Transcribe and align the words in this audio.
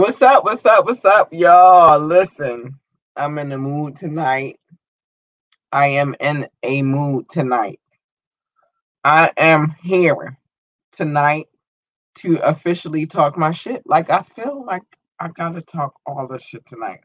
What's 0.00 0.22
up? 0.22 0.44
What's 0.44 0.64
up? 0.64 0.86
What's 0.86 1.04
up, 1.04 1.28
y'all? 1.30 2.00
Listen, 2.00 2.74
I'm 3.16 3.36
in 3.36 3.50
the 3.50 3.58
mood 3.58 3.98
tonight. 3.98 4.58
I 5.72 5.88
am 5.88 6.16
in 6.20 6.46
a 6.62 6.80
mood 6.80 7.28
tonight. 7.28 7.80
I 9.04 9.30
am 9.36 9.76
here 9.82 10.38
tonight 10.92 11.48
to 12.20 12.36
officially 12.36 13.04
talk 13.04 13.36
my 13.36 13.52
shit. 13.52 13.82
Like 13.84 14.08
I 14.08 14.22
feel 14.22 14.64
like 14.64 14.84
I 15.18 15.28
gotta 15.28 15.60
talk 15.60 15.92
all 16.06 16.26
the 16.26 16.38
shit 16.38 16.66
tonight. 16.66 17.00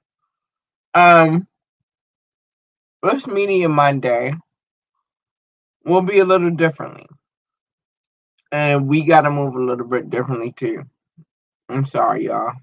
Um, 0.93 1.49
this 3.03 3.27
media 3.27 3.67
Monday 3.67 4.33
will 5.83 6.01
be 6.01 6.19
a 6.19 6.25
little 6.25 6.51
differently, 6.51 7.07
and 8.53 8.87
we 8.87 9.03
gotta 9.03 9.29
move 9.29 9.55
a 9.55 9.61
little 9.61 9.85
bit 9.85 10.09
differently 10.09 10.53
too. 10.55 10.83
I'm 11.67 11.85
sorry, 11.85 12.27
y'all. 12.27 12.53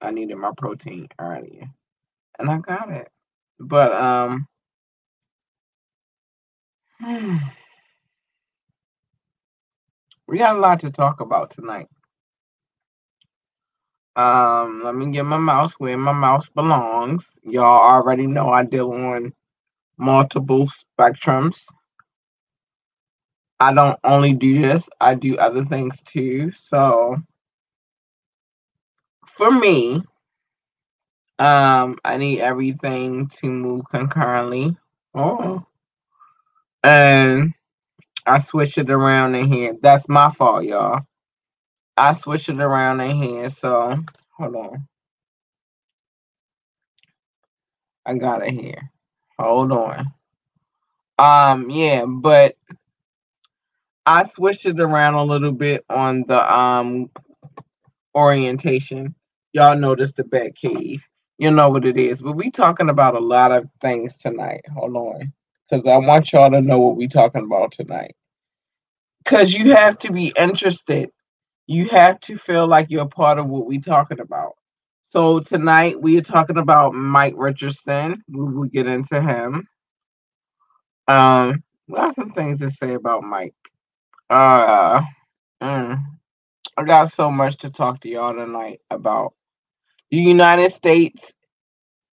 I 0.00 0.10
needed 0.10 0.36
my 0.36 0.52
protein 0.56 1.08
earlier, 1.18 1.68
and 2.38 2.50
I 2.50 2.58
got 2.58 2.90
it. 2.90 3.08
But 3.58 3.92
um, 3.92 4.46
we 10.26 10.38
got 10.38 10.56
a 10.56 10.60
lot 10.60 10.80
to 10.80 10.90
talk 10.90 11.20
about 11.20 11.50
tonight. 11.50 11.88
Um, 14.16 14.82
let 14.84 14.94
me 14.94 15.10
get 15.12 15.24
my 15.24 15.38
mouse 15.38 15.72
where 15.74 15.96
my 15.96 16.12
mouse 16.12 16.48
belongs. 16.50 17.26
Y'all 17.42 17.92
already 17.92 18.26
know 18.26 18.50
I 18.50 18.64
deal 18.64 18.92
on 18.92 19.32
multiple 19.98 20.68
spectrums. 20.98 21.64
I 23.60 23.74
don't 23.74 23.98
only 24.04 24.32
do 24.32 24.62
this, 24.62 24.88
I 25.00 25.14
do 25.14 25.36
other 25.36 25.64
things 25.64 26.00
too. 26.06 26.50
So 26.52 27.16
for 29.40 29.50
me, 29.50 30.02
um, 31.38 31.96
I 32.04 32.18
need 32.18 32.40
everything 32.40 33.28
to 33.38 33.46
move 33.46 33.86
concurrently. 33.90 34.76
Oh. 35.14 35.64
And 36.84 37.54
I 38.26 38.36
switch 38.36 38.76
it 38.76 38.90
around 38.90 39.34
in 39.36 39.50
here. 39.50 39.78
That's 39.80 40.10
my 40.10 40.30
fault, 40.30 40.64
y'all. 40.64 41.00
I 41.96 42.12
switch 42.12 42.50
it 42.50 42.60
around 42.60 43.00
in 43.00 43.16
here. 43.16 43.48
So 43.48 43.96
hold 44.36 44.56
on. 44.56 44.88
I 48.04 48.14
got 48.16 48.46
it 48.46 48.52
here. 48.52 48.90
Hold 49.38 49.72
on. 49.72 50.12
Um, 51.18 51.70
yeah, 51.70 52.04
but 52.04 52.56
I 54.04 54.24
switched 54.24 54.66
it 54.66 54.80
around 54.80 55.14
a 55.14 55.24
little 55.24 55.52
bit 55.52 55.86
on 55.88 56.24
the 56.26 56.54
um 56.54 57.10
orientation. 58.14 59.14
Y'all 59.52 59.76
notice 59.76 60.12
the 60.12 60.24
bat 60.24 60.54
cave. 60.56 61.00
You 61.38 61.50
know 61.50 61.70
what 61.70 61.86
it 61.86 61.96
is. 61.96 62.20
But 62.20 62.32
we 62.32 62.50
talking 62.50 62.90
about 62.90 63.14
a 63.16 63.20
lot 63.20 63.50
of 63.52 63.68
things 63.80 64.12
tonight. 64.20 64.60
Hold 64.74 64.96
on. 64.96 65.32
Because 65.68 65.86
I 65.86 65.96
want 65.96 66.32
y'all 66.32 66.50
to 66.50 66.60
know 66.60 66.78
what 66.78 66.96
we 66.96 67.08
talking 67.08 67.44
about 67.44 67.72
tonight. 67.72 68.14
Because 69.24 69.52
you 69.52 69.72
have 69.74 69.98
to 70.00 70.12
be 70.12 70.32
interested. 70.36 71.10
You 71.66 71.88
have 71.88 72.20
to 72.20 72.36
feel 72.36 72.66
like 72.66 72.90
you're 72.90 73.06
part 73.06 73.38
of 73.38 73.46
what 73.46 73.66
we 73.66 73.80
talking 73.80 74.20
about. 74.20 74.52
So 75.10 75.40
tonight 75.40 76.00
we 76.00 76.18
are 76.18 76.22
talking 76.22 76.58
about 76.58 76.94
Mike 76.94 77.34
Richardson. 77.36 78.22
We 78.28 78.44
will 78.44 78.68
get 78.68 78.86
into 78.86 79.20
him. 79.20 79.66
Um, 81.08 81.62
we 81.88 81.96
got 81.96 82.14
some 82.14 82.30
things 82.30 82.60
to 82.60 82.70
say 82.70 82.94
about 82.94 83.24
Mike. 83.24 83.54
Uh, 84.28 85.02
mm, 85.62 86.00
I 86.76 86.84
got 86.84 87.12
so 87.12 87.30
much 87.30 87.58
to 87.58 87.70
talk 87.70 88.00
to 88.00 88.08
y'all 88.08 88.34
tonight 88.34 88.80
about. 88.90 89.34
The 90.10 90.18
United 90.18 90.72
States 90.72 91.32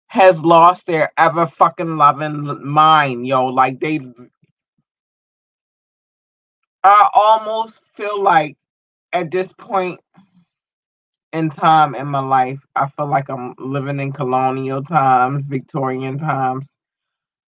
has 0.07 0.39
lost 0.41 0.85
their 0.87 1.11
ever 1.17 1.47
fucking 1.47 1.97
loving 1.97 2.65
mind, 2.65 3.27
yo. 3.27 3.47
Like 3.47 3.79
they, 3.79 3.99
I 6.83 7.09
almost 7.13 7.81
feel 7.95 8.21
like 8.23 8.57
at 9.13 9.31
this 9.31 9.53
point 9.53 9.99
in 11.33 11.49
time 11.49 11.95
in 11.95 12.07
my 12.07 12.19
life, 12.19 12.59
I 12.75 12.87
feel 12.89 13.07
like 13.07 13.29
I'm 13.29 13.53
living 13.59 13.99
in 13.99 14.11
colonial 14.13 14.83
times, 14.83 15.45
Victorian 15.45 16.17
times. 16.17 16.67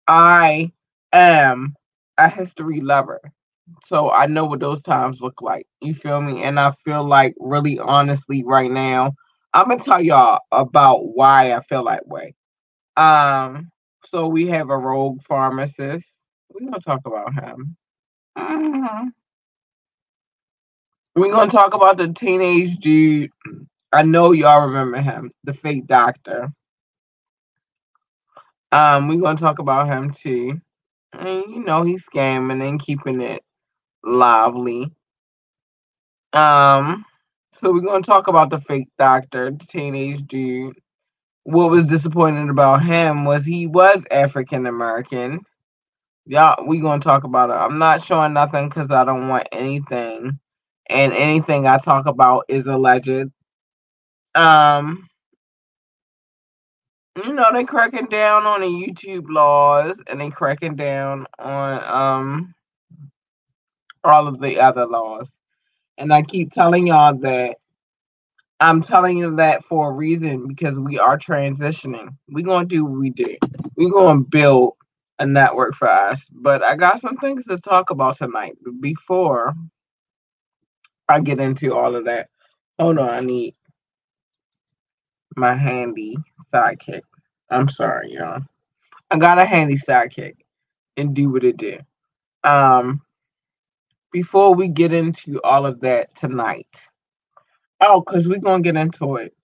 I 0.09 0.73
am 1.13 1.75
a 2.19 2.29
history 2.29 2.81
lover. 2.81 3.21
So 3.87 4.11
I 4.11 4.27
know 4.27 4.45
what 4.47 4.61
those 4.61 4.83
times 4.83 5.21
look 5.21 5.43
like. 5.43 5.67
You 5.81 5.95
feel 5.95 6.21
me? 6.21 6.43
And 6.45 6.59
I 6.61 6.73
feel 6.85 7.05
like 7.07 7.35
really 7.39 7.79
honestly 7.79 8.45
right 8.45 8.71
now, 8.71 9.13
I'm 9.55 9.69
gonna 9.69 9.81
tell 9.83 10.03
y'all 10.03 10.41
about 10.53 11.07
why 11.15 11.53
I 11.55 11.63
feel 11.63 11.85
that 11.85 12.07
way. 12.07 12.35
Um, 12.97 13.71
so 14.07 14.29
we 14.29 14.49
have 14.49 14.71
a 14.71 14.79
rogue 14.79 15.23
pharmacist. 15.25 16.09
We're 16.51 16.67
gonna 16.71 16.81
talk 16.81 17.03
about 17.07 17.35
him. 17.35 17.77
Mhm. 18.39 19.13
We're 21.17 21.33
gonna 21.33 21.51
talk 21.51 21.75
about 21.75 21.97
the 21.99 22.13
teenage 22.13 22.77
dude. 22.79 23.31
I 23.93 24.03
know 24.03 24.33
y'all 24.33 24.67
remember 24.67 25.01
him, 25.01 25.33
the 25.45 25.55
fake 25.55 25.87
doctor. 25.87 26.53
Um, 28.73 29.09
we're 29.09 29.21
gonna 29.21 29.39
talk 29.39 29.59
about 29.59 29.89
him 29.89 30.13
too. 30.13 30.61
And 31.13 31.45
you 31.51 31.65
know 31.65 31.83
he's 31.85 32.05
scamming 32.07 32.67
and 32.67 32.81
keeping 32.83 33.21
it 33.21 33.43
lively. 34.05 34.93
Um, 36.33 37.05
so 37.61 37.73
we're 37.73 37.81
gonna 37.81 38.03
talk 38.03 38.29
about 38.29 38.51
the 38.51 38.59
fake 38.61 38.89
doctor, 38.99 39.51
the 39.51 39.67
teenage 39.67 40.27
dude. 40.27 40.79
What 41.45 41.71
was 41.71 41.85
disappointing 41.85 42.51
about 42.51 42.85
him 42.85 43.25
was 43.25 43.45
he 43.45 43.67
was 43.67 44.05
African 44.11 44.67
American. 44.67 45.41
Y'all, 46.27 46.67
we 46.67 46.81
gonna 46.81 47.01
talk 47.03 47.25
about 47.25 47.51
it. 47.51 47.55
I'm 47.55 47.79
not 47.79 48.05
showing 48.05 48.35
nothing 48.35 48.69
because 48.69 48.91
I 48.93 49.05
don't 49.05 49.29
want 49.29 49.49
anything, 49.53 50.39
and 50.89 51.13
anything 51.13 51.67
I 51.67 51.79
talk 51.79 52.07
about 52.07 52.45
is 52.49 52.67
alleged. 52.67 53.31
Um, 54.35 55.09
you 57.25 57.33
know 57.33 57.47
they 57.53 57.65
cracking 57.65 58.07
down 58.07 58.47
on 58.47 58.63
the 58.63 58.69
YouTube 58.69 59.27
laws, 59.29 60.01
and 60.07 60.21
they 60.21 60.31
cracking 60.31 60.77
down 60.77 61.27
on 61.39 61.85
um 61.85 62.55
all 64.05 64.29
of 64.29 64.41
the 64.41 64.61
other 64.61 64.87
laws. 64.87 65.31
And 65.99 66.13
I 66.13 66.23
keep 66.23 66.53
telling 66.53 66.89
y'all 66.89 67.17
that 67.19 67.57
I'm 68.61 68.83
telling 68.83 69.19
you 69.19 69.37
that 69.37 69.65
for 69.65 69.91
a 69.91 69.95
reason 69.95 70.49
because 70.49 70.79
we 70.81 70.99
are 70.99 71.19
transitioning. 71.19 72.11
We're 72.29 72.47
gonna 72.47 72.67
do 72.67 72.85
what 72.85 73.01
we 73.01 73.11
do. 73.11 73.37
We're 73.77 73.91
gonna 73.93 74.23
build 74.23 74.75
a 75.21 75.27
network 75.27 75.77
for 75.77 75.91
us. 75.91 76.23
But 76.33 76.65
I 76.65 76.77
got 76.77 77.01
some 77.01 77.19
things 77.19 77.45
to 77.47 77.59
talk 77.59 77.91
about 77.91 78.19
tonight. 78.19 78.57
Before 78.81 79.55
I 81.09 81.21
get 81.21 81.41
into 81.41 81.75
all 81.75 81.97
of 81.97 82.07
that, 82.07 82.29
hold 82.79 82.99
on, 82.99 83.11
I 83.11 83.21
need 83.21 83.57
my 85.37 85.57
handy 85.57 86.17
sidekick. 86.55 87.03
I'm 87.51 87.69
sorry, 87.71 88.15
y'all. 88.15 88.43
I 89.11 89.19
got 89.19 89.39
a 89.39 89.47
handy 89.47 89.77
sidekick 89.77 90.37
and 90.97 91.15
do 91.15 91.31
what 91.31 91.45
it 91.45 91.57
do. 91.59 91.79
Um 92.45 93.03
before 94.13 94.55
we 94.55 94.69
get 94.69 94.93
into 94.93 95.41
all 95.43 95.67
of 95.67 95.81
that 95.81 96.15
tonight. 96.17 96.69
Oh, 97.81 98.01
because 98.01 98.29
we're 98.29 98.39
gonna 98.41 98.63
get 98.63 98.77
into 98.77 99.17
it. 99.17 99.35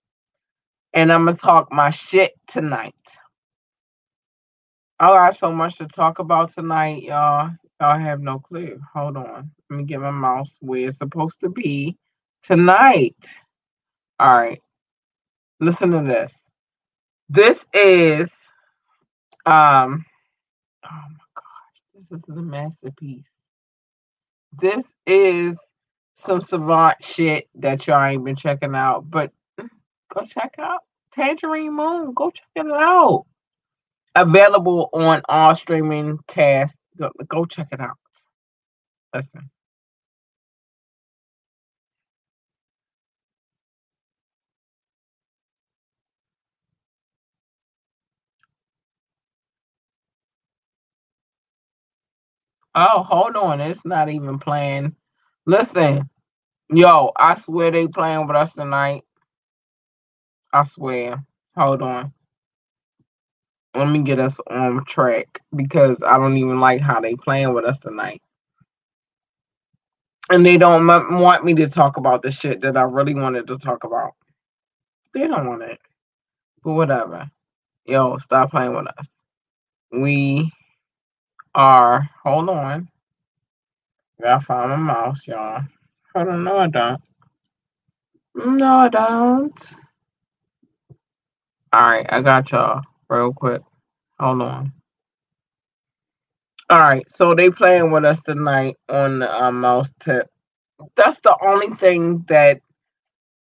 And 0.93 1.11
I'm 1.11 1.25
gonna 1.25 1.37
talk 1.37 1.71
my 1.71 1.89
shit 1.89 2.33
tonight. 2.47 2.93
I 4.99 5.07
got 5.07 5.35
so 5.35 5.51
much 5.51 5.77
to 5.77 5.87
talk 5.87 6.19
about 6.19 6.53
tonight, 6.53 7.03
y'all. 7.03 7.51
Y'all 7.81 7.99
have 7.99 8.21
no 8.21 8.39
clue. 8.39 8.79
Hold 8.93 9.17
on. 9.17 9.51
Let 9.69 9.77
me 9.77 9.83
get 9.83 9.99
my 9.99 10.11
mouse 10.11 10.51
where 10.61 10.87
it's 10.87 10.99
supposed 10.99 11.41
to 11.41 11.49
be 11.49 11.97
tonight. 12.43 13.17
All 14.19 14.37
right. 14.37 14.61
Listen 15.59 15.91
to 15.91 16.01
this. 16.01 16.33
This 17.29 17.57
is 17.73 18.29
um 19.45 20.05
oh 20.85 20.89
my 20.89 21.25
gosh, 21.35 21.81
this 21.95 22.11
is 22.11 22.21
the 22.27 22.41
masterpiece. 22.41 23.27
This 24.59 24.83
is 25.05 25.57
some 26.15 26.41
savant 26.41 27.03
shit 27.03 27.47
that 27.55 27.85
y'all 27.87 28.03
ain't 28.03 28.23
been 28.23 28.35
checking 28.35 28.75
out, 28.75 29.09
but 29.09 29.31
go 30.13 30.25
check 30.25 30.55
out 30.59 30.81
Tangerine 31.11 31.73
Moon. 31.73 32.13
Go 32.13 32.31
check 32.31 32.45
it 32.55 32.67
out. 32.67 33.25
Available 34.15 34.89
on 34.93 35.21
all 35.27 35.55
streaming 35.55 36.19
cast. 36.27 36.75
Go, 36.97 37.11
go 37.27 37.45
check 37.45 37.67
it 37.71 37.81
out. 37.81 37.97
Listen. 39.13 39.49
Oh, 52.75 53.03
hold 53.03 53.37
on. 53.37 53.61
It's 53.61 53.85
not 53.85 54.09
even 54.09 54.39
playing. 54.39 54.95
Listen, 55.47 56.09
yo, 56.69 57.11
I 57.17 57.35
swear 57.35 57.71
they 57.71 57.87
playing 57.87 58.27
with 58.27 58.37
us 58.37 58.53
tonight. 58.53 59.03
I 60.53 60.63
swear. 60.65 61.23
Hold 61.57 61.81
on. 61.83 62.13
Let 63.75 63.87
me 63.89 64.01
get 64.03 64.19
us 64.19 64.39
on 64.49 64.85
track 64.85 65.41
because 65.55 66.03
I 66.05 66.17
don't 66.17 66.37
even 66.37 66.59
like 66.59 66.81
how 66.81 67.01
they 67.01 67.15
playing 67.15 67.53
with 67.53 67.65
us 67.65 67.79
tonight. 67.79 68.21
And 70.29 70.45
they 70.45 70.57
don't 70.57 70.89
m- 70.89 71.19
want 71.19 71.45
me 71.45 71.55
to 71.55 71.69
talk 71.69 71.97
about 71.97 72.23
the 72.23 72.31
shit 72.31 72.61
that 72.61 72.77
I 72.77 72.83
really 72.83 73.15
wanted 73.15 73.47
to 73.47 73.57
talk 73.59 73.83
about. 73.85 74.13
They 75.13 75.27
don't 75.27 75.47
want 75.47 75.63
it. 75.63 75.79
But 76.63 76.73
whatever. 76.73 77.29
Yo, 77.85 78.17
stop 78.19 78.51
playing 78.51 78.75
with 78.75 78.87
us. 78.99 79.07
We 79.91 80.51
are, 81.55 82.09
hold 82.23 82.49
on. 82.49 82.89
Gotta 84.21 84.45
find 84.45 84.71
my 84.71 84.77
mouse, 84.77 85.27
y'all. 85.27 85.63
Hold 86.15 86.29
on, 86.29 86.43
no, 86.45 86.57
I 86.59 86.67
don't. 86.69 87.01
No, 88.35 88.67
I 88.77 88.89
don't. 88.89 89.71
All 91.73 91.81
right, 91.89 92.05
I 92.09 92.21
got 92.21 92.51
y'all 92.51 92.81
real 93.09 93.33
quick. 93.33 93.61
Hold 94.19 94.41
on. 94.43 94.73
All 96.69 96.79
right, 96.79 97.09
so 97.11 97.35
they 97.35 97.49
playing 97.51 97.91
with 97.91 98.05
us 98.05 98.21
tonight 98.21 98.77
on 98.89 99.19
the 99.19 99.43
um, 99.43 99.61
mouse 99.61 99.93
tip. 99.99 100.29
That's 100.97 101.19
the 101.23 101.37
only 101.43 101.75
thing 101.77 102.25
that 102.29 102.61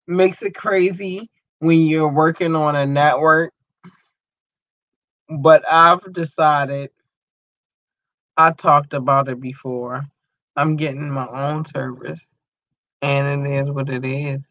makes 0.09 0.43
it 0.43 0.55
crazy 0.55 1.31
when 1.61 1.83
you're 1.83 2.13
working 2.13 2.57
on 2.57 2.77
a 2.77 2.87
network. 2.87 3.53
But 5.29 5.65
I've 5.71 6.13
decided, 6.13 6.91
I 8.37 8.53
talked 8.53 8.95
about 8.95 9.29
it 9.29 9.41
before. 9.41 10.05
I'm 10.57 10.77
getting 10.77 11.11
my 11.11 11.29
own 11.29 11.65
service, 11.67 12.25
and 13.03 13.47
it 13.47 13.61
is 13.61 13.71
what 13.71 13.91
it 13.91 14.05
is. 14.05 14.47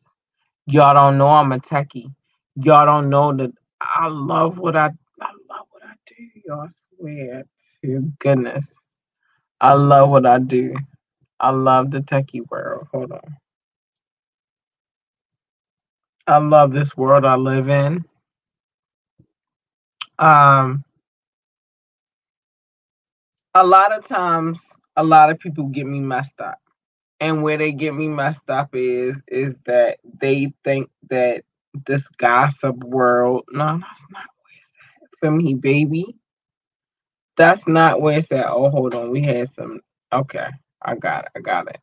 Y'all 0.67 0.93
don't 0.93 1.17
know 1.17 1.27
I'm 1.27 1.51
a 1.51 1.59
techie. 1.59 2.13
Y'all 2.55 2.85
don't 2.85 3.09
know 3.09 3.35
that 3.35 3.51
I 3.81 4.07
love 4.07 4.57
what 4.57 4.75
I 4.77 4.91
I 5.21 5.31
love 5.49 5.67
what 5.71 5.83
I 5.85 5.93
do. 6.07 6.29
Y'all 6.45 6.67
swear 6.69 7.43
to 7.83 8.13
goodness. 8.19 8.73
I 9.61 9.73
love 9.73 10.09
what 10.09 10.25
I 10.25 10.39
do. 10.39 10.75
I 11.39 11.51
love 11.51 11.91
the 11.91 11.99
techie 12.01 12.49
world. 12.49 12.87
Hold 12.93 13.11
on. 13.13 13.37
I 16.27 16.37
love 16.37 16.73
this 16.73 16.95
world 16.97 17.25
I 17.25 17.35
live 17.35 17.69
in. 17.69 18.05
Um 20.19 20.83
a 23.55 23.65
lot 23.65 23.93
of 23.97 24.05
times 24.07 24.59
a 24.97 25.03
lot 25.03 25.31
of 25.31 25.39
people 25.39 25.65
get 25.65 25.85
me 25.85 25.99
messed 25.99 26.39
up. 26.39 26.59
And 27.19 27.43
where 27.43 27.57
they 27.57 27.71
get 27.71 27.95
me 27.95 28.07
messed 28.09 28.49
up 28.49 28.75
is 28.75 29.21
is 29.27 29.55
that 29.65 29.99
they 30.21 30.53
think 30.63 30.89
that 31.09 31.43
this 31.87 32.03
gossip 32.17 32.77
world. 32.83 33.45
No, 33.51 33.65
that's 33.79 34.05
not 34.11 34.25
where 34.41 34.53
it's 34.59 34.71
at. 35.03 35.09
For 35.19 35.31
me, 35.31 35.55
baby. 35.55 36.17
That's 37.37 37.67
not 37.67 38.01
where 38.01 38.19
it's 38.19 38.31
at. 38.31 38.47
Oh, 38.49 38.69
hold 38.69 38.95
on. 38.95 39.11
We 39.11 39.23
had 39.23 39.49
some. 39.55 39.81
Okay, 40.13 40.47
I 40.81 40.95
got 40.95 41.25
it. 41.25 41.31
I 41.37 41.39
got 41.41 41.67
it. 41.69 41.79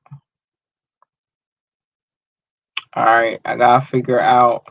All 2.94 3.04
right, 3.04 3.40
I 3.44 3.56
gotta 3.56 3.86
figure 3.86 4.20
out, 4.20 4.66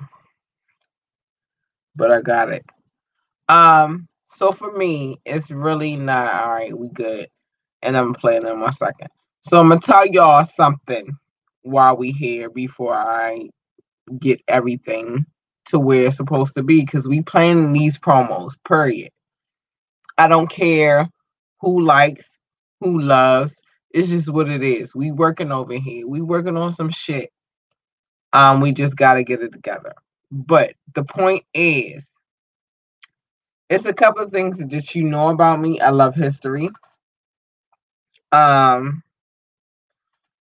but 1.95 2.11
I 2.11 2.21
got 2.21 2.49
it. 2.51 2.65
Um, 3.49 4.07
so 4.33 4.51
for 4.51 4.71
me, 4.71 5.19
it's 5.25 5.51
really 5.51 5.95
not 5.95 6.33
all 6.33 6.49
right. 6.51 6.77
We 6.77 6.89
good, 6.89 7.27
and 7.81 7.97
I'm 7.97 8.13
playing 8.13 8.45
in 8.47 8.59
one 8.59 8.71
second. 8.71 9.09
So 9.41 9.59
I'm 9.59 9.69
gonna 9.69 9.81
tell 9.81 10.05
y'all 10.07 10.45
something 10.55 11.17
while 11.63 11.97
we 11.97 12.11
here 12.11 12.49
before 12.49 12.95
I 12.95 13.49
get 14.19 14.41
everything 14.47 15.25
to 15.67 15.79
where 15.79 16.07
it's 16.07 16.17
supposed 16.17 16.55
to 16.55 16.63
be 16.63 16.81
because 16.81 17.07
we 17.07 17.21
playing 17.21 17.73
these 17.73 17.97
promos. 17.97 18.53
Period. 18.67 19.11
I 20.17 20.27
don't 20.27 20.49
care 20.49 21.09
who 21.61 21.81
likes, 21.81 22.27
who 22.81 22.99
loves. 22.99 23.55
It's 23.91 24.09
just 24.09 24.29
what 24.29 24.49
it 24.49 24.63
is. 24.63 24.93
We 24.95 25.11
working 25.11 25.51
over 25.51 25.73
here. 25.73 26.07
We 26.07 26.21
working 26.21 26.57
on 26.57 26.71
some 26.71 26.89
shit. 26.89 27.31
Um, 28.33 28.61
we 28.61 28.71
just 28.71 28.95
gotta 28.95 29.23
get 29.23 29.41
it 29.41 29.51
together. 29.51 29.93
But 30.31 30.73
the 30.93 31.03
point 31.03 31.45
is, 31.53 32.07
it's 33.69 33.85
a 33.85 33.93
couple 33.93 34.23
of 34.23 34.31
things 34.31 34.57
that 34.59 34.95
you 34.95 35.03
know 35.03 35.29
about 35.29 35.59
me. 35.61 35.79
I 35.81 35.91
love 35.91 36.15
history. 36.15 36.69
Um, 38.31 39.03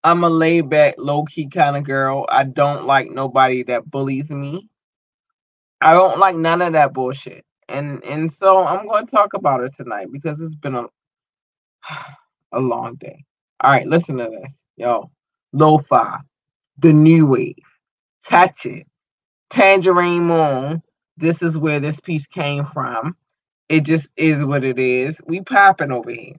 I'm 0.04 0.24
a 0.24 0.30
laid 0.30 0.70
back, 0.70 0.94
low 0.98 1.24
key 1.24 1.48
kind 1.48 1.76
of 1.76 1.84
girl. 1.84 2.26
I 2.30 2.44
don't 2.44 2.86
like 2.86 3.10
nobody 3.10 3.64
that 3.64 3.90
bullies 3.90 4.30
me. 4.30 4.68
I 5.80 5.94
don't 5.94 6.18
like 6.18 6.36
none 6.36 6.62
of 6.62 6.74
that 6.74 6.92
bullshit. 6.94 7.44
And 7.68 8.04
and 8.04 8.32
so 8.32 8.64
I'm 8.66 8.86
going 8.88 9.06
to 9.06 9.10
talk 9.10 9.34
about 9.34 9.62
it 9.62 9.74
tonight 9.76 10.08
because 10.12 10.40
it's 10.40 10.54
been 10.56 10.74
a 10.76 10.86
a 12.52 12.60
long 12.60 12.96
day. 12.96 13.24
All 13.62 13.70
right, 13.72 13.86
listen 13.86 14.18
to 14.18 14.28
this. 14.30 14.54
Yo, 14.76 15.10
lo-fi, 15.52 16.18
the 16.78 16.92
new 16.92 17.26
wave. 17.26 17.56
Catch 18.26 18.66
it. 18.66 18.86
Tangerine 19.50 20.24
Moon. 20.24 20.82
This 21.20 21.42
is 21.42 21.58
where 21.58 21.80
this 21.80 22.00
piece 22.00 22.26
came 22.26 22.66
from. 22.66 23.16
It 23.68 23.82
just 23.82 24.08
is 24.16 24.44
what 24.44 24.64
it 24.64 24.78
is. 24.78 25.20
We 25.26 25.42
popping 25.42 25.92
over 25.92 26.10
here. 26.10 26.36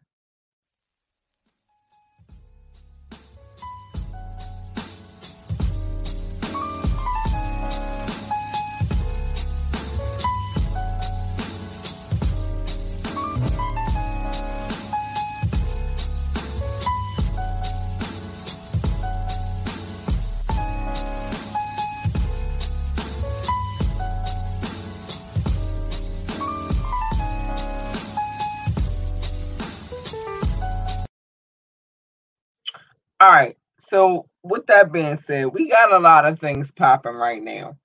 So 33.91 34.29
with 34.43 34.67
that 34.67 34.93
being 34.93 35.17
said, 35.17 35.47
we 35.47 35.69
got 35.69 35.93
a 35.93 35.99
lot 35.99 36.25
of 36.25 36.39
things 36.39 36.71
popping 36.71 37.15
right 37.15 37.43
now. 37.43 37.77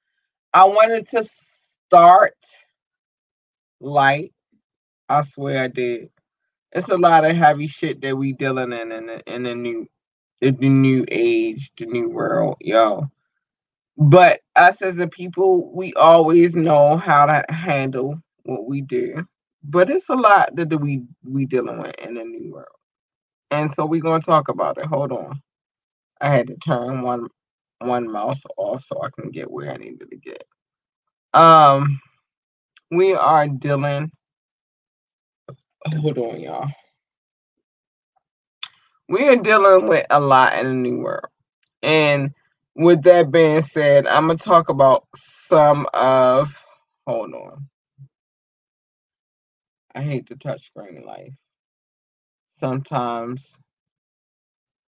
I 0.55 0.65
wanted 0.67 1.09
to 1.11 1.29
start 1.89 2.35
light. 3.81 4.33
I 5.09 5.23
swear 5.25 5.65
I 5.65 5.69
did. 5.69 6.11
It's 6.73 6.89
a 6.89 6.97
lot 6.97 7.25
of 7.25 7.37
heavy 7.37 7.69
shit 7.69 8.03
that 8.03 8.17
we 8.17 8.35
dealing 8.35 8.73
in 8.73 8.93
in 8.93 9.07
the, 9.09 9.35
in 9.35 9.45
the 9.45 9.57
new 9.57 9.89
the, 10.41 10.53
the 10.53 10.69
new 10.71 11.05
age, 11.11 11.73
the 11.79 11.87
new 11.87 12.09
world, 12.11 12.59
yo. 12.61 13.11
But 13.99 14.41
us 14.57 14.83
as 14.83 14.99
a 15.01 15.09
people, 15.09 15.75
we 15.75 15.93
always 15.95 16.55
know 16.55 16.97
how 16.99 17.27
to 17.27 17.45
handle 17.51 18.21
what 18.45 18.67
we 18.67 18.83
do. 18.83 19.27
But 19.65 19.91
it's 19.91 20.09
a 20.11 20.15
lot 20.15 20.57
that 20.57 20.69
we 20.81 21.05
we 21.25 21.47
dealing 21.47 21.81
with 21.81 21.97
in 21.99 22.15
the 22.15 22.25
new 22.25 22.53
world. 22.53 22.69
And 23.51 23.75
so 23.75 23.87
we're 23.87 24.03
gonna 24.03 24.23
talk 24.23 24.49
about 24.49 24.79
it. 24.79 24.87
Hold 24.87 25.13
on. 25.13 25.43
I 26.21 26.31
had 26.31 26.49
to 26.49 26.57
turn 26.57 27.03
one 27.03 27.29
one 27.81 28.11
mouse 28.11 28.43
off 28.57 28.85
so 28.85 29.03
I 29.03 29.09
can 29.21 29.31
get 29.31 29.51
where 29.51 29.73
I 29.73 29.77
needed 29.77 30.11
to 30.11 30.17
get. 30.17 30.45
Um 31.35 32.01
we 32.91 33.15
are 33.15 33.49
dealing 33.49 34.11
hold 36.01 36.19
on 36.19 36.41
y'all. 36.41 36.69
We 39.09 39.29
are 39.29 39.37
dealing 39.37 39.89
with 39.89 40.07
a 40.11 40.21
lot 40.21 40.59
in 40.59 40.67
the 40.67 40.75
new 40.75 40.99
world. 40.99 41.27
And 41.83 42.33
with 42.75 43.03
that 43.05 43.31
being 43.31 43.63
said, 43.63 44.07
I'm 44.07 44.27
gonna 44.27 44.39
talk 44.39 44.69
about 44.69 45.07
some 45.49 45.87
of 45.95 46.57
hold 47.07 47.35
on. 47.35 47.69
I 49.95 50.03
hate 50.03 50.29
the 50.29 50.35
touchscreen 50.35 51.05
life. 51.07 51.33
Sometimes 52.61 53.47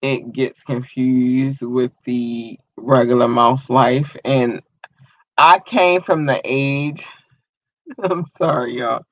it 0.03 0.33
gets 0.33 0.63
confused 0.63 1.63
with 1.63 1.93
the 2.05 2.59
regular 2.77 3.29
mouse 3.29 3.69
life. 3.69 4.17
And 4.25 4.63
I 5.37 5.59
came 5.59 6.01
from 6.01 6.27
the 6.27 6.41
age, 6.45 7.07
I'm 8.03 8.27
sorry, 8.37 8.79
y'all. 8.79 9.05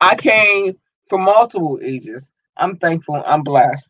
I 0.00 0.16
came 0.16 0.74
from 1.08 1.22
multiple 1.22 1.78
ages. 1.82 2.32
I'm 2.56 2.76
thankful, 2.78 3.22
I'm 3.26 3.42
blessed. 3.42 3.88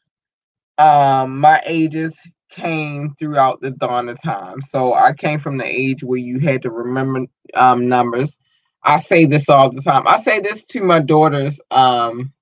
Um, 0.78 1.38
my 1.40 1.62
ages 1.66 2.18
came 2.50 3.14
throughout 3.18 3.60
the 3.60 3.70
dawn 3.70 4.08
of 4.08 4.20
time. 4.22 4.60
So 4.62 4.94
I 4.94 5.12
came 5.12 5.38
from 5.38 5.56
the 5.58 5.64
age 5.64 6.02
where 6.04 6.18
you 6.18 6.38
had 6.40 6.62
to 6.62 6.70
remember 6.70 7.26
um 7.54 7.88
numbers. 7.88 8.38
I 8.82 8.98
say 8.98 9.26
this 9.26 9.48
all 9.48 9.70
the 9.70 9.80
time. 9.80 10.06
I 10.06 10.20
say 10.20 10.40
this 10.40 10.62
to 10.66 10.82
my 10.82 11.00
daughter's 11.00 11.60
um 11.70 12.32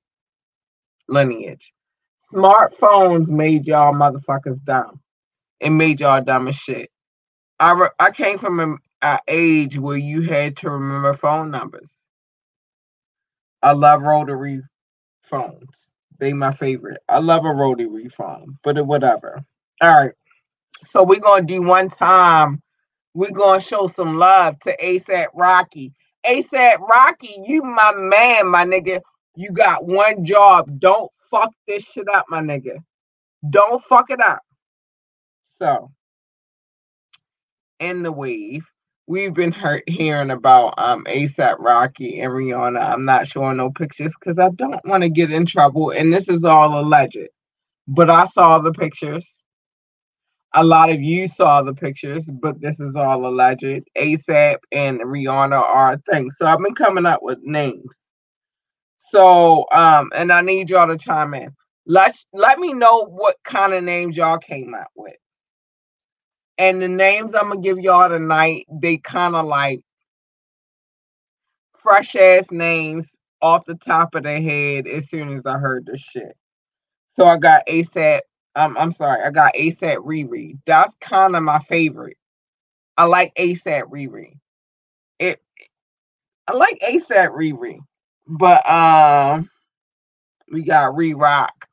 lineage. 1.09 1.73
Smartphones 2.33 3.29
made 3.29 3.67
y'all 3.67 3.95
motherfuckers 3.95 4.63
dumb. 4.65 5.01
It 5.61 5.71
made 5.71 6.01
y'all 6.01 6.23
dumb 6.23 6.49
as 6.49 6.57
shit. 6.57 6.91
I 7.61 7.73
re- 7.73 7.91
I 7.99 8.11
came 8.11 8.39
from 8.39 8.79
an 9.03 9.19
age 9.29 9.79
where 9.79 9.97
you 9.97 10.23
had 10.23 10.57
to 10.59 10.71
remember 10.71 11.15
phone 11.15 11.51
numbers. 11.51 11.91
I 13.63 13.73
love 13.73 14.03
rotary 14.03 14.63
phones. 15.31 15.91
They 16.19 16.33
my 16.33 16.53
favorite. 16.53 17.01
I 17.09 17.19
love 17.19 17.45
a 17.45 17.53
rotary 17.53 18.09
phone, 18.11 18.59
but 18.65 18.85
whatever. 18.87 19.43
All 19.81 19.91
right. 19.91 20.13
So 20.85 21.03
we're 21.05 21.21
gonna 21.21 21.45
do 21.45 21.63
one 21.63 21.91
time. 21.91 22.63
We're 23.15 23.33
gonna 23.33 23.61
show 23.61 23.87
some 23.87 24.19
love 24.19 24.59
to 24.61 24.77
ASAP 24.83 25.27
Rocky. 25.35 25.93
ASAP 26.27 26.79
Rocky, 26.81 27.43
you 27.47 27.63
my 27.63 27.93
man, 27.97 28.49
my 28.49 28.65
nigga. 28.65 29.01
You 29.37 29.51
got 29.53 29.87
one 29.87 30.25
job. 30.25 30.81
Don't 30.81 31.11
fuck 31.31 31.53
this 31.67 31.85
shit 31.85 32.09
up, 32.13 32.27
my 32.29 32.41
nigga. 32.41 32.79
Don't 33.49 33.83
fuck 33.85 34.11
it 34.11 34.21
up. 34.21 34.41
So, 35.59 35.91
in 37.81 38.03
the 38.03 38.13
wave, 38.13 38.65
we've 39.07 39.35
been 39.35 39.55
hearing 39.87 40.31
about 40.31 40.75
um 40.79 41.05
ASAP 41.05 41.57
Rocky 41.59 42.21
and 42.21 42.33
Rihanna. 42.33 42.81
I'm 42.81 43.05
not 43.05 43.29
showing 43.29 43.59
no 43.59 43.71
pictures 43.71 44.15
because 44.19 44.39
I 44.39 44.51
don't 44.51 44.85
want 44.85 45.03
to 45.05 45.11
get 45.11 45.31
in 45.33 45.47
trouble, 45.47 45.91
and 45.91 46.13
this 46.13 46.29
is 46.29 46.45
all 46.45 46.81
alleged. 46.81 47.19
But 47.89 48.11
I 48.11 48.27
saw 48.27 48.59
the 48.59 48.73
pictures. 48.73 49.29
A 50.55 50.65
lot 50.65 50.91
of 50.91 51.01
you 51.01 51.29
saw 51.29 51.63
the 51.63 51.75
pictures, 51.75 52.27
but 52.27 52.61
this 52.61 52.81
is 52.81 52.97
all 52.97 53.27
alleged. 53.27 53.85
ASAP 53.97 54.57
and 54.73 55.01
Rihanna 55.01 55.61
are 55.61 55.93
a 55.93 55.99
thing. 55.99 56.31
So 56.33 56.47
I've 56.47 56.59
been 56.61 56.75
coming 56.75 57.07
up 57.07 57.21
with 57.23 57.39
names. 57.43 57.85
So 59.11 59.67
um, 59.73 60.11
and 60.14 60.33
I 60.33 60.40
need 60.43 60.71
y'all 60.71 60.88
to 60.88 60.99
chime 60.99 61.35
in. 61.35 61.55
Let 61.87 62.17
let 62.33 62.59
me 62.59 62.73
know 62.73 63.05
what 63.07 63.37
kind 63.45 63.73
of 63.75 63.85
names 63.85 64.17
y'all 64.17 64.38
came 64.38 64.75
up 64.75 64.90
with. 64.95 65.17
And 66.59 66.81
the 66.81 66.88
names 66.88 67.35
I'm 67.35 67.49
gonna 67.49 67.61
give 67.61 67.79
y'all 67.79 68.09
tonight, 68.09 68.67
they 68.71 68.99
kind 68.99 69.35
of 69.35 69.47
like 69.47 69.81
fresh 71.76 72.14
ass 72.17 72.50
names 72.50 73.17
off 73.43 73.64
the 73.64 73.75
top 73.76 74.14
of 74.14 74.23
their 74.23 74.40
head 74.43 74.87
as 74.87 75.09
soon 75.09 75.37
as 75.37 75.47
I 75.47 75.59
heard 75.59 75.87
this 75.87 76.00
shit. 76.00 76.37
So 77.17 77.26
I 77.26 77.37
got 77.38 77.67
ASAP. 77.67 78.21
Um, 78.57 78.76
I'm 78.79 78.93
sorry, 78.93 79.23
I 79.25 79.31
got 79.31 79.55
ASAP 79.55 79.97
Riri. 79.99 80.59
That's 80.67 80.93
kind 81.00 81.37
of 81.37 81.43
my 81.43 81.61
favorite. 81.61 82.17
I 82.97 83.05
like 83.05 83.35
ASAP 83.37 83.85
Riri. 83.85 84.35
It 85.19 85.40
I 86.47 86.55
like 86.55 86.81
ASAP 86.87 87.31
Riri. 87.31 87.79
But 88.31 88.69
um 88.71 89.51
we 90.53 90.63
got 90.65 90.97
Re 90.97 91.15
Rock. 91.15 91.67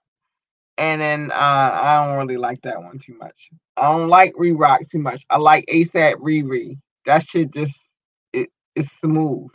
And 0.77 1.01
then 1.01 1.31
uh 1.31 1.35
I 1.35 2.05
don't 2.05 2.17
really 2.17 2.37
like 2.37 2.61
that 2.63 2.81
one 2.81 2.99
too 2.99 3.17
much. 3.17 3.49
I 3.77 3.83
don't 3.91 4.09
like 4.09 4.33
Re 4.37 4.51
Rock 4.53 4.81
too 4.91 4.99
much. 4.99 5.23
I 5.29 5.37
like 5.37 5.65
ASAP 5.71 6.15
Riri. 6.15 6.79
That 7.05 7.23
shit 7.23 7.51
just 7.51 7.75
it 8.33 8.49
it's 8.75 8.89
smooth. 8.99 9.51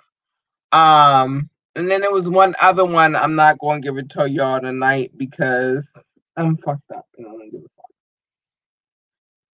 Um 0.73 1.51
and 1.75 1.91
then 1.91 2.03
there 2.03 2.13
was 2.13 2.29
one 2.29 2.55
other 2.61 2.85
one 2.85 3.17
I'm 3.17 3.35
not 3.35 3.59
going 3.59 3.83
to 3.83 3.89
give 3.89 3.99
it 3.99 4.11
to 4.11 4.31
y'all 4.31 4.61
tonight 4.61 5.13
because 5.17 5.89
I'm 6.37 6.57
fucked 6.59 6.91
up 6.95 7.07
and 7.19 7.27
I 7.27 7.49
give 7.51 7.63
fuck. 7.77 7.91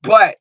But 0.02 0.36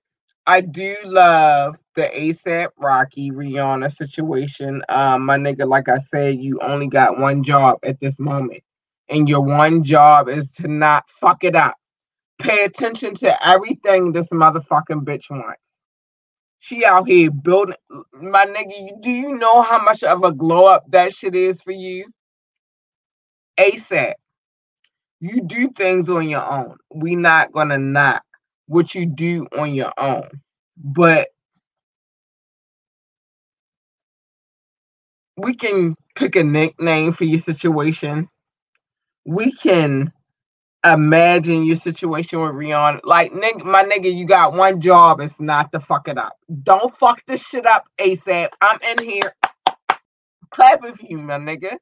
I 0.49 0.61
do 0.61 0.95
love 1.03 1.75
the 1.95 2.03
ASAP 2.03 2.69
Rocky 2.79 3.31
Rihanna 3.31 3.93
situation. 3.93 4.81
Um, 4.87 5.25
my 5.25 5.37
nigga, 5.37 5.67
like 5.67 5.89
I 5.89 5.97
said, 5.97 6.39
you 6.39 6.57
only 6.61 6.87
got 6.87 7.19
one 7.19 7.43
job 7.43 7.79
at 7.83 7.99
this 7.99 8.17
moment. 8.17 8.63
And 9.09 9.27
your 9.27 9.41
one 9.41 9.83
job 9.83 10.29
is 10.29 10.49
to 10.51 10.69
not 10.69 11.09
fuck 11.09 11.43
it 11.43 11.53
up. 11.55 11.75
Pay 12.39 12.63
attention 12.63 13.15
to 13.15 13.47
everything 13.47 14.13
this 14.13 14.27
motherfucking 14.27 15.03
bitch 15.03 15.29
wants. 15.29 15.59
She 16.59 16.85
out 16.85 17.09
here 17.09 17.29
building 17.29 17.75
my 18.13 18.45
nigga. 18.45 19.01
Do 19.01 19.11
you 19.11 19.37
know 19.37 19.61
how 19.61 19.83
much 19.83 20.01
of 20.03 20.23
a 20.23 20.31
glow 20.31 20.67
up 20.67 20.85
that 20.91 21.13
shit 21.13 21.35
is 21.35 21.61
for 21.61 21.71
you? 21.71 22.05
ASAP. 23.59 24.13
You 25.19 25.41
do 25.41 25.69
things 25.71 26.09
on 26.09 26.29
your 26.29 26.49
own. 26.49 26.77
We 26.93 27.15
not 27.15 27.51
gonna 27.51 27.77
knock 27.77 28.23
what 28.67 28.95
you 28.95 29.05
do 29.05 29.47
on 29.57 29.73
your 29.73 29.93
own. 29.97 30.41
But 30.77 31.29
we 35.37 35.55
can 35.55 35.95
pick 36.15 36.35
a 36.35 36.43
nickname 36.43 37.13
for 37.13 37.23
your 37.23 37.39
situation. 37.39 38.29
We 39.25 39.51
can 39.51 40.11
imagine 40.85 41.65
your 41.65 41.75
situation 41.75 42.39
with 42.41 42.51
Rihanna. 42.51 43.01
Like, 43.03 43.33
nigga, 43.33 43.63
my 43.65 43.83
nigga, 43.83 44.15
you 44.15 44.25
got 44.25 44.53
one 44.53 44.81
job. 44.81 45.19
It's 45.19 45.39
not 45.39 45.71
to 45.73 45.79
fuck 45.79 46.07
it 46.07 46.17
up. 46.17 46.37
Don't 46.63 46.97
fuck 46.97 47.21
this 47.27 47.41
shit 47.45 47.65
up, 47.65 47.85
ASAP. 47.99 48.49
I'm 48.61 48.79
in 48.83 49.03
here 49.09 49.33
clapping 50.51 50.95
for 50.95 51.05
you, 51.05 51.17
my 51.17 51.37
nigga 51.37 51.77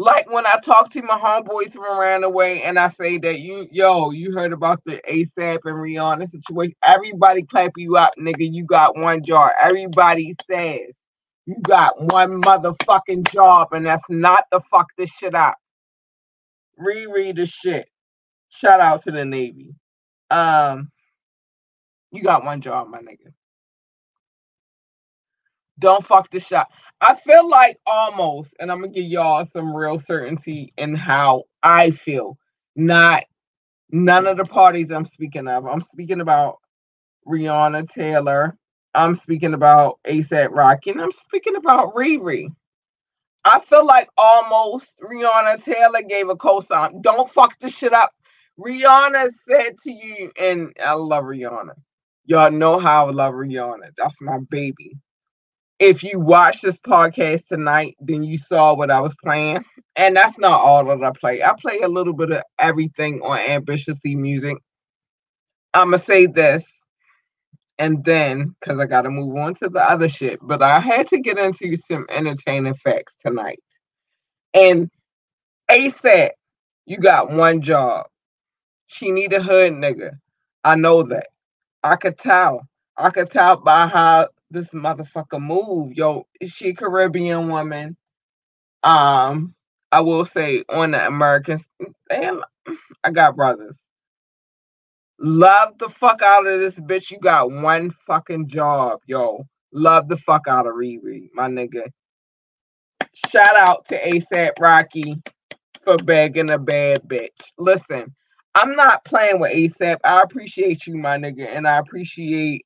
like 0.00 0.30
when 0.32 0.46
I 0.46 0.58
talk 0.64 0.90
to 0.92 1.02
my 1.02 1.18
homeboys 1.18 1.74
from 1.74 1.84
around 1.84 2.22
the 2.22 2.30
way 2.30 2.62
and 2.62 2.78
I 2.78 2.88
say 2.88 3.18
that 3.18 3.40
you, 3.40 3.68
yo, 3.70 4.12
you 4.12 4.32
heard 4.32 4.54
about 4.54 4.80
the 4.86 4.98
ASAP 5.06 5.58
and 5.66 5.76
Rihanna 5.76 6.26
situation. 6.26 6.74
Everybody 6.82 7.42
clap 7.42 7.72
you 7.76 7.98
up, 7.98 8.14
nigga. 8.18 8.50
You 8.50 8.64
got 8.64 8.96
one 8.96 9.22
job. 9.22 9.52
Everybody 9.62 10.34
says 10.50 10.96
you 11.44 11.56
got 11.60 12.00
one 12.00 12.40
motherfucking 12.40 13.30
job, 13.30 13.74
and 13.74 13.84
that's 13.84 14.04
not 14.08 14.44
the 14.50 14.60
fuck 14.60 14.86
this 14.96 15.10
shit 15.10 15.34
up. 15.34 15.56
Reread 16.78 17.36
the 17.36 17.44
shit. 17.44 17.86
Shout 18.48 18.80
out 18.80 19.02
to 19.04 19.10
the 19.10 19.26
Navy. 19.26 19.74
Um, 20.30 20.90
you 22.10 22.22
got 22.22 22.44
one 22.44 22.62
job, 22.62 22.88
my 22.88 23.00
nigga. 23.00 23.34
Don't 25.78 26.06
fuck 26.06 26.30
the 26.30 26.40
shot. 26.40 26.68
I 27.00 27.14
feel 27.14 27.48
like 27.48 27.78
almost, 27.86 28.54
and 28.60 28.72
I'm 28.72 28.80
gonna 28.80 28.92
give 28.92 29.06
y'all 29.06 29.44
some 29.44 29.74
real 29.74 30.00
certainty 30.00 30.72
in 30.76 30.94
how 30.96 31.44
I 31.62 31.92
feel. 31.92 32.38
Not 32.76 33.24
none 33.90 34.26
of 34.26 34.36
the 34.38 34.46
parties 34.46 34.90
I'm 34.92 35.06
speaking 35.06 35.48
of. 35.48 35.66
I'm 35.66 35.82
speaking 35.82 36.20
about 36.20 36.58
Rihanna 37.28 37.90
Taylor. 37.90 38.56
I'm 38.94 39.16
speaking 39.16 39.54
about 39.54 40.00
ASAP 40.06 40.50
Rocky, 40.52 40.90
and 40.90 41.02
I'm 41.02 41.12
speaking 41.12 41.56
about 41.56 41.94
Riri. 41.94 42.48
I 43.44 43.60
feel 43.60 43.86
like 43.86 44.08
almost 44.18 44.92
Rihanna 45.02 45.64
Taylor 45.64 46.02
gave 46.02 46.28
a 46.30 46.36
cosign. 46.36 47.02
Don't 47.02 47.30
fuck 47.30 47.58
this 47.60 47.76
shit 47.76 47.92
up. 47.94 48.12
Rihanna 48.58 49.32
said 49.48 49.76
to 49.84 49.92
you, 49.92 50.32
and 50.38 50.72
I 50.84 50.94
love 50.94 51.24
Rihanna. 51.24 51.74
Y'all 52.26 52.50
know 52.52 52.78
how 52.78 53.08
I 53.08 53.12
love 53.12 53.34
Rihanna. 53.34 53.92
That's 53.96 54.20
my 54.22 54.38
baby 54.50 54.92
if 55.80 56.02
you 56.02 56.20
watch 56.20 56.60
this 56.60 56.78
podcast 56.78 57.46
tonight, 57.46 57.96
then 58.00 58.22
you 58.22 58.36
saw 58.36 58.74
what 58.74 58.90
I 58.90 59.00
was 59.00 59.14
playing. 59.24 59.64
And 59.96 60.14
that's 60.14 60.38
not 60.38 60.60
all 60.60 60.84
that 60.84 61.02
I 61.02 61.10
play. 61.18 61.42
I 61.42 61.54
play 61.60 61.78
a 61.80 61.88
little 61.88 62.12
bit 62.12 62.30
of 62.30 62.42
everything 62.58 63.22
on 63.22 63.38
Ambitiously 63.38 64.14
Music. 64.14 64.58
I'ma 65.72 65.96
say 65.96 66.26
this 66.26 66.62
and 67.78 68.04
then 68.04 68.54
because 68.60 68.78
I 68.78 68.84
gotta 68.84 69.10
move 69.10 69.34
on 69.36 69.54
to 69.54 69.70
the 69.70 69.80
other 69.80 70.08
shit. 70.08 70.38
But 70.42 70.62
I 70.62 70.80
had 70.80 71.08
to 71.08 71.18
get 71.18 71.38
into 71.38 71.74
some 71.76 72.06
entertaining 72.10 72.74
facts 72.74 73.14
tonight. 73.18 73.60
And 74.52 74.90
ASAP, 75.70 76.30
you 76.84 76.98
got 76.98 77.32
one 77.32 77.62
job. 77.62 78.06
She 78.86 79.10
need 79.10 79.32
a 79.32 79.42
hood 79.42 79.72
nigga. 79.72 80.18
I 80.62 80.74
know 80.74 81.04
that. 81.04 81.28
I 81.82 81.96
could 81.96 82.18
tell. 82.18 82.66
I 82.98 83.08
could 83.10 83.30
tell 83.30 83.56
by 83.56 83.86
how 83.86 84.28
this 84.50 84.68
motherfucker 84.68 85.40
move. 85.40 85.92
Yo, 85.92 86.26
she 86.44 86.68
a 86.68 86.74
Caribbean 86.74 87.48
woman? 87.48 87.96
Um, 88.82 89.54
I 89.92 90.00
will 90.00 90.24
say 90.24 90.64
on 90.68 90.92
the 90.92 91.06
Americans, 91.06 91.62
damn, 92.08 92.42
I 93.04 93.10
got 93.10 93.36
brothers. 93.36 93.78
Love 95.18 95.76
the 95.78 95.88
fuck 95.88 96.22
out 96.22 96.46
of 96.46 96.60
this 96.60 96.74
bitch. 96.74 97.10
You 97.10 97.18
got 97.18 97.50
one 97.50 97.90
fucking 98.06 98.48
job, 98.48 99.00
yo. 99.06 99.46
Love 99.72 100.08
the 100.08 100.16
fuck 100.16 100.48
out 100.48 100.66
of 100.66 100.74
Riri, 100.74 101.28
my 101.34 101.48
nigga. 101.48 101.82
Shout 103.28 103.56
out 103.56 103.86
to 103.88 104.00
ASAP 104.00 104.52
Rocky 104.58 105.20
for 105.84 105.96
begging 105.98 106.50
a 106.50 106.58
bad 106.58 107.02
bitch. 107.02 107.52
Listen, 107.58 108.14
I'm 108.54 108.74
not 108.76 109.04
playing 109.04 109.40
with 109.40 109.52
ASAP. 109.52 109.98
I 110.04 110.22
appreciate 110.22 110.86
you, 110.86 110.96
my 110.96 111.18
nigga, 111.18 111.46
and 111.48 111.68
I 111.68 111.78
appreciate 111.78 112.64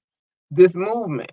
this 0.50 0.75
movement. 0.76 1.33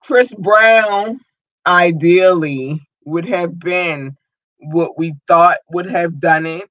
Chris 0.00 0.32
Brown 0.34 1.20
ideally 1.66 2.80
would 3.04 3.26
have 3.26 3.58
been 3.58 4.16
what 4.58 4.98
we 4.98 5.14
thought 5.26 5.58
would 5.70 5.90
have 5.90 6.20
done 6.20 6.46
it. 6.46 6.68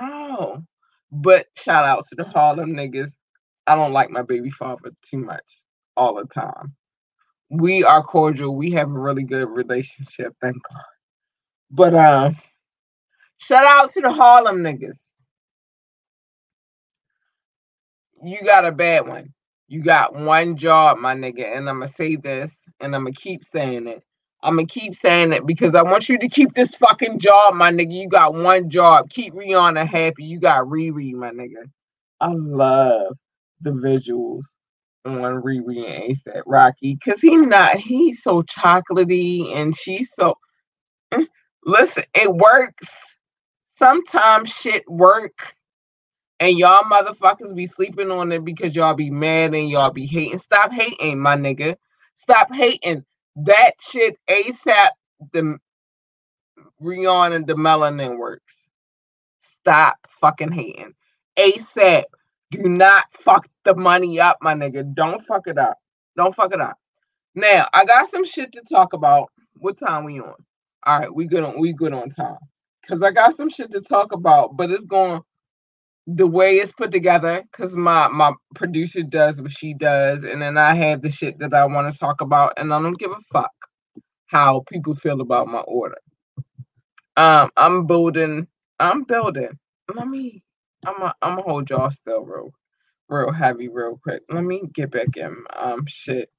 No. 0.00 0.62
But 1.10 1.46
shout 1.56 1.84
out 1.84 2.06
to 2.08 2.14
the 2.16 2.24
Harlem 2.24 2.72
niggas. 2.72 3.10
I 3.66 3.74
don't 3.76 3.92
like 3.92 4.10
my 4.10 4.22
baby 4.22 4.50
father 4.50 4.90
too 5.08 5.18
much 5.18 5.44
all 5.96 6.14
the 6.14 6.24
time. 6.26 6.74
We 7.50 7.84
are 7.84 8.02
cordial. 8.02 8.56
We 8.56 8.70
have 8.72 8.88
a 8.88 8.98
really 8.98 9.24
good 9.24 9.48
relationship, 9.48 10.34
thank 10.40 10.56
God. 10.70 10.82
But 11.70 11.94
uh 11.94 12.30
shout 13.38 13.64
out 13.64 13.92
to 13.92 14.00
the 14.00 14.12
Harlem 14.12 14.58
niggas. 14.58 14.98
You 18.22 18.42
got 18.44 18.64
a 18.64 18.72
bad 18.72 19.06
one. 19.06 19.32
You 19.72 19.80
got 19.82 20.14
one 20.14 20.58
job, 20.58 20.98
my 20.98 21.14
nigga, 21.14 21.56
and 21.56 21.66
I'm 21.66 21.80
gonna 21.80 21.90
say 21.90 22.16
this, 22.16 22.50
and 22.80 22.94
I'm 22.94 23.04
gonna 23.04 23.14
keep 23.14 23.42
saying 23.42 23.86
it. 23.86 24.02
I'm 24.42 24.56
gonna 24.56 24.66
keep 24.66 24.98
saying 24.98 25.32
it 25.32 25.46
because 25.46 25.74
I 25.74 25.80
want 25.80 26.10
you 26.10 26.18
to 26.18 26.28
keep 26.28 26.52
this 26.52 26.74
fucking 26.74 27.20
job, 27.20 27.54
my 27.54 27.72
nigga. 27.72 27.94
You 27.94 28.06
got 28.06 28.34
one 28.34 28.68
job. 28.68 29.08
Keep 29.08 29.32
Rihanna 29.32 29.86
happy. 29.88 30.24
You 30.24 30.40
got 30.40 30.66
Riri, 30.66 31.14
my 31.14 31.30
nigga. 31.30 31.64
I 32.20 32.34
love 32.34 33.16
the 33.62 33.70
visuals 33.70 34.42
on 35.06 35.40
Riri 35.40 35.86
and 35.90 36.14
ASAP 36.14 36.42
Rocky 36.44 36.98
because 37.02 37.22
he 37.22 37.34
not 37.34 37.76
he's 37.76 38.22
so 38.22 38.42
chocolatey 38.42 39.56
and 39.56 39.74
she's 39.74 40.12
so 40.14 40.34
mm, 41.14 41.26
listen, 41.64 42.04
it 42.12 42.30
works. 42.30 42.88
Sometimes 43.78 44.50
shit 44.50 44.84
work 44.86 45.54
and 46.42 46.58
y'all 46.58 46.82
motherfuckers 46.90 47.54
be 47.54 47.68
sleeping 47.68 48.10
on 48.10 48.32
it 48.32 48.44
because 48.44 48.74
y'all 48.74 48.94
be 48.94 49.12
mad 49.12 49.54
and 49.54 49.70
y'all 49.70 49.92
be 49.92 50.06
hating. 50.06 50.40
Stop 50.40 50.72
hating, 50.72 51.20
my 51.20 51.36
nigga. 51.36 51.76
Stop 52.14 52.52
hating. 52.52 53.04
That 53.36 53.74
shit 53.80 54.16
ASAP 54.28 54.88
the 55.32 55.58
Rihanna 56.82 57.36
and 57.36 57.46
the 57.46 57.54
melanin 57.54 58.18
works. 58.18 58.56
Stop 59.60 59.94
fucking 60.20 60.50
hating. 60.50 60.94
ASAP. 61.38 62.02
Do 62.50 62.62
not 62.64 63.04
fuck 63.12 63.46
the 63.64 63.76
money 63.76 64.18
up, 64.18 64.38
my 64.42 64.54
nigga. 64.54 64.92
Don't 64.94 65.24
fuck 65.24 65.46
it 65.46 65.58
up. 65.58 65.78
Don't 66.16 66.34
fuck 66.34 66.52
it 66.52 66.60
up. 66.60 66.76
Now, 67.36 67.68
I 67.72 67.84
got 67.84 68.10
some 68.10 68.24
shit 68.24 68.50
to 68.54 68.62
talk 68.68 68.94
about. 68.94 69.30
What 69.58 69.78
time 69.78 70.02
we 70.02 70.18
on? 70.18 70.34
All 70.82 70.98
right, 70.98 71.14
we 71.14 71.26
good 71.26 71.44
on 71.44 71.60
we 71.60 71.72
good 71.72 71.92
on 71.92 72.10
time. 72.10 72.38
Cause 72.88 73.00
I 73.00 73.12
got 73.12 73.36
some 73.36 73.48
shit 73.48 73.70
to 73.70 73.80
talk 73.80 74.10
about, 74.10 74.56
but 74.56 74.72
it's 74.72 74.82
going 74.82 75.22
the 76.06 76.26
way 76.26 76.56
it's 76.56 76.72
put 76.72 76.92
together 76.92 77.42
because 77.52 77.76
my 77.76 78.08
my 78.08 78.32
producer 78.54 79.02
does 79.02 79.40
what 79.40 79.52
she 79.52 79.74
does 79.74 80.24
and 80.24 80.42
then 80.42 80.58
i 80.58 80.74
have 80.74 81.02
the 81.02 81.10
shit 81.10 81.38
that 81.38 81.54
i 81.54 81.64
want 81.66 81.92
to 81.92 81.98
talk 81.98 82.20
about 82.20 82.54
and 82.58 82.74
i 82.74 82.82
don't 82.82 82.98
give 82.98 83.12
a 83.12 83.20
fuck 83.32 83.52
how 84.26 84.64
people 84.68 84.94
feel 84.94 85.20
about 85.20 85.48
my 85.48 85.60
order. 85.60 85.98
Um 87.16 87.50
i'm 87.56 87.86
building 87.86 88.48
i'm 88.80 89.04
building. 89.04 89.50
Let 89.94 90.08
me 90.08 90.42
i'm 90.86 91.02
a, 91.02 91.14
i'm 91.22 91.36
gonna 91.36 91.42
hold 91.42 91.70
y'all 91.70 91.90
still 91.90 92.22
real 92.24 92.52
real 93.08 93.32
heavy 93.32 93.68
real 93.68 94.00
quick. 94.02 94.22
Let 94.30 94.44
me 94.44 94.62
get 94.74 94.90
back 94.92 95.16
in 95.16 95.36
um 95.58 95.84
shit. 95.88 96.30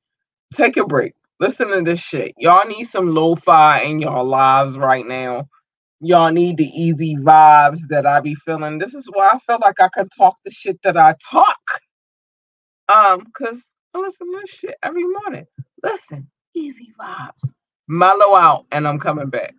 Take 0.56 0.78
a 0.78 0.86
break. 0.86 1.14
Listen 1.40 1.70
to 1.70 1.82
this 1.84 2.02
shit. 2.02 2.34
Y'all 2.38 2.68
need 2.68 2.86
some 2.86 3.14
lo-fi 3.14 3.82
in 3.82 4.00
y'all 4.00 4.26
lives 4.26 4.78
right 4.78 5.06
now 5.06 5.48
y'all 6.04 6.32
need 6.32 6.58
the 6.58 6.68
easy 6.70 7.16
vibes 7.18 7.82
that 7.90 8.06
I 8.06 8.22
be 8.22 8.36
feeling. 8.36 8.80
This 8.80 8.94
is 8.96 9.08
why 9.14 9.32
I 9.34 9.40
feel 9.40 9.60
like 9.62 9.80
I 9.82 9.90
can 9.94 10.10
talk 10.10 10.38
the 10.46 10.52
shit 10.52 10.80
that 10.84 10.98
I 10.98 11.16
talk. 11.32 11.60
Um, 12.96 13.26
cause 13.38 13.62
I 13.96 14.00
listen 14.00 14.28
to 14.32 14.40
this 14.42 14.52
shit 14.52 14.76
every 14.84 15.06
morning. 15.06 15.46
Listen, 15.84 16.30
easy 16.56 16.90
vibes. 17.00 17.52
Mellow 17.88 18.36
out, 18.36 18.66
and 18.72 18.88
I'm 18.88 19.00
coming 19.00 19.30
back. 19.30 19.56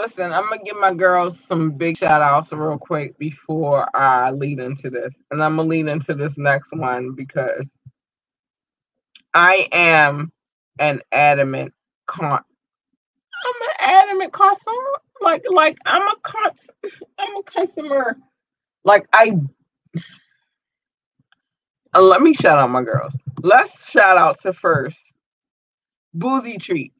Listen, 0.00 0.32
I'm 0.32 0.48
gonna 0.50 0.62
give 0.64 0.78
my 0.78 0.94
girls 0.94 1.40
some 1.40 1.72
big 1.72 1.98
shout 1.98 2.22
outs 2.22 2.52
real 2.52 2.78
quick 2.78 3.18
before 3.18 3.88
I 3.96 4.32
lead 4.32 4.60
into 4.60 4.90
this. 4.90 5.14
And 5.30 5.42
I'm 5.44 5.56
gonna 5.56 5.68
lead 5.68 5.88
into 5.88 6.14
this 6.14 6.38
next 6.38 6.72
one 6.76 7.12
because 7.12 7.70
I 9.34 9.68
am 9.72 10.32
an 10.80 11.02
adamant 11.12 11.74
con 12.06 12.32
I'm 13.46 13.62
an 13.62 13.94
adamant 13.94 14.32
customer. 14.32 14.76
Like 15.22 15.44
like 15.50 15.78
I'm 15.86 16.02
a 16.02 16.16
con 16.22 16.52
I'm 17.18 17.36
a 17.38 17.42
customer. 17.44 18.16
Like 18.84 19.06
I 19.12 19.34
let 22.00 22.22
me 22.22 22.34
shout 22.34 22.58
out 22.58 22.70
my 22.70 22.82
girls. 22.82 23.16
Let's 23.42 23.90
shout 23.90 24.18
out 24.18 24.40
to 24.42 24.52
first 24.54 25.00
Boozy 26.14 26.58
Treats. 26.58 26.99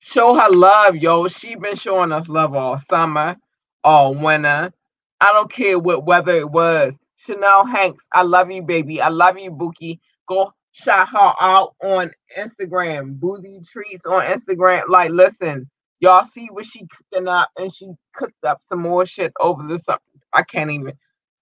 Show 0.00 0.34
her 0.34 0.50
love, 0.50 0.96
yo. 0.96 1.28
She 1.28 1.56
been 1.56 1.76
showing 1.76 2.12
us 2.12 2.28
love 2.28 2.54
all 2.54 2.78
summer, 2.78 3.36
all 3.84 4.14
winter. 4.14 4.72
I 5.20 5.32
don't 5.32 5.52
care 5.52 5.78
what 5.78 6.06
weather 6.06 6.36
it 6.36 6.50
was. 6.50 6.96
Chanel 7.16 7.66
Hanks, 7.66 8.06
I 8.12 8.22
love 8.22 8.50
you, 8.50 8.62
baby. 8.62 9.00
I 9.02 9.08
love 9.08 9.38
you, 9.38 9.50
Bookie. 9.50 10.00
Go 10.28 10.52
shout 10.72 11.08
her 11.10 11.32
out 11.40 11.74
on 11.82 12.12
Instagram. 12.38 13.20
Boozy 13.20 13.60
Treats 13.66 14.06
on 14.06 14.22
Instagram. 14.22 14.88
Like, 14.88 15.10
listen, 15.10 15.68
y'all 16.00 16.24
see 16.24 16.48
what 16.52 16.66
she 16.66 16.86
cooking 16.86 17.28
up, 17.28 17.50
and 17.58 17.74
she 17.74 17.92
cooked 18.14 18.44
up 18.44 18.60
some 18.62 18.80
more 18.80 19.06
shit 19.06 19.32
over 19.40 19.66
the 19.66 19.78
summer. 19.78 20.00
I 20.32 20.42
can't 20.42 20.70
even. 20.70 20.94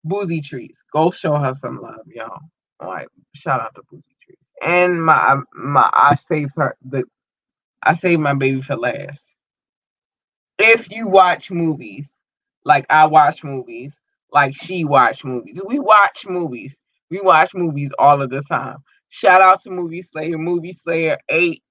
Boozy 0.04 0.40
Treats. 0.40 0.84
Go 0.92 1.10
show 1.10 1.36
her 1.36 1.54
some 1.54 1.80
love, 1.82 2.06
y'all. 2.06 2.38
All 2.80 2.92
right, 2.92 3.08
shout 3.34 3.60
out 3.60 3.74
to 3.76 3.82
Boozy 3.90 4.16
Treats. 4.22 4.48
And 4.62 5.04
my 5.04 5.38
my 5.54 5.90
I 5.92 6.14
saved 6.16 6.52
her 6.56 6.76
the 6.88 7.04
I 7.82 7.94
saved 7.94 8.22
my 8.22 8.34
baby 8.34 8.62
for 8.62 8.76
last. 8.76 9.24
If 10.58 10.90
you 10.90 11.08
watch 11.08 11.50
movies, 11.52 12.08
like 12.64 12.86
I 12.90 13.06
watch 13.06 13.44
movies, 13.44 14.00
like 14.32 14.56
she 14.56 14.84
watch 14.84 15.24
movies. 15.24 15.60
We 15.66 15.80
watch 15.80 16.26
movies. 16.28 16.76
We 17.10 17.20
watch 17.20 17.54
movies 17.54 17.92
all 17.98 18.22
of 18.22 18.30
the 18.30 18.42
time. 18.42 18.78
Shout 19.10 19.42
out 19.42 19.62
to 19.64 19.70
Movie 19.70 20.02
Slayer, 20.02 20.38
Movie 20.38 20.72
Slayer 20.72 21.18
8 21.30 21.62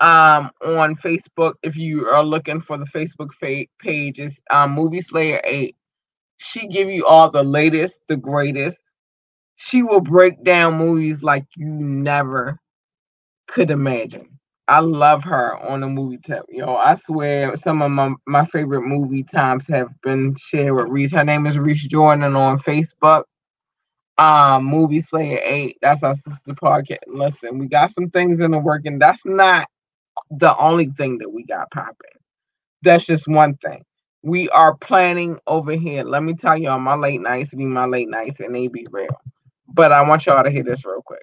um 0.00 0.50
on 0.64 0.96
Facebook. 0.96 1.54
If 1.62 1.76
you 1.76 2.06
are 2.08 2.24
looking 2.24 2.60
for 2.60 2.78
the 2.78 2.86
Facebook 2.86 3.32
fa- 3.34 3.66
page, 3.80 4.20
is 4.20 4.40
um 4.50 4.72
Movie 4.72 5.02
Slayer 5.02 5.40
8. 5.44 5.76
She 6.38 6.68
give 6.68 6.90
you 6.90 7.06
all 7.06 7.30
the 7.30 7.44
latest, 7.44 7.94
the 8.08 8.16
greatest. 8.16 8.78
She 9.56 9.82
will 9.82 10.00
break 10.00 10.44
down 10.44 10.76
movies 10.78 11.22
like 11.22 11.46
you 11.56 11.66
never 11.68 12.58
could 13.48 13.70
imagine. 13.70 14.33
I 14.66 14.80
love 14.80 15.22
her 15.24 15.58
on 15.58 15.80
the 15.80 15.88
movie 15.88 16.18
tip. 16.18 16.44
Yo, 16.48 16.74
I 16.74 16.94
swear 16.94 17.54
some 17.56 17.82
of 17.82 17.90
my, 17.90 18.14
my 18.26 18.46
favorite 18.46 18.82
movie 18.82 19.22
times 19.22 19.68
have 19.68 19.88
been 20.02 20.34
shared 20.36 20.74
with 20.74 20.88
Reese. 20.88 21.12
Her 21.12 21.24
name 21.24 21.46
is 21.46 21.58
Reese 21.58 21.84
Jordan 21.84 22.34
on 22.34 22.58
Facebook. 22.58 23.24
Um, 24.16 24.64
Movie 24.64 25.00
Slayer 25.00 25.40
8. 25.44 25.78
That's 25.82 26.02
our 26.02 26.14
sister 26.14 26.54
podcast. 26.54 26.98
Listen, 27.06 27.58
we 27.58 27.66
got 27.66 27.90
some 27.90 28.08
things 28.08 28.40
in 28.40 28.52
the 28.52 28.58
work, 28.58 28.86
and 28.86 29.02
that's 29.02 29.26
not 29.26 29.68
the 30.30 30.56
only 30.56 30.86
thing 30.86 31.18
that 31.18 31.30
we 31.30 31.44
got 31.44 31.70
popping. 31.70 31.96
That's 32.82 33.04
just 33.04 33.28
one 33.28 33.56
thing. 33.56 33.84
We 34.22 34.48
are 34.50 34.76
planning 34.76 35.38
over 35.46 35.72
here. 35.72 36.04
Let 36.04 36.22
me 36.22 36.34
tell 36.34 36.56
y'all, 36.56 36.78
my 36.78 36.94
late 36.94 37.20
nights 37.20 37.52
be 37.52 37.66
my 37.66 37.84
late 37.84 38.08
nights, 38.08 38.40
and 38.40 38.54
they 38.54 38.68
be 38.68 38.86
real. 38.90 39.20
But 39.68 39.92
I 39.92 40.08
want 40.08 40.24
y'all 40.24 40.42
to 40.44 40.50
hear 40.50 40.62
this 40.62 40.84
real 40.86 41.02
quick. 41.02 41.22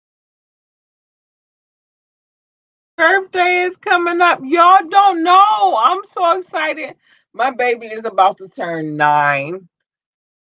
Birthday 3.01 3.63
is 3.63 3.75
coming 3.77 4.21
up. 4.21 4.39
Y'all 4.43 4.87
don't 4.87 5.23
know. 5.23 5.75
I'm 5.75 6.01
so 6.05 6.37
excited. 6.37 6.93
My 7.33 7.49
baby 7.49 7.87
is 7.87 8.05
about 8.05 8.37
to 8.37 8.47
turn 8.47 8.95
nine. 8.95 9.67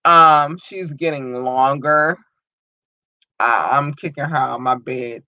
Um, 0.04 0.58
she's 0.58 0.92
getting 0.92 1.44
longer. 1.44 2.18
I, 3.38 3.68
I'm 3.70 3.94
kicking 3.94 4.24
her 4.24 4.36
out 4.36 4.56
of 4.56 4.60
my 4.60 4.74
bed 4.74 5.22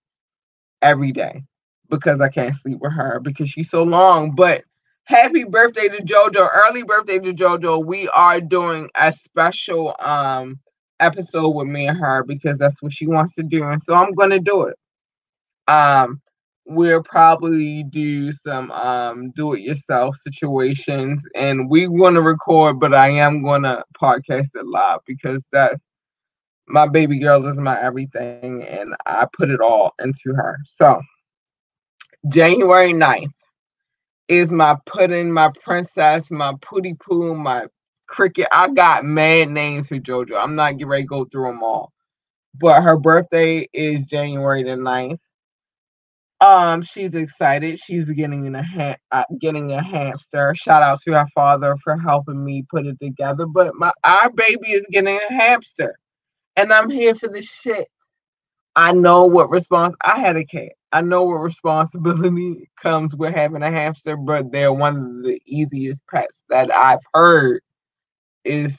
every 0.83 1.13
day 1.13 1.45
because 1.89 2.21
I 2.21 2.31
can't 2.31 2.57
sleep 2.57 2.79
with 2.81 2.95
her 2.95 3.21
because 3.21 3.49
she's 3.49 3.71
so 3.71 3.85
long. 3.85 4.35
But 4.35 4.65
happy 5.05 5.45
birthday 5.45 5.87
to 5.89 6.03
JoJo. 6.03 6.49
Early 6.53 6.83
birthday 6.83 7.21
to 7.21 7.33
JoJo. 7.33 7.85
We 7.85 8.09
are 8.09 8.41
doing 8.41 8.91
a 8.97 9.13
special 9.13 9.95
um 10.01 10.59
episode 10.99 11.51
with 11.51 11.69
me 11.69 11.87
and 11.87 11.97
her 11.97 12.25
because 12.25 12.59
that's 12.59 12.83
what 12.83 12.93
she 12.93 13.07
wants 13.07 13.35
to 13.35 13.45
do. 13.45 13.63
And 13.63 13.81
so 13.81 13.95
I'm 13.95 14.15
gonna 14.15 14.41
do 14.41 14.65
it. 14.65 14.77
Um 15.69 16.21
we'll 16.67 17.03
probably 17.03 17.83
do 17.85 18.33
some 18.33 18.71
um 18.73 19.31
do 19.33 19.55
it 19.55 19.61
yourself 19.61 20.17
situations 20.17 21.27
and 21.35 21.69
we 21.69 21.87
want 21.89 22.15
to 22.15 22.23
record 22.23 22.79
but 22.79 22.95
i 22.95 23.09
am 23.09 23.43
going 23.43 23.63
to 23.63 23.83
podcast 24.01 24.49
it 24.55 24.67
live 24.67 25.01
because 25.07 25.45
that's 25.53 25.85
my 26.69 26.87
baby 26.87 27.19
girl 27.19 27.45
is 27.47 27.59
my 27.59 27.81
everything 27.81 28.63
and 28.65 28.95
i 29.07 29.27
put 29.37 29.51
it 29.51 29.61
all 29.61 29.93
into 30.01 30.35
her. 30.35 30.59
So 30.65 31.01
january 32.29 32.93
9th 32.93 33.33
is 34.29 34.53
my 34.53 34.77
pudding 34.87 35.33
my 35.33 35.51
princess 35.63 36.31
my 36.31 36.55
pooty 36.63 36.95
poo 36.95 37.35
my 37.35 37.67
cricket. 38.07 38.47
I 38.53 38.69
got 38.69 39.05
mad 39.05 39.51
names 39.51 39.89
for 39.89 39.97
jojo. 39.99 40.41
I'm 40.41 40.55
not 40.57 40.73
getting 40.73 40.89
ready 40.89 41.03
to 41.05 41.09
go 41.09 41.25
through 41.27 41.47
them 41.47 41.63
all. 41.63 41.93
But 42.61 42.83
her 42.83 42.97
birthday 42.99 43.69
is 43.73 44.01
january 44.03 44.63
the 44.63 44.71
9th 44.71 45.19
um, 46.41 46.83
she's 46.83 47.15
excited. 47.15 47.79
She's 47.79 48.07
getting 48.07 48.47
in 48.47 48.55
a 48.55 48.63
ha- 48.63 48.97
uh, 49.13 49.25
getting 49.41 49.73
a 49.73 49.83
hamster. 49.83 50.55
Shout 50.55 50.83
out 50.83 51.01
to 51.03 51.13
her 51.13 51.27
father 51.35 51.77
for 51.85 51.99
helping 51.99 52.45
me 52.45 52.65
put 52.71 52.87
it 52.87 52.99
together. 53.01 53.47
But 53.47 53.75
my 53.75 53.93
our 54.05 54.31
baby 54.31 54.73
is 54.73 54.87
getting 54.91 55.19
a 55.19 55.33
hamster, 55.33 55.99
and 56.57 56.73
I'm 56.73 56.89
here 56.91 57.15
for 57.15 57.29
the 57.29 57.43
shit. 57.43 57.89
I 58.77 58.93
know 58.93 59.25
what 59.27 59.51
response 59.51 59.95
I 60.03 60.19
had 60.21 60.37
a 60.37 60.45
cat. 60.45 60.73
I 60.93 61.03
know 61.03 61.25
what 61.25 61.37
responsibility 61.37 62.71
comes 62.83 63.15
with 63.15 63.35
having 63.35 63.63
a 63.63 63.71
hamster, 63.71 64.17
but 64.17 64.51
they're 64.53 64.73
one 64.73 64.97
of 64.97 65.25
the 65.25 65.43
easiest 65.45 66.03
pets 66.09 66.43
that 66.49 66.75
I've 66.75 67.05
heard 67.13 67.61
is 68.45 68.77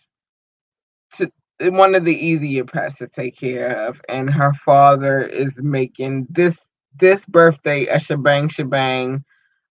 to 1.16 1.32
one 1.60 1.94
of 1.94 2.06
the 2.06 2.16
easier 2.16 2.64
pets 2.66 2.96
to 2.96 3.08
take 3.08 3.38
care 3.38 3.88
of. 3.88 4.02
And 4.10 4.30
her 4.30 4.54
father 4.54 5.22
is 5.22 5.62
making 5.62 6.28
this 6.30 6.58
this 7.00 7.26
birthday 7.26 7.86
a 7.86 8.00
shebang 8.00 8.50
shebang. 8.50 9.24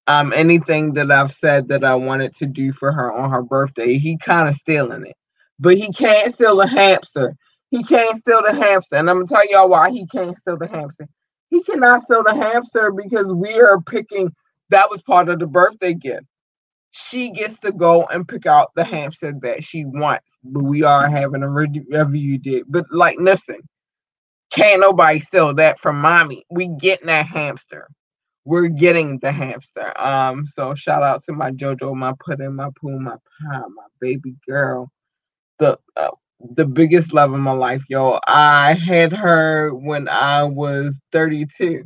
Um, 0.07 0.33
anything 0.33 0.95
that 0.95 1.13
I've 1.13 1.33
said 1.33 1.69
that 1.69 1.85
I 1.85 1.95
wanted 1.95 2.35
to 2.37 2.47
do 2.47 2.73
for 2.73 2.91
her 2.91 3.13
on 3.13 3.31
her 3.31 3.43
birthday, 3.43 3.97
he 3.99 4.19
kind 4.19 4.49
of 4.49 4.55
stealing 4.57 5.07
it. 5.07 5.17
But 5.61 5.77
he 5.77 5.93
can't 5.93 6.35
steal 6.35 6.57
the 6.57 6.67
hamster. 6.67 7.37
He 7.71 7.85
can't 7.85 8.17
steal 8.17 8.43
the 8.43 8.55
hamster. 8.55 8.97
And 8.97 9.09
I'm 9.09 9.17
gonna 9.17 9.29
tell 9.29 9.49
y'all 9.49 9.69
why 9.69 9.91
he 9.91 10.07
can't 10.07 10.37
steal 10.37 10.57
the 10.57 10.67
hamster. 10.67 11.07
He 11.51 11.63
cannot 11.63 12.01
steal 12.03 12.25
the 12.25 12.35
hamster 12.35 12.91
because 12.91 13.33
we 13.33 13.61
are 13.61 13.81
picking 13.81 14.33
that 14.71 14.91
was 14.91 15.03
part 15.03 15.29
of 15.29 15.39
the 15.39 15.47
birthday 15.47 15.95
gift. 15.95 16.27
She 16.93 17.31
gets 17.31 17.59
to 17.61 17.73
go 17.73 18.07
and 18.07 18.27
pick 18.27 18.47
out 18.47 18.71
the 18.75 18.85
hamster 18.85 19.33
that 19.43 19.63
she 19.63 19.85
wants, 19.85 20.39
but 20.43 20.63
we 20.65 20.83
are 20.83 21.09
having 21.09 21.43
a 21.43 21.49
review 21.49 22.39
did. 22.39 22.65
But 22.69 22.87
like, 22.91 23.17
listen, 23.21 23.59
can't 24.51 24.81
nobody 24.81 25.21
steal 25.21 25.55
that 25.55 25.79
from 25.79 26.01
mommy. 26.01 26.45
We 26.51 26.69
getting 26.69 27.07
that 27.07 27.27
hamster. 27.27 27.89
We're 28.45 28.69
getting 28.69 29.19
the 29.19 29.33
hamster. 29.33 29.99
Um, 30.01 30.47
so 30.47 30.75
shout 30.75 31.03
out 31.03 31.23
to 31.25 31.33
my 31.33 31.51
JoJo, 31.53 31.95
my 31.95 32.15
pudding, 32.25 32.57
my 32.57 32.71
poo, 32.81 32.99
my 32.99 33.13
pie, 33.13 33.61
my 33.75 33.87
baby 34.01 34.35
girl. 34.47 34.91
The 35.59 35.79
uh, 35.97 36.11
the 36.55 36.65
biggest 36.65 37.13
love 37.13 37.33
of 37.33 37.41
my 37.41 37.53
life, 37.53 37.85
yo. 37.89 38.19
I 38.27 38.73
had 38.73 39.13
her 39.13 39.75
when 39.75 40.09
I 40.09 40.43
was 40.43 40.99
32. 41.13 41.85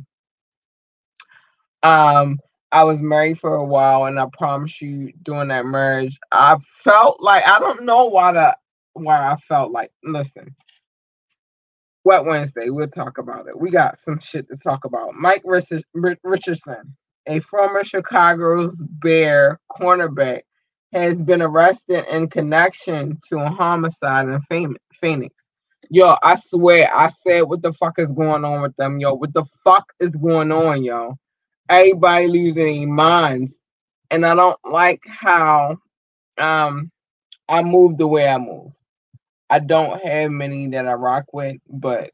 Um, 1.83 2.39
I 2.71 2.83
was 2.83 2.99
married 3.01 3.39
for 3.39 3.55
a 3.55 3.63
while, 3.65 4.05
and 4.05 4.19
I 4.19 4.27
promise 4.33 4.81
you, 4.81 5.11
during 5.23 5.49
that 5.49 5.65
marriage, 5.65 6.17
I 6.31 6.57
felt 6.83 7.21
like 7.21 7.45
I 7.45 7.59
don't 7.59 7.83
know 7.83 8.05
why 8.05 8.31
that 8.31 8.59
why 8.93 9.31
I 9.31 9.35
felt 9.37 9.71
like. 9.71 9.91
Listen, 10.03 10.55
Wet 12.05 12.25
Wednesday. 12.25 12.69
We'll 12.69 12.87
talk 12.89 13.19
about 13.19 13.47
it. 13.49 13.59
We 13.59 13.71
got 13.71 13.99
some 14.01 14.19
shit 14.19 14.47
to 14.49 14.57
talk 14.57 14.85
about. 14.85 15.15
Mike 15.15 15.43
Richardson, 15.45 16.97
a 17.27 17.41
former 17.41 17.83
Chicago's 17.85 18.77
Bear 18.79 19.59
cornerback, 19.71 20.43
has 20.93 21.21
been 21.21 21.43
arrested 21.43 22.05
in 22.11 22.29
connection 22.29 23.19
to 23.29 23.39
a 23.39 23.49
homicide 23.49 24.29
in 24.29 24.41
Phoenix. 25.01 25.35
Yo, 25.91 26.17
I 26.23 26.37
swear, 26.49 26.89
I 26.95 27.11
said, 27.27 27.43
what 27.43 27.63
the 27.63 27.73
fuck 27.73 27.99
is 27.99 28.11
going 28.13 28.45
on 28.45 28.63
with 28.63 28.75
them, 28.77 28.99
yo? 28.99 29.15
What 29.15 29.33
the 29.33 29.45
fuck 29.63 29.85
is 29.99 30.11
going 30.11 30.51
on, 30.51 30.83
yo? 30.83 31.17
Everybody 31.69 32.27
losing 32.27 32.87
their 32.87 32.87
minds, 32.87 33.53
and 34.11 34.25
I 34.25 34.35
don't 34.35 34.59
like 34.69 35.01
how 35.07 35.77
um 36.37 36.91
I 37.49 37.63
move 37.63 37.97
the 37.97 38.07
way 38.07 38.27
I 38.27 38.37
move. 38.37 38.71
I 39.49 39.59
don't 39.59 40.01
have 40.03 40.31
many 40.31 40.69
that 40.69 40.87
I 40.87 40.93
rock 40.93 41.25
with, 41.33 41.57
but 41.69 42.11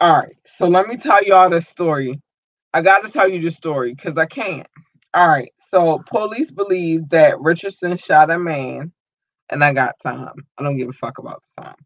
all 0.00 0.16
right. 0.16 0.36
So 0.46 0.68
let 0.68 0.88
me 0.88 0.96
tell 0.98 1.24
y'all 1.24 1.50
the 1.50 1.62
story. 1.62 2.20
I 2.74 2.82
got 2.82 3.04
to 3.06 3.12
tell 3.12 3.28
you 3.28 3.40
the 3.42 3.50
story 3.50 3.94
because 3.94 4.16
I 4.18 4.26
can't. 4.26 4.66
All 5.14 5.28
right. 5.28 5.52
So 5.70 6.02
police 6.08 6.50
believe 6.50 7.08
that 7.10 7.40
Richardson 7.40 7.96
shot 7.96 8.30
a 8.30 8.38
man, 8.38 8.92
and 9.50 9.64
I 9.64 9.72
got 9.74 10.00
time. 10.02 10.34
I 10.58 10.62
don't 10.64 10.78
give 10.78 10.90
a 10.90 10.92
fuck 10.94 11.18
about 11.18 11.42
the 11.56 11.62
time. 11.62 11.76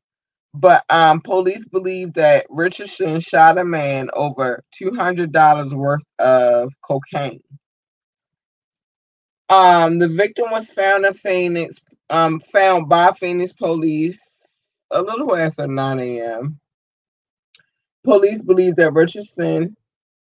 But 0.55 0.85
um, 0.90 1.20
police 1.20 1.64
believe 1.66 2.14
that 2.14 2.46
Richardson 2.50 3.20
shot 3.20 3.59
a 3.59 3.64
man 3.64 4.11
over 4.14 4.62
two 4.74 4.92
hundred 4.94 5.33
dollars 5.33 5.74
worth 5.74 6.05
of 6.18 6.72
cocaine. 6.83 7.42
Um, 9.48 9.98
the 9.98 10.09
victim 10.09 10.46
was 10.50 10.70
found 10.70 11.07
in 11.07 11.14
Phoenix 11.14 11.76
um, 12.11 12.40
found 12.53 12.88
by 12.88 13.12
Phoenix 13.12 13.53
police 13.53 14.19
a 14.90 15.01
little 15.03 15.37
after 15.37 15.66
9 15.66 16.01
a.m. 16.01 16.59
Police 18.05 18.42
believe 18.42 18.77
that 18.77 18.92
Richardson 18.92 19.77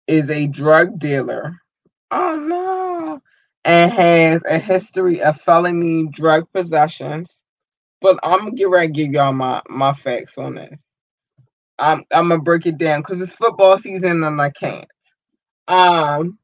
is 0.08 0.30
a 0.30 0.48
drug 0.48 1.00
dealer. 1.00 1.56
Oh 2.12 2.36
no. 2.36 3.22
And 3.66 3.92
has 3.92 4.42
a 4.50 4.58
history 4.58 5.22
of 5.22 5.42
felony 5.42 6.08
drug 6.08 6.48
possessions. 6.54 7.30
But 8.02 8.20
I'm 8.24 8.40
gonna 8.40 8.52
get 8.52 8.70
ready 8.70 8.88
to 8.88 8.94
give 8.94 9.14
y'all 9.14 9.34
my, 9.34 9.62
my 9.70 9.94
facts 9.94 10.38
on 10.38 10.56
this. 10.56 10.82
I'm 11.80 12.04
I'm 12.12 12.30
gonna 12.30 12.42
break 12.42 12.66
it 12.66 12.78
down 12.78 13.02
because 13.02 13.22
it's 13.22 13.34
football 13.34 13.78
season 13.78 14.24
and 14.24 14.42
I 14.42 14.50
can't. 14.50 14.88
Um 15.68 16.40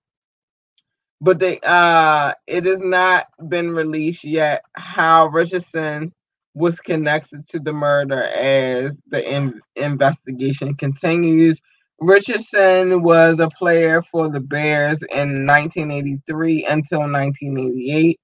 but 1.23 1.39
they 1.39 1.59
uh 1.61 2.33
it 2.47 2.65
has 2.65 2.81
not 2.81 3.27
been 3.47 3.71
released 3.71 4.25
yet 4.25 4.63
how 4.73 5.27
Richardson 5.27 6.11
was 6.53 6.79
connected 6.81 7.47
to 7.49 7.59
the 7.59 7.71
murder 7.73 8.23
as 8.23 8.95
the 9.07 9.23
in- 9.27 9.61
investigation 9.75 10.75
continues. 10.75 11.59
Richardson 11.99 13.01
was 13.03 13.39
a 13.39 13.49
player 13.49 14.01
for 14.03 14.29
the 14.29 14.41
Bears 14.41 15.01
in 15.03 15.47
1983 15.47 16.65
until 16.65 16.99
1988 16.99 18.19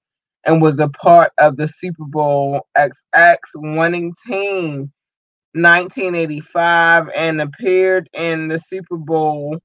and 0.45 0.61
was 0.61 0.79
a 0.79 0.89
part 0.89 1.31
of 1.39 1.55
the 1.57 1.69
Super 1.69 2.05
Bowl 2.05 2.67
XX 2.77 3.37
winning 3.55 4.13
team 4.27 4.91
1985 5.53 7.09
and 7.15 7.41
appeared 7.41 8.09
in 8.13 8.49
the 8.49 8.59
Super 8.59 8.97
Bowl 8.97 9.57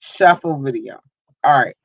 shuffle 0.00 0.60
video. 0.60 1.00
All 1.44 1.58
right. 1.58 1.76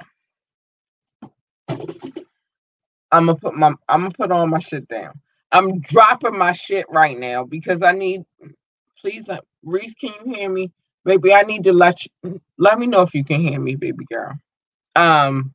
I'm 3.12 3.28
gonna 3.28 3.36
put 3.38 3.56
my 3.56 3.74
I'm 3.90 4.02
gonna 4.02 4.12
put 4.12 4.32
all 4.32 4.48
my 4.48 4.60
shit 4.60 4.88
down. 4.88 5.20
I'm 5.52 5.80
dropping 5.82 6.38
my 6.38 6.54
shit 6.54 6.86
right 6.90 7.18
now 7.18 7.44
because 7.44 7.82
I 7.84 7.92
need. 7.94 8.24
Please, 9.00 9.26
let, 9.28 9.44
Reese, 9.64 9.94
can 9.94 10.14
you 10.26 10.36
hear 10.36 10.50
me, 10.50 10.72
baby? 11.06 11.34
I 11.34 11.44
need 11.44 11.64
to 11.66 11.74
let 11.74 11.98
you, 12.06 12.42
let 12.58 12.80
me 12.80 12.88
know 12.88 13.02
if 13.02 13.14
you 13.14 13.24
can 13.24 13.40
hear 13.40 13.60
me, 13.60 13.76
baby 13.76 14.06
girl. 14.06 14.34
Um, 14.96 15.54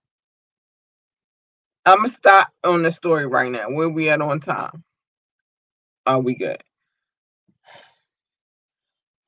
I'm 1.84 1.98
gonna 1.98 2.08
stop 2.08 2.48
on 2.64 2.82
the 2.82 2.92
story 2.92 3.26
right 3.26 3.50
now. 3.50 3.70
Where 3.70 3.88
we 3.88 4.10
at 4.10 4.20
on 4.20 4.40
time? 4.40 4.84
Are 6.06 6.20
we 6.20 6.34
good? 6.34 6.62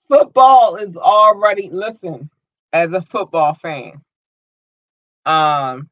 Football 0.08 0.76
is 0.76 0.96
already 0.96 1.68
listen. 1.70 2.30
As 2.72 2.92
a 2.92 3.02
football 3.02 3.54
fan, 3.54 4.00
um, 5.26 5.90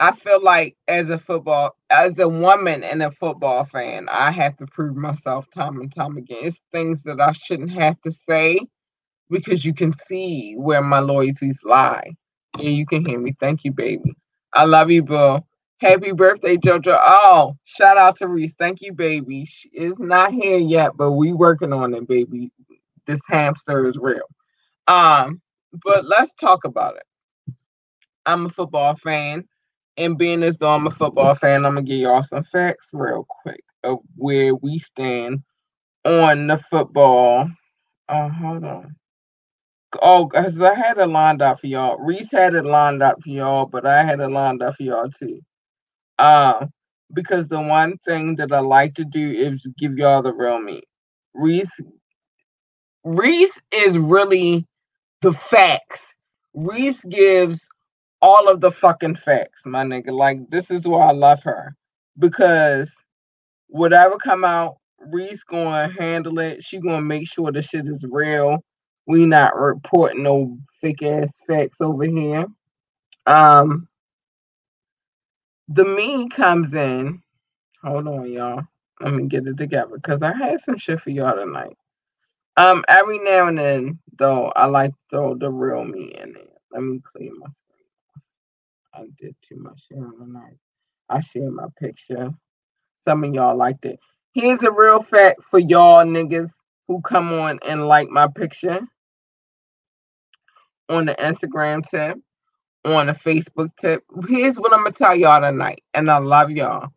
I 0.00 0.12
feel 0.12 0.42
like 0.42 0.76
as 0.86 1.10
a 1.10 1.18
football, 1.18 1.76
as 1.90 2.18
a 2.18 2.28
woman 2.28 2.84
and 2.84 3.02
a 3.02 3.10
football 3.10 3.64
fan, 3.64 4.08
I 4.08 4.30
have 4.30 4.56
to 4.58 4.66
prove 4.66 4.96
myself 4.96 5.46
time 5.54 5.80
and 5.80 5.92
time 5.92 6.16
again. 6.16 6.38
It's 6.44 6.58
things 6.72 7.02
that 7.04 7.20
I 7.20 7.32
shouldn't 7.32 7.72
have 7.72 8.00
to 8.02 8.12
say, 8.28 8.60
because 9.30 9.64
you 9.64 9.74
can 9.74 9.92
see 10.06 10.54
where 10.56 10.82
my 10.82 11.00
loyalties 11.00 11.60
lie. 11.64 12.12
Yeah, 12.58 12.70
you 12.70 12.86
can 12.86 13.04
hear 13.04 13.18
me. 13.18 13.34
Thank 13.40 13.64
you, 13.64 13.72
baby. 13.72 14.14
I 14.52 14.64
love 14.64 14.90
you, 14.90 15.02
bro. 15.02 15.44
Happy 15.80 16.12
birthday, 16.12 16.56
Jojo. 16.56 16.96
Oh, 17.00 17.56
shout 17.64 17.96
out 17.96 18.16
to 18.16 18.28
Reese. 18.28 18.54
Thank 18.58 18.80
you, 18.80 18.92
baby. 18.92 19.44
She 19.46 19.68
is 19.70 19.94
not 19.98 20.32
here 20.32 20.58
yet, 20.58 20.92
but 20.96 21.12
we 21.12 21.32
working 21.32 21.72
on 21.72 21.94
it, 21.94 22.08
baby. 22.08 22.50
This 23.06 23.20
hamster 23.28 23.86
is 23.88 23.96
real. 23.96 24.26
Um, 24.88 25.40
but 25.84 26.04
let's 26.04 26.32
talk 26.40 26.64
about 26.64 26.96
it. 26.96 27.02
I'm 28.26 28.46
a 28.46 28.50
football 28.50 28.96
fan, 28.96 29.44
and 29.98 30.16
being 30.16 30.42
as 30.44 30.56
though 30.56 30.70
I'm 30.70 30.86
a 30.86 30.90
football 30.90 31.34
fan, 31.34 31.66
I'm 31.66 31.74
gonna 31.74 31.82
give 31.82 31.98
y'all 31.98 32.22
some 32.22 32.44
facts 32.44 32.90
real 32.92 33.26
quick 33.28 33.62
of 33.82 33.98
where 34.16 34.54
we 34.54 34.78
stand 34.78 35.42
on 36.04 36.46
the 36.46 36.56
football. 36.56 37.50
Uh, 38.08 38.28
hold 38.28 38.64
on. 38.64 38.94
Oh, 40.00 40.26
cause 40.28 40.60
I 40.60 40.74
had 40.74 40.98
it 40.98 41.06
lined 41.08 41.42
up 41.42 41.60
for 41.60 41.66
y'all. 41.66 41.98
Reese 41.98 42.30
had 42.30 42.54
it 42.54 42.64
lined 42.64 43.02
up 43.02 43.22
for 43.22 43.30
y'all, 43.30 43.66
but 43.66 43.84
I 43.86 44.04
had 44.04 44.20
it 44.20 44.28
lined 44.28 44.62
up 44.62 44.76
for 44.76 44.84
y'all 44.84 45.10
too. 45.10 45.40
Uh, 46.18 46.66
because 47.12 47.48
the 47.48 47.60
one 47.60 47.98
thing 47.98 48.36
that 48.36 48.52
I 48.52 48.60
like 48.60 48.94
to 48.94 49.04
do 49.04 49.30
is 49.30 49.66
give 49.78 49.98
y'all 49.98 50.22
the 50.22 50.32
real 50.32 50.60
me. 50.60 50.82
Reese 51.34 51.80
Reese 53.04 53.58
is 53.72 53.98
really 53.98 54.66
the 55.22 55.32
facts. 55.32 56.02
Reese 56.54 57.02
gives 57.04 57.60
all 58.22 58.48
of 58.48 58.60
the 58.60 58.70
fucking 58.72 59.16
facts, 59.16 59.62
my 59.66 59.84
nigga. 59.84 60.10
Like 60.12 60.50
this 60.50 60.70
is 60.70 60.86
why 60.86 61.08
I 61.08 61.12
love 61.12 61.42
her. 61.44 61.76
Because 62.18 62.90
whatever 63.68 64.18
come 64.18 64.44
out, 64.44 64.78
Reese 65.00 65.44
gonna 65.44 65.92
handle 65.98 66.38
it. 66.40 66.64
She 66.64 66.78
gonna 66.80 67.02
make 67.02 67.28
sure 67.28 67.52
the 67.52 67.62
shit 67.62 67.86
is 67.88 68.04
real. 68.10 68.58
We 69.06 69.26
not 69.26 69.56
reporting 69.56 70.22
no 70.24 70.58
fake 70.80 71.02
ass 71.02 71.32
facts 71.48 71.80
over 71.80 72.04
here. 72.04 72.46
Um 73.26 73.88
the 75.68 75.84
me 75.84 76.28
comes 76.30 76.74
in. 76.74 77.22
Hold 77.84 78.08
on, 78.08 78.32
y'all. 78.32 78.62
Let 79.00 79.14
me 79.14 79.28
get 79.28 79.46
it 79.46 79.56
together 79.58 79.96
because 79.96 80.22
I 80.22 80.34
had 80.34 80.60
some 80.60 80.78
shit 80.78 81.00
for 81.00 81.10
y'all 81.10 81.36
tonight. 81.36 81.76
Um, 82.56 82.84
every 82.88 83.20
now 83.20 83.48
and 83.48 83.58
then, 83.58 84.00
though, 84.18 84.48
I 84.56 84.66
like 84.66 84.92
to 84.92 84.98
throw 85.10 85.34
the 85.36 85.50
real 85.50 85.84
me 85.84 86.14
in 86.22 86.34
there. 86.34 86.44
Let 86.72 86.84
me 86.84 87.00
clean 87.04 87.32
my. 87.40 87.48
I 88.94 89.04
did 89.20 89.36
too 89.48 89.56
much 89.58 89.86
sharing 89.88 90.12
tonight. 90.18 90.56
I 91.08 91.20
shared 91.20 91.52
my 91.52 91.66
picture. 91.80 92.30
Some 93.06 93.24
of 93.24 93.34
y'all 93.34 93.56
liked 93.56 93.84
it. 93.86 93.98
Here's 94.32 94.62
a 94.62 94.70
real 94.72 95.02
fact 95.02 95.42
for 95.50 95.58
y'all 95.58 96.04
niggas 96.04 96.50
who 96.88 97.00
come 97.02 97.32
on 97.32 97.58
and 97.66 97.86
like 97.88 98.08
my 98.08 98.28
picture 98.28 98.80
on 100.88 101.06
the 101.06 101.14
Instagram 101.14 101.84
tip 101.88 102.18
on 102.84 103.06
the 103.06 103.12
Facebook 103.12 103.70
tip. 103.80 104.02
Here's 104.28 104.58
what 104.58 104.72
I'm 104.72 104.84
gonna 104.84 104.92
tell 104.92 105.14
y'all 105.16 105.40
tonight, 105.40 105.82
and 105.94 106.10
I 106.10 106.18
love 106.18 106.50
y'all. 106.50 106.88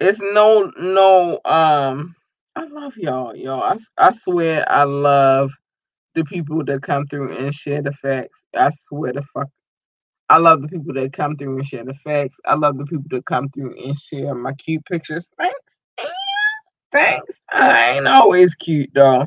It's 0.00 0.18
no 0.20 0.72
no 0.80 1.40
um 1.44 2.14
I 2.56 2.66
love 2.66 2.94
y'all, 2.96 3.34
y'all. 3.36 3.62
I, 3.62 3.76
I 3.98 4.10
swear 4.12 4.70
I 4.70 4.84
love 4.84 5.50
the 6.14 6.24
people 6.24 6.64
that 6.64 6.82
come 6.82 7.06
through 7.06 7.36
and 7.36 7.54
share 7.54 7.82
the 7.82 7.92
facts. 7.92 8.44
I 8.56 8.70
swear 8.88 9.12
the 9.12 9.22
fuck 9.34 9.48
I 10.30 10.38
love 10.38 10.62
the 10.62 10.68
people 10.68 10.94
that 10.94 11.12
come 11.12 11.36
through 11.36 11.58
and 11.58 11.68
share 11.68 11.84
the 11.84 11.94
facts. 11.94 12.40
I 12.46 12.54
love 12.54 12.78
the 12.78 12.86
people 12.86 13.06
that 13.10 13.26
come 13.26 13.50
through 13.50 13.76
and 13.84 13.98
share 13.98 14.34
my 14.34 14.54
cute 14.54 14.84
pictures. 14.86 15.28
Thanks. 15.38 15.58
Thanks. 16.92 17.34
I 17.52 17.92
ain't 17.96 18.08
always 18.08 18.54
cute 18.54 18.90
though. 18.94 19.22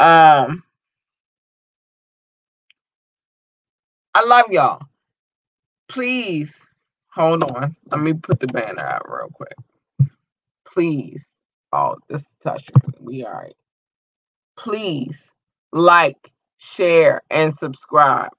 Um 0.00 0.64
I 4.14 4.24
love 4.24 4.46
y'all 4.50 4.82
please 5.88 6.56
hold 7.12 7.44
on. 7.44 7.76
Let 7.90 8.00
me 8.00 8.14
put 8.14 8.40
the 8.40 8.48
banner 8.48 8.82
out 8.84 9.08
real 9.08 9.30
quick. 9.32 9.54
Please. 10.66 11.26
Oh, 11.72 11.96
this 12.08 12.22
is 12.22 12.26
touching. 12.42 12.74
We 13.00 13.24
all 13.24 13.32
right. 13.32 13.56
Please 14.56 15.30
like, 15.72 16.30
share, 16.58 17.22
and 17.30 17.54
subscribe. 17.56 18.30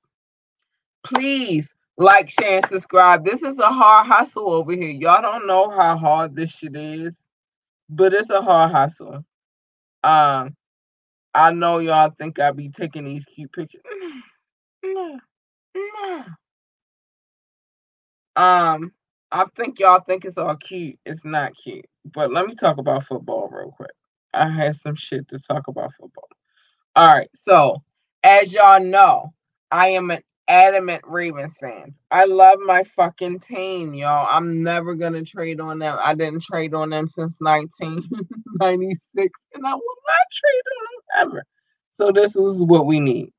Please 1.05 1.73
like, 1.97 2.29
share, 2.29 2.57
and 2.57 2.65
subscribe. 2.67 3.23
This 3.23 3.41
is 3.41 3.57
a 3.57 3.67
hard 3.67 4.07
hustle 4.07 4.51
over 4.51 4.73
here. 4.73 4.89
Y'all 4.89 5.21
don't 5.21 5.47
know 5.47 5.69
how 5.69 5.97
hard 5.97 6.35
this 6.35 6.51
shit 6.51 6.75
is, 6.75 7.13
but 7.89 8.13
it's 8.13 8.29
a 8.29 8.41
hard 8.41 8.71
hustle. 8.71 9.23
Um, 10.03 10.55
I 11.33 11.51
know 11.51 11.79
y'all 11.79 12.13
think 12.17 12.39
I 12.39 12.51
be 12.51 12.69
taking 12.69 13.05
these 13.05 13.25
cute 13.25 13.51
pictures. 13.53 13.81
No, 14.83 15.19
no. 15.75 16.25
Um, 18.35 18.91
I 19.31 19.45
think 19.55 19.79
y'all 19.79 20.01
think 20.01 20.25
it's 20.25 20.37
all 20.37 20.55
cute. 20.55 20.99
It's 21.05 21.23
not 21.23 21.53
cute. 21.55 21.85
But 22.13 22.31
let 22.31 22.45
me 22.45 22.55
talk 22.55 22.77
about 22.77 23.05
football 23.05 23.49
real 23.51 23.71
quick. 23.71 23.91
I 24.33 24.49
had 24.49 24.75
some 24.75 24.95
shit 24.95 25.27
to 25.29 25.39
talk 25.39 25.67
about 25.67 25.93
football. 25.99 26.27
All 26.95 27.07
right. 27.07 27.29
So, 27.33 27.81
as 28.23 28.53
y'all 28.53 28.83
know, 28.83 29.33
I 29.71 29.89
am 29.89 30.11
an 30.11 30.21
adamant 30.47 31.03
Ravens 31.07 31.57
fan. 31.57 31.93
I 32.11 32.25
love 32.25 32.59
my 32.65 32.83
fucking 32.95 33.39
team, 33.41 33.93
y'all. 33.93 34.27
I'm 34.29 34.63
never 34.63 34.95
gonna 34.95 35.23
trade 35.23 35.59
on 35.61 35.79
them. 35.79 35.97
I 36.03 36.15
didn't 36.15 36.43
trade 36.43 36.73
on 36.73 36.89
them 36.91 37.07
since 37.07 37.35
1996, 37.39 39.39
and 39.55 39.65
I 39.67 39.73
will 39.73 39.97
not 40.07 40.27
trade 40.33 40.63
on 40.77 40.85
them 40.85 41.03
ever. 41.33 41.43
So 41.97 42.11
this 42.11 42.35
was 42.35 42.61
what 42.63 42.85
we 42.87 42.99
need. 42.99 43.31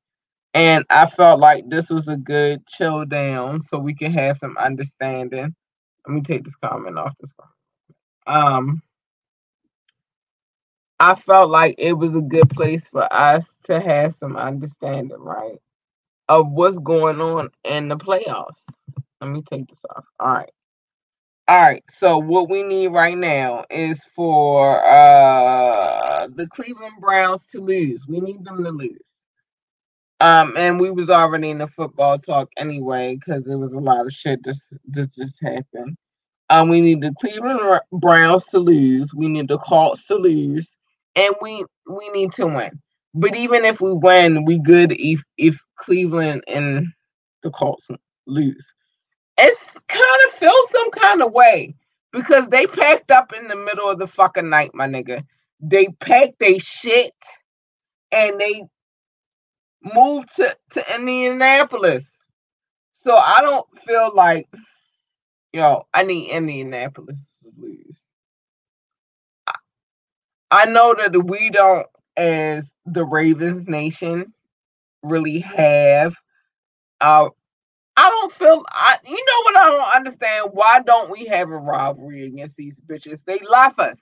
And 0.53 0.83
I 0.89 1.05
felt 1.07 1.39
like 1.39 1.69
this 1.69 1.89
was 1.89 2.07
a 2.09 2.17
good 2.17 2.65
chill 2.67 3.05
down 3.05 3.61
so 3.63 3.79
we 3.79 3.95
can 3.95 4.11
have 4.13 4.37
some 4.37 4.57
understanding. 4.57 5.55
Let 6.07 6.15
me 6.15 6.21
take 6.21 6.45
this 6.45 6.55
comment 6.57 6.99
off 6.99 7.15
this 7.19 7.33
one. 7.37 7.49
Um 8.27 8.83
I 10.99 11.15
felt 11.15 11.51
like 11.51 11.75
it 11.79 11.93
was 11.93 12.15
a 12.15 12.21
good 12.21 12.49
place 12.51 12.87
for 12.87 13.11
us 13.13 13.51
to 13.65 13.81
have 13.81 14.15
some 14.15 14.37
understanding, 14.37 15.19
right? 15.19 15.59
Of 16.29 16.51
what's 16.51 16.79
going 16.79 17.21
on 17.21 17.49
in 17.63 17.87
the 17.89 17.97
playoffs. 17.97 18.63
Let 19.21 19.29
me 19.31 19.43
take 19.43 19.67
this 19.67 19.79
off. 19.95 20.05
All 20.19 20.27
right. 20.33 20.51
All 21.47 21.57
right. 21.61 21.83
So 21.99 22.17
what 22.19 22.49
we 22.49 22.63
need 22.63 22.87
right 22.87 23.17
now 23.17 23.65
is 23.69 23.99
for 24.15 24.83
uh 24.85 26.27
the 26.35 26.47
Cleveland 26.47 26.95
Browns 26.99 27.47
to 27.49 27.61
lose. 27.61 28.05
We 28.07 28.19
need 28.21 28.45
them 28.45 28.63
to 28.63 28.71
lose. 28.71 28.99
Um, 30.19 30.55
and 30.57 30.79
we 30.79 30.89
was 30.89 31.09
already 31.11 31.51
in 31.51 31.59
the 31.59 31.67
football 31.67 32.17
talk 32.17 32.49
anyway 32.57 33.15
because 33.17 33.43
there 33.45 33.59
was 33.59 33.73
a 33.73 33.79
lot 33.79 34.05
of 34.05 34.13
shit 34.13 34.39
that 34.45 34.59
that 34.89 35.13
just 35.13 35.39
happened. 35.41 35.95
Um, 36.49 36.69
we 36.69 36.81
need 36.81 37.01
the 37.01 37.13
Cleveland 37.19 37.81
Browns 37.91 38.45
to 38.47 38.59
lose. 38.59 39.13
We 39.13 39.27
need 39.29 39.49
the 39.49 39.59
Colts 39.59 40.07
to 40.07 40.15
lose, 40.15 40.77
and 41.15 41.35
we 41.41 41.65
we 41.89 42.09
need 42.11 42.33
to 42.33 42.47
win. 42.47 42.81
But 43.13 43.35
even 43.35 43.65
if 43.65 43.81
we 43.81 43.93
win, 43.93 44.45
we 44.45 44.59
good 44.59 44.93
if 44.93 45.23
if 45.37 45.59
Cleveland 45.77 46.43
and 46.47 46.87
the 47.43 47.51
Colts 47.51 47.87
lose. 48.25 48.73
It's 49.37 49.61
kind 49.87 50.21
of 50.27 50.33
feels 50.33 50.69
some 50.71 50.91
kind 50.91 51.21
of 51.21 51.31
way 51.31 51.75
because 52.11 52.47
they 52.49 52.65
packed 52.67 53.11
up 53.11 53.33
in 53.33 53.47
the 53.47 53.55
middle 53.55 53.89
of 53.89 53.99
the 53.99 54.07
fucking 54.07 54.49
night, 54.49 54.71
my 54.73 54.87
nigga. 54.87 55.23
They 55.59 55.87
packed 55.99 56.39
they 56.39 56.59
shit 56.59 57.13
and 58.11 58.39
they 58.39 58.63
moved 59.93 60.35
to, 60.37 60.55
to 60.71 60.95
Indianapolis. 60.95 62.05
So 63.03 63.15
I 63.15 63.41
don't 63.41 63.67
feel 63.79 64.11
like, 64.13 64.47
yo, 65.53 65.87
I 65.93 66.03
need 66.03 66.31
Indianapolis 66.31 67.19
to 67.43 67.51
lose. 67.57 67.99
I, 69.45 69.53
I 70.51 70.65
know 70.65 70.95
that 70.95 71.25
we 71.25 71.49
don't, 71.49 71.87
as 72.17 72.67
the 72.85 73.05
Ravens 73.05 73.67
Nation, 73.67 74.33
really 75.09 75.39
have. 75.41 76.15
Uh, 77.01 77.29
I 77.97 78.09
don't 78.09 78.33
feel. 78.33 78.65
I 78.69 78.97
you 79.05 79.11
know 79.25 79.41
what 79.43 79.57
I 79.57 79.69
don't 79.69 79.95
understand? 79.97 80.49
Why 80.53 80.81
don't 80.85 81.11
we 81.11 81.25
have 81.25 81.49
a 81.49 81.57
rivalry 81.57 82.25
against 82.27 82.55
these 82.55 82.75
bitches? 82.87 83.19
They 83.25 83.39
laugh 83.49 83.79
us. 83.79 83.99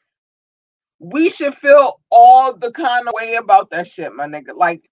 We 0.99 1.29
should 1.29 1.55
feel 1.55 2.01
all 2.11 2.53
the 2.55 2.71
kind 2.71 3.07
of 3.07 3.13
way 3.15 3.35
about 3.35 3.71
that 3.71 3.87
shit, 3.87 4.13
my 4.15 4.27
nigga. 4.27 4.55
Like 4.57 4.89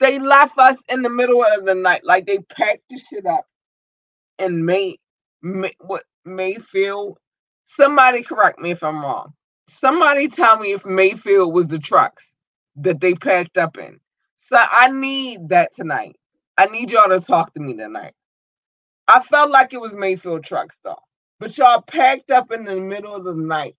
they 0.00 0.18
left 0.18 0.58
us 0.58 0.76
in 0.88 1.02
the 1.02 1.10
middle 1.10 1.44
of 1.44 1.66
the 1.66 1.74
night. 1.74 2.02
Like 2.04 2.26
they 2.26 2.38
packed 2.38 2.84
the 2.90 2.98
shit 2.98 3.26
up 3.26 3.46
and 4.40 4.66
May, 4.66 4.98
May 5.42 5.74
what 5.80 6.04
Mayfield. 6.26 7.18
Somebody 7.66 8.24
correct 8.24 8.60
me 8.60 8.72
if 8.72 8.84
I'm 8.84 9.02
wrong. 9.02 9.34
Somebody 9.68 10.28
tell 10.28 10.58
me 10.60 10.74
if 10.74 10.86
Mayfield 10.86 11.54
was 11.54 11.68
the 11.68 11.80
trucks 11.80 12.28
that 12.78 13.00
they 13.00 13.14
packed 13.14 13.58
up 13.58 13.78
in. 13.78 14.00
So 14.48 14.56
I 14.58 14.90
need 14.90 15.48
that 15.50 15.74
tonight. 15.74 16.16
I 16.58 16.66
need 16.66 16.90
y'all 16.90 17.08
to 17.08 17.20
talk 17.20 17.54
to 17.54 17.60
me 17.60 17.74
tonight. 17.76 18.14
I 19.08 19.20
felt 19.22 19.50
like 19.50 19.72
it 19.72 19.80
was 19.80 19.94
Mayfield 19.94 20.44
Truck 20.44 20.72
Stop, 20.72 21.02
But 21.40 21.56
y'all 21.58 21.82
packed 21.82 22.30
up 22.30 22.52
in 22.52 22.64
the 22.64 22.76
middle 22.76 23.14
of 23.14 23.24
the 23.24 23.34
night. 23.34 23.76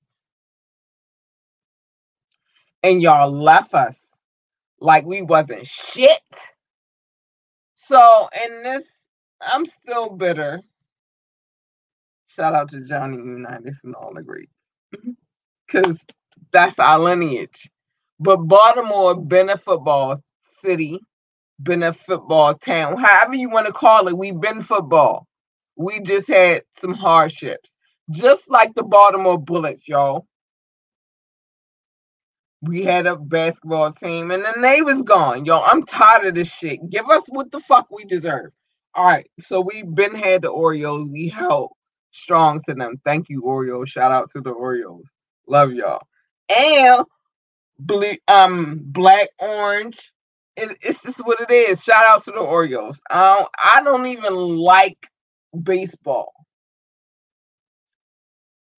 And 2.83 3.01
y'all 3.01 3.31
left 3.31 3.73
us 3.73 3.97
like 4.79 5.05
we 5.05 5.21
wasn't 5.23 5.65
shit. 5.67 6.21
So 7.75 8.29
in 8.45 8.63
this, 8.63 8.83
I'm 9.41 9.65
still 9.65 10.09
bitter. 10.09 10.61
Shout 12.27 12.53
out 12.55 12.69
to 12.71 12.81
Johnny 12.81 13.17
Unitas 13.17 13.79
and 13.83 13.95
all 13.95 14.13
the 14.13 14.23
greats. 14.23 14.51
Cause 15.71 15.97
that's 16.51 16.79
our 16.79 16.99
lineage. 16.99 17.69
But 18.19 18.37
Baltimore 18.37 19.15
been 19.15 19.49
a 19.49 19.57
football 19.57 20.21
city, 20.65 20.99
been 21.61 21.83
a 21.83 21.93
football 21.93 22.55
town, 22.55 22.97
however 22.97 23.35
you 23.35 23.49
want 23.49 23.67
to 23.67 23.73
call 23.73 24.07
it. 24.07 24.17
We've 24.17 24.39
been 24.39 24.63
football. 24.63 25.27
We 25.77 25.99
just 26.01 26.27
had 26.27 26.63
some 26.79 26.93
hardships. 26.93 27.71
Just 28.11 28.49
like 28.49 28.75
the 28.75 28.83
Baltimore 28.83 29.39
Bullets, 29.39 29.87
y'all. 29.87 30.27
We 32.61 32.83
had 32.83 33.07
a 33.07 33.15
basketball 33.15 33.93
team 33.93 34.31
and 34.31 34.45
then 34.45 34.61
they 34.61 34.81
was 34.81 35.01
gone. 35.03 35.45
Yo, 35.45 35.61
I'm 35.61 35.85
tired 35.85 36.27
of 36.27 36.35
this 36.35 36.51
shit. 36.51 36.89
Give 36.89 37.09
us 37.09 37.23
what 37.29 37.51
the 37.51 37.59
fuck 37.61 37.87
we 37.91 38.05
deserve. 38.05 38.51
All 38.95 39.05
right. 39.05 39.29
So 39.41 39.61
we've 39.61 39.93
been 39.95 40.15
had 40.15 40.43
the 40.43 40.49
Orioles. 40.49 41.07
We 41.09 41.29
held 41.29 41.71
strong 42.11 42.61
to 42.67 42.73
them. 42.75 43.01
Thank 43.05 43.29
you, 43.29 43.43
Orioles. 43.43 43.89
Shout 43.89 44.11
out 44.11 44.31
to 44.31 44.41
the 44.41 44.51
Orioles. 44.51 45.07
Love 45.47 45.73
y'all. 45.73 46.01
And 46.55 47.05
blue, 47.79 48.15
um, 48.27 48.81
black, 48.83 49.29
orange. 49.39 50.13
It, 50.57 50.77
it's 50.81 51.01
just 51.03 51.19
what 51.25 51.41
it 51.41 51.51
is. 51.53 51.83
Shout 51.83 52.05
out 52.07 52.23
to 52.25 52.31
the 52.31 52.39
Orioles. 52.39 53.01
I 53.09 53.37
don't, 53.37 53.49
I 53.63 53.83
don't 53.83 54.07
even 54.07 54.33
like 54.35 54.97
baseball. 55.63 56.33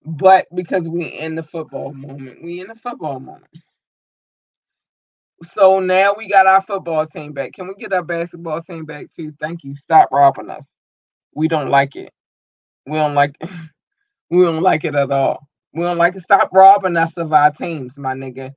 But 0.05 0.47
because 0.55 0.89
we 0.89 1.05
in 1.05 1.35
the 1.35 1.43
football 1.43 1.93
moment, 1.93 2.43
we 2.43 2.61
in 2.61 2.67
the 2.67 2.75
football 2.75 3.19
moment. 3.19 3.45
So 5.53 5.79
now 5.79 6.15
we 6.17 6.29
got 6.29 6.47
our 6.47 6.61
football 6.61 7.07
team 7.07 7.33
back. 7.33 7.53
Can 7.53 7.67
we 7.67 7.75
get 7.75 7.93
our 7.93 8.03
basketball 8.03 8.61
team 8.61 8.85
back 8.85 9.07
too? 9.15 9.33
Thank 9.39 9.63
you. 9.63 9.75
Stop 9.77 10.09
robbing 10.11 10.49
us. 10.49 10.67
We 11.35 11.47
don't 11.47 11.69
like 11.69 11.95
it. 11.95 12.11
We 12.87 12.97
don't 12.97 13.15
like 13.15 13.35
it. 13.41 13.49
we 14.31 14.43
don't 14.43 14.63
like 14.63 14.85
it 14.85 14.95
at 14.95 15.11
all. 15.11 15.47
We 15.73 15.83
don't 15.83 15.97
like 15.99 16.15
it. 16.15 16.23
Stop 16.23 16.49
robbing 16.53 16.97
us 16.97 17.13
of 17.17 17.33
our 17.33 17.51
teams, 17.51 17.97
my 17.97 18.13
nigga. 18.15 18.53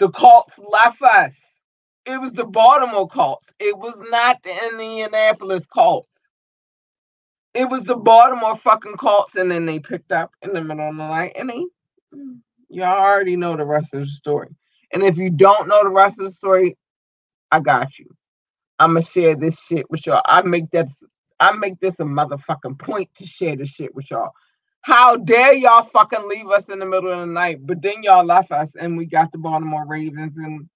The 0.00 0.10
Colts 0.10 0.54
left 0.58 1.02
us. 1.02 1.36
It 2.08 2.18
was 2.18 2.32
the 2.32 2.46
Baltimore 2.46 3.06
Colts. 3.06 3.52
It 3.58 3.76
was 3.76 3.94
not 4.10 4.42
the 4.42 4.68
Indianapolis 4.70 5.66
Colts. 5.66 6.14
It 7.52 7.68
was 7.68 7.82
the 7.82 7.96
Baltimore 7.96 8.56
fucking 8.56 8.96
Colts, 8.96 9.36
and 9.36 9.50
then 9.50 9.66
they 9.66 9.78
picked 9.78 10.10
up 10.10 10.30
in 10.40 10.54
the 10.54 10.62
middle 10.62 10.88
of 10.88 10.96
the 10.96 11.06
night, 11.06 11.34
and 11.36 11.50
they 11.50 11.66
y'all 12.70 12.98
already 12.98 13.36
know 13.36 13.58
the 13.58 13.66
rest 13.66 13.92
of 13.92 14.00
the 14.00 14.06
story. 14.06 14.48
And 14.90 15.02
if 15.02 15.18
you 15.18 15.28
don't 15.28 15.68
know 15.68 15.82
the 15.84 15.90
rest 15.90 16.18
of 16.18 16.24
the 16.24 16.32
story, 16.32 16.78
I 17.52 17.60
got 17.60 17.98
you. 17.98 18.06
I'ma 18.78 19.00
share 19.00 19.36
this 19.36 19.60
shit 19.60 19.90
with 19.90 20.06
y'all. 20.06 20.22
I 20.24 20.40
make 20.40 20.70
that 20.70 20.88
I 21.40 21.52
make 21.52 21.78
this 21.78 22.00
a 22.00 22.04
motherfucking 22.04 22.78
point 22.78 23.10
to 23.16 23.26
share 23.26 23.54
this 23.54 23.68
shit 23.68 23.94
with 23.94 24.10
y'all. 24.10 24.30
How 24.80 25.16
dare 25.16 25.52
y'all 25.52 25.82
fucking 25.82 26.26
leave 26.26 26.48
us 26.48 26.70
in 26.70 26.78
the 26.78 26.86
middle 26.86 27.12
of 27.12 27.20
the 27.20 27.26
night? 27.26 27.66
But 27.66 27.82
then 27.82 28.02
y'all 28.02 28.24
left 28.24 28.50
us 28.50 28.70
and 28.80 28.96
we 28.96 29.04
got 29.04 29.30
the 29.30 29.36
Baltimore 29.36 29.86
Ravens 29.86 30.38
and 30.38 30.70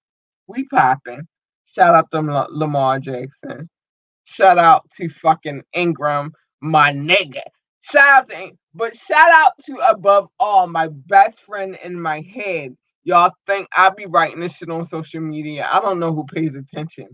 we 0.47 0.65
popping. 0.67 1.27
Shout 1.65 1.95
out 1.95 2.11
to 2.11 2.47
Lamar 2.49 2.99
Jackson. 2.99 3.69
Shout 4.25 4.57
out 4.57 4.89
to 4.97 5.09
fucking 5.09 5.63
Ingram, 5.73 6.33
my 6.61 6.91
nigga. 6.91 7.41
Shout 7.81 8.07
out 8.07 8.29
to, 8.29 8.51
but 8.73 8.95
shout 8.95 9.31
out 9.31 9.53
to 9.65 9.77
above 9.77 10.29
all 10.39 10.67
my 10.67 10.87
best 10.87 11.41
friend 11.41 11.77
in 11.83 11.99
my 11.99 12.21
head, 12.21 12.75
Y'all 13.05 13.31
think 13.45 13.67
I 13.75 13.89
be 13.89 14.05
writing 14.05 14.39
this 14.39 14.55
shit 14.55 14.69
on 14.69 14.85
social 14.85 15.19
media. 15.19 15.67
I 15.69 15.81
don't 15.81 15.99
know 15.99 16.13
who 16.13 16.25
pays 16.25 16.55
attention. 16.55 17.09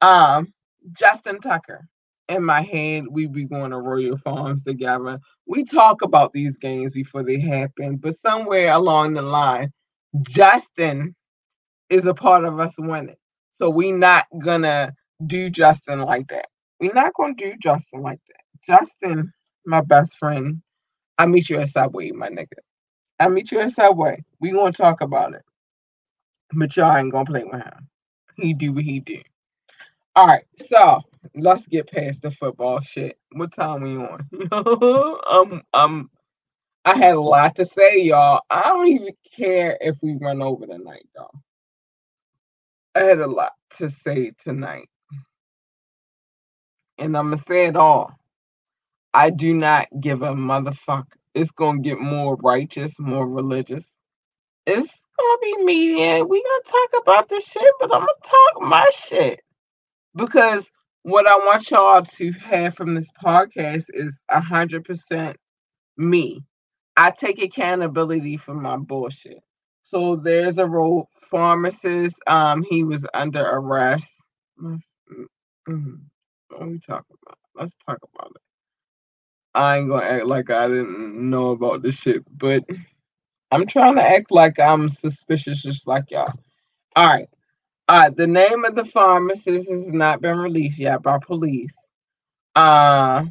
Um, 0.00 0.52
Justin 0.92 1.40
Tucker. 1.40 1.86
In 2.28 2.44
my 2.44 2.62
head, 2.62 3.04
we 3.10 3.26
be 3.26 3.44
going 3.44 3.72
to 3.72 3.78
Royal 3.78 4.16
Farms 4.18 4.62
together. 4.62 5.18
We 5.46 5.64
talk 5.64 6.02
about 6.02 6.32
these 6.32 6.56
games 6.58 6.92
before 6.92 7.24
they 7.24 7.40
happen, 7.40 7.96
but 7.96 8.16
somewhere 8.20 8.70
along 8.70 9.14
the 9.14 9.22
line, 9.22 9.72
Justin 10.22 11.16
is 11.90 12.06
a 12.06 12.14
part 12.14 12.44
of 12.44 12.58
us 12.60 12.74
winning. 12.78 13.16
So 13.54 13.68
we 13.68 13.92
not 13.92 14.26
gonna 14.42 14.94
do 15.26 15.50
Justin 15.50 16.00
like 16.00 16.28
that. 16.28 16.46
We're 16.80 16.94
not 16.94 17.12
gonna 17.14 17.34
do 17.34 17.54
Justin 17.60 18.00
like 18.00 18.20
that. 18.28 18.80
Justin, 18.80 19.32
my 19.66 19.82
best 19.82 20.16
friend, 20.16 20.62
I 21.18 21.26
meet 21.26 21.50
you 21.50 21.58
at 21.58 21.68
Subway, 21.68 22.12
my 22.12 22.28
nigga. 22.28 22.58
I 23.18 23.28
meet 23.28 23.52
you 23.52 23.60
at 23.60 23.72
Subway. 23.72 24.24
We 24.40 24.52
gonna 24.52 24.72
talk 24.72 25.02
about 25.02 25.34
it. 25.34 25.42
But 26.54 26.74
y'all 26.76 26.96
ain't 26.96 27.12
gonna 27.12 27.26
play 27.26 27.44
with 27.44 27.62
him. 27.62 27.88
He 28.36 28.54
do 28.54 28.72
what 28.72 28.84
he 28.84 29.00
do. 29.00 29.20
All 30.16 30.26
right, 30.26 30.44
so 30.68 31.02
let's 31.34 31.66
get 31.66 31.90
past 31.90 32.22
the 32.22 32.30
football 32.32 32.80
shit. 32.80 33.18
What 33.32 33.52
time 33.52 33.82
we 33.82 33.96
on? 33.96 34.28
um, 35.30 35.62
um, 35.72 36.10
I 36.84 36.96
had 36.96 37.14
a 37.14 37.20
lot 37.20 37.56
to 37.56 37.64
say, 37.64 38.00
y'all. 38.00 38.40
I 38.50 38.62
don't 38.64 38.88
even 38.88 39.14
care 39.36 39.78
if 39.80 39.98
we 40.02 40.16
run 40.20 40.42
over 40.42 40.66
tonight, 40.66 41.06
y'all. 41.14 41.30
I 43.00 43.04
had 43.04 43.20
a 43.20 43.28
lot 43.28 43.52
to 43.78 43.90
say 44.04 44.32
tonight, 44.44 44.88
and 46.98 47.16
I'm 47.16 47.30
gonna 47.30 47.38
say 47.48 47.66
it 47.66 47.76
all. 47.76 48.12
I 49.14 49.30
do 49.30 49.54
not 49.54 49.88
give 50.00 50.22
a 50.22 50.34
motherfucker 50.34 51.06
it's 51.34 51.50
gonna 51.52 51.80
get 51.80 52.00
more 52.00 52.36
righteous, 52.36 52.98
more 52.98 53.28
religious. 53.28 53.84
It's 54.66 54.88
gonna 55.18 55.38
be 55.42 55.64
media. 55.64 56.24
We 56.24 56.42
gonna 56.42 56.62
talk 56.66 57.02
about 57.02 57.28
this 57.28 57.44
shit, 57.46 57.72
but 57.80 57.94
I'm 57.94 58.00
gonna 58.00 58.08
talk 58.24 58.62
my 58.62 58.86
shit 58.94 59.40
because 60.16 60.66
what 61.02 61.26
I 61.26 61.36
want 61.36 61.70
y'all 61.70 62.02
to 62.04 62.32
have 62.32 62.76
from 62.76 62.94
this 62.94 63.10
podcast 63.24 63.86
is 63.94 64.18
a 64.28 64.40
hundred 64.40 64.84
percent 64.84 65.36
me. 65.96 66.42
I 66.96 67.12
take 67.12 67.42
accountability 67.42 68.38
for 68.38 68.54
my 68.54 68.76
bullshit. 68.78 69.40
So 69.82 70.16
there's 70.16 70.58
a 70.58 70.66
road 70.66 71.06
pharmacist. 71.30 72.16
Um, 72.26 72.62
he 72.68 72.84
was 72.84 73.06
under 73.14 73.44
arrest. 73.44 74.10
Let's, 74.58 74.84
mm-hmm. 75.68 75.94
We 76.66 76.78
talking 76.80 77.16
about? 77.22 77.38
Let's 77.54 77.74
talk 77.86 77.98
about 78.14 78.32
it. 78.34 78.42
I 79.54 79.78
ain't 79.78 79.88
gonna 79.88 80.04
act 80.04 80.26
like 80.26 80.50
I 80.50 80.68
didn't 80.68 81.30
know 81.30 81.50
about 81.50 81.82
this 81.82 81.96
shit, 81.96 82.22
but 82.38 82.62
I'm 83.50 83.66
trying 83.66 83.96
to 83.96 84.02
act 84.02 84.30
like 84.30 84.58
I'm 84.60 84.88
suspicious 84.88 85.62
just 85.62 85.86
like 85.86 86.10
y'all. 86.10 86.32
All 86.96 87.06
right. 87.06 87.28
All 87.88 87.98
right. 87.98 88.16
The 88.16 88.26
name 88.26 88.64
of 88.64 88.74
the 88.76 88.84
pharmacist 88.84 89.68
has 89.68 89.86
not 89.88 90.20
been 90.20 90.38
released 90.38 90.78
yet 90.78 91.02
by 91.02 91.18
police. 91.18 91.74
Uh, 92.54 93.24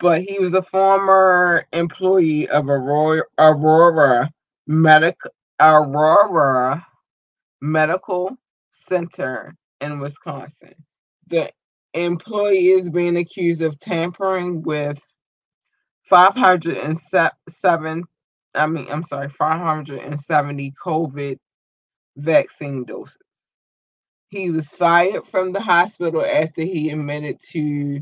but 0.00 0.22
he 0.22 0.38
was 0.38 0.54
a 0.54 0.62
former 0.62 1.66
employee 1.72 2.48
of 2.48 2.68
Aurora, 2.68 3.24
Aurora 3.38 4.30
Medical 4.66 5.30
Aurora 5.60 6.86
Medical 7.60 8.36
Center 8.88 9.54
in 9.80 10.00
Wisconsin. 10.00 10.74
The 11.28 11.50
employee 11.94 12.68
is 12.68 12.90
being 12.90 13.16
accused 13.16 13.62
of 13.62 13.78
tampering 13.80 14.62
with 14.62 15.00
507 16.08 18.04
I 18.54 18.66
mean, 18.66 18.86
I'm 18.90 19.04
sorry, 19.04 19.28
570 19.28 20.74
COVID 20.84 21.38
vaccine 22.16 22.84
doses. 22.84 23.18
He 24.28 24.50
was 24.50 24.66
fired 24.68 25.26
from 25.28 25.52
the 25.52 25.60
hospital 25.60 26.24
after 26.24 26.62
he 26.62 26.90
admitted 26.90 27.38
to 27.52 28.00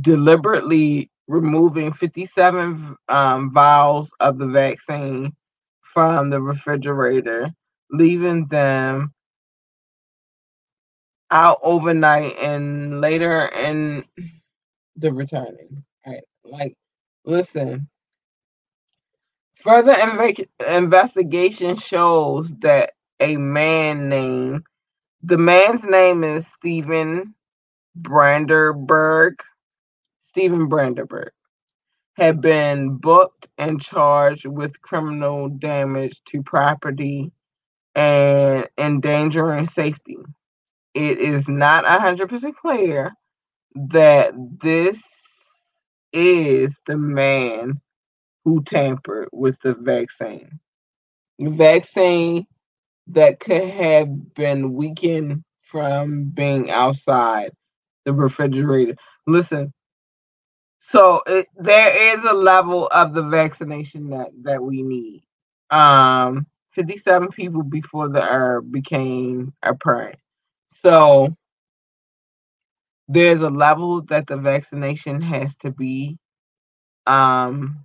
deliberately 0.00 1.10
removing 1.28 1.92
57 1.92 2.96
um, 3.08 3.52
vials 3.52 4.12
of 4.20 4.38
the 4.38 4.46
vaccine 4.46 5.34
from 5.82 6.30
the 6.30 6.40
refrigerator, 6.40 7.50
leaving 7.90 8.46
them 8.48 9.12
out 11.30 11.58
overnight 11.62 12.36
and 12.38 13.00
later 13.00 13.46
in 13.46 14.04
the 14.96 15.12
returning. 15.12 15.84
Right. 16.06 16.24
Like 16.44 16.76
Listen. 17.26 17.88
Further 19.62 19.94
inv- 19.94 20.48
investigation 20.68 21.76
shows 21.76 22.50
that 22.60 22.92
a 23.20 23.36
man 23.36 24.08
named 24.08 24.64
the 25.22 25.38
man's 25.38 25.84
name 25.84 26.24
is 26.24 26.46
Stephen 26.48 27.34
Brandenburg. 27.96 29.40
Stephen 30.22 30.68
Brandenburg 30.68 31.32
had 32.16 32.40
been 32.40 32.96
booked 32.98 33.48
and 33.58 33.80
charged 33.80 34.46
with 34.46 34.80
criminal 34.82 35.48
damage 35.50 36.22
to 36.26 36.42
property 36.42 37.32
and 37.96 38.68
endangering 38.78 39.66
safety. 39.66 40.18
It 40.94 41.18
is 41.20 41.48
not 41.48 41.84
100% 41.86 42.54
clear 42.56 43.12
that 43.76 44.32
this 44.60 45.00
is 46.12 46.74
the 46.86 46.96
man 46.98 47.80
who 48.44 48.62
tampered 48.64 49.28
with 49.32 49.56
the 49.62 49.74
vaccine. 49.74 50.60
The 51.38 51.50
vaccine 51.50 52.46
that 53.08 53.40
could 53.40 53.68
have 53.68 54.34
been 54.34 54.74
weakened 54.74 55.44
from 55.70 56.30
being 56.34 56.70
outside 56.70 57.52
the 58.06 58.12
refrigerator. 58.14 58.96
Listen, 59.26 59.72
so 60.80 61.22
it, 61.26 61.48
there 61.56 62.14
is 62.14 62.24
a 62.24 62.34
level 62.34 62.88
of 62.88 63.14
the 63.14 63.22
vaccination 63.22 64.10
that 64.10 64.28
that 64.42 64.62
we 64.62 64.82
need. 64.82 65.24
Um, 65.70 66.46
57 66.76 67.30
people 67.30 67.64
before 67.64 68.10
the 68.10 68.22
herb 68.22 68.72
became 68.72 69.54
apparent. 69.64 70.18
So 70.82 71.34
there's 73.08 73.42
a 73.42 73.50
level 73.50 74.02
that 74.04 74.26
the 74.26 74.36
vaccination 74.38 75.22
has 75.22 75.54
to 75.58 75.70
be 75.72 76.18
um 77.06 77.84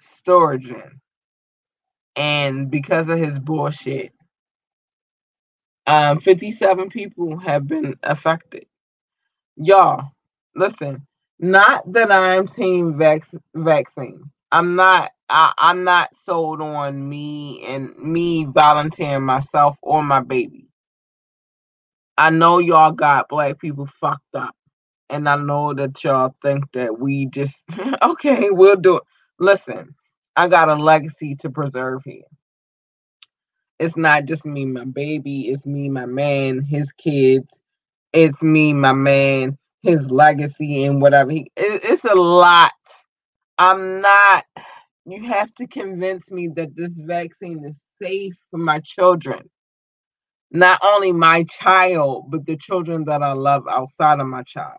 storage 0.00 0.68
in. 0.70 1.00
And 2.16 2.70
because 2.70 3.08
of 3.08 3.18
his 3.18 3.38
bullshit, 3.38 4.12
um 5.86 6.20
57 6.20 6.90
people 6.90 7.38
have 7.40 7.68
been 7.68 7.96
affected. 8.02 8.66
Y'all, 9.56 10.12
listen, 10.56 11.06
not 11.40 11.90
that 11.92 12.12
I'm 12.12 12.48
team 12.48 12.98
vac- 12.98 13.26
vaccine. 13.54 14.30
I'm 14.52 14.76
not 14.76 15.12
I, 15.30 15.52
I'm 15.58 15.84
not 15.84 16.10
sold 16.24 16.60
on 16.60 17.08
me 17.08 17.64
and 17.66 17.96
me 17.98 18.44
volunteering 18.46 19.24
myself 19.24 19.78
or 19.82 20.02
my 20.02 20.20
baby. 20.20 20.68
I 22.18 22.30
know 22.30 22.58
y'all 22.58 22.92
got 22.92 23.28
black 23.28 23.58
people 23.60 23.86
fucked 24.00 24.34
up. 24.34 24.54
And 25.10 25.28
I 25.28 25.36
know 25.36 25.74
that 25.74 26.02
y'all 26.04 26.34
think 26.42 26.64
that 26.72 26.98
we 26.98 27.26
just 27.26 27.62
okay, 28.02 28.50
we'll 28.50 28.76
do 28.76 28.98
it. 28.98 29.02
Listen, 29.38 29.94
I 30.36 30.48
got 30.48 30.68
a 30.68 30.74
legacy 30.74 31.36
to 31.36 31.50
preserve 31.50 32.02
here. 32.04 32.22
It's 33.78 33.96
not 33.96 34.26
just 34.26 34.44
me, 34.44 34.66
my 34.66 34.84
baby, 34.84 35.48
it's 35.48 35.66
me, 35.66 35.88
my 35.88 36.06
man, 36.06 36.62
his 36.62 36.92
kids, 36.92 37.48
it's 38.12 38.42
me, 38.42 38.72
my 38.74 38.92
man, 38.92 39.58
his 39.82 40.10
legacy 40.10 40.84
and 40.84 41.00
whatever 41.02 41.30
he 41.32 41.50
it, 41.56 41.80
it's 41.84 42.04
a 42.04 42.14
lot. 42.14 42.72
I'm 43.58 44.00
not 44.00 44.44
you 45.06 45.24
have 45.26 45.52
to 45.54 45.66
convince 45.66 46.30
me 46.30 46.48
that 46.56 46.76
this 46.76 46.94
vaccine 46.98 47.64
is 47.64 47.80
safe 48.02 48.34
for 48.50 48.58
my 48.58 48.80
children. 48.84 49.50
Not 50.50 50.80
only 50.84 51.12
my 51.12 51.44
child, 51.44 52.26
but 52.30 52.46
the 52.46 52.56
children 52.56 53.04
that 53.06 53.22
I 53.22 53.32
love 53.32 53.64
outside 53.70 54.20
of 54.20 54.26
my 54.26 54.42
child. 54.44 54.78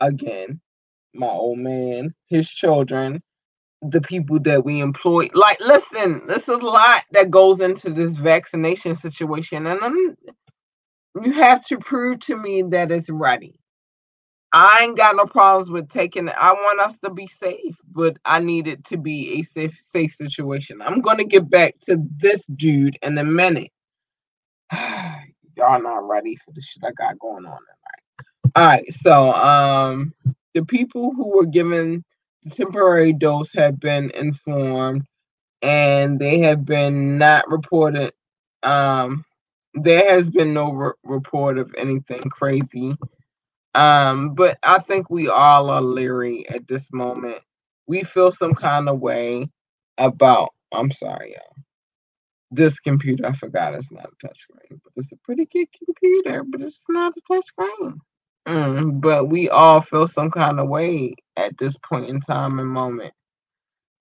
Again, 0.00 0.60
my 1.14 1.28
old 1.28 1.58
man, 1.58 2.14
his 2.28 2.48
children, 2.48 3.22
the 3.82 4.00
people 4.00 4.40
that 4.40 4.64
we 4.64 4.80
employ. 4.80 5.28
Like, 5.34 5.60
listen, 5.60 6.22
there's 6.26 6.48
a 6.48 6.56
lot 6.56 7.04
that 7.12 7.30
goes 7.30 7.60
into 7.60 7.90
this 7.90 8.14
vaccination 8.14 8.94
situation, 8.94 9.66
and 9.66 9.80
I'm, 9.82 10.16
you 11.22 11.32
have 11.32 11.64
to 11.66 11.78
prove 11.78 12.20
to 12.20 12.36
me 12.36 12.64
that 12.70 12.92
it's 12.92 13.10
ready. 13.10 13.60
I 14.52 14.84
ain't 14.84 14.96
got 14.96 15.16
no 15.16 15.26
problems 15.26 15.70
with 15.70 15.90
taking 15.90 16.28
it. 16.28 16.34
I 16.38 16.52
want 16.52 16.80
us 16.80 16.96
to 17.04 17.10
be 17.10 17.26
safe, 17.26 17.76
but 17.92 18.16
I 18.24 18.38
need 18.40 18.66
it 18.66 18.84
to 18.86 18.96
be 18.96 19.38
a 19.38 19.42
safe, 19.42 19.78
safe 19.90 20.14
situation. 20.14 20.80
I'm 20.80 21.02
gonna 21.02 21.24
get 21.24 21.50
back 21.50 21.74
to 21.84 22.02
this 22.16 22.42
dude 22.56 22.98
in 23.02 23.18
a 23.18 23.24
minute. 23.24 23.70
Y'all 25.56 25.82
not 25.82 26.08
ready 26.08 26.36
for 26.36 26.52
the 26.52 26.62
shit 26.62 26.82
I 26.84 26.92
got 26.92 27.18
going 27.18 27.44
on 27.44 27.58
tonight. 27.58 28.52
All 28.56 28.66
right, 28.66 28.94
so 28.94 29.32
um, 29.34 30.14
the 30.54 30.64
people 30.64 31.12
who 31.14 31.36
were 31.36 31.46
given 31.46 32.02
the 32.44 32.50
temporary 32.50 33.12
dose 33.12 33.52
have 33.52 33.78
been 33.78 34.10
informed, 34.12 35.04
and 35.60 36.18
they 36.18 36.38
have 36.40 36.64
been 36.64 37.18
not 37.18 37.50
reported. 37.50 38.12
Um, 38.62 39.24
there 39.74 40.08
has 40.08 40.30
been 40.30 40.54
no 40.54 40.72
re- 40.72 40.92
report 41.04 41.58
of 41.58 41.74
anything 41.76 42.22
crazy 42.30 42.96
um, 43.74 44.34
but 44.34 44.58
I 44.62 44.80
think 44.80 45.10
we 45.10 45.28
all 45.28 45.70
are 45.70 45.82
leery 45.82 46.48
at 46.48 46.68
this 46.68 46.92
moment. 46.92 47.38
We 47.86 48.04
feel 48.04 48.32
some 48.32 48.54
kind 48.54 48.88
of 48.88 49.00
way 49.00 49.48
about. 49.98 50.50
I'm 50.72 50.92
sorry, 50.92 51.32
y'all. 51.32 51.56
This 52.50 52.78
computer, 52.80 53.26
I 53.26 53.32
forgot 53.34 53.74
it's 53.74 53.92
not 53.92 54.06
a 54.06 54.26
touchscreen, 54.26 54.80
but 54.82 54.92
it's 54.96 55.12
a 55.12 55.16
pretty 55.24 55.46
good 55.46 55.68
computer, 55.72 56.44
but 56.44 56.62
it's 56.62 56.82
not 56.88 57.14
a 57.16 57.32
touchscreen. 57.32 57.98
Mm, 58.48 59.00
but 59.00 59.28
we 59.28 59.50
all 59.50 59.82
feel 59.82 60.06
some 60.06 60.30
kind 60.30 60.58
of 60.60 60.68
way 60.68 61.14
at 61.36 61.56
this 61.58 61.76
point 61.78 62.08
in 62.08 62.20
time 62.20 62.58
and 62.58 62.68
moment 62.68 63.12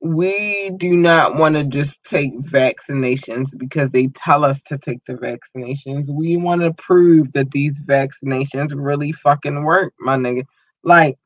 we 0.01 0.71
do 0.77 0.95
not 0.95 1.35
want 1.37 1.55
to 1.55 1.63
just 1.63 2.03
take 2.03 2.33
vaccinations 2.39 3.57
because 3.57 3.89
they 3.89 4.07
tell 4.07 4.45
us 4.45 4.61
to 4.67 4.77
take 4.77 5.01
the 5.07 5.13
vaccinations. 5.13 6.09
We 6.09 6.37
want 6.37 6.61
to 6.61 6.73
prove 6.73 7.31
that 7.33 7.51
these 7.51 7.81
vaccinations 7.81 8.73
really 8.75 9.11
fucking 9.11 9.63
work, 9.63 9.93
my 9.99 10.15
nigga. 10.15 10.45
Like, 10.83 11.17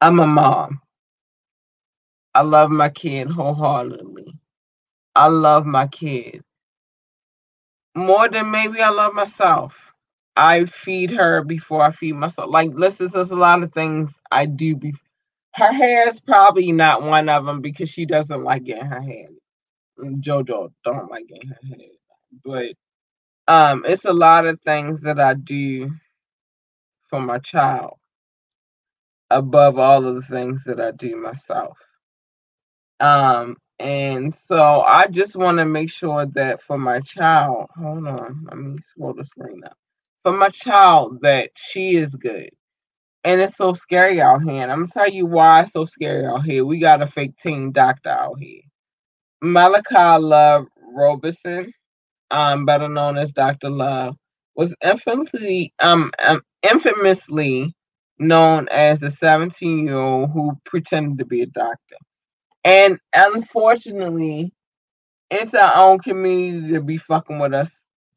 I'm 0.00 0.20
a 0.20 0.26
mom. 0.26 0.80
I 2.34 2.42
love 2.42 2.70
my 2.70 2.88
kid 2.88 3.28
wholeheartedly. 3.30 4.34
I 5.14 5.28
love 5.28 5.66
my 5.66 5.86
kid 5.86 6.42
more 7.94 8.28
than 8.28 8.50
maybe 8.50 8.80
I 8.80 8.90
love 8.90 9.14
myself. 9.14 9.76
I 10.36 10.66
feed 10.66 11.10
her 11.12 11.42
before 11.42 11.82
I 11.82 11.90
feed 11.92 12.14
myself. 12.14 12.50
Like, 12.50 12.70
listen, 12.72 13.08
there's 13.12 13.32
a 13.32 13.36
lot 13.36 13.62
of 13.62 13.72
things 13.72 14.12
I 14.30 14.46
do 14.46 14.76
before 14.76 15.00
her 15.58 15.72
hair 15.72 16.08
is 16.08 16.20
probably 16.20 16.72
not 16.72 17.02
one 17.02 17.28
of 17.28 17.46
them 17.46 17.62
because 17.62 17.90
she 17.90 18.06
doesn't 18.06 18.44
like 18.44 18.64
getting 18.64 18.86
her 18.86 19.02
hair. 19.02 19.28
Jojo 20.00 20.72
don't 20.84 21.10
like 21.10 21.28
getting 21.28 21.50
her 21.50 21.58
hair, 21.68 21.88
but 22.44 22.86
um, 23.52 23.84
it's 23.86 24.04
a 24.06 24.12
lot 24.12 24.46
of 24.46 24.60
things 24.62 25.02
that 25.02 25.20
I 25.20 25.34
do 25.34 25.92
for 27.10 27.20
my 27.20 27.38
child 27.38 27.94
above 29.30 29.78
all 29.78 30.06
of 30.06 30.16
the 30.16 30.22
things 30.22 30.64
that 30.66 30.80
I 30.80 30.92
do 30.92 31.16
myself. 31.16 31.78
Um, 33.00 33.56
and 33.78 34.34
so 34.34 34.82
I 34.82 35.06
just 35.08 35.36
want 35.36 35.58
to 35.58 35.64
make 35.66 35.90
sure 35.90 36.26
that 36.34 36.62
for 36.62 36.78
my 36.78 37.00
child, 37.00 37.68
hold 37.76 38.06
on, 38.06 38.46
let 38.48 38.58
me 38.58 38.78
scroll 38.82 39.14
the 39.14 39.24
screen 39.24 39.62
up. 39.64 39.76
For 40.24 40.32
my 40.32 40.48
child, 40.50 41.20
that 41.22 41.50
she 41.56 41.96
is 41.96 42.14
good 42.16 42.50
and 43.24 43.40
it's 43.40 43.56
so 43.56 43.72
scary 43.72 44.20
out 44.20 44.42
here. 44.42 44.62
And 44.62 44.72
I'm 44.72 44.86
gonna 44.86 44.92
tell 44.92 45.10
you 45.10 45.26
why 45.26 45.62
it's 45.62 45.72
so 45.72 45.84
scary 45.84 46.26
out 46.26 46.44
here. 46.44 46.64
We 46.64 46.78
got 46.78 47.02
a 47.02 47.06
fake 47.06 47.36
team 47.38 47.72
doctor 47.72 48.10
out 48.10 48.38
here. 48.38 48.62
Malachi 49.42 50.22
Love 50.22 50.66
Robinson, 50.94 51.72
um, 52.30 52.66
better 52.66 52.88
known 52.88 53.18
as 53.18 53.32
Dr. 53.32 53.70
Love, 53.70 54.16
was 54.56 54.74
infamously 54.84 55.72
um, 55.80 56.12
um 56.24 56.42
infamously 56.62 57.74
known 58.18 58.68
as 58.70 59.00
the 59.00 59.10
17 59.10 59.86
year 59.86 59.96
old 59.96 60.30
who 60.32 60.52
pretended 60.64 61.18
to 61.18 61.24
be 61.24 61.42
a 61.42 61.46
doctor. 61.46 61.96
And 62.64 62.98
unfortunately, 63.14 64.52
it's 65.30 65.54
our 65.54 65.74
own 65.76 65.98
community 66.00 66.72
to 66.74 66.80
be 66.80 66.98
fucking 66.98 67.38
with 67.38 67.54
us 67.54 67.70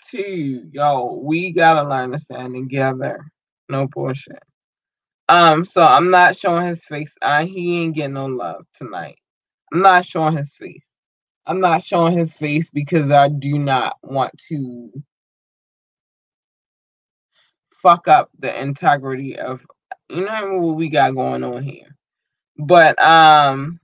too. 0.10 0.70
Yo, 0.72 1.22
we 1.24 1.52
gotta 1.54 1.88
learn 1.88 2.12
to 2.12 2.20
stand 2.20 2.56
together. 2.56 3.26
No 3.70 3.88
bullshit. 3.88 4.41
Um, 5.32 5.63
so 5.63 5.82
I'm 5.82 6.11
not 6.11 6.36
showing 6.36 6.67
his 6.67 6.84
face. 6.84 7.13
He 7.45 7.84
ain't 7.84 7.95
getting 7.95 8.15
no 8.15 8.25
love 8.25 8.65
tonight. 8.75 9.15
I'm 9.71 9.82
not 9.82 10.05
showing 10.05 10.36
his 10.36 10.53
face. 10.55 10.86
I'm 11.47 11.61
not 11.61 11.84
showing 11.84 12.17
his 12.17 12.36
face 12.36 12.69
because 12.69 13.11
I 13.11 13.29
do 13.29 13.57
not 13.57 13.95
want 14.03 14.38
to 14.49 14.91
fuck 17.82 18.09
up 18.09 18.29
the 18.39 18.61
integrity 18.61 19.39
of 19.39 19.61
you 20.09 20.25
know 20.25 20.57
what 20.57 20.75
we 20.75 20.89
got 20.89 21.15
going 21.15 21.45
on 21.45 21.63
here. 21.63 21.95
But 22.57 23.01
um, 23.01 23.79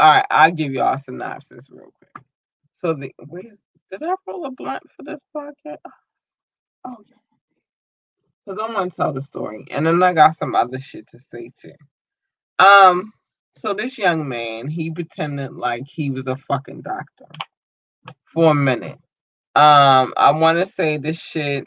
all 0.00 0.10
right, 0.10 0.26
I'll 0.30 0.50
give 0.50 0.72
y'all 0.72 0.94
a 0.94 0.98
synopsis 0.98 1.70
real 1.70 1.92
quick. 1.96 2.24
So 2.72 2.92
the 2.92 3.12
wait, 3.20 3.52
did 3.92 4.02
I 4.02 4.14
roll 4.26 4.46
a 4.46 4.50
blunt 4.50 4.82
for 4.96 5.04
this 5.04 5.20
podcast? 5.34 5.78
Oh 6.84 6.96
yes 7.08 7.25
because 8.46 8.60
I 8.60 8.72
want 8.72 8.92
to 8.92 8.96
tell 8.96 9.12
the 9.12 9.22
story, 9.22 9.66
and 9.70 9.86
then 9.86 10.02
I 10.02 10.12
got 10.12 10.36
some 10.36 10.54
other 10.54 10.80
shit 10.80 11.08
to 11.10 11.18
say 11.30 11.50
too. 11.60 11.72
Um, 12.58 13.12
so 13.58 13.74
this 13.74 13.98
young 13.98 14.28
man, 14.28 14.68
he 14.68 14.90
pretended 14.90 15.52
like 15.52 15.84
he 15.86 16.10
was 16.10 16.26
a 16.26 16.36
fucking 16.36 16.82
doctor 16.82 17.26
for 18.24 18.52
a 18.52 18.54
minute. 18.54 18.98
Um, 19.54 20.14
I 20.16 20.32
want 20.32 20.58
to 20.58 20.72
say 20.72 20.98
this 20.98 21.18
shit 21.18 21.66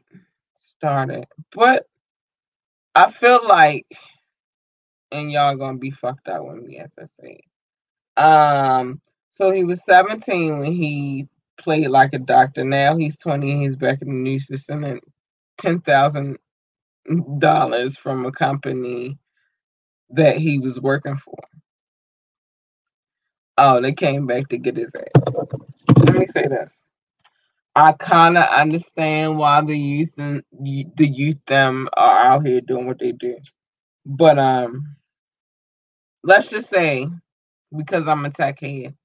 started, 0.78 1.26
but 1.54 1.86
I 2.96 3.12
feel 3.12 3.46
like, 3.46 3.88
and 5.12 5.32
y'all 5.32 5.58
gonna 5.58 5.78
be 5.78 5.92
fucked 5.92 6.28
up 6.28 6.46
with 6.46 6.64
me 6.64 6.78
as 6.78 6.92
I 6.98 7.06
say. 7.20 7.42
Um, 8.16 9.02
so 9.32 9.52
he 9.52 9.64
was 9.64 9.84
17 9.86 10.60
when 10.60 10.72
he 10.72 11.28
played 11.58 11.88
like 11.88 12.14
a 12.14 12.20
doctor. 12.20 12.64
Now 12.64 12.96
he's 12.96 13.18
20 13.18 13.52
and 13.52 13.62
he's 13.64 13.76
back 13.76 14.02
in 14.02 14.08
the 14.08 14.14
news 14.14 14.46
for 14.46 14.58
sending 14.58 15.00
10,000 15.58 16.38
dollars 17.39 17.97
from 17.97 18.26
a 18.26 18.32
company 18.32 19.18
that 20.12 20.38
he 20.38 20.60
was 20.60 20.80
working 20.82 21.18
for. 21.18 21.38
Oh, 23.57 23.82
they 23.82 23.93
came 23.93 24.28
back 24.28 24.49
to 24.49 24.57
get 24.57 24.78
his 24.78 24.93
ass. 24.95 25.24
Let 25.97 26.16
me 26.16 26.28
say 26.28 26.47
this. 26.47 26.72
I 27.76 27.93
kind 27.93 28.38
of 28.38 28.45
understand 28.49 29.38
why 29.39 29.62
the 29.64 29.78
youth 29.78 30.12
and 30.20 30.43
the 30.97 31.07
youth 31.07 31.39
them 31.47 31.89
are 31.97 32.20
out 32.28 32.47
here 32.47 32.62
doing 32.62 32.88
what 32.88 32.99
they 32.99 33.14
do, 33.14 33.38
but 34.05 34.39
um, 34.39 34.97
let's 36.24 36.49
just 36.49 36.70
say 36.70 37.07
because 37.78 38.07
I'm 38.07 38.26
a 38.26 38.32
tech 38.32 38.60
head, 38.62 38.95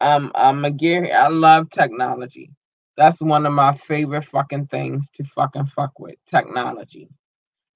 um, 0.00 0.32
I'm 0.34 0.64
a 0.64 0.70
gear. 0.72 1.14
I 1.14 1.28
love 1.28 1.70
technology. 1.70 2.50
That's 2.98 3.22
one 3.22 3.46
of 3.46 3.52
my 3.54 3.74
favorite 3.76 4.24
fucking 4.24 4.66
things 4.66 5.06
to 5.14 5.24
fucking 5.24 5.66
fuck 5.66 6.00
with 6.00 6.16
technology. 6.28 7.08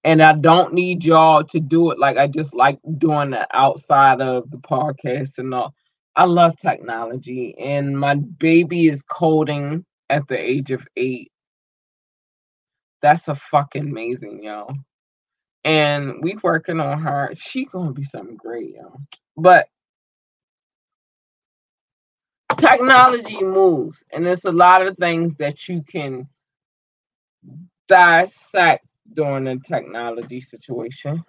And 0.03 0.20
I 0.20 0.33
don't 0.35 0.75
need 0.75 1.05
y'all 1.05 1.45
to 1.45 1.61
do 1.61 1.93
it 1.93 1.99
like 2.01 2.16
I 2.18 2.27
just 2.27 2.53
like 2.53 2.81
doing 2.99 3.33
it 3.33 3.47
outside 3.55 4.20
of 4.20 4.51
the 4.51 4.57
podcast 4.59 5.39
and 5.39 5.55
all. 5.55 5.75
I 6.16 6.25
love 6.25 6.59
technology, 6.59 7.55
and 7.59 7.99
my 7.99 8.16
baby 8.16 8.89
is 8.89 9.01
coding 9.03 9.87
at 10.11 10.27
the 10.29 10.39
age 10.39 10.73
of 10.73 10.87
eight. 10.97 11.31
That's 13.01 13.29
a 13.29 13.37
fucking 13.37 13.89
amazing, 13.89 14.43
yo. 14.43 14.68
And 15.64 16.16
we 16.20 16.37
working 16.43 16.81
on 16.81 17.01
her. 17.01 17.33
She 17.37 17.64
gonna 17.66 17.93
be 17.93 18.05
something 18.05 18.37
great, 18.37 18.75
yo. 18.75 18.99
But 19.37 19.68
technology 22.62 23.42
moves, 23.44 24.04
and 24.12 24.26
there's 24.26 24.46
a 24.46 24.52
lot 24.52 24.86
of 24.86 24.96
things 24.98 25.34
that 25.38 25.68
you 25.68 25.82
can 25.82 26.28
dissect 27.88 28.86
during 29.14 29.48
a 29.48 29.58
technology 29.60 30.40
situation. 30.40 31.24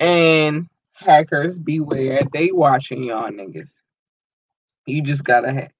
And 0.00 0.68
hackers, 0.94 1.58
beware, 1.58 2.22
they 2.32 2.52
watching 2.52 3.04
y'all 3.04 3.30
niggas. 3.30 3.70
You 4.86 5.02
just 5.02 5.24
gotta 5.24 5.52
have. 5.52 5.70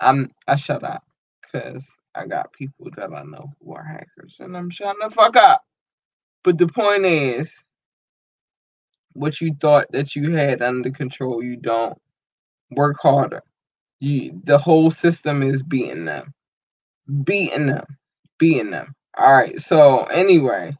I'm 0.00 0.30
I 0.48 0.56
shut 0.56 0.84
up 0.84 1.04
because 1.42 1.84
I 2.14 2.26
got 2.26 2.52
people 2.52 2.88
that 2.96 3.12
I 3.12 3.22
know 3.24 3.52
who 3.62 3.74
are 3.74 3.84
hackers, 3.84 4.38
and 4.40 4.56
I'm 4.56 4.70
shutting 4.70 5.00
the 5.02 5.10
fuck 5.10 5.36
up. 5.36 5.62
But 6.44 6.58
the 6.58 6.68
point 6.68 7.06
is, 7.06 7.52
what 9.14 9.40
you 9.40 9.54
thought 9.60 9.86
that 9.92 10.16
you 10.16 10.32
had 10.32 10.62
under 10.62 10.90
control, 10.90 11.42
you 11.42 11.56
don't. 11.56 11.98
Work 12.72 12.96
harder. 13.02 13.42
You, 14.00 14.40
the 14.44 14.58
whole 14.58 14.90
system 14.90 15.42
is 15.42 15.62
beating 15.62 16.04
them, 16.04 16.32
beating 17.24 17.66
them, 17.66 17.84
beating 18.38 18.70
them. 18.70 18.94
All 19.16 19.34
right. 19.34 19.60
So 19.60 20.04
anyway, 20.04 20.76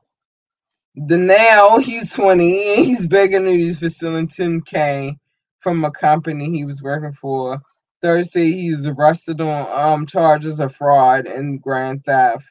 the 0.94 1.16
now 1.16 1.78
he's 1.78 2.12
20 2.12 2.84
he's 2.84 3.06
begging 3.06 3.44
news 3.44 3.78
for 3.78 3.88
stealing 3.88 4.28
10k 4.28 5.16
from 5.60 5.84
a 5.84 5.90
company 5.90 6.50
he 6.50 6.64
was 6.64 6.82
working 6.82 7.12
for. 7.12 7.60
Thursday, 8.02 8.52
he 8.52 8.74
was 8.74 8.86
arrested 8.86 9.40
on 9.40 9.94
um 9.94 10.06
charges 10.06 10.60
of 10.60 10.74
fraud 10.76 11.26
and 11.26 11.60
grand 11.60 12.04
theft. 12.04 12.44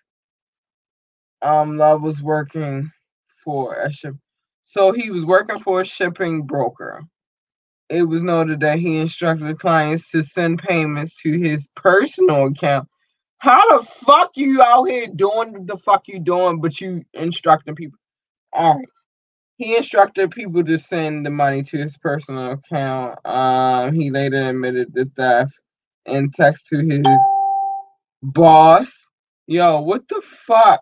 Um, 1.42 1.78
Love 1.78 2.02
was 2.02 2.22
working 2.22 2.92
for 3.44 3.76
a 3.76 3.92
ship, 3.92 4.16
so 4.66 4.92
he 4.92 5.12
was 5.12 5.24
working 5.24 5.60
for 5.60 5.82
a 5.82 5.86
shipping 5.86 6.44
broker 6.44 7.04
it 7.90 8.04
was 8.04 8.22
noted 8.22 8.60
that 8.62 8.80
he 8.80 8.98
instructed 8.98 9.60
clients 9.60 10.10
to 10.12 10.24
send 10.24 10.60
payments 10.60 11.14
to 11.22 11.38
his 11.40 11.68
personal 11.76 12.48
account. 12.48 12.88
How 13.40 13.80
the 13.80 13.86
fuck 13.86 14.32
you 14.36 14.62
out 14.62 14.86
here 14.86 15.08
doing 15.08 15.66
the 15.66 15.78
fuck 15.78 16.08
you 16.08 16.20
doing, 16.20 16.60
but 16.60 16.82
you 16.82 17.04
instructing 17.14 17.76
people? 17.76 18.00
All 18.52 18.78
right. 18.78 18.88
He 19.58 19.76
instructed 19.76 20.32
people 20.32 20.64
to 20.64 20.78
send 20.78 21.26
the 21.26 21.32
money 21.32 21.64
to 21.64 21.78
his 21.78 21.98
personal 21.98 22.52
account. 22.52 23.26
Um, 23.26 23.94
he 23.94 24.12
later 24.12 24.50
admitted 24.50 24.94
the 24.94 25.10
theft 25.16 25.54
and 26.06 26.34
text 26.34 26.68
to 26.68 26.80
his 26.80 27.06
boss. 28.22 28.92
Yo, 29.48 29.82
what 29.82 30.08
the 30.10 30.22
fuck? 30.26 30.82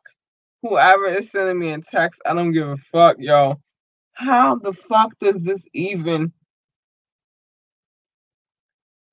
Whoever 0.61 1.05
is 1.05 1.29
sending 1.29 1.59
me 1.59 1.71
a 1.71 1.79
text, 1.79 2.21
I 2.25 2.33
don't 2.33 2.51
give 2.51 2.67
a 2.67 2.77
fuck, 2.77 3.17
yo. 3.19 3.61
How 4.13 4.55
the 4.55 4.73
fuck 4.73 5.11
does 5.19 5.39
this 5.41 5.61
even 5.73 6.33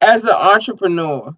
as 0.03 0.25
an 0.25 0.31
entrepreneur, 0.31 1.37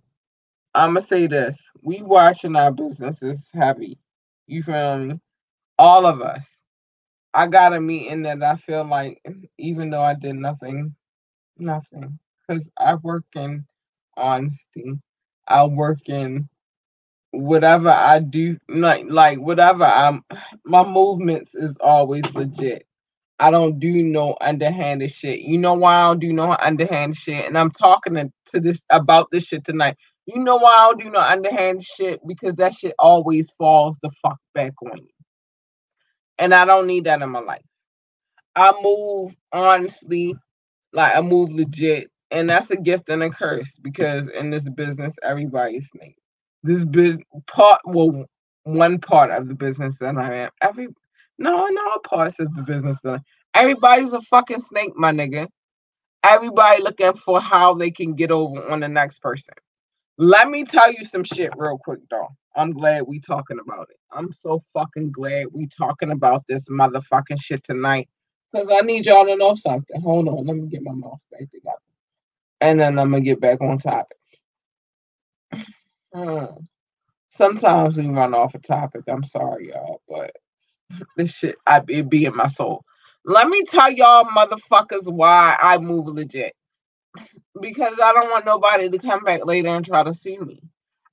I'ma 0.74 1.00
say 1.00 1.26
this: 1.28 1.58
we 1.82 2.02
watching 2.02 2.56
our 2.56 2.72
businesses 2.72 3.40
heavy. 3.54 3.98
You 4.46 4.62
feel 4.62 4.98
me? 4.98 5.20
All 5.78 6.06
of 6.06 6.22
us. 6.22 6.46
I 7.34 7.46
got 7.48 7.74
a 7.74 7.80
meeting 7.80 8.22
that 8.22 8.42
I 8.42 8.56
feel 8.56 8.84
like, 8.86 9.22
even 9.58 9.90
though 9.90 10.02
I 10.02 10.14
did 10.14 10.36
nothing, 10.36 10.94
nothing, 11.58 12.18
because 12.48 12.70
I 12.78 12.96
work 12.96 13.24
in 13.36 13.66
honesty. 14.16 15.00
I 15.48 15.64
work 15.66 16.08
in 16.08 16.48
whatever 17.32 17.90
I 17.90 18.20
do, 18.20 18.58
like 18.68 19.06
like 19.08 19.38
whatever 19.40 19.84
I'm. 19.84 20.24
My 20.64 20.84
movements 20.84 21.54
is 21.54 21.74
always 21.80 22.24
legit. 22.34 22.86
I 23.38 23.50
don't 23.50 23.78
do 23.80 24.02
no 24.02 24.36
underhanded 24.40 25.10
shit. 25.10 25.40
You 25.40 25.58
know 25.58 25.74
why 25.74 25.96
I 25.96 26.02
don't 26.08 26.20
do 26.20 26.32
no 26.32 26.52
underhanded 26.52 27.16
shit? 27.16 27.44
And 27.44 27.58
I'm 27.58 27.70
talking 27.70 28.14
to, 28.14 28.32
to 28.52 28.60
this 28.60 28.82
about 28.90 29.30
this 29.30 29.44
shit 29.44 29.64
tonight. 29.64 29.96
You 30.26 30.40
know 30.40 30.56
why 30.56 30.72
I 30.72 30.88
don't 30.88 31.00
do 31.00 31.10
no 31.10 31.20
underhanded 31.20 31.84
shit? 31.84 32.20
Because 32.26 32.54
that 32.54 32.74
shit 32.74 32.94
always 32.98 33.50
falls 33.58 33.96
the 34.02 34.10
fuck 34.22 34.38
back 34.54 34.72
on 34.82 34.98
you. 34.98 35.08
And 36.38 36.54
I 36.54 36.64
don't 36.64 36.86
need 36.86 37.04
that 37.04 37.22
in 37.22 37.30
my 37.30 37.40
life. 37.40 37.64
I 38.56 38.72
move 38.80 39.34
honestly, 39.52 40.34
like 40.92 41.16
I 41.16 41.20
move 41.20 41.50
legit. 41.50 42.10
And 42.30 42.48
that's 42.48 42.70
a 42.70 42.76
gift 42.76 43.08
and 43.08 43.22
a 43.22 43.30
curse 43.30 43.70
because 43.82 44.28
in 44.28 44.50
this 44.50 44.68
business, 44.68 45.12
everybody's 45.22 45.88
snake. 45.90 46.16
This 46.62 46.84
business 46.84 47.24
part, 47.46 47.80
well, 47.84 48.24
one 48.64 48.98
part 48.98 49.30
of 49.30 49.48
the 49.48 49.54
business 49.54 49.96
that 50.00 50.16
I 50.16 50.34
am, 50.36 50.50
every 50.62 50.88
no, 51.38 51.56
all 51.58 51.98
parts 52.04 52.40
of 52.40 52.54
the 52.54 52.62
business. 52.62 52.98
Everybody's 53.54 54.12
a 54.12 54.20
fucking 54.22 54.62
snake, 54.62 54.92
my 54.96 55.12
nigga. 55.12 55.48
Everybody 56.24 56.82
looking 56.82 57.14
for 57.14 57.40
how 57.40 57.74
they 57.74 57.90
can 57.90 58.14
get 58.14 58.30
over 58.30 58.66
on 58.68 58.80
the 58.80 58.88
next 58.88 59.20
person. 59.20 59.54
Let 60.16 60.48
me 60.48 60.64
tell 60.64 60.92
you 60.92 61.04
some 61.04 61.24
shit 61.24 61.52
real 61.56 61.78
quick, 61.78 62.00
though. 62.10 62.28
I'm 62.56 62.72
glad 62.72 63.02
we 63.06 63.20
talking 63.20 63.58
about 63.58 63.88
it. 63.90 63.96
I'm 64.12 64.32
so 64.32 64.60
fucking 64.72 65.10
glad 65.12 65.46
we 65.52 65.66
talking 65.66 66.12
about 66.12 66.44
this 66.48 66.64
motherfucking 66.64 67.42
shit 67.42 67.64
tonight. 67.64 68.08
Cause 68.54 68.68
I 68.70 68.82
need 68.82 69.06
y'all 69.06 69.26
to 69.26 69.34
know 69.34 69.56
something. 69.56 70.00
Hold 70.00 70.28
on, 70.28 70.46
let 70.46 70.56
me 70.56 70.68
get 70.68 70.82
my 70.82 70.92
mouse 70.92 71.24
back 71.32 71.50
together. 71.50 71.76
And 72.60 72.78
then 72.78 72.98
I'm 72.98 73.10
gonna 73.10 73.20
get 73.20 73.40
back 73.40 73.60
on 73.60 73.78
topic. 73.78 74.16
Sometimes 77.30 77.96
we 77.96 78.06
run 78.06 78.32
off 78.34 78.54
a 78.54 78.60
topic. 78.60 79.02
I'm 79.08 79.24
sorry, 79.24 79.70
y'all, 79.70 80.00
but 80.08 80.30
this 81.16 81.32
shit, 81.32 81.56
I 81.66 81.80
be 81.80 82.24
in 82.24 82.36
my 82.36 82.48
soul. 82.48 82.84
Let 83.24 83.48
me 83.48 83.64
tell 83.64 83.90
y'all 83.90 84.24
motherfuckers 84.26 85.12
why 85.12 85.56
I 85.60 85.78
move 85.78 86.06
legit. 86.08 86.54
Because 87.60 87.98
I 88.02 88.12
don't 88.12 88.30
want 88.30 88.46
nobody 88.46 88.88
to 88.90 88.98
come 88.98 89.24
back 89.24 89.46
later 89.46 89.68
and 89.68 89.84
try 89.84 90.02
to 90.02 90.14
sue 90.14 90.40
me. 90.40 90.60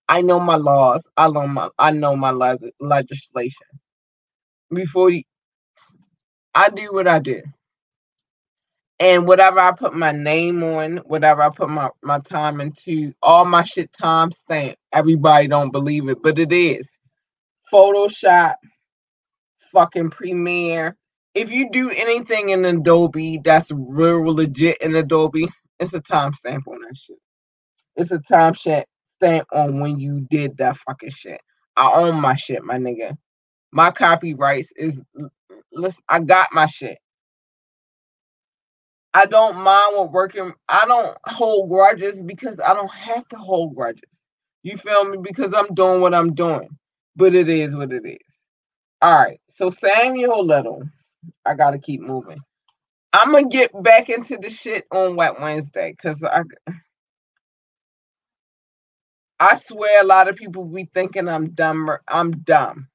I 0.09 0.21
know 0.21 0.39
my 0.39 0.55
laws. 0.57 1.03
I 1.17 1.29
know 1.29 1.47
my 1.47 1.69
I 1.79 1.91
know 1.91 2.15
my 2.15 2.31
le- 2.31 2.59
legislation. 2.79 3.67
Before 4.73 5.09
you, 5.09 5.23
I 6.55 6.69
do 6.69 6.89
what 6.93 7.07
I 7.07 7.19
do. 7.19 7.41
And 8.99 9.27
whatever 9.27 9.59
I 9.59 9.73
put 9.73 9.95
my 9.95 10.11
name 10.13 10.63
on, 10.63 10.97
whatever 10.99 11.43
I 11.43 11.49
put 11.49 11.69
my, 11.69 11.89
my 12.03 12.19
time 12.19 12.61
into, 12.61 13.13
all 13.23 13.45
my 13.45 13.63
shit 13.63 13.93
time 13.93 14.31
stamp. 14.31 14.77
Everybody 14.93 15.47
don't 15.47 15.71
believe 15.71 16.09
it, 16.09 16.23
but 16.23 16.39
it 16.39 16.51
is. 16.53 16.89
Photoshop, 17.73 18.55
fucking 19.71 20.11
Premiere. 20.11 20.95
If 21.35 21.51
you 21.51 21.69
do 21.71 21.89
anything 21.91 22.49
in 22.49 22.65
Adobe 22.65 23.39
that's 23.43 23.71
real 23.71 24.33
legit 24.35 24.79
in 24.81 24.95
Adobe, 24.95 25.49
it's 25.79 25.93
a 25.93 26.01
timestamp 26.01 26.67
on 26.67 26.81
that 26.81 26.97
shit. 26.97 27.17
It's 27.95 28.11
a 28.11 28.19
time 28.19 28.55
stamp 28.55 29.47
on 29.53 29.79
when 29.79 29.99
you 29.99 30.27
did 30.29 30.57
that 30.57 30.77
fucking 30.77 31.11
shit. 31.11 31.41
I 31.77 31.91
own 31.93 32.19
my 32.21 32.35
shit, 32.35 32.63
my 32.63 32.77
nigga. 32.77 33.17
My 33.71 33.91
copyrights 33.91 34.69
is 34.77 34.99
listen, 35.73 36.01
I 36.09 36.19
got 36.21 36.49
my 36.53 36.67
shit. 36.67 36.97
I 39.13 39.25
don't 39.25 39.57
mind 39.57 40.11
working. 40.13 40.53
I 40.69 40.85
don't 40.87 41.17
hold 41.25 41.69
grudges 41.69 42.21
because 42.23 42.59
I 42.61 42.73
don't 42.75 42.91
have 42.91 43.27
to 43.29 43.37
hold 43.37 43.75
grudges. 43.75 44.21
You 44.63 44.77
feel 44.77 45.05
me? 45.05 45.19
Because 45.21 45.53
I'm 45.53 45.73
doing 45.75 46.01
what 46.01 46.15
I'm 46.15 46.35
doing. 46.35 46.69
But 47.17 47.35
it 47.35 47.49
is 47.49 47.75
what 47.75 47.93
it 47.93 48.05
is. 48.05 48.30
All 49.01 49.15
right. 49.15 49.39
So 49.49 49.69
Samuel 49.71 50.45
Little, 50.45 50.83
I 51.45 51.55
gotta 51.55 51.79
keep 51.79 52.01
moving. 52.01 52.39
I'm 53.13 53.33
gonna 53.33 53.49
get 53.49 53.71
back 53.83 54.09
into 54.09 54.37
the 54.37 54.49
shit 54.49 54.85
on 54.91 55.15
Wet 55.15 55.39
Wednesday 55.41 55.91
because 55.97 56.23
I, 56.23 56.43
I 59.39 59.55
swear 59.55 60.01
a 60.01 60.05
lot 60.05 60.29
of 60.29 60.35
people 60.37 60.65
be 60.65 60.85
thinking 60.85 61.29
I'm 61.29 61.51
dumb. 61.51 61.91
I'm 62.07 62.31
dumb. 62.43 62.87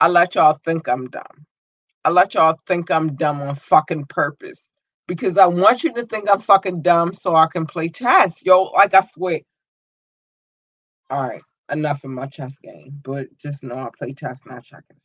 I 0.00 0.08
let 0.08 0.34
y'all 0.36 0.58
think 0.64 0.88
I'm 0.88 1.08
dumb. 1.10 1.46
I 2.04 2.10
let 2.10 2.34
y'all 2.34 2.58
think 2.66 2.90
I'm 2.90 3.16
dumb 3.16 3.42
on 3.42 3.56
fucking 3.56 4.06
purpose 4.06 4.60
because 5.08 5.38
I 5.38 5.46
want 5.46 5.84
you 5.84 5.94
to 5.94 6.06
think 6.06 6.28
I'm 6.30 6.40
fucking 6.40 6.82
dumb 6.82 7.14
so 7.14 7.36
I 7.36 7.46
can 7.46 7.66
play 7.66 7.90
chess. 7.90 8.44
Yo, 8.44 8.64
like 8.64 8.94
I 8.94 9.02
swear. 9.14 9.40
All 11.10 11.22
right, 11.22 11.42
enough 11.70 12.04
in 12.04 12.14
my 12.14 12.26
chess 12.26 12.54
game, 12.62 13.00
but 13.04 13.26
just 13.38 13.62
know 13.62 13.76
I 13.78 13.88
play 13.96 14.14
chess, 14.14 14.40
not 14.46 14.64
checkers. 14.64 15.04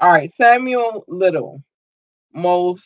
All 0.00 0.12
right, 0.12 0.30
Samuel 0.30 1.04
Little, 1.08 1.62
most 2.34 2.84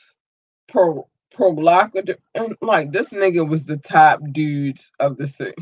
pro 0.69 1.09
provocative, 1.35 2.19
like 2.63 2.93
this 2.93 3.09
nigga 3.11 3.49
was 3.49 3.65
the 3.65 3.79
top 3.79 4.21
dudes 4.33 4.91
of 5.01 5.17
the 5.19 5.29
city 5.29 5.55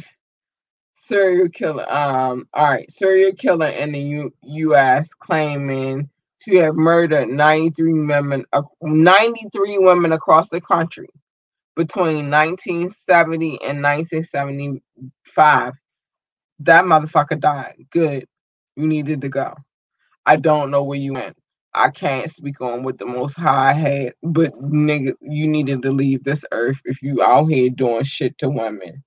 serial 1.06 1.48
killer. 1.50 1.90
Um, 1.92 2.48
all 2.54 2.70
right, 2.70 2.90
serial 2.92 3.32
killer 3.34 3.68
in 3.68 3.92
the 3.92 4.00
U- 4.00 4.34
U.S. 4.42 5.08
claiming 5.20 6.08
to 6.42 6.56
have 6.58 6.74
murdered 6.76 7.28
93 7.28 7.92
women, 8.06 8.44
uh, 8.52 8.62
93 8.82 9.78
women 9.80 10.12
across 10.12 10.48
the 10.50 10.60
country 10.60 11.08
between 11.76 12.30
1970 12.30 13.60
and 13.62 13.82
1975. 13.82 15.74
That 16.60 16.84
motherfucker 16.84 17.40
died. 17.40 17.86
Good. 17.90 18.26
You 18.76 18.86
needed 18.86 19.20
to 19.22 19.28
go. 19.28 19.54
I 20.26 20.36
don't 20.36 20.70
know 20.70 20.82
where 20.82 20.98
you 20.98 21.14
went. 21.14 21.36
I 21.74 21.90
can't 21.90 22.30
speak 22.30 22.60
on 22.60 22.84
what 22.84 22.98
the 22.98 23.06
most 23.06 23.34
high 23.34 23.72
had, 23.72 24.14
but 24.22 24.52
nigga, 24.62 25.14
you 25.20 25.48
needed 25.48 25.82
to 25.82 25.90
leave 25.90 26.22
this 26.24 26.44
earth 26.52 26.80
if 26.84 27.02
you 27.02 27.22
out 27.22 27.46
here 27.46 27.68
doing 27.68 28.04
shit 28.04 28.38
to 28.38 28.48
women. 28.48 29.02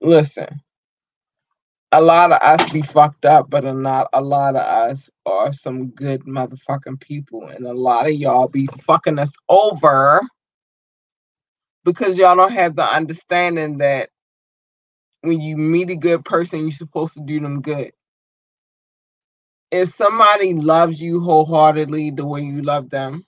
Listen, 0.00 0.48
a 1.92 2.00
lot 2.00 2.32
of 2.32 2.40
us 2.42 2.70
be 2.72 2.82
fucked 2.82 3.26
up, 3.26 3.50
but 3.50 3.64
not 3.64 4.08
a 4.12 4.20
lot 4.20 4.56
of 4.56 4.62
us 4.62 5.10
are 5.26 5.52
some 5.52 5.88
good 5.88 6.22
motherfucking 6.24 7.00
people, 7.00 7.48
and 7.48 7.66
a 7.66 7.74
lot 7.74 8.06
of 8.06 8.14
y'all 8.14 8.48
be 8.48 8.66
fucking 8.82 9.18
us 9.18 9.30
over 9.48 10.20
because 11.84 12.16
y'all 12.16 12.36
don't 12.36 12.52
have 12.52 12.76
the 12.76 12.84
understanding 12.84 13.78
that 13.78 14.10
when 15.22 15.40
you 15.40 15.56
meet 15.56 15.90
a 15.90 15.96
good 15.96 16.24
person, 16.24 16.60
you're 16.62 16.72
supposed 16.72 17.14
to 17.14 17.20
do 17.20 17.40
them 17.40 17.62
good. 17.62 17.92
If 19.70 19.94
somebody 19.96 20.54
loves 20.54 21.00
you 21.00 21.20
wholeheartedly 21.20 22.12
the 22.12 22.26
way 22.26 22.42
you 22.42 22.62
love 22.62 22.90
them, 22.90 23.26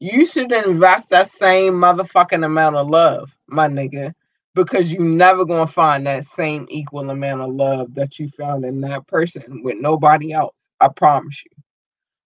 you 0.00 0.26
should 0.26 0.52
invest 0.52 1.10
that 1.10 1.30
same 1.38 1.74
motherfucking 1.74 2.44
amount 2.44 2.76
of 2.76 2.88
love, 2.88 3.34
my 3.48 3.68
nigga 3.68 4.14
because 4.54 4.92
you're 4.92 5.02
never 5.04 5.44
to 5.66 5.72
find 5.72 6.06
that 6.06 6.26
same 6.36 6.66
equal 6.70 7.10
amount 7.10 7.42
of 7.42 7.50
love 7.50 7.94
that 7.94 8.18
you 8.18 8.28
found 8.30 8.64
in 8.64 8.80
that 8.82 9.06
person 9.06 9.62
with 9.64 9.76
nobody 9.80 10.32
else. 10.32 10.56
I 10.80 10.88
promise 10.88 11.42
you. 11.46 11.52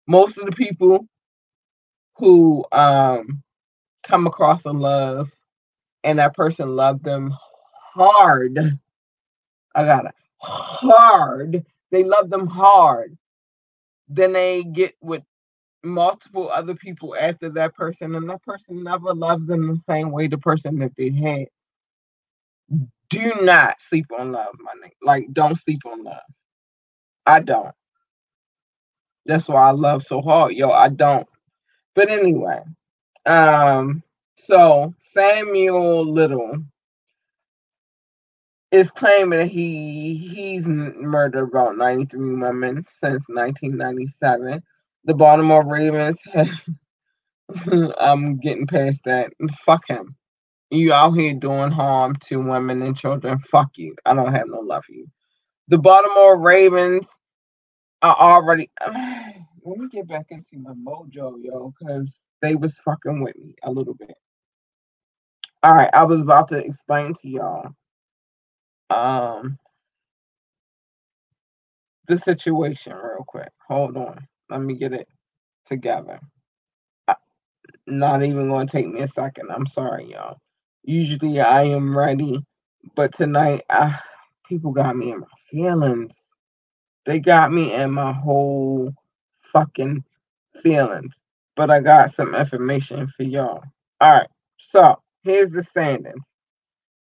Most 0.09 0.39
of 0.39 0.47
the 0.47 0.53
people 0.53 1.07
who 2.17 2.65
um, 2.73 3.43
come 4.05 4.27
across 4.27 4.65
a 4.67 4.73
love 4.73 5.31
and 6.05 6.19
that 6.19 6.35
person 6.35 6.77
loved 6.77 7.05
them 7.05 7.35
hard. 7.95 8.59
I 9.75 9.85
got 9.85 10.07
it. 10.07 10.15
Hard. 10.39 11.65
They 11.91 12.05
love 12.05 12.31
them 12.31 12.47
hard. 12.47 13.17
Then 14.09 14.33
they 14.33 14.65
get 14.65 14.95
with 15.01 15.23
multiple 15.85 16.51
other 16.51 16.75
people 16.75 17.17
after 17.17 17.51
that 17.51 17.75
person, 17.75 18.15
and 18.15 18.29
that 18.31 18.43
person 18.45 18.83
never 18.85 19.15
loves 19.15 19.47
them 19.47 19.69
the 19.69 19.79
same 19.87 20.11
way 20.11 20.29
the 20.29 20.39
person 20.39 20.79
that 20.81 20.93
they 20.97 21.11
had 21.11 21.47
do 23.11 23.33
not 23.43 23.81
sleep 23.81 24.07
on 24.19 24.33
love, 24.33 24.55
my 24.61 24.73
nigga. 24.73 24.93
Like, 25.03 25.27
don't 25.33 25.57
sleep 25.57 25.81
on 25.87 26.05
love. 26.05 26.23
I 27.27 27.41
don't. 27.41 27.75
That's 29.27 29.49
why 29.49 29.69
I 29.69 29.73
love 29.73 30.05
so 30.05 30.21
hard, 30.23 30.55
yo. 30.55 30.71
I 30.71 30.89
don't. 30.89 31.29
But 31.95 32.11
anyway, 32.11 32.63
um, 33.27 34.03
so 34.45 34.95
Samuel 35.13 36.05
Little 36.05 36.65
is 38.71 38.91
claiming 38.91 39.39
that 39.39 39.49
he 39.49 40.17
he's 40.17 40.67
murdered 40.67 41.49
about 41.49 41.77
93 41.77 42.37
women 42.37 42.87
since 43.01 43.25
1997. 43.29 44.63
The 45.05 45.15
Baltimore 45.15 45.65
Ravens 45.67 46.19
I'm 47.99 48.39
getting 48.39 48.67
past 48.67 49.01
that. 49.05 49.33
Fuck 49.65 49.89
him. 49.89 50.17
You 50.71 50.93
out 50.93 51.13
here 51.13 51.35
doing 51.35 51.71
harm 51.71 52.17
to 52.27 52.37
women 52.37 52.83
and 52.83 52.97
children. 52.97 53.39
Fuck 53.51 53.71
you. 53.77 53.95
I 54.07 54.15
don't 54.15 54.35
have 54.35 54.49
no 54.49 54.61
love 54.61 54.85
for 54.87 54.93
you. 54.93 55.07
The 55.69 55.79
Baltimore 55.79 56.39
Ravens 56.39 57.07
are 58.01 58.17
already. 58.17 58.71
let 58.87 59.79
me 59.79 59.89
get 59.93 60.09
back 60.09 60.27
into 60.31 60.59
my 60.59 60.73
mojo, 60.73 61.37
yo, 61.43 61.73
because 61.79 62.09
they 62.41 62.55
was 62.55 62.77
fucking 62.79 63.23
with 63.23 63.37
me 63.37 63.55
a 63.63 63.71
little 63.71 63.95
bit. 63.95 64.17
All 65.63 65.75
right, 65.75 65.91
I 65.95 66.05
was 66.05 66.21
about 66.23 66.49
to 66.49 66.59
explain 66.59 67.15
to 67.15 67.29
y'all 67.29 67.71
um 68.91 69.59
the 72.09 72.19
situation 72.19 72.95
real 72.95 73.25
quick. 73.27 73.51
Hold 73.69 73.97
on. 73.97 74.27
Let 74.51 74.63
me 74.63 74.75
get 74.77 74.93
it 74.95 75.09
together. 75.67 76.21
not 77.89 78.25
even 78.25 78.51
going 78.51 78.69
to 78.69 78.73
take 78.73 78.89
me 78.89 79.03
a 79.03 79.09
second. 79.09 79.53
I'm 79.53 79.69
sorry, 79.69 80.13
y'all. 80.13 80.39
Usually 80.85 81.41
I 81.41 81.65
am 81.65 81.99
ready, 81.99 82.45
but 82.97 83.15
tonight 83.15 83.65
I, 83.71 83.99
people 84.49 84.73
got 84.73 84.97
me 84.97 85.13
in 85.13 85.21
my 85.23 85.29
feelings. 85.51 86.17
They 87.07 87.21
got 87.21 87.53
me 87.53 87.75
in 87.75 87.93
my 87.93 88.13
whole 88.13 88.93
fucking 89.53 90.05
feelings. 90.63 91.15
But 91.57 91.71
I 91.71 91.81
got 91.81 92.15
some 92.15 92.35
information 92.35 93.09
for 93.17 93.25
y'all. 93.25 93.63
All 94.01 94.13
right, 94.15 94.29
so 94.59 95.01
here's 95.23 95.51
the 95.51 95.65
standings. 95.65 96.25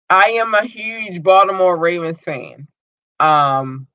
I 0.10 0.32
am 0.32 0.54
a 0.54 0.66
huge 0.66 1.22
Baltimore 1.24 1.78
Ravens 1.78 2.22
fan. 2.24 2.68
Um, 3.20 3.88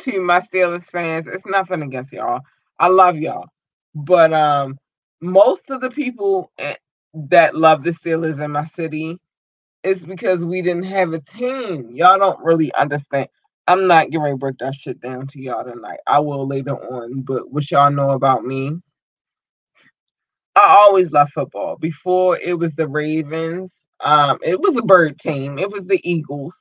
to 0.00 0.20
my 0.20 0.40
Steelers 0.40 0.84
fans, 0.90 1.26
it's 1.26 1.46
nothing 1.46 1.82
against 1.82 2.12
y'all. 2.12 2.40
I 2.78 2.88
love 2.88 3.16
y'all, 3.18 3.46
but 3.94 4.32
um, 4.32 4.78
most 5.20 5.70
of 5.70 5.80
the 5.80 5.90
people 5.90 6.50
eh, 6.58 6.74
that 7.14 7.54
love 7.54 7.84
the 7.84 7.90
Steelers 7.90 8.42
in 8.42 8.50
my 8.50 8.64
city 8.64 9.18
is 9.82 10.04
because 10.04 10.44
we 10.44 10.62
didn't 10.62 10.84
have 10.84 11.12
a 11.12 11.20
team. 11.20 11.90
Y'all 11.94 12.18
don't 12.18 12.42
really 12.42 12.72
understand. 12.74 13.28
I'm 13.68 13.86
not 13.86 14.10
getting 14.10 14.26
to 14.26 14.36
break 14.36 14.58
that 14.58 14.74
shit 14.74 15.00
down 15.00 15.26
to 15.28 15.40
y'all 15.40 15.64
tonight. 15.64 16.00
I 16.06 16.18
will 16.20 16.46
later 16.46 16.76
on, 16.76 17.22
but 17.22 17.50
what 17.50 17.70
y'all 17.70 17.90
know 17.90 18.10
about 18.10 18.44
me, 18.44 18.72
I 20.56 20.76
always 20.80 21.10
loved 21.10 21.32
football. 21.32 21.76
Before 21.76 22.38
it 22.38 22.58
was 22.58 22.74
the 22.74 22.88
Ravens, 22.88 23.74
um, 24.00 24.38
it 24.42 24.60
was 24.60 24.76
a 24.76 24.82
bird 24.82 25.18
team. 25.18 25.58
It 25.58 25.70
was 25.70 25.86
the 25.86 26.00
Eagles. 26.08 26.56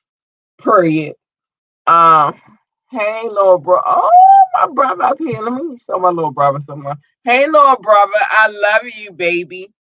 Period. 0.60 1.16
Um, 1.88 2.40
hey 2.92 3.24
little 3.28 3.60
bro. 3.60 3.80
Oh, 3.86 4.10
my 4.56 4.68
brother 4.74 5.04
up 5.04 5.18
here. 5.20 5.42
Let 5.42 5.54
me 5.54 5.78
show 5.78 6.00
my 6.00 6.10
little 6.10 6.32
brother 6.32 6.60
somewhere. 6.60 6.96
Hey 7.24 7.46
little 7.48 7.78
brother, 7.78 8.12
I 8.32 8.48
love 8.50 8.84
you, 8.96 9.12
baby. 9.12 9.72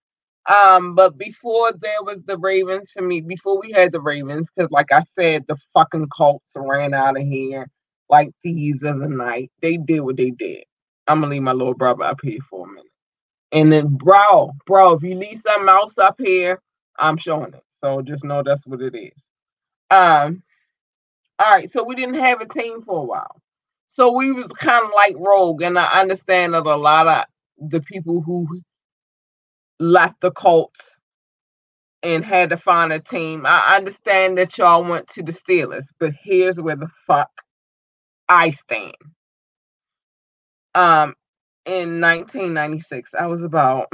Um, 0.49 0.95
but 0.95 1.17
before 1.17 1.73
there 1.73 2.03
was 2.03 2.19
the 2.25 2.37
Ravens 2.37 2.91
for 2.91 3.01
me, 3.01 3.21
before 3.21 3.61
we 3.61 3.71
had 3.71 3.91
the 3.93 4.01
Ravens, 4.01 4.49
because 4.55 4.71
like 4.71 4.91
I 4.91 5.01
said, 5.15 5.45
the 5.47 5.57
fucking 5.73 6.09
Colts 6.09 6.45
ran 6.55 6.93
out 6.93 7.17
of 7.17 7.23
here 7.23 7.69
like 8.09 8.31
thieves 8.43 8.83
of 8.83 8.99
the 8.99 9.09
night. 9.09 9.51
They 9.61 9.77
did 9.77 10.01
what 10.01 10.17
they 10.17 10.31
did. 10.31 10.65
I'm 11.07 11.21
gonna 11.21 11.31
leave 11.31 11.43
my 11.43 11.53
little 11.53 11.75
brother 11.75 12.03
up 12.03 12.19
here 12.23 12.39
for 12.49 12.67
a 12.67 12.69
minute. 12.69 12.90
And 13.51 13.71
then, 13.71 13.87
bro, 13.97 14.51
bro, 14.65 14.93
if 14.93 15.03
you 15.03 15.15
leave 15.15 15.41
something 15.41 15.69
else 15.69 15.97
up 15.97 16.15
here, 16.19 16.61
I'm 16.97 17.17
showing 17.17 17.53
it. 17.53 17.63
So 17.81 18.01
just 18.01 18.23
know 18.23 18.43
that's 18.43 18.65
what 18.65 18.81
it 18.81 18.95
is. 18.95 19.29
Um, 19.89 20.43
all 21.39 21.51
right, 21.51 21.71
so 21.71 21.83
we 21.83 21.95
didn't 21.95 22.15
have 22.15 22.41
a 22.41 22.47
team 22.47 22.81
for 22.83 22.99
a 22.99 23.05
while. 23.05 23.41
So 23.89 24.11
we 24.13 24.31
was 24.31 24.47
kind 24.47 24.85
of 24.85 24.91
like 24.95 25.15
rogue, 25.17 25.61
and 25.63 25.77
I 25.77 25.99
understand 25.99 26.53
that 26.53 26.65
a 26.65 26.75
lot 26.75 27.07
of 27.07 27.25
the 27.69 27.81
people 27.81 28.21
who 28.21 28.61
left 29.79 30.21
the 30.21 30.31
Colts 30.31 30.79
and 32.03 32.23
had 32.23 32.49
to 32.51 32.57
find 32.57 32.93
a 32.93 32.99
team. 32.99 33.45
I 33.45 33.75
understand 33.75 34.37
that 34.37 34.57
y'all 34.57 34.83
went 34.83 35.09
to 35.09 35.23
the 35.23 35.33
Steelers, 35.33 35.85
but 35.99 36.13
here's 36.23 36.59
where 36.59 36.75
the 36.75 36.89
fuck 37.07 37.29
I 38.29 38.51
stand. 38.51 38.95
Um, 40.73 41.15
in 41.65 42.01
1996, 42.01 43.11
I 43.19 43.27
was 43.27 43.43
about 43.43 43.91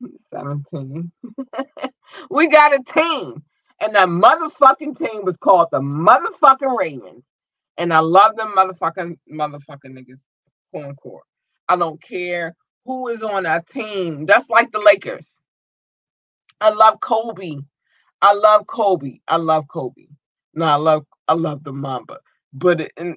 17. 0.34 1.12
we 2.30 2.48
got 2.48 2.74
a 2.74 2.82
team, 2.84 3.42
and 3.80 3.94
that 3.96 4.08
motherfucking 4.08 4.96
team 4.98 5.24
was 5.24 5.36
called 5.38 5.68
the 5.72 5.80
motherfucking 5.80 6.78
Ravens. 6.78 7.24
And 7.78 7.92
I 7.92 8.00
love 8.00 8.36
them 8.36 8.54
motherfucking 8.56 9.18
motherfucking 9.32 9.86
niggas. 9.86 10.20
Corn 10.72 10.94
core. 10.96 11.22
I 11.68 11.76
don't 11.76 12.02
care 12.02 12.54
who 12.84 13.08
is 13.08 13.22
on 13.22 13.46
our 13.46 13.62
team. 13.62 14.26
That's 14.26 14.50
like 14.50 14.72
the 14.72 14.80
Lakers. 14.80 15.40
I 16.60 16.70
love 16.70 17.00
Kobe. 17.00 17.58
I 18.22 18.34
love 18.34 18.66
Kobe. 18.66 19.20
I 19.28 19.36
love 19.36 19.66
Kobe. 19.68 20.06
No, 20.54 20.66
I 20.66 20.76
love 20.76 21.06
I 21.28 21.34
love 21.34 21.64
the 21.64 21.72
Mamba. 21.72 22.18
But 22.52 22.80
it, 22.82 22.92
I'm 22.98 23.16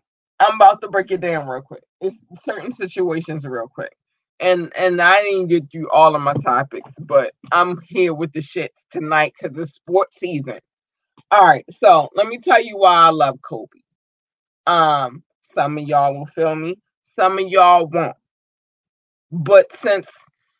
about 0.56 0.82
to 0.82 0.90
break 0.90 1.12
it 1.12 1.22
down 1.22 1.48
real 1.48 1.62
quick. 1.62 1.84
It's 2.02 2.18
certain 2.46 2.74
situations 2.74 3.46
real 3.46 3.68
quick. 3.68 3.96
and 4.40 4.72
and 4.78 5.02
I 5.02 5.22
didn't 5.24 5.48
get 5.48 5.72
through 5.72 5.90
all 5.92 6.16
of 6.16 6.22
my 6.24 6.36
topics, 6.36 6.94
but 7.02 7.34
I'm 7.52 7.82
here 7.82 8.14
with 8.14 8.34
the 8.34 8.42
shits 8.42 8.78
tonight 8.92 9.34
because 9.40 9.58
it's 9.58 9.76
sports 9.76 10.18
season. 10.20 10.60
All 11.32 11.46
right, 11.46 11.66
so 11.80 12.10
let 12.16 12.28
me 12.28 12.40
tell 12.40 12.64
you 12.64 12.78
why 12.78 12.96
I 12.96 13.10
love 13.10 13.40
Kobe. 13.42 13.80
Um, 14.68 15.24
some 15.42 15.78
of 15.78 15.88
y'all 15.88 16.16
will 16.18 16.26
feel 16.28 16.56
me, 16.56 16.78
some 17.16 17.40
of 17.40 17.48
y'all 17.50 17.88
won't. 17.88 18.18
But 19.32 19.76
since 19.80 20.08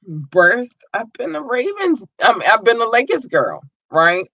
birth, 0.04 0.70
I've 0.94 1.12
been 1.14 1.36
a 1.36 1.42
Ravens. 1.42 2.04
I 2.22 2.34
mean, 2.34 2.48
I've 2.50 2.64
been 2.66 2.82
a 2.82 2.90
Lakers 2.90 3.28
girl, 3.28 3.62
right? 3.92 4.26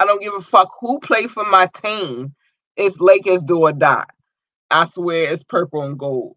I 0.00 0.06
don't 0.06 0.22
give 0.22 0.34
a 0.34 0.42
fuck 0.42 0.70
who 0.80 1.00
play 1.00 1.26
for 1.28 1.44
my 1.44 1.68
team. 1.82 2.34
It's 2.76 3.00
Lakers 3.00 3.42
do 3.42 3.60
or 3.60 3.72
die. 3.72 4.04
I 4.70 4.84
swear 4.86 5.30
it's 5.32 5.44
purple 5.44 5.82
and 5.82 5.98
gold. 5.98 6.36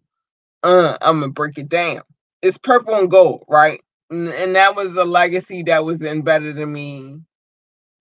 Uh, 0.66 0.98
I'm 1.00 1.20
gonna 1.20 1.32
break 1.32 1.58
it 1.58 1.68
down. 1.68 2.02
It's 2.42 2.58
purple 2.58 2.96
and 2.96 3.10
gold, 3.10 3.44
right? 3.48 3.80
And, 4.10 4.28
and 4.30 4.56
that 4.56 4.74
was 4.74 4.96
a 4.96 5.04
legacy 5.04 5.62
that 5.64 5.84
was 5.84 6.02
embedded 6.02 6.58
in 6.58 6.72
me 6.72 7.20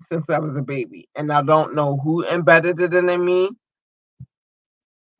since 0.03 0.32
I 0.32 0.39
was 0.39 0.57
a 0.57 0.63
baby. 0.63 1.07
And 1.16 1.32
I 1.32 1.43
don't 1.43 1.76
know 1.76 1.97
who 2.03 2.26
embedded 2.26 2.82
it 2.82 2.95
in 2.95 3.26
me. 3.26 3.51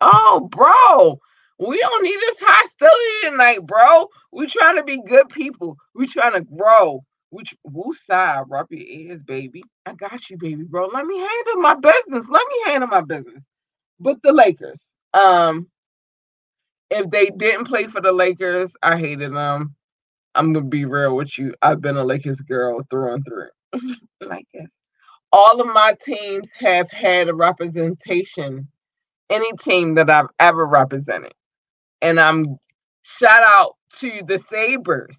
Oh, 0.02 0.50
bro, 0.52 1.20
we 1.60 1.80
don't 1.80 2.04
need 2.04 2.18
this 2.20 2.38
hostility 2.41 3.30
tonight, 3.30 3.66
bro. 3.68 4.08
We 4.34 4.48
trying 4.48 4.78
to 4.78 4.84
be 4.84 5.04
good 5.04 5.30
people. 5.30 5.78
We 5.93 6.08
trying 6.08 6.34
to 6.34 6.41
grow. 6.41 7.06
Which 7.30 7.56
woo 7.64 7.93
side 7.93 8.46
rub 8.48 8.72
your 8.72 8.88
ears, 8.88 9.22
baby. 9.22 9.64
I 9.86 9.93
got 9.93 10.32
you, 10.32 10.38
baby, 10.38 10.64
bro. 10.64 10.88
Let 10.88 11.06
me 11.06 11.20
handle 11.20 11.62
my 11.62 11.76
business. 11.76 12.30
Let 12.30 12.43
me 12.48 12.72
handle 12.72 12.89
my 12.89 13.02
business. 13.02 13.43
But 14.00 14.22
the 14.24 14.34
Lakers, 14.34 14.82
um, 15.14 15.68
if 16.90 17.10
they 17.10 17.28
didn't 17.28 17.66
play 17.66 17.88
for 17.88 18.02
the 18.02 18.12
Lakers, 18.12 18.76
I 18.84 18.98
hated 18.98 19.34
them. 19.34 19.76
I'm 20.36 20.54
gonna 20.54 20.66
be 20.66 20.86
real 20.86 21.16
with 21.16 21.38
you. 21.38 21.54
I've 21.62 21.82
been 21.82 21.98
a 21.98 22.04
Lakers 22.04 22.42
girl 22.42 22.82
through 22.90 23.14
and 23.14 23.26
through. 23.26 23.50
like 24.22 24.48
this. 24.54 24.72
All 25.32 25.62
of 25.62 25.68
my 25.68 25.96
teams 26.06 26.50
have 26.60 26.90
had 26.92 27.30
a 27.30 27.34
representation, 27.34 28.68
any 29.30 29.52
team 29.58 29.96
that 29.96 30.10
I've 30.10 30.30
ever 30.40 30.66
represented. 30.66 31.34
And 32.02 32.20
I'm 32.20 32.58
shout 33.04 33.44
out 33.46 33.76
to 34.00 34.22
the 34.28 34.40
Sabres. 34.50 35.18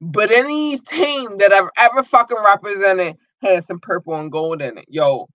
But 0.00 0.30
any 0.30 0.78
team 0.78 1.38
that 1.38 1.52
I've 1.52 1.70
ever 1.78 2.02
fucking 2.02 2.36
represented 2.44 3.16
had 3.42 3.66
some 3.66 3.80
purple 3.80 4.14
and 4.14 4.30
gold 4.30 4.62
in 4.62 4.78
it. 4.78 4.86
Yo, 4.88 5.28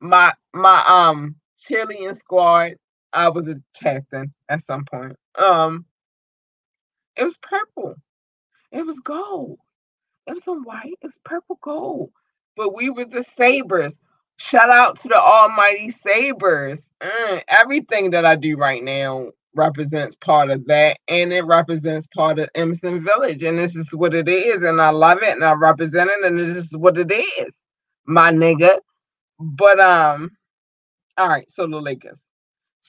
my 0.00 0.32
my 0.54 0.84
um 0.88 1.36
cheerleading 1.64 2.16
squad, 2.16 2.72
I 3.12 3.28
was 3.30 3.48
a 3.48 3.56
captain 3.80 4.34
at 4.48 4.66
some 4.66 4.84
point. 4.84 5.16
Um 5.38 5.86
it 7.16 7.24
was 7.24 7.38
purple. 7.42 7.96
It 8.72 8.86
was 8.86 9.00
gold. 9.00 9.58
It 10.26 10.34
was 10.34 10.44
some 10.44 10.64
white. 10.64 10.94
It 11.02 11.06
was 11.06 11.20
purple 11.24 11.58
gold. 11.62 12.12
But 12.56 12.76
we 12.76 12.90
were 12.90 13.06
the 13.06 13.26
Sabres. 13.36 13.96
Shout 14.38 14.70
out 14.70 14.98
to 15.00 15.08
the 15.08 15.18
almighty 15.20 15.90
Sabres. 15.90 16.82
Mm, 17.02 17.42
everything 17.48 18.12
that 18.12 18.26
I 18.26 18.36
do 18.36 18.56
right 18.56 18.84
now 18.84 19.30
represents 19.56 20.16
part 20.16 20.50
of 20.50 20.66
that 20.66 20.98
and 21.08 21.32
it 21.32 21.44
represents 21.46 22.08
part 22.16 22.40
of 22.40 22.50
Emerson 22.56 23.04
Village. 23.04 23.44
And 23.44 23.58
this 23.60 23.76
is 23.76 23.88
what 23.94 24.14
it 24.14 24.28
is. 24.28 24.64
And 24.64 24.82
I 24.82 24.90
love 24.90 25.20
it 25.22 25.34
and 25.34 25.44
I 25.44 25.54
represent 25.54 26.10
it 26.10 26.26
and 26.26 26.40
this 26.40 26.56
is 26.58 26.76
what 26.76 26.98
it 26.98 27.12
is. 27.12 27.56
My 28.06 28.32
nigga. 28.32 28.80
But 29.40 29.80
um, 29.80 30.30
all 31.18 31.28
right, 31.28 31.50
so 31.50 31.66
the 31.66 31.80
Lakers. 31.80 32.18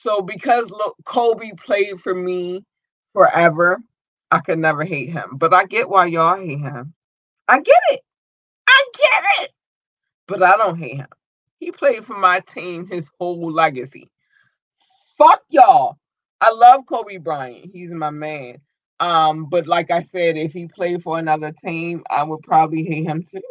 So 0.00 0.22
because 0.22 0.70
look, 0.70 0.96
Kobe 1.04 1.50
played 1.62 2.00
for 2.00 2.14
me 2.14 2.64
forever, 3.12 3.82
I 4.30 4.38
could 4.38 4.58
never 4.58 4.82
hate 4.82 5.10
him. 5.10 5.36
But 5.36 5.52
I 5.52 5.66
get 5.66 5.90
why 5.90 6.06
y'all 6.06 6.40
hate 6.40 6.58
him. 6.58 6.94
I 7.46 7.60
get 7.60 7.82
it. 7.90 8.00
I 8.66 8.84
get 8.96 9.44
it. 9.44 9.50
But 10.26 10.42
I 10.42 10.56
don't 10.56 10.78
hate 10.78 10.96
him. 10.96 11.08
He 11.58 11.70
played 11.70 12.06
for 12.06 12.16
my 12.16 12.40
team 12.40 12.86
his 12.86 13.10
whole 13.18 13.52
legacy. 13.52 14.08
Fuck 15.18 15.42
y'all. 15.50 15.98
I 16.40 16.50
love 16.50 16.86
Kobe 16.86 17.18
Bryant. 17.18 17.70
He's 17.70 17.90
my 17.90 18.08
man. 18.08 18.56
Um, 19.00 19.50
but 19.50 19.66
like 19.66 19.90
I 19.90 20.00
said, 20.00 20.38
if 20.38 20.54
he 20.54 20.66
played 20.66 21.02
for 21.02 21.18
another 21.18 21.52
team, 21.62 22.04
I 22.08 22.22
would 22.22 22.40
probably 22.40 22.84
hate 22.84 23.04
him 23.04 23.22
too. 23.22 23.42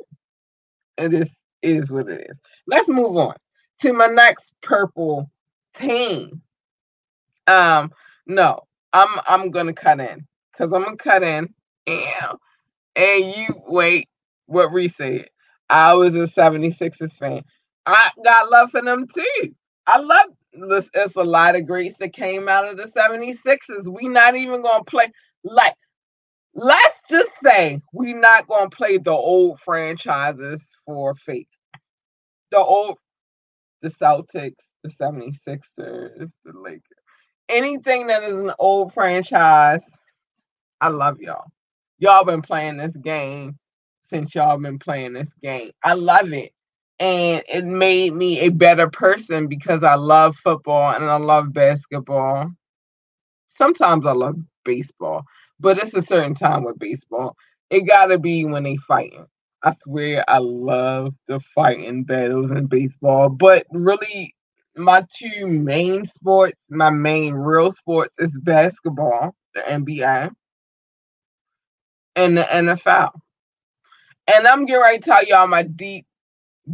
It 0.98 1.14
is 1.14 1.32
is 1.62 1.92
what 1.92 2.10
it 2.10 2.28
is. 2.28 2.40
Let's 2.66 2.88
move 2.88 3.16
on 3.18 3.36
to 3.82 3.94
my 3.94 4.08
next 4.08 4.52
purple 4.64 5.30
team. 5.76 6.42
Um, 7.48 7.92
no, 8.28 8.62
I'm 8.94 9.20
I'm 9.28 9.52
gonna 9.52 9.74
cut 9.74 10.00
in 10.00 10.28
because 10.52 10.74
I'm 10.74 10.84
gonna 10.84 10.98
cut 10.98 11.24
in 11.24 11.54
and 11.88 12.38
and 12.96 13.26
you 13.36 13.48
wait 13.68 14.10
what 14.46 14.74
Reese 14.74 14.96
said. 14.98 15.28
I 15.70 15.94
was 15.96 16.16
a 16.16 16.20
76ers 16.20 17.14
fan. 17.14 17.44
I 17.86 18.12
got 18.24 18.52
love 18.52 18.72
for 18.72 18.82
them 18.82 19.08
too. 19.14 19.56
I 19.88 20.00
love 20.00 20.28
this. 20.70 20.90
It's 20.94 21.16
a 21.16 21.24
lot 21.24 21.56
of 21.56 21.68
greats 21.68 21.96
that 22.00 22.14
came 22.14 22.48
out 22.50 22.68
of 22.68 22.78
the 22.78 22.86
76ers. 22.86 23.88
We 23.88 24.08
not 24.10 24.36
even 24.36 24.62
gonna 24.62 24.84
play 24.84 25.12
like 25.44 25.76
let's 26.54 27.02
just 27.10 27.32
say 27.42 27.82
we 27.94 28.14
not 28.14 28.48
gonna 28.48 28.70
play 28.70 28.98
the 28.98 29.12
old 29.12 29.60
franchises 29.60 30.64
for 30.86 31.16
fake. 31.16 31.50
The 32.52 32.60
old 32.60 32.98
the 33.82 33.90
Celtics, 33.90 34.56
the 34.84 34.90
76ers, 34.90 36.32
the 36.46 36.54
Lakers. 36.54 36.84
Anything 37.50 38.08
that 38.08 38.24
is 38.24 38.36
an 38.36 38.54
old 38.60 38.94
franchise, 38.94 39.84
I 40.82 40.90
love 40.90 41.20
y'all. 41.20 41.46
Y'all 41.98 42.24
been 42.24 42.42
playing 42.42 42.78
this 42.78 42.96
game 42.96 43.58
since 44.10 44.34
y'all 44.34 44.58
been 44.58 44.80
playing 44.80 45.14
this 45.14 45.34
game. 45.42 45.72
I 45.84 45.94
love 45.94 46.32
it. 46.34 46.52
And 47.00 47.44
it 47.48 47.66
made 47.66 48.14
me 48.14 48.40
a 48.42 48.50
better 48.50 48.90
person 48.90 49.48
because 49.48 49.84
I 49.84 49.96
love 49.96 50.36
football 50.38 50.94
and 50.94 51.06
I 51.06 51.18
love 51.18 51.54
basketball. 51.54 52.52
Sometimes 53.58 54.06
I 54.06 54.12
love 54.12 54.38
baseball, 54.66 55.24
but 55.60 55.78
it's 55.80 55.94
a 55.94 56.02
certain 56.02 56.36
time 56.36 56.64
with 56.64 56.80
baseball. 56.80 57.36
It 57.70 57.82
gotta 57.82 58.18
be 58.18 58.46
when 58.46 58.64
they 58.64 58.78
fighting. 58.78 59.26
I 59.64 59.74
swear 59.84 60.24
I 60.30 60.38
love 60.40 61.14
the 61.28 61.40
fighting 61.40 62.04
battles 62.04 62.52
in 62.52 62.68
baseball, 62.68 63.30
but 63.30 63.66
really 63.72 64.34
my 64.76 65.06
two 65.16 65.48
main 65.48 66.06
sports, 66.06 66.60
my 66.70 66.90
main 66.90 67.34
real 67.34 67.72
sports 67.72 68.16
is 68.20 68.38
basketball, 68.42 69.36
the 69.54 69.62
NBA, 69.62 70.32
and 72.16 72.38
the 72.38 72.44
NFL. 72.44 73.12
And 74.28 74.48
I'm 74.48 74.66
getting 74.66 74.82
ready 74.82 75.00
to 75.00 75.04
tell 75.06 75.26
y'all 75.26 75.48
my 75.48 75.64
deep, 75.64 76.06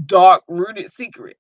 dark, 0.06 0.44
rooted 0.48 0.92
secret. 0.96 1.38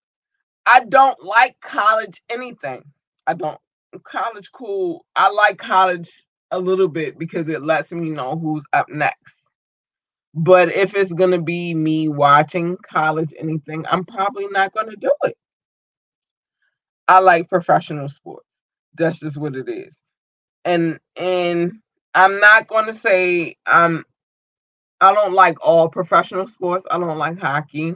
I 0.65 0.81
don't 0.85 1.21
like 1.23 1.55
college 1.61 2.21
anything. 2.29 2.83
I 3.27 3.33
don't. 3.33 3.59
College 4.03 4.51
cool. 4.51 5.05
I 5.15 5.29
like 5.29 5.57
college 5.57 6.25
a 6.51 6.59
little 6.59 6.87
bit 6.87 7.17
because 7.17 7.49
it 7.49 7.63
lets 7.63 7.91
me 7.91 8.09
know 8.09 8.37
who's 8.37 8.65
up 8.73 8.89
next. 8.89 9.41
But 10.33 10.73
if 10.73 10.93
it's 10.95 11.13
gonna 11.13 11.41
be 11.41 11.73
me 11.73 12.09
watching 12.09 12.77
college 12.77 13.33
anything, 13.39 13.85
I'm 13.89 14.03
probably 14.03 14.47
not 14.49 14.73
gonna 14.73 14.95
do 14.97 15.11
it. 15.23 15.37
I 17.07 17.19
like 17.19 17.49
professional 17.49 18.09
sports. 18.09 18.57
That's 18.95 19.19
just 19.19 19.37
what 19.37 19.55
it 19.55 19.69
is. 19.69 19.99
And 20.63 20.99
and 21.15 21.73
I'm 22.13 22.39
not 22.39 22.67
gonna 22.67 22.93
say 22.93 23.57
I'm 23.65 24.05
I 25.01 25.13
don't 25.13 25.33
like 25.33 25.57
all 25.61 25.89
professional 25.89 26.47
sports. 26.47 26.85
I 26.89 26.97
don't 26.97 27.17
like 27.17 27.39
hockey. 27.39 27.93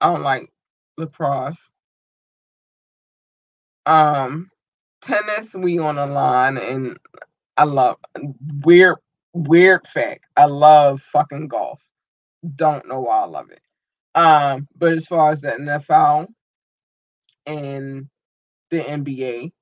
I 0.00 0.12
don't 0.12 0.22
like 0.22 0.52
lacrosse. 0.96 1.58
Um, 3.86 4.50
tennis, 5.02 5.54
we 5.54 5.78
on 5.78 5.96
the 5.96 6.06
line, 6.06 6.58
and 6.58 6.98
I 7.56 7.64
love 7.64 7.96
weird, 8.64 8.96
weird 9.32 9.86
fact. 9.88 10.26
I 10.36 10.44
love 10.44 11.00
fucking 11.12 11.48
golf. 11.48 11.80
Don't 12.54 12.86
know 12.86 13.00
why 13.00 13.22
I 13.22 13.24
love 13.26 13.50
it. 13.50 13.60
Um, 14.14 14.68
but 14.76 14.92
as 14.92 15.06
far 15.06 15.32
as 15.32 15.40
the 15.40 15.52
NFL 15.52 16.28
and 17.48 18.08
the 18.70 18.80
NBA, 18.80 19.52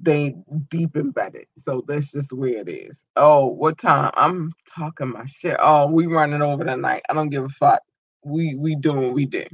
they 0.00 0.34
deep 0.70 0.96
embedded. 0.96 1.46
So 1.58 1.84
that's 1.86 2.12
just 2.12 2.32
where 2.32 2.60
it 2.60 2.68
is. 2.70 3.04
Oh, 3.16 3.46
what 3.46 3.78
time? 3.78 4.12
I'm 4.16 4.52
talking 4.74 5.10
my 5.10 5.26
shit. 5.26 5.56
Oh, 5.60 5.88
we 5.88 6.06
running 6.06 6.42
over 6.42 6.64
tonight. 6.64 7.02
I 7.10 7.14
don't 7.14 7.30
give 7.30 7.44
a 7.44 7.50
fuck. 7.50 7.82
We 8.24 8.54
we 8.56 8.76
doing 8.76 9.02
what 9.04 9.14
we 9.14 9.26
do. 9.26 9.44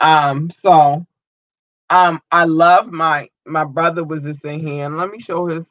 Um, 0.00 0.50
so 0.50 1.06
um 1.90 2.20
I 2.32 2.44
love 2.44 2.88
my 2.88 3.28
my 3.46 3.64
brother 3.64 4.04
was 4.04 4.24
just 4.24 4.44
in 4.44 4.60
here 4.66 4.86
and 4.86 4.98
let 4.98 5.10
me 5.10 5.20
show 5.20 5.46
his 5.46 5.70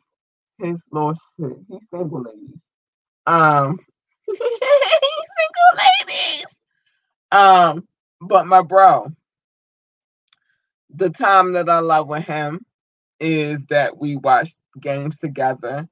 his 0.59 0.85
little 0.91 1.13
shit. 1.37 1.57
He's 1.69 1.89
single 1.89 2.23
ladies. 2.23 2.61
Um 3.27 3.79
he's 4.27 4.37
single 4.39 5.77
ladies. 6.07 6.45
Um, 7.31 7.87
but 8.21 8.47
my 8.47 8.63
bro, 8.63 9.13
the 10.93 11.09
time 11.09 11.53
that 11.53 11.69
I 11.69 11.79
love 11.79 12.07
with 12.07 12.23
him 12.23 12.65
is 13.19 13.63
that 13.65 13.97
we 13.97 14.15
watch 14.17 14.53
games 14.79 15.19
together. 15.19 15.87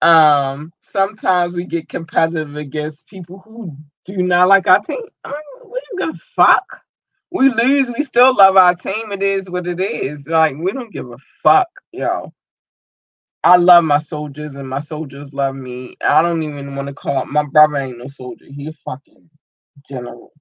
Um, 0.00 0.72
sometimes 0.82 1.54
we 1.54 1.64
get 1.64 1.88
competitive 1.88 2.56
against 2.56 3.06
people 3.06 3.40
who 3.44 3.76
do 4.04 4.18
not 4.18 4.48
like 4.48 4.66
our 4.68 4.80
team. 4.80 5.02
I 5.24 5.28
mean, 5.30 5.70
we 5.72 5.80
don't 5.90 6.10
give 6.10 6.16
a 6.16 6.18
fuck. 6.34 6.82
We 7.30 7.50
lose, 7.50 7.90
we 7.90 8.02
still 8.04 8.34
love 8.34 8.56
our 8.56 8.74
team. 8.74 9.12
It 9.12 9.22
is 9.22 9.50
what 9.50 9.66
it 9.66 9.80
is. 9.80 10.26
Like 10.26 10.56
we 10.56 10.72
don't 10.72 10.92
give 10.92 11.10
a 11.10 11.18
fuck, 11.42 11.68
yo. 11.92 12.32
I 13.44 13.56
love 13.56 13.84
my 13.84 14.00
soldiers 14.00 14.54
and 14.54 14.68
my 14.68 14.80
soldiers 14.80 15.32
love 15.32 15.54
me. 15.54 15.96
I 16.06 16.22
don't 16.22 16.42
even 16.42 16.74
want 16.76 16.88
to 16.88 16.94
call 16.94 17.24
my 17.26 17.44
brother 17.44 17.76
ain't 17.76 17.98
no 17.98 18.08
soldier. 18.08 18.46
He 18.46 18.68
a 18.68 18.72
fucking 18.84 19.30
general. 19.88 20.32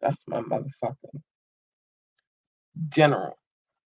That's 0.00 0.22
my 0.26 0.40
motherfucking 0.40 1.22
general. 2.88 3.38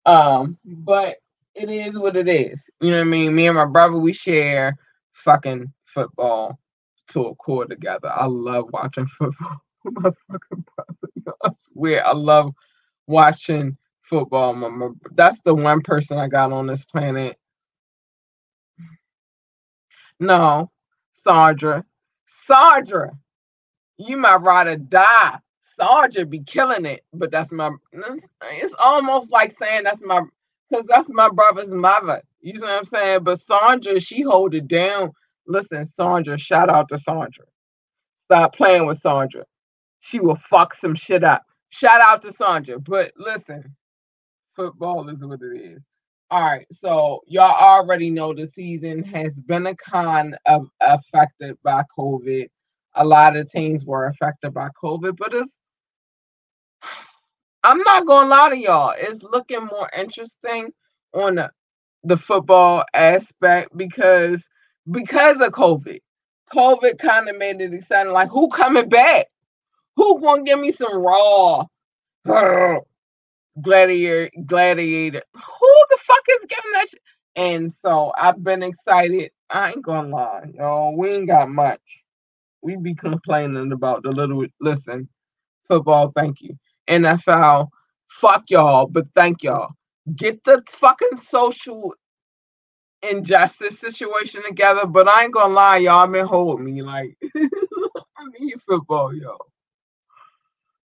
Um, 0.06 0.58
but 0.64 1.16
it 1.54 1.70
is 1.70 1.98
what 1.98 2.16
it 2.16 2.28
is. 2.28 2.62
You 2.80 2.90
know 2.90 2.96
what 2.98 3.02
I 3.02 3.04
mean? 3.04 3.34
Me 3.34 3.46
and 3.46 3.56
my 3.56 3.66
brother, 3.66 3.98
we 3.98 4.12
share 4.12 4.76
fucking 5.12 5.72
football 5.84 6.58
to 7.08 7.26
a 7.26 7.34
core 7.34 7.66
together. 7.66 8.10
I 8.14 8.26
love 8.26 8.66
watching 8.72 9.06
football 9.18 9.58
my 9.84 10.10
fucking 10.30 10.64
brother. 10.76 11.36
I 11.44 11.50
swear, 11.72 12.06
I 12.06 12.12
love 12.12 12.52
watching 13.06 13.76
football. 14.02 14.54
My, 14.54 14.68
my, 14.68 14.88
that's 15.12 15.38
the 15.44 15.54
one 15.54 15.80
person 15.80 16.18
I 16.18 16.28
got 16.28 16.52
on 16.52 16.66
this 16.66 16.84
planet. 16.84 17.36
No, 20.20 20.70
Sandra. 21.24 21.84
Sandra, 22.46 23.12
you 23.98 24.16
might 24.16 24.40
rather 24.40 24.76
die. 24.76 25.38
Sandra 25.78 26.26
be 26.26 26.40
killing 26.40 26.86
it, 26.86 27.04
but 27.12 27.30
that's 27.30 27.52
my. 27.52 27.70
It's 27.92 28.74
almost 28.82 29.30
like 29.30 29.56
saying 29.58 29.84
that's 29.84 30.02
my, 30.02 30.22
because 30.70 30.86
that's 30.86 31.08
my 31.10 31.28
brother's 31.28 31.72
mother. 31.72 32.22
You 32.40 32.54
know 32.54 32.66
what 32.66 32.78
I'm 32.78 32.86
saying? 32.86 33.24
But 33.24 33.40
Sandra, 33.40 34.00
she 34.00 34.22
hold 34.22 34.54
it 34.54 34.68
down. 34.68 35.12
Listen, 35.46 35.86
Sandra, 35.86 36.38
shout 36.38 36.68
out 36.68 36.88
to 36.90 36.98
Sandra. 36.98 37.44
Stop 38.24 38.54
playing 38.54 38.86
with 38.86 39.00
Sandra. 39.00 39.44
She 40.00 40.20
will 40.20 40.36
fuck 40.36 40.74
some 40.74 40.94
shit 40.94 41.24
up. 41.24 41.42
Shout 41.70 42.00
out 42.00 42.22
to 42.22 42.32
Sandra. 42.32 42.78
But 42.78 43.12
listen, 43.16 43.74
football 44.54 45.08
is 45.08 45.24
what 45.24 45.40
it 45.42 45.60
is. 45.60 45.84
All 46.30 46.42
right, 46.42 46.66
so 46.70 47.22
y'all 47.26 47.56
already 47.56 48.10
know 48.10 48.34
the 48.34 48.46
season 48.46 49.02
has 49.04 49.40
been 49.40 49.66
a 49.66 49.74
con 49.76 50.36
of 50.44 50.68
affected 50.80 51.56
by 51.62 51.82
COVID. 51.98 52.48
A 52.96 53.04
lot 53.04 53.36
of 53.36 53.50
teams 53.50 53.86
were 53.86 54.06
affected 54.06 54.52
by 54.52 54.68
COVID, 54.82 55.16
but 55.16 55.32
it's 55.32 55.56
I'm 57.64 57.78
not 57.78 58.06
gonna 58.06 58.28
lie 58.28 58.50
to 58.50 58.56
y'all, 58.56 58.94
it's 58.96 59.22
looking 59.22 59.66
more 59.66 59.90
interesting 59.96 60.72
on 61.12 61.36
the, 61.36 61.50
the 62.04 62.16
football 62.16 62.84
aspect 62.94 63.76
because 63.76 64.44
because 64.90 65.40
of 65.40 65.52
COVID. 65.52 66.00
COVID 66.54 66.98
kind 66.98 67.28
of 67.28 67.36
made 67.36 67.60
it 67.60 67.74
exciting. 67.74 68.12
Like, 68.12 68.30
who 68.30 68.48
coming 68.48 68.88
back? 68.88 69.26
Who 69.96 70.20
gonna 70.20 70.44
give 70.44 70.60
me 70.60 70.72
some 70.72 70.96
raw 70.96 71.64
gladiator? 73.60 74.30
Gladiator. 74.46 75.22
Who 75.34 75.72
the 75.90 75.98
fuck 75.98 76.24
is 76.30 76.46
giving 76.48 76.72
that? 76.72 76.88
Shit? 76.88 77.00
And 77.36 77.74
so 77.74 78.12
I've 78.16 78.42
been 78.42 78.62
excited. 78.62 79.30
I 79.50 79.70
ain't 79.70 79.82
gonna 79.82 80.08
lie, 80.08 80.50
y'all. 80.54 80.96
We 80.96 81.10
ain't 81.10 81.28
got 81.28 81.50
much. 81.50 82.04
We 82.62 82.76
be 82.76 82.94
complaining 82.94 83.72
about 83.72 84.02
the 84.02 84.10
little. 84.10 84.46
Listen, 84.60 85.08
football. 85.68 86.10
Thank 86.10 86.40
you. 86.40 86.56
NFL. 86.88 87.68
Fuck 88.08 88.44
y'all, 88.48 88.86
but 88.86 89.06
thank 89.14 89.42
y'all. 89.42 89.70
Get 90.16 90.42
the 90.44 90.62
fucking 90.68 91.18
social 91.28 91.94
injustice 93.02 93.78
situation 93.78 94.42
together. 94.44 94.86
But 94.86 95.08
I 95.08 95.24
ain't 95.24 95.34
gonna 95.34 95.54
lie, 95.54 95.78
y'all 95.78 96.06
been 96.06 96.26
holding 96.26 96.64
me 96.64 96.82
like 96.82 97.16
I 97.36 98.24
need 98.40 98.60
football, 98.62 99.14
yo. 99.14 99.36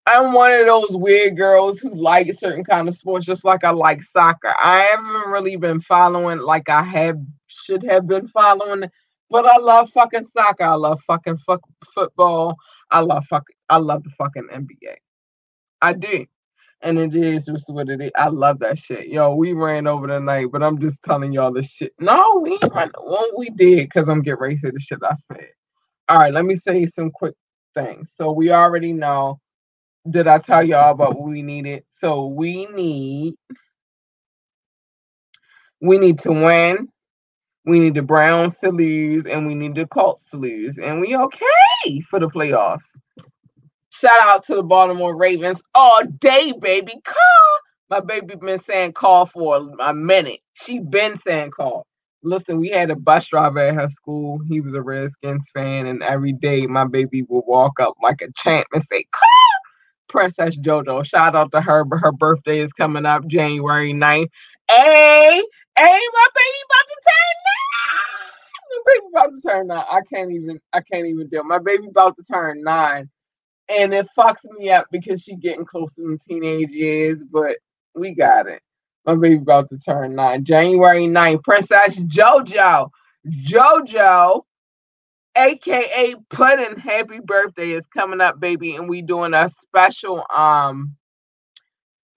I'm 0.06 0.32
one 0.32 0.52
of 0.52 0.64
those 0.64 0.90
weird 0.92 1.36
girls 1.36 1.78
who 1.78 1.94
like 1.94 2.32
certain 2.38 2.64
kind 2.64 2.88
of 2.88 2.94
sports, 2.94 3.26
just 3.26 3.44
like 3.44 3.62
I 3.62 3.70
like 3.70 4.02
soccer. 4.02 4.54
I 4.58 4.88
haven't 4.90 5.30
really 5.30 5.56
been 5.56 5.82
following 5.82 6.38
like 6.38 6.70
I 6.70 6.82
have 6.82 7.18
should 7.46 7.82
have 7.82 8.06
been 8.06 8.26
following, 8.26 8.84
but 9.28 9.44
I 9.44 9.58
love 9.58 9.90
fucking 9.90 10.24
soccer. 10.24 10.64
I 10.64 10.74
love 10.74 11.02
fucking 11.02 11.36
fuck 11.38 11.60
football. 11.94 12.56
I 12.90 13.00
love 13.00 13.26
fuck. 13.26 13.44
I 13.68 13.76
love 13.76 14.02
the 14.02 14.10
fucking 14.10 14.48
NBA. 14.50 14.96
I 15.82 15.94
did. 15.94 16.20
and 16.80 16.98
it 16.98 17.14
is 17.14 17.46
just 17.46 17.68
what 17.68 17.88
it 17.88 18.00
is. 18.00 18.10
I 18.16 18.28
love 18.28 18.60
that 18.60 18.78
shit. 18.78 19.08
Yo, 19.08 19.34
we 19.34 19.52
ran 19.52 19.86
over 19.86 20.06
the 20.06 20.20
night, 20.20 20.46
but 20.52 20.62
I'm 20.62 20.78
just 20.80 21.02
telling 21.02 21.32
y'all 21.32 21.52
this 21.52 21.66
shit. 21.66 21.92
No, 21.98 22.40
we 22.42 22.58
ran. 22.72 22.90
Well, 23.04 23.28
we 23.36 23.50
did 23.50 23.88
because 23.88 24.08
I'm 24.08 24.22
getting 24.22 24.40
ready 24.40 24.56
to 24.56 24.70
the 24.72 24.80
shit 24.80 24.98
I 25.02 25.14
said. 25.32 25.48
All 26.08 26.18
right, 26.18 26.34
let 26.34 26.44
me 26.46 26.56
say 26.56 26.86
some 26.86 27.10
quick 27.10 27.34
things. 27.74 28.10
So 28.16 28.32
we 28.32 28.52
already 28.52 28.92
know. 28.92 29.40
Did 30.10 30.28
I 30.28 30.38
tell 30.38 30.64
y'all 30.64 30.92
about 30.92 31.16
what 31.18 31.28
we 31.28 31.42
needed? 31.42 31.84
So 31.92 32.26
we 32.28 32.66
need. 32.66 33.34
We 35.80 35.98
need 35.98 36.20
to 36.20 36.32
win. 36.32 36.88
We 37.66 37.80
need 37.80 37.94
the 37.94 38.02
Browns 38.02 38.58
to 38.58 38.70
lose, 38.70 39.26
and 39.26 39.46
we 39.46 39.54
need 39.54 39.74
the 39.76 39.86
Colts 39.86 40.24
to 40.32 40.38
lose, 40.38 40.78
and 40.78 41.00
we 41.00 41.16
okay 41.16 42.00
for 42.10 42.20
the 42.20 42.28
playoffs. 42.28 42.88
Shout 43.98 44.28
out 44.28 44.46
to 44.46 44.54
the 44.54 44.62
Baltimore 44.62 45.16
Ravens 45.16 45.60
all 45.74 46.02
day, 46.20 46.52
baby. 46.60 46.92
Call. 47.04 47.16
My 47.90 47.98
baby 47.98 48.36
been 48.36 48.60
saying 48.60 48.92
call 48.92 49.26
for 49.26 49.68
a 49.80 49.92
minute. 49.92 50.38
She 50.54 50.78
been 50.78 51.18
saying 51.18 51.50
call. 51.50 51.84
Listen, 52.22 52.60
we 52.60 52.68
had 52.68 52.90
a 52.90 52.96
bus 52.96 53.26
driver 53.26 53.58
at 53.58 53.74
her 53.74 53.88
school. 53.88 54.38
He 54.46 54.60
was 54.60 54.74
a 54.74 54.82
Redskins 54.82 55.50
fan, 55.52 55.86
and 55.86 56.02
every 56.04 56.32
day 56.32 56.66
my 56.66 56.84
baby 56.84 57.22
would 57.28 57.44
walk 57.48 57.80
up 57.80 57.94
like 58.00 58.22
a 58.22 58.30
champ 58.36 58.68
and 58.72 58.82
say, 58.84 59.04
call. 59.12 59.28
Princess 60.08 60.56
JoJo. 60.56 61.04
Shout 61.04 61.34
out 61.34 61.50
to 61.52 61.60
her. 61.60 61.84
But 61.84 61.98
her 61.98 62.12
birthday 62.12 62.60
is 62.60 62.72
coming 62.72 63.04
up 63.04 63.26
January 63.26 63.92
9th. 63.92 64.28
Hey, 64.70 65.42
hey, 65.76 66.00
my 66.12 66.28
baby 66.34 66.58
about 66.66 66.86
to 66.88 66.96
turn 67.04 67.34
nine. 67.48 68.30
My 68.70 68.80
baby 68.86 69.06
about 69.10 69.30
to 69.30 69.48
turn 69.48 69.66
nine. 69.66 69.84
I 69.90 70.00
can't 70.12 70.30
even 70.30 70.60
I 70.72 70.80
can't 70.82 71.06
even 71.06 71.28
deal. 71.28 71.44
My 71.44 71.58
baby 71.58 71.86
about 71.88 72.16
to 72.16 72.22
turn 72.22 72.62
nine 72.62 73.10
and 73.68 73.92
it 73.94 74.06
fucks 74.16 74.44
me 74.58 74.70
up 74.70 74.86
because 74.90 75.22
she 75.22 75.36
getting 75.36 75.64
close 75.64 75.94
to 75.94 76.02
the 76.02 76.18
teenage 76.18 76.70
years, 76.70 77.22
but 77.30 77.56
we 77.94 78.14
got 78.14 78.46
it. 78.46 78.62
My 79.04 79.14
baby 79.14 79.36
about 79.36 79.68
to 79.70 79.78
turn 79.78 80.14
nine. 80.14 80.44
January 80.44 81.06
9th, 81.06 81.42
Princess 81.42 81.98
JoJo. 81.98 82.90
JoJo, 83.26 84.42
aka 85.36 86.14
Puddin, 86.30 86.78
happy 86.78 87.18
birthday 87.24 87.70
is 87.70 87.86
coming 87.86 88.20
up, 88.20 88.40
baby. 88.40 88.74
And 88.76 88.88
we 88.88 89.02
doing 89.02 89.34
a 89.34 89.48
special 89.48 90.24
um 90.34 90.96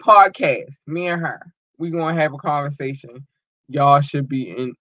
podcast. 0.02 0.76
Me 0.88 1.08
and 1.08 1.22
her. 1.22 1.42
We 1.78 1.92
gonna 1.92 2.20
have 2.20 2.34
a 2.34 2.38
conversation. 2.38 3.26
Y'all 3.68 4.02
should 4.02 4.28
be 4.28 4.50
in 4.50 4.74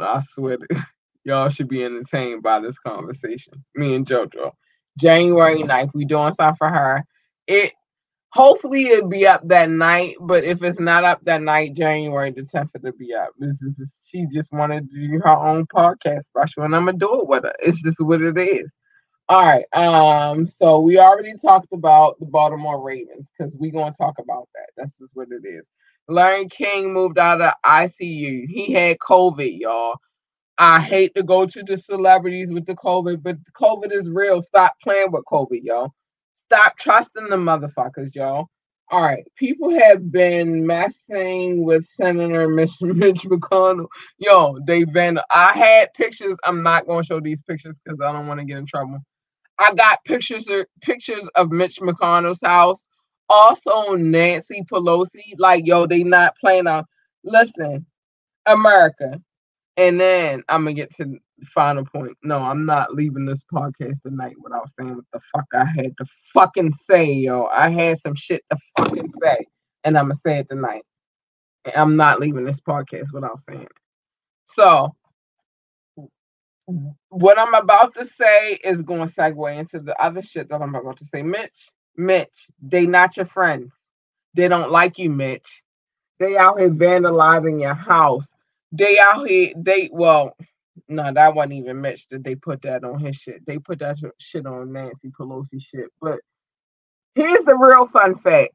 I 0.00 0.20
swear 0.32 0.56
to, 0.56 0.66
y'all 1.24 1.50
should 1.50 1.68
be 1.68 1.84
entertained 1.84 2.42
by 2.42 2.60
this 2.60 2.78
conversation. 2.78 3.64
Me 3.74 3.94
and 3.94 4.06
JoJo. 4.06 4.52
January 4.98 5.62
9th. 5.62 5.90
We 5.94 6.04
doing 6.04 6.32
something 6.32 6.56
for 6.56 6.68
her. 6.68 7.04
It 7.46 7.72
hopefully 8.34 8.86
it'll 8.88 9.08
be 9.08 9.26
up 9.26 9.46
that 9.48 9.70
night, 9.70 10.16
but 10.20 10.44
if 10.44 10.62
it's 10.62 10.80
not 10.80 11.04
up 11.04 11.20
that 11.24 11.40
night, 11.42 11.74
January 11.74 12.32
the 12.32 12.42
10th 12.42 12.70
it'll 12.74 12.92
be 12.98 13.14
up. 13.14 13.30
This 13.38 13.62
is 13.62 13.94
she 14.08 14.26
just 14.32 14.52
wanted 14.52 14.90
to 14.90 15.08
do 15.08 15.20
her 15.20 15.28
own 15.28 15.66
podcast 15.66 16.24
special, 16.24 16.64
and 16.64 16.74
I'm 16.74 16.84
gonna 16.84 16.98
do 16.98 17.20
it 17.20 17.28
with 17.28 17.44
her. 17.44 17.54
It's 17.60 17.82
just 17.82 18.00
what 18.00 18.22
it 18.22 18.36
is. 18.36 18.70
All 19.28 19.40
right. 19.40 19.64
Um, 19.72 20.46
so 20.46 20.80
we 20.80 20.98
already 20.98 21.34
talked 21.34 21.72
about 21.72 22.18
the 22.20 22.26
Baltimore 22.26 22.82
Ravens 22.82 23.30
because 23.36 23.56
we're 23.56 23.72
gonna 23.72 23.94
talk 23.96 24.18
about 24.18 24.48
that. 24.54 24.70
That's 24.76 24.98
just 24.98 25.12
what 25.14 25.28
it 25.30 25.46
is. 25.48 25.66
Larry 26.08 26.48
King 26.48 26.92
moved 26.92 27.18
out 27.18 27.40
of 27.40 27.54
ICU. 27.64 28.46
He 28.48 28.72
had 28.72 28.98
COVID, 28.98 29.58
y'all. 29.58 29.96
I 30.58 30.80
hate 30.80 31.14
to 31.16 31.22
go 31.22 31.46
to 31.46 31.62
the 31.62 31.76
celebrities 31.76 32.52
with 32.52 32.66
the 32.66 32.74
COVID, 32.74 33.22
but 33.22 33.36
COVID 33.60 33.92
is 33.92 34.08
real. 34.08 34.42
Stop 34.42 34.74
playing 34.82 35.10
with 35.10 35.24
COVID, 35.24 35.60
y'all. 35.62 35.92
Stop 36.46 36.78
trusting 36.78 37.28
the 37.28 37.36
motherfuckers, 37.36 38.14
y'all. 38.14 38.48
All 38.90 39.02
right, 39.02 39.24
people 39.36 39.76
have 39.80 40.12
been 40.12 40.66
messing 40.66 41.64
with 41.64 41.86
Senator 41.96 42.48
Mitch, 42.50 42.70
Mitch 42.80 43.22
McConnell. 43.22 43.88
Yo, 44.18 44.58
they've 44.66 44.92
been. 44.92 45.18
I 45.32 45.52
had 45.52 45.92
pictures. 45.94 46.36
I'm 46.44 46.62
not 46.62 46.86
gonna 46.86 47.02
show 47.02 47.18
these 47.18 47.42
pictures 47.42 47.80
because 47.82 48.00
I 48.00 48.12
don't 48.12 48.28
want 48.28 48.40
to 48.40 48.46
get 48.46 48.58
in 48.58 48.66
trouble. 48.66 48.98
I 49.58 49.74
got 49.74 50.04
pictures 50.04 50.48
of 50.48 50.66
pictures 50.82 51.26
of 51.34 51.50
Mitch 51.50 51.80
McConnell's 51.80 52.42
house. 52.42 52.82
Also, 53.28 53.94
Nancy 53.94 54.62
Pelosi. 54.70 55.34
Like, 55.38 55.66
yo, 55.66 55.86
they 55.86 56.04
not 56.04 56.36
playing 56.38 56.66
out. 56.66 56.84
Listen, 57.24 57.86
America, 58.46 59.20
and 59.76 60.00
then 60.00 60.42
I'm 60.48 60.64
gonna 60.64 60.74
get 60.74 60.94
to 60.96 61.04
the 61.04 61.46
final 61.46 61.84
point. 61.84 62.16
No, 62.22 62.38
I'm 62.38 62.64
not 62.64 62.94
leaving 62.94 63.26
this 63.26 63.44
podcast 63.52 64.02
tonight 64.02 64.36
without 64.42 64.70
saying 64.78 64.96
what 64.96 65.04
the 65.12 65.20
fuck 65.34 65.46
I 65.54 65.64
had 65.64 65.96
to 65.98 66.06
fucking 66.32 66.72
say, 66.72 67.12
yo. 67.12 67.46
I 67.46 67.70
had 67.70 67.98
some 67.98 68.14
shit 68.14 68.42
to 68.50 68.58
fucking 68.78 69.12
say, 69.22 69.46
and 69.84 69.98
I'm 69.98 70.04
gonna 70.04 70.14
say 70.14 70.38
it 70.38 70.48
tonight. 70.48 70.82
I'm 71.76 71.96
not 71.96 72.20
leaving 72.20 72.44
this 72.44 72.60
podcast 72.60 73.12
without 73.12 73.40
saying 73.40 73.62
it. 73.62 73.72
So, 74.46 74.94
what 77.08 77.38
I'm 77.38 77.54
about 77.54 77.94
to 77.94 78.06
say 78.06 78.58
is 78.64 78.82
going 78.82 79.08
to 79.08 79.14
segue 79.14 79.58
into 79.58 79.80
the 79.80 80.00
other 80.02 80.22
shit 80.22 80.48
that 80.48 80.62
I'm 80.62 80.74
about 80.74 80.98
to 80.98 81.06
say. 81.06 81.22
Mitch, 81.22 81.70
Mitch, 81.96 82.46
they 82.62 82.86
not 82.86 83.16
your 83.16 83.26
friends. 83.26 83.72
They 84.34 84.48
don't 84.48 84.70
like 84.70 84.98
you, 84.98 85.10
Mitch. 85.10 85.62
They 86.18 86.36
out 86.36 86.58
here 86.58 86.70
vandalizing 86.70 87.60
your 87.60 87.74
house. 87.74 88.28
They 88.74 88.98
out 89.00 89.28
here, 89.28 89.52
they, 89.56 89.90
well, 89.92 90.36
no, 90.88 91.12
that 91.14 91.34
wasn't 91.34 91.54
even 91.54 91.82
Mitch 91.82 92.08
that 92.10 92.24
they 92.24 92.36
put 92.36 92.62
that 92.62 92.84
on 92.84 93.00
his 93.00 93.16
shit. 93.16 93.46
They 93.46 93.58
put 93.58 93.80
that 93.80 93.98
shit 94.20 94.46
on 94.46 94.72
Nancy 94.72 95.12
Pelosi 95.18 95.60
shit. 95.62 95.90
But 96.02 96.20
here's 97.14 97.44
the 97.44 97.56
real 97.56 97.86
fun 97.86 98.16
fact. 98.16 98.52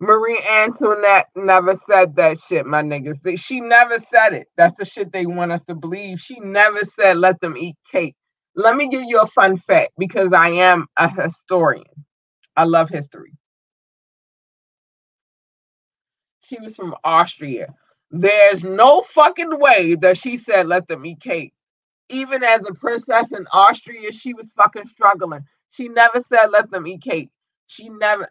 Marie 0.00 0.40
Antoinette 0.50 1.26
never 1.36 1.74
said 1.88 2.16
that 2.16 2.38
shit, 2.38 2.66
my 2.66 2.82
niggas. 2.82 3.18
She 3.40 3.60
never 3.60 3.98
said 3.98 4.34
it. 4.34 4.48
That's 4.56 4.76
the 4.78 4.84
shit 4.84 5.12
they 5.12 5.26
want 5.26 5.52
us 5.52 5.62
to 5.64 5.74
believe. 5.74 6.20
She 6.20 6.38
never 6.40 6.80
said 6.98 7.18
let 7.18 7.40
them 7.40 7.56
eat 7.56 7.76
cake. 7.90 8.14
Let 8.54 8.76
me 8.76 8.88
give 8.88 9.04
you 9.06 9.20
a 9.20 9.26
fun 9.26 9.56
fact 9.56 9.92
because 9.98 10.32
I 10.32 10.50
am 10.50 10.86
a 10.98 11.08
historian. 11.10 11.84
I 12.56 12.64
love 12.64 12.90
history. 12.90 13.32
She 16.42 16.58
was 16.60 16.76
from 16.76 16.94
Austria. 17.04 17.74
There's 18.10 18.64
no 18.64 19.02
fucking 19.02 19.58
way 19.58 19.94
that 19.96 20.16
she 20.16 20.36
said 20.36 20.66
let 20.66 20.88
them 20.88 21.04
eat 21.04 21.20
cake. 21.20 21.52
Even 22.08 22.42
as 22.42 22.66
a 22.66 22.72
princess 22.72 23.32
in 23.32 23.46
Austria, 23.52 24.12
she 24.12 24.32
was 24.32 24.50
fucking 24.56 24.88
struggling. 24.88 25.44
She 25.70 25.88
never 25.88 26.20
said 26.20 26.46
let 26.50 26.70
them 26.70 26.86
eat 26.86 27.02
cake. 27.02 27.30
She 27.66 27.88
never 27.90 28.30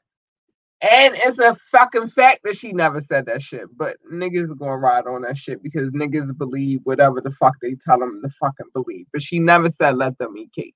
and 0.81 1.15
it's 1.17 1.39
a 1.39 1.55
fucking 1.71 2.07
fact 2.07 2.41
that 2.43 2.55
she 2.55 2.71
never 2.71 3.01
said 3.01 3.25
that 3.25 3.41
shit. 3.41 3.65
But 3.75 3.97
niggas 4.11 4.57
gonna 4.57 4.77
ride 4.77 5.07
on 5.07 5.23
that 5.23 5.37
shit 5.37 5.63
because 5.63 5.89
niggas 5.89 6.37
believe 6.37 6.81
whatever 6.83 7.19
the 7.21 7.31
fuck 7.31 7.55
they 7.61 7.75
tell 7.75 7.99
them 7.99 8.21
to 8.23 8.29
fucking 8.29 8.67
believe. 8.73 9.07
But 9.11 9.23
she 9.23 9.39
never 9.39 9.69
said 9.69 9.97
let 9.97 10.17
them 10.17 10.37
eat 10.37 10.53
cake. 10.53 10.75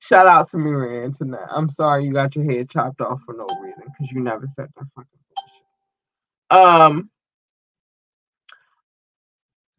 Shout 0.00 0.26
out 0.26 0.50
to 0.50 0.58
Marie 0.58 1.04
Antoinette. 1.04 1.48
I'm 1.50 1.70
sorry 1.70 2.04
you 2.04 2.12
got 2.12 2.36
your 2.36 2.44
head 2.44 2.68
chopped 2.68 3.00
off 3.00 3.22
for 3.22 3.34
no 3.34 3.46
reason 3.62 3.84
because 3.86 4.12
you 4.12 4.20
never 4.20 4.46
said 4.46 4.68
that 4.76 4.86
fucking 4.94 5.18
bullshit. 6.50 6.64
Um, 6.66 7.10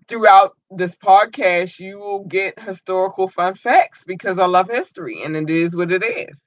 throughout 0.07 0.55
this 0.71 0.95
podcast, 0.95 1.79
you 1.79 1.97
will 1.99 2.25
get 2.25 2.59
historical 2.59 3.29
fun 3.29 3.55
facts 3.55 4.03
because 4.05 4.37
I 4.37 4.45
love 4.45 4.69
history 4.69 5.23
and 5.23 5.35
it 5.35 5.49
is 5.49 5.75
what 5.75 5.91
it 5.91 6.03
is. 6.03 6.39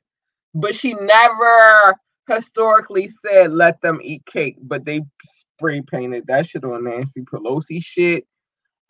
But 0.55 0.75
she 0.75 0.95
never 0.95 1.95
historically 2.29 3.11
said 3.25 3.53
let 3.53 3.81
them 3.81 4.01
eat 4.03 4.25
cake, 4.27 4.57
but 4.61 4.85
they 4.85 5.03
spray 5.25 5.83
painted 5.83 6.27
that 6.27 6.47
shit 6.47 6.65
on 6.65 6.85
Nancy 6.85 7.23
Pelosi 7.23 7.83
shit. 7.83 8.27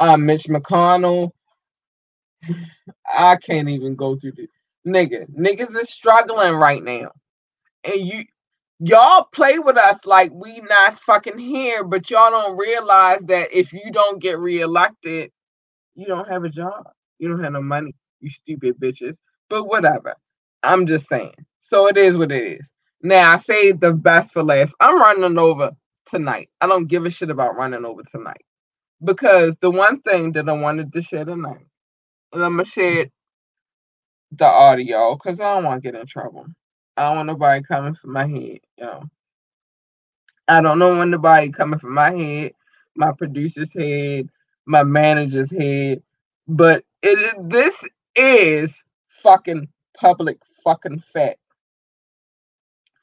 Uh, 0.00 0.16
Mitch 0.16 0.44
McConnell. 0.44 1.30
I 3.12 3.36
can't 3.36 3.68
even 3.68 3.96
go 3.96 4.16
through 4.16 4.32
the 4.32 4.48
nigga. 4.86 5.26
Niggas 5.30 5.76
is 5.80 5.90
struggling 5.90 6.54
right 6.54 6.82
now. 6.82 7.10
And 7.84 8.06
you 8.06 8.24
y'all 8.80 9.26
play 9.32 9.58
with 9.58 9.76
us 9.76 9.98
like 10.04 10.32
we 10.32 10.60
not 10.60 11.00
fucking 11.00 11.38
here, 11.38 11.84
but 11.84 12.10
y'all 12.10 12.30
don't 12.30 12.56
realize 12.56 13.20
that 13.22 13.52
if 13.52 13.72
you 13.72 13.90
don't 13.92 14.20
get 14.20 14.38
reelected, 14.38 15.30
you 15.94 16.06
don't 16.06 16.28
have 16.28 16.44
a 16.44 16.48
job. 16.48 16.88
You 17.18 17.28
don't 17.28 17.42
have 17.42 17.52
no 17.52 17.62
money, 17.62 17.94
you 18.20 18.30
stupid 18.30 18.78
bitches. 18.80 19.16
But 19.48 19.64
whatever. 19.64 20.14
I'm 20.62 20.86
just 20.86 21.08
saying. 21.08 21.34
So 21.60 21.88
it 21.88 21.96
is 21.96 22.16
what 22.16 22.32
it 22.32 22.60
is. 22.60 22.70
Now 23.02 23.32
I 23.32 23.36
saved 23.36 23.80
the 23.80 23.92
best 23.92 24.32
for 24.32 24.42
last. 24.42 24.74
I'm 24.80 24.98
running 25.00 25.38
over 25.38 25.72
tonight. 26.06 26.48
I 26.60 26.66
don't 26.66 26.86
give 26.86 27.06
a 27.06 27.10
shit 27.10 27.30
about 27.30 27.56
running 27.56 27.84
over 27.84 28.02
tonight. 28.10 28.44
Because 29.04 29.54
the 29.60 29.70
one 29.70 30.00
thing 30.02 30.32
that 30.32 30.48
I 30.48 30.52
wanted 30.52 30.92
to 30.92 31.02
share 31.02 31.24
tonight, 31.24 31.66
and 32.32 32.44
I'm 32.44 32.52
gonna 32.52 32.64
share 32.64 33.06
the 34.32 34.46
audio 34.46 35.14
because 35.16 35.40
I 35.40 35.54
don't 35.54 35.64
want 35.64 35.82
to 35.82 35.92
get 35.92 36.00
in 36.00 36.06
trouble. 36.06 36.46
I 36.98 37.02
don't 37.02 37.16
want 37.16 37.26
nobody 37.28 37.62
coming 37.62 37.94
for 37.94 38.08
my 38.08 38.26
head, 38.26 38.58
yo. 38.76 39.04
I 40.48 40.60
don't 40.60 40.80
know 40.80 40.98
when 40.98 41.10
nobody 41.10 41.48
coming 41.52 41.78
for 41.78 41.90
my 41.90 42.10
head, 42.10 42.54
my 42.96 43.12
producer's 43.12 43.72
head, 43.72 44.28
my 44.66 44.82
manager's 44.82 45.52
head, 45.56 46.02
but 46.48 46.82
it 47.02 47.16
is 47.16 47.34
this 47.44 47.74
is 48.16 48.74
fucking 49.22 49.68
public 49.96 50.38
fucking 50.64 51.04
fact. 51.12 51.38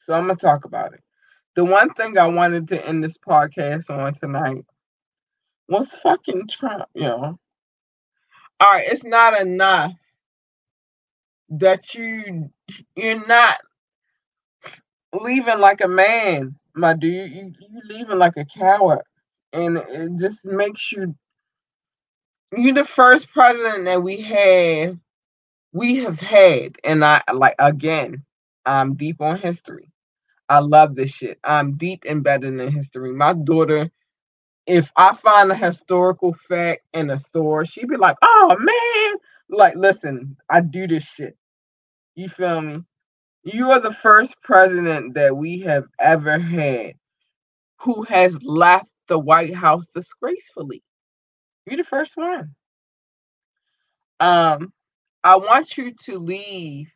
So 0.06 0.14
I'm 0.14 0.28
gonna 0.28 0.36
talk 0.36 0.66
about 0.66 0.94
it. 0.94 1.02
The 1.56 1.64
one 1.64 1.94
thing 1.94 2.18
I 2.18 2.28
wanted 2.28 2.68
to 2.68 2.86
end 2.86 3.02
this 3.02 3.18
podcast 3.18 3.90
on 3.90 4.14
tonight 4.14 4.66
was 5.70 5.94
fucking 6.04 6.50
Trump, 6.50 6.90
yo. 6.96 7.02
Know? 7.04 7.40
All 8.60 8.72
right, 8.74 8.88
it's 8.90 9.06
not 9.06 9.40
enough 9.40 9.94
that 11.48 11.96
you 11.96 12.50
you're 12.98 13.26
not 13.26 13.58
leaving 15.22 15.60
like 15.60 15.82
a 15.82 15.88
man, 15.88 16.56
my 16.76 16.94
dude. 16.94 17.32
You 17.32 17.54
you 17.60 17.82
leaving 17.86 18.20
like 18.20 18.38
a 18.38 18.46
coward, 18.46 19.04
and 19.54 19.78
it 19.78 20.18
just 20.20 20.46
makes 20.46 20.92
you 20.92 21.16
you're 22.56 22.74
the 22.76 22.86
first 22.86 23.32
president 23.32 23.86
that 23.86 24.04
we 24.04 24.22
have 24.22 24.98
we 25.74 25.98
have 25.98 26.20
had, 26.20 26.78
and 26.84 27.04
I 27.06 27.22
like 27.34 27.56
again. 27.60 28.24
I'm 28.66 28.96
deep 28.96 29.22
on 29.22 29.38
history. 29.38 29.92
I 30.50 30.60
love 30.60 30.96
this 30.96 31.12
shit. 31.12 31.40
I'm 31.44 31.74
deep 31.78 32.06
embedded 32.06 32.60
in 32.60 32.72
history. 32.72 33.14
My 33.14 33.34
daughter, 33.34 33.92
if 34.68 34.92
I 34.96 35.16
find 35.16 35.52
a 35.52 35.56
historical 35.56 36.34
fact 36.48 36.82
in 36.94 37.10
a 37.12 37.20
store, 37.20 37.66
she'd 37.66 37.88
be 37.90 37.98
like, 37.98 38.18
oh 38.22 38.56
man. 38.60 39.20
Like, 39.50 39.76
listen, 39.76 40.38
I 40.50 40.62
do 40.62 40.88
this 40.88 41.04
shit. 41.04 41.38
You 42.16 42.30
feel 42.30 42.62
me? 42.62 42.84
You 43.46 43.72
are 43.72 43.82
the 43.82 43.94
first 43.94 44.36
president 44.44 45.16
that 45.16 45.38
we 45.38 45.62
have 45.62 45.86
ever 46.00 46.40
had 46.40 46.96
who 47.82 48.04
has 48.04 48.42
left 48.44 48.92
the 49.08 49.20
White 49.20 49.56
House 49.56 49.86
disgracefully. 49.94 50.84
You're 51.68 51.78
the 51.78 51.84
first 51.86 52.18
one. 52.18 52.56
Um, 54.20 54.74
I 55.24 55.38
want 55.38 55.78
you 55.78 55.94
to 56.06 56.20
leave 56.20 56.90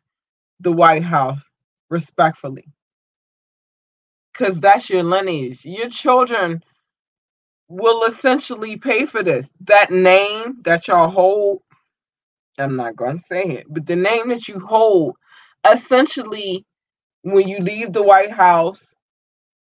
the 0.60 0.72
White 0.72 1.04
House 1.04 1.42
respectfully 1.90 2.66
because 4.32 4.58
that's 4.60 4.90
your 4.90 5.04
lineage. 5.04 5.64
Your 5.64 5.90
children 5.90 6.62
will 7.68 8.04
essentially 8.04 8.76
pay 8.76 9.06
for 9.06 9.22
this. 9.22 9.48
That 9.62 9.90
name 9.92 10.58
that 10.64 10.88
y'all 10.88 11.10
hold, 11.10 11.62
I'm 12.58 12.76
not 12.76 12.96
going 12.96 13.18
to 13.20 13.24
say 13.26 13.44
it, 13.44 13.66
but 13.68 13.86
the 13.86 13.96
name 13.96 14.28
that 14.30 14.48
you 14.48 14.60
hold, 14.60 15.16
essentially, 15.68 16.64
when 17.22 17.48
you 17.48 17.58
leave 17.60 17.92
the 17.92 18.02
White 18.02 18.32
House, 18.32 18.84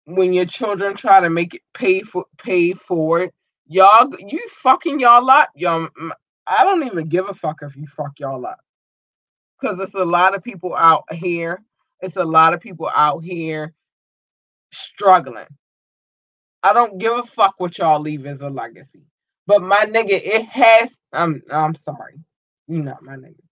when 0.05 0.33
your 0.33 0.45
children 0.45 0.95
try 0.95 1.21
to 1.21 1.29
make 1.29 1.55
it 1.55 1.61
pay 1.73 2.01
for 2.01 2.25
pay 2.39 2.73
for 2.73 3.21
it, 3.23 3.33
y'all, 3.67 4.09
you 4.19 4.47
fucking 4.49 4.99
y'all 4.99 5.29
up. 5.29 5.49
Y'all, 5.55 5.87
mm, 6.01 6.11
I 6.47 6.63
don't 6.65 6.85
even 6.85 7.09
give 7.09 7.29
a 7.29 7.33
fuck 7.35 7.57
if 7.63 7.75
you 7.77 7.87
fuck 7.87 8.13
y'all 8.19 8.45
up, 8.45 8.59
because 9.61 9.79
it's 9.79 9.95
a 9.95 10.05
lot 10.05 10.35
of 10.35 10.43
people 10.43 10.75
out 10.75 11.03
here. 11.13 11.61
It's 12.01 12.17
a 12.17 12.25
lot 12.25 12.53
of 12.53 12.61
people 12.61 12.89
out 12.93 13.23
here 13.23 13.73
struggling. 14.73 15.47
I 16.63 16.73
don't 16.73 16.99
give 16.99 17.13
a 17.13 17.23
fuck 17.23 17.55
what 17.59 17.77
y'all 17.77 18.01
leave 18.01 18.25
as 18.25 18.41
a 18.41 18.49
legacy. 18.49 19.03
But 19.47 19.63
my 19.63 19.85
nigga, 19.85 20.11
it 20.23 20.45
has 20.47 20.91
I'm 21.13 21.43
I'm 21.51 21.75
sorry. 21.75 22.15
you 22.67 22.83
not 22.83 23.03
my 23.03 23.15
nigga. 23.15 23.42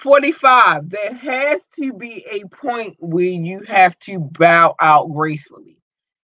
45. 0.00 0.90
There 0.90 1.14
has 1.14 1.62
to 1.76 1.92
be 1.92 2.24
a 2.30 2.44
point 2.48 2.96
where 2.98 3.24
you 3.26 3.60
have 3.68 3.98
to 4.00 4.18
bow 4.18 4.74
out 4.80 5.12
gracefully. 5.12 5.76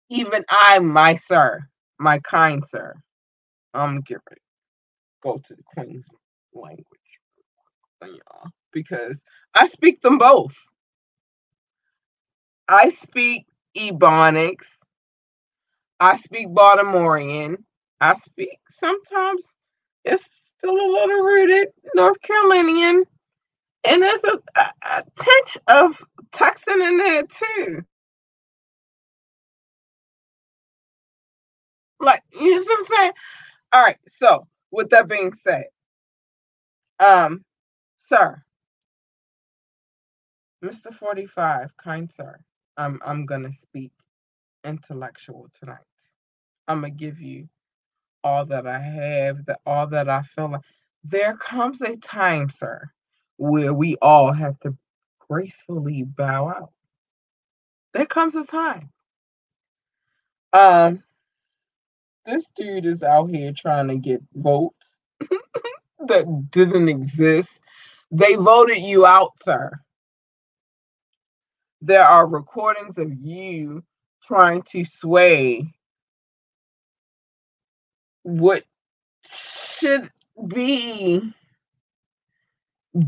Even 0.09 0.45
I, 0.49 0.80
my 0.80 1.15
sir, 1.15 1.67
my 1.99 2.19
kind 2.19 2.63
sir. 2.67 2.95
I'm 3.73 3.95
ready. 4.09 4.41
Go 5.21 5.41
to 5.45 5.55
the 5.55 5.63
Queen's 5.63 6.07
language. 6.53 6.86
Uh, 8.01 8.07
y'all, 8.07 8.49
because 8.71 9.21
I 9.53 9.67
speak 9.67 10.01
them 10.01 10.17
both. 10.17 10.55
I 12.67 12.89
speak 12.89 13.45
Ebonics. 13.78 14.67
I 15.99 16.17
speak 16.17 16.47
Baltimorean. 16.49 17.57
I 17.99 18.13
speak 18.15 18.59
sometimes 18.69 19.45
it's 20.03 20.23
still 20.57 20.71
a 20.71 20.91
little 20.91 21.23
rooted 21.23 21.69
North 21.95 22.21
Carolinian. 22.21 23.05
And 23.88 24.02
there's 24.04 24.24
a, 24.26 24.40
a, 24.60 24.74
a 24.84 25.04
touch 25.20 25.58
of 25.68 26.06
Texan 26.34 26.82
in 26.82 26.98
there 26.98 27.24
too. 27.24 27.84
Like, 32.00 32.24
you 32.34 32.56
know 32.56 32.64
what 32.64 32.78
I'm 32.80 32.86
saying? 32.86 33.12
All 33.74 33.84
right, 33.84 33.98
so 34.20 34.48
with 34.72 34.90
that 34.92 35.08
being 35.08 35.34
said, 35.44 35.66
um, 37.00 37.44
sir, 38.00 38.42
Mr. 40.64 40.94
45, 40.96 41.72
kind 41.84 42.12
sir. 42.16 42.40
I'm 42.78 43.00
I'm 43.06 43.26
gonna 43.26 43.52
speak 43.52 43.92
intellectual 44.66 45.48
tonight. 45.60 45.80
I'm 46.68 46.82
gonna 46.82 46.92
give 46.92 47.20
you 47.22 47.50
all 48.24 48.46
that 48.48 48.68
I 48.68 48.80
have, 48.80 49.46
that 49.48 49.62
all 49.66 49.88
that 49.90 50.10
I 50.10 50.24
feel 50.24 50.52
like 50.52 50.62
there 51.04 51.38
comes 51.38 51.82
a 51.84 51.98
time, 51.98 52.52
sir, 52.52 52.90
where 53.38 53.74
we 53.74 53.98
all 54.02 54.32
have 54.32 54.60
to 54.60 54.76
gracefully 55.28 56.04
bow 56.04 56.50
out. 56.50 56.72
There 57.94 58.06
comes 58.06 58.36
a 58.36 58.46
time. 58.46 58.90
Um, 60.54 61.04
this 62.26 62.44
dude 62.56 62.86
is 62.86 63.04
out 63.04 63.30
here 63.30 63.52
trying 63.52 63.88
to 63.90 63.98
get 63.98 64.22
votes 64.34 64.88
that 66.08 66.52
didn't 66.52 66.90
exist. 66.90 67.50
They 68.12 68.36
voted 68.36 68.80
you 68.80 69.06
out, 69.06 69.34
sir. 69.44 69.72
There 71.82 72.04
are 72.04 72.26
recordings 72.26 72.98
of 72.98 73.14
you 73.14 73.84
trying 74.24 74.64
to 74.64 74.84
sway 74.84 75.68
what 78.24 78.64
should 79.24 80.10
be 80.48 81.34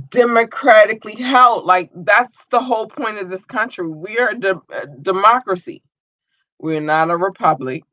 democratically 0.10 1.16
held. 1.16 1.66
Like 1.66 1.92
that's 1.96 2.34
the 2.52 2.62
whole 2.62 2.88
point 2.88 3.20
of 3.20 3.30
this 3.30 3.46
country. 3.46 3.88
We 3.88 4.20
are 4.20 4.30
a, 4.32 4.40
de- 4.40 4.62
a 4.74 4.88
democracy. 5.02 5.84
We're 6.60 6.82
not 6.82 7.12
a 7.12 7.18
republic. 7.18 7.84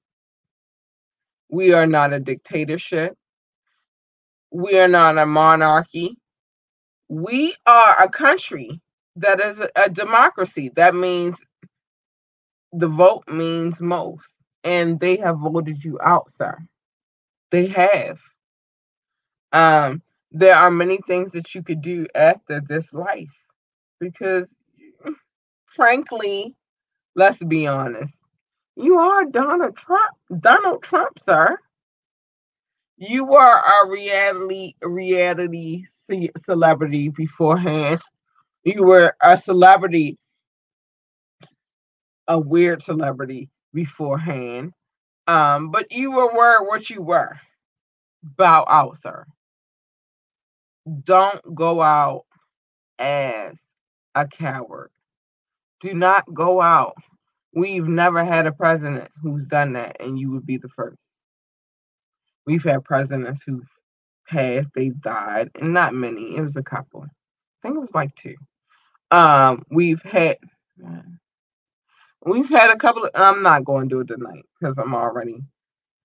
We 1.51 1.73
are 1.75 1.87
not 1.87 2.13
a 2.13 2.21
dictatorship. 2.21 3.17
We 4.53 4.79
are 4.79 4.89
not 4.89 5.19
a 5.19 5.27
monarchy. 5.27 6.17
We 7.09 7.55
are 7.67 8.03
a 8.03 8.09
country 8.09 8.81
that 9.17 9.41
is 9.41 9.61
a, 9.61 9.71
a 9.77 9.91
democracy. 9.91 10.71
That 10.77 10.95
means 10.95 11.37
the 12.73 12.89
vote 12.89 13.25
means 13.29 13.81
most. 13.81 14.29
And 14.65 15.01
they 15.01 15.17
have 15.19 15.39
voted 15.41 15.85
you 15.85 15.99
out, 16.05 16.33
sir. 16.33 16.59
They 17.53 17.67
have. 17.69 18.19
Um, 19.53 20.03
there 20.35 20.57
are 20.57 20.71
many 20.71 20.99
things 21.07 21.33
that 21.33 21.55
you 21.55 21.63
could 21.63 21.81
do 21.81 22.07
after 22.17 22.61
this 22.61 22.93
life 22.93 23.33
because 24.01 24.53
frankly 25.67 26.55
let's 27.15 27.43
be 27.45 27.67
honest 27.69 28.17
you 28.77 28.99
are 28.99 29.25
donald 29.27 29.77
trump 29.77 30.11
donald 30.41 30.83
trump 30.83 31.19
sir. 31.19 31.57
You 32.97 33.25
were 33.25 33.59
a 33.61 33.89
reality 33.89 34.75
reality 34.81 35.85
celebrity 36.45 37.09
beforehand. 37.09 38.01
You 38.65 38.85
were 38.85 39.17
a 39.21 39.37
celebrity 39.37 40.17
a 42.29 42.39
weird 42.39 42.83
celebrity 42.83 43.51
beforehand. 43.73 44.73
Um 45.27 45.71
but 45.71 45.93
you 45.93 46.13
were, 46.13 46.33
were 46.35 46.67
what 46.69 46.89
you 46.91 47.03
were. 47.03 47.39
Bow 48.23 48.65
out 48.69 48.97
sir 49.03 49.27
don't 51.05 51.55
go 51.55 51.83
out 51.83 52.25
as 52.99 53.59
a 54.15 54.27
coward. 54.27 54.91
Do 55.81 55.95
not 55.95 56.33
go 56.33 56.61
out. 56.61 56.97
We've 57.55 57.87
never 57.87 58.25
had 58.25 58.47
a 58.47 58.53
president 58.53 59.11
who's 59.23 59.47
done 59.47 59.75
that, 59.75 59.97
and 60.01 60.19
you 60.19 60.31
would 60.33 60.47
be 60.47 60.57
the 60.57 60.69
first. 60.69 61.03
We've 62.47 62.65
had 62.65 62.85
presidents 62.85 63.45
who've 63.45 63.69
passed, 64.29 64.69
they've 64.75 65.01
died, 65.01 65.51
and 65.55 65.73
not 65.73 65.95
many. 65.95 66.37
It 66.37 66.43
was 66.43 66.57
a 66.57 66.63
couple. 66.63 67.03
I 67.05 67.09
think 67.63 67.77
it 67.77 67.81
was 67.81 67.95
like 67.95 68.15
two. 68.17 68.37
Um, 69.11 69.63
we've 69.71 70.03
had 70.03 70.39
we've 72.25 72.49
had 72.49 72.71
a 72.71 72.77
couple 72.77 73.05
of 73.05 73.11
I'm 73.15 73.43
not 73.43 73.65
going 73.65 73.89
to 73.89 73.95
do 73.95 74.01
it 74.01 74.09
tonight 74.09 74.45
because 74.59 74.79
I'm 74.79 74.95
already 74.95 75.39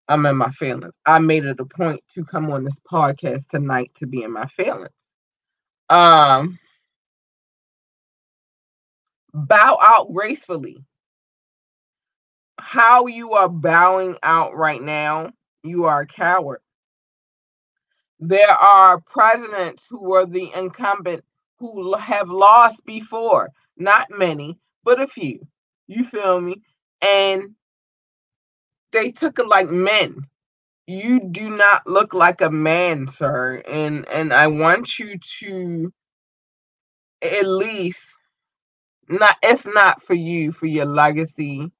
I'm 0.09 0.25
in 0.25 0.37
my 0.37 0.49
feelings. 0.49 0.95
I 1.05 1.19
made 1.19 1.45
it 1.45 1.59
a 1.59 1.65
point 1.65 2.01
to 2.15 2.25
come 2.25 2.51
on 2.51 2.63
this 2.63 2.79
podcast 2.91 3.47
tonight 3.47 3.91
to 3.97 4.07
be 4.07 4.23
in 4.23 4.33
my 4.33 4.47
feelings. 4.47 4.89
Um, 5.87 6.57
bow 9.33 9.77
out 9.81 10.11
gracefully. 10.11 10.83
How 12.59 13.05
you 13.05 13.33
are 13.33 13.47
bowing 13.47 14.17
out 14.23 14.55
right 14.55 14.81
now, 14.81 15.31
you 15.63 15.85
are 15.85 16.01
a 16.01 16.07
coward. 16.07 16.61
There 18.19 18.49
are 18.49 18.99
presidents 18.99 19.85
who 19.87 20.01
were 20.01 20.25
the 20.25 20.51
incumbent 20.53 21.23
who 21.59 21.95
have 21.95 22.29
lost 22.29 22.83
before, 22.83 23.51
not 23.77 24.07
many, 24.09 24.57
but 24.83 24.99
a 24.99 25.07
few. 25.07 25.47
You 25.87 26.03
feel 26.03 26.41
me? 26.41 26.63
And 27.01 27.55
they 28.93 29.11
took 29.11 29.39
it 29.39 29.47
like 29.47 29.69
men. 29.69 30.23
You 30.87 31.21
do 31.31 31.49
not 31.49 31.87
look 31.87 32.13
like 32.13 32.41
a 32.41 32.49
man, 32.51 33.09
sir. 33.15 33.63
And 33.67 34.07
and 34.09 34.33
I 34.33 34.47
want 34.47 34.99
you 34.99 35.17
to 35.39 35.93
at 37.23 37.47
least 37.47 38.01
not 39.09 39.37
if 39.43 39.65
not 39.67 40.03
for 40.03 40.15
you, 40.15 40.51
for 40.51 40.67
your 40.67 40.85
legacy, 40.87 41.71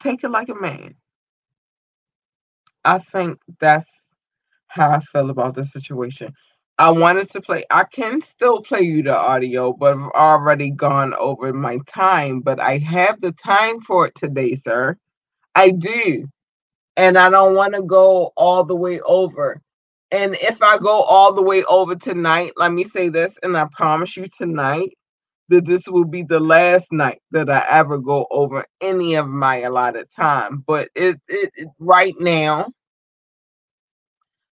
take 0.00 0.24
it 0.24 0.30
like 0.30 0.48
a 0.50 0.54
man. 0.54 0.96
I 2.84 2.98
think 3.00 3.40
that's 3.60 3.88
how 4.68 4.90
I 4.90 5.00
feel 5.00 5.30
about 5.30 5.54
the 5.56 5.64
situation. 5.64 6.34
I 6.78 6.90
wanted 6.92 7.30
to 7.32 7.42
play. 7.42 7.64
I 7.70 7.84
can 7.86 8.20
still 8.22 8.62
play 8.62 8.82
you 8.82 9.02
the 9.02 9.16
audio, 9.16 9.72
but 9.72 9.94
I've 9.96 10.10
already 10.12 10.70
gone 10.72 11.14
over 11.14 11.54
my 11.54 11.80
time. 11.88 12.42
But 12.42 12.60
I 12.60 12.78
have 12.80 13.22
the 13.22 13.32
time 13.32 13.80
for 13.82 14.08
it 14.08 14.16
today, 14.16 14.56
sir. 14.56 14.98
I 15.54 15.70
do. 15.70 16.28
And 16.96 17.18
I 17.18 17.30
don't 17.30 17.56
want 17.56 17.74
to 17.74 17.82
go 17.82 18.32
all 18.36 18.64
the 18.64 18.76
way 18.76 19.00
over. 19.02 19.62
And 20.12 20.36
if 20.40 20.62
I 20.62 20.78
go 20.78 21.02
all 21.02 21.34
the 21.34 21.42
way 21.42 21.64
over 21.64 21.96
tonight, 21.96 22.52
let 22.56 22.72
me 22.72 22.84
say 22.84 23.08
this, 23.10 23.36
and 23.42 23.56
I 23.56 23.66
promise 23.72 24.16
you 24.16 24.26
tonight 24.38 24.90
that 25.50 25.66
this 25.66 25.88
will 25.88 26.06
be 26.06 26.24
the 26.24 26.40
last 26.40 26.92
night 26.92 27.22
that 27.32 27.50
I 27.50 27.64
ever 27.70 27.98
go 27.98 28.26
over 28.30 28.66
any 28.82 29.16
of 29.16 29.28
my 29.28 29.62
allotted 29.62 30.10
time. 30.12 30.64
But 30.66 30.90
it, 30.96 31.20
it, 31.28 31.52
it 31.56 31.68
right 31.80 32.16
now, 32.20 32.68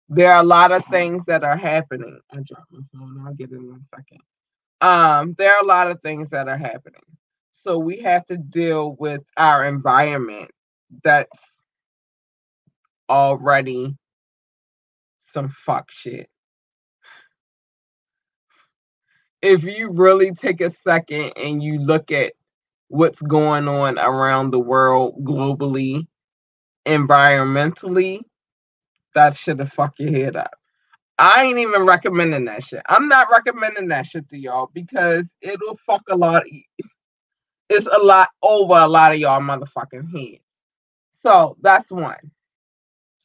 there 0.10 0.32
are 0.34 0.42
a 0.42 0.46
lot 0.46 0.72
of 0.72 0.86
things 0.86 1.24
that 1.28 1.44
are 1.44 1.58
happening. 1.58 2.20
I 2.32 2.36
dropped 2.36 2.72
my 2.72 2.80
phone. 2.94 3.24
I'll 3.26 3.34
get 3.34 3.52
it 3.52 3.56
in 3.56 3.80
a 3.80 3.84
second. 3.84 4.22
Um, 4.82 5.36
there 5.38 5.56
are 5.56 5.64
a 5.64 5.66
lot 5.66 5.90
of 5.90 6.02
things 6.02 6.30
that 6.32 6.48
are 6.50 6.58
happening. 6.58 7.02
So 7.54 7.78
we 7.78 8.02
have 8.02 8.26
to 8.26 8.38
deal 8.38 8.96
with 9.00 9.22
our 9.38 9.66
environment 9.66 10.52
that's 11.04 11.40
already 13.10 13.96
some 15.32 15.54
fuck 15.66 15.90
shit. 15.90 16.30
If 19.42 19.64
you 19.64 19.92
really 19.92 20.34
take 20.34 20.62
a 20.62 20.70
second 20.70 21.34
and 21.38 21.62
you 21.62 21.80
look 21.80 22.12
at 22.12 22.34
what's 22.88 23.22
going 23.22 23.68
on 23.68 23.98
around 23.98 24.52
the 24.52 24.60
world 24.60 25.24
globally, 25.26 26.08
environmentally, 26.86 28.22
that 29.16 29.38
should 29.38 29.60
have 29.60 29.74
fucked 29.74 30.00
your 30.00 30.12
head 30.12 30.36
up. 30.36 30.56
I 31.20 31.44
ain't 31.44 31.60
even 31.60 31.86
recommending 31.86 32.46
that 32.46 32.64
shit. 32.64 32.82
I'm 32.88 33.08
not 33.08 33.28
recommending 33.32 33.88
that 33.90 34.08
shit 34.08 34.28
to 34.30 34.38
y'all 34.38 34.70
because 34.74 35.30
it'll 35.42 35.78
fuck 35.78 36.02
a 36.10 36.16
lot. 36.16 36.44
It's 37.70 37.86
a 37.88 38.00
lot 38.00 38.30
over 38.42 38.74
a 38.74 38.88
lot 38.88 39.14
of 39.14 39.20
y'all 39.20 39.42
motherfucking 39.42 40.12
heads. 40.12 40.42
So 41.22 41.56
that's 41.62 41.90
one. 41.92 42.32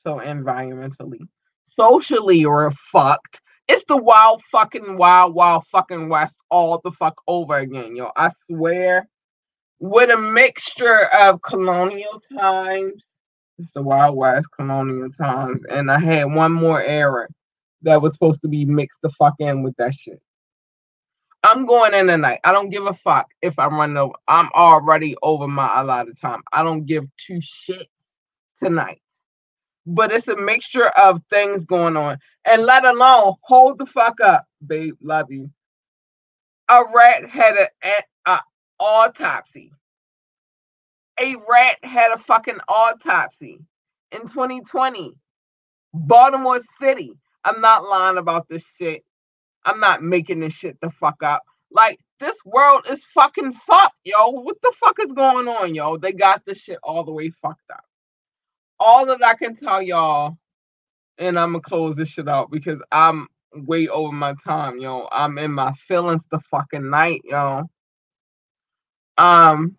So 0.05 0.17
environmentally, 0.17 1.27
socially, 1.65 2.47
we're 2.47 2.71
fucked. 2.71 3.41
It's 3.67 3.85
the 3.89 3.97
wild 3.97 4.43
fucking 4.45 4.97
wild 4.97 5.35
wild 5.35 5.67
fucking 5.67 6.09
west 6.09 6.37
all 6.51 6.81
the 6.83 6.91
fuck 6.91 7.21
over 7.27 7.59
again, 7.59 7.97
yo. 7.97 8.11
I 8.17 8.31
swear, 8.47 9.09
with 9.79 10.11
a 10.11 10.19
mixture 10.19 11.09
of 11.19 11.43
colonial 11.43 12.23
times 12.39 13.05
it's 13.59 13.73
the 13.73 13.83
Wild 13.83 14.17
West 14.17 14.49
colonial 14.57 15.11
times. 15.11 15.63
And 15.71 15.91
I 15.91 15.99
had 15.99 16.25
one 16.25 16.53
more 16.53 16.83
era 16.83 17.29
that 17.83 18.01
was 18.01 18.13
supposed 18.13 18.43
to 18.43 18.49
be 18.49 18.65
mixed 18.65 19.03
the 19.03 19.11
fuck 19.11 19.35
in 19.41 19.63
with 19.63 19.77
that 19.77 19.95
shit. 19.95 20.21
I'm 21.45 21.67
going 21.67 21.95
in 21.95 22.09
tonight. 22.09 22.41
I 22.45 22.53
don't 22.53 22.71
give 22.71 22.87
a 22.87 22.95
fuck 22.95 23.29
if 23.43 23.59
I'm 23.59 23.77
running 23.77 23.97
over. 23.97 24.15
I'm 24.27 24.49
already 24.55 25.17
over 25.23 25.47
my 25.47 25.81
allotted 25.81 26.19
time. 26.19 26.43
I 26.53 26.63
don't 26.63 26.85
give 26.85 27.05
two 27.17 27.41
shits 27.41 27.89
tonight. 28.61 29.01
But 29.87 30.13
it's 30.13 30.29
a 30.29 30.37
mixture 30.37 30.89
of 30.89 31.23
things 31.31 31.65
going 31.65 31.97
on. 31.97 32.19
And 32.45 32.65
let 32.65 32.85
alone 32.85 33.35
hold 33.43 33.79
the 33.79 33.87
fuck 33.87 34.21
up, 34.21 34.47
babe. 34.67 34.95
Love 35.01 35.31
you. 35.31 35.51
A 36.69 36.83
rat 36.95 37.29
had 37.29 37.69
an 38.27 38.39
autopsy 38.79 39.73
a 41.21 41.37
rat 41.49 41.79
had 41.85 42.13
a 42.13 42.19
fucking 42.19 42.59
autopsy 42.69 43.61
in 44.13 44.23
2020. 44.23 45.15
Baltimore 45.95 46.61
City. 46.81 47.15
I'm 47.45 47.61
not 47.61 47.85
lying 47.85 48.19
about 48.19 48.49
this 48.49 48.67
shit. 48.77 49.05
I'm 49.65 49.81
not 49.81 50.03
making 50.03 50.41
this 50.41 50.55
shit 50.55 50.79
the 50.81 50.91
fuck 50.91 51.23
up. 51.23 51.43
Like, 51.71 51.99
this 52.21 52.37
world 52.45 52.87
is 52.91 53.05
fucking 53.05 53.55
fucked, 53.55 53.97
yo. 54.05 54.29
What 54.31 54.61
the 54.63 54.73
fuck 54.77 54.97
is 55.01 55.13
going 55.13 55.49
on, 55.49 55.75
yo? 55.75 55.97
They 55.97 56.13
got 56.13 56.43
this 56.47 56.59
shit 56.59 56.79
all 56.83 57.05
the 57.05 57.13
way 57.13 57.31
fucked 57.31 57.71
up. 57.73 57.85
All 58.81 59.07
that 59.07 59.25
I 59.25 59.35
can 59.35 59.57
tell 59.57 59.83
y'all 59.83 60.37
and 61.19 61.39
I'm 61.39 61.53
gonna 61.53 61.63
close 61.63 61.95
this 61.97 62.09
shit 62.09 62.29
out 62.29 62.51
because 62.51 62.81
I'm 62.91 63.29
way 63.53 63.89
over 63.89 64.13
my 64.13 64.35
time, 64.45 64.79
yo. 64.79 65.09
I'm 65.11 65.39
in 65.39 65.53
my 65.53 65.73
feelings 65.73 66.27
the 66.31 66.41
fucking 66.41 66.89
night, 66.91 67.23
yo. 67.25 67.69
Um, 69.19 69.77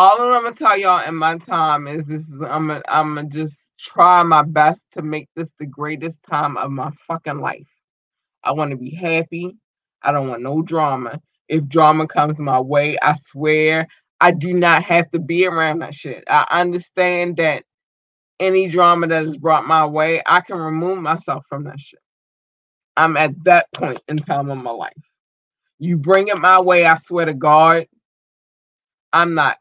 all 0.00 0.22
I'm 0.32 0.44
gonna 0.44 0.56
tell 0.56 0.78
y'all 0.78 1.06
in 1.06 1.14
my 1.16 1.38
time 1.38 1.88
is 1.88 2.06
this: 2.06 2.22
is, 2.28 2.34
I'm 2.34 2.68
gonna, 2.68 2.82
I'm 2.88 3.16
gonna 3.16 3.28
just 3.28 3.56
try 3.78 4.22
my 4.22 4.42
best 4.42 4.82
to 4.92 5.02
make 5.02 5.28
this 5.36 5.50
the 5.58 5.66
greatest 5.66 6.18
time 6.24 6.56
of 6.56 6.70
my 6.70 6.90
fucking 7.06 7.40
life. 7.40 7.68
I 8.44 8.52
want 8.52 8.70
to 8.72 8.76
be 8.78 8.90
happy. 8.94 9.56
I 10.02 10.12
don't 10.12 10.28
want 10.28 10.42
no 10.42 10.62
drama. 10.62 11.20
If 11.48 11.66
drama 11.68 12.06
comes 12.08 12.38
my 12.38 12.60
way, 12.60 12.98
I 13.02 13.14
swear 13.26 13.88
I 14.20 14.32
do 14.32 14.54
not 14.54 14.84
have 14.84 15.10
to 15.12 15.18
be 15.18 15.46
around 15.46 15.80
that 15.80 15.94
shit. 15.94 16.24
I 16.28 16.46
understand 16.50 17.36
that 17.38 17.64
any 18.40 18.68
drama 18.68 19.08
that 19.08 19.24
is 19.24 19.36
brought 19.36 19.66
my 19.66 19.86
way, 19.86 20.22
I 20.26 20.40
can 20.40 20.58
remove 20.58 20.98
myself 20.98 21.44
from 21.48 21.64
that 21.64 21.80
shit. 21.80 22.00
I'm 22.96 23.16
at 23.16 23.32
that 23.44 23.66
point 23.74 24.00
in 24.08 24.18
time 24.18 24.50
of 24.50 24.58
my 24.58 24.72
life. 24.72 24.92
You 25.78 25.98
bring 25.98 26.28
it 26.28 26.38
my 26.38 26.60
way, 26.60 26.86
I 26.86 26.96
swear 26.96 27.26
to 27.26 27.34
God, 27.34 27.86
I'm 29.12 29.34
not. 29.34 29.58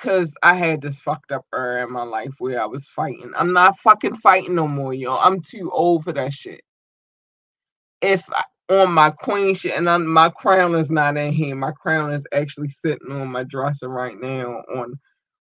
Cause 0.00 0.32
I 0.42 0.54
had 0.54 0.80
this 0.80 0.98
fucked 0.98 1.30
up 1.30 1.44
era 1.54 1.84
in 1.86 1.92
my 1.92 2.04
life 2.04 2.32
where 2.38 2.62
I 2.62 2.66
was 2.66 2.86
fighting. 2.86 3.32
I'm 3.36 3.52
not 3.52 3.78
fucking 3.80 4.16
fighting 4.16 4.54
no 4.54 4.66
more, 4.66 4.94
yo. 4.94 5.16
I'm 5.16 5.42
too 5.42 5.70
old 5.70 6.04
for 6.04 6.12
that 6.12 6.32
shit. 6.32 6.62
If 8.00 8.24
I, 8.32 8.42
on 8.70 8.92
my 8.92 9.10
queen 9.10 9.54
shit, 9.54 9.76
and 9.76 9.90
I'm, 9.90 10.06
my 10.06 10.30
crown 10.30 10.74
is 10.74 10.90
not 10.90 11.16
in 11.18 11.32
here. 11.32 11.54
My 11.56 11.72
crown 11.72 12.12
is 12.12 12.24
actually 12.32 12.70
sitting 12.70 13.12
on 13.12 13.28
my 13.28 13.44
dresser 13.44 13.88
right 13.88 14.18
now 14.18 14.62
on 14.74 14.98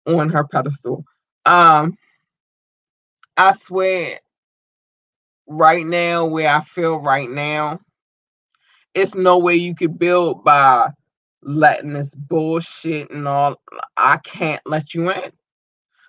on 0.06 0.30
her 0.30 0.44
pedestal. 0.44 1.04
Um, 1.46 1.96
I 3.36 3.56
swear, 3.56 4.20
right 5.46 5.86
now, 5.86 6.26
where 6.26 6.48
I 6.48 6.64
feel 6.64 6.98
right 6.98 7.30
now, 7.30 7.80
it's 8.94 9.14
no 9.14 9.38
way 9.38 9.56
you 9.56 9.74
could 9.74 9.98
build 9.98 10.44
by 10.44 10.90
letting 11.42 11.94
this 11.94 12.10
bullshit 12.10 13.10
and 13.10 13.28
all. 13.28 13.60
I 13.96 14.18
can't 14.18 14.62
let 14.66 14.94
you 14.94 15.10
in. 15.10 15.32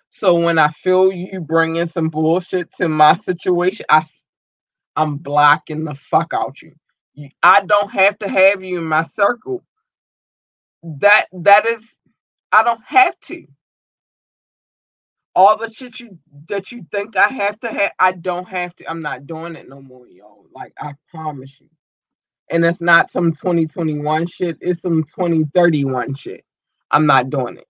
So 0.10 0.40
when 0.40 0.60
I 0.60 0.70
feel 0.70 1.12
you 1.12 1.42
bringing 1.42 1.88
some 1.88 2.10
bullshit 2.10 2.74
to 2.76 2.90
my 2.90 3.16
situation, 3.16 3.86
I 3.90 4.04
I'm 4.96 5.18
blocking 5.18 5.86
the 5.86 5.96
fuck 5.96 6.34
out 6.34 6.62
you. 6.62 6.74
I 7.44 7.62
don't 7.66 7.92
have 7.92 8.20
to 8.20 8.30
have 8.30 8.64
you 8.64 8.80
in 8.80 8.86
my 8.86 9.04
circle. 9.04 9.64
That 10.84 11.28
that 11.34 11.68
is 11.68 11.84
I 12.52 12.64
don't 12.64 12.84
have 12.86 13.20
to 13.22 13.48
all 15.36 15.58
the 15.58 15.72
shit 15.72 16.00
you 16.00 16.18
that 16.50 16.72
you 16.72 16.86
think 16.92 17.16
I 17.18 17.30
have 17.30 17.60
to 17.62 17.70
have, 17.70 17.92
I 18.00 18.12
don't 18.14 18.48
have 18.48 18.76
to. 18.78 18.90
I'm 18.90 19.02
not 19.02 19.28
doing 19.28 19.56
it 19.56 19.70
no 19.70 19.82
more, 19.82 20.08
y'all. 20.08 20.46
Like 20.54 20.74
I 20.80 20.96
promise 21.10 21.54
you. 21.60 21.70
And 22.52 22.66
it's 22.66 22.82
not 22.82 23.12
some 23.12 23.32
2021 23.34 24.28
shit, 24.28 24.58
it's 24.62 24.82
some 24.82 25.04
2031 25.04 26.16
shit. 26.16 26.44
I'm 26.92 27.06
not 27.06 27.30
doing 27.30 27.58
it. 27.58 27.68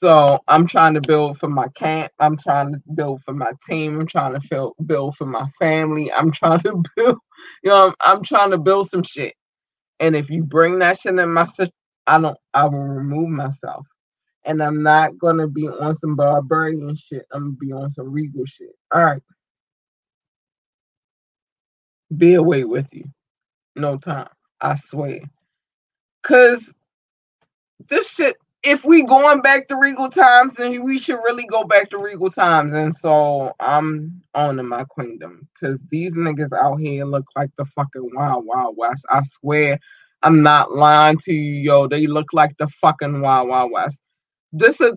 So 0.00 0.40
I'm 0.48 0.66
trying 0.66 0.94
to 0.94 1.00
build 1.00 1.38
for 1.38 1.48
my 1.48 1.68
camp. 1.68 2.12
I'm 2.18 2.36
trying 2.36 2.72
to 2.72 2.82
build 2.94 3.22
for 3.22 3.32
my 3.32 3.52
team. 3.68 4.00
I'm 4.00 4.06
trying 4.06 4.34
to 4.34 4.40
feel, 4.40 4.74
build 4.84 5.16
for 5.16 5.26
my 5.26 5.46
family. 5.58 6.12
I'm 6.12 6.32
trying 6.32 6.60
to 6.60 6.82
build, 6.96 7.18
you 7.62 7.70
know, 7.70 7.88
I'm, 7.88 7.94
I'm 8.00 8.22
trying 8.22 8.50
to 8.50 8.58
build 8.58 8.90
some 8.90 9.02
shit. 9.02 9.34
And 10.00 10.16
if 10.16 10.28
you 10.30 10.42
bring 10.44 10.80
that 10.80 10.98
shit 10.98 11.18
in 11.18 11.32
my 11.32 11.46
I 12.06 12.20
don't, 12.20 12.36
I 12.52 12.64
will 12.64 12.80
remove 12.80 13.28
myself 13.28 13.86
and 14.44 14.62
I'm 14.62 14.82
not 14.82 15.18
gonna 15.18 15.46
be 15.46 15.68
on 15.68 15.94
some 15.96 16.16
barbarian 16.16 16.94
shit. 16.96 17.26
I'm 17.32 17.42
gonna 17.42 17.52
be 17.52 17.72
on 17.72 17.90
some 17.90 18.10
regal 18.12 18.44
shit. 18.44 18.74
All 18.92 19.04
right. 19.04 19.22
Be 22.16 22.34
away 22.34 22.64
with 22.64 22.92
you. 22.92 23.04
No 23.76 23.98
time. 23.98 24.28
I 24.60 24.76
swear. 24.76 25.20
Cause 26.24 26.70
this 27.88 28.10
shit, 28.10 28.36
if 28.64 28.84
we 28.84 29.04
going 29.04 29.42
back 29.42 29.68
to 29.68 29.76
regal 29.76 30.10
times, 30.10 30.56
then 30.56 30.84
we 30.84 30.98
should 30.98 31.18
really 31.24 31.46
go 31.46 31.64
back 31.64 31.90
to 31.90 31.98
regal 31.98 32.30
times. 32.30 32.74
And 32.74 32.96
so 32.96 33.54
I'm 33.60 34.22
owning 34.34 34.68
my 34.68 34.84
queendom. 34.84 35.48
Cause 35.60 35.80
these 35.90 36.14
niggas 36.14 36.52
out 36.52 36.76
here 36.78 37.04
look 37.06 37.26
like 37.36 37.50
the 37.58 37.66
fucking 37.66 38.10
wild 38.14 38.46
wild 38.46 38.76
west. 38.76 39.06
I 39.10 39.22
swear 39.24 39.78
I'm 40.22 40.42
not 40.42 40.72
lying 40.74 41.18
to 41.20 41.32
you, 41.32 41.54
yo. 41.62 41.88
They 41.88 42.06
look 42.08 42.32
like 42.34 42.56
the 42.58 42.68
fucking 42.80 43.20
wild 43.22 43.48
wild 43.48 43.72
west 43.72 43.98
this 44.52 44.80
is 44.82 44.94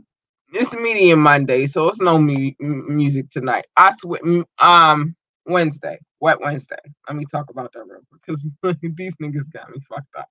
it's 0.53 0.73
medium 0.75 1.21
Monday, 1.21 1.67
so 1.67 1.89
it's 1.89 1.99
no 2.01 2.19
mu- 2.19 2.51
music 2.59 3.31
tonight. 3.31 3.65
I 3.77 3.95
swear, 3.99 4.21
um, 4.59 5.17
Wednesday, 5.47 5.99
Wet 6.25 6.41
Wednesday. 6.41 6.75
Let 7.07 7.17
me 7.17 7.25
talk 7.31 7.51
about 7.51 7.71
that 7.73 7.85
real 7.87 8.01
quick 8.09 8.23
because 8.25 8.47
these 8.95 9.13
niggas 9.17 9.53
got 9.53 9.69
me 9.69 9.77
fucked 9.87 10.15
up. 10.17 10.27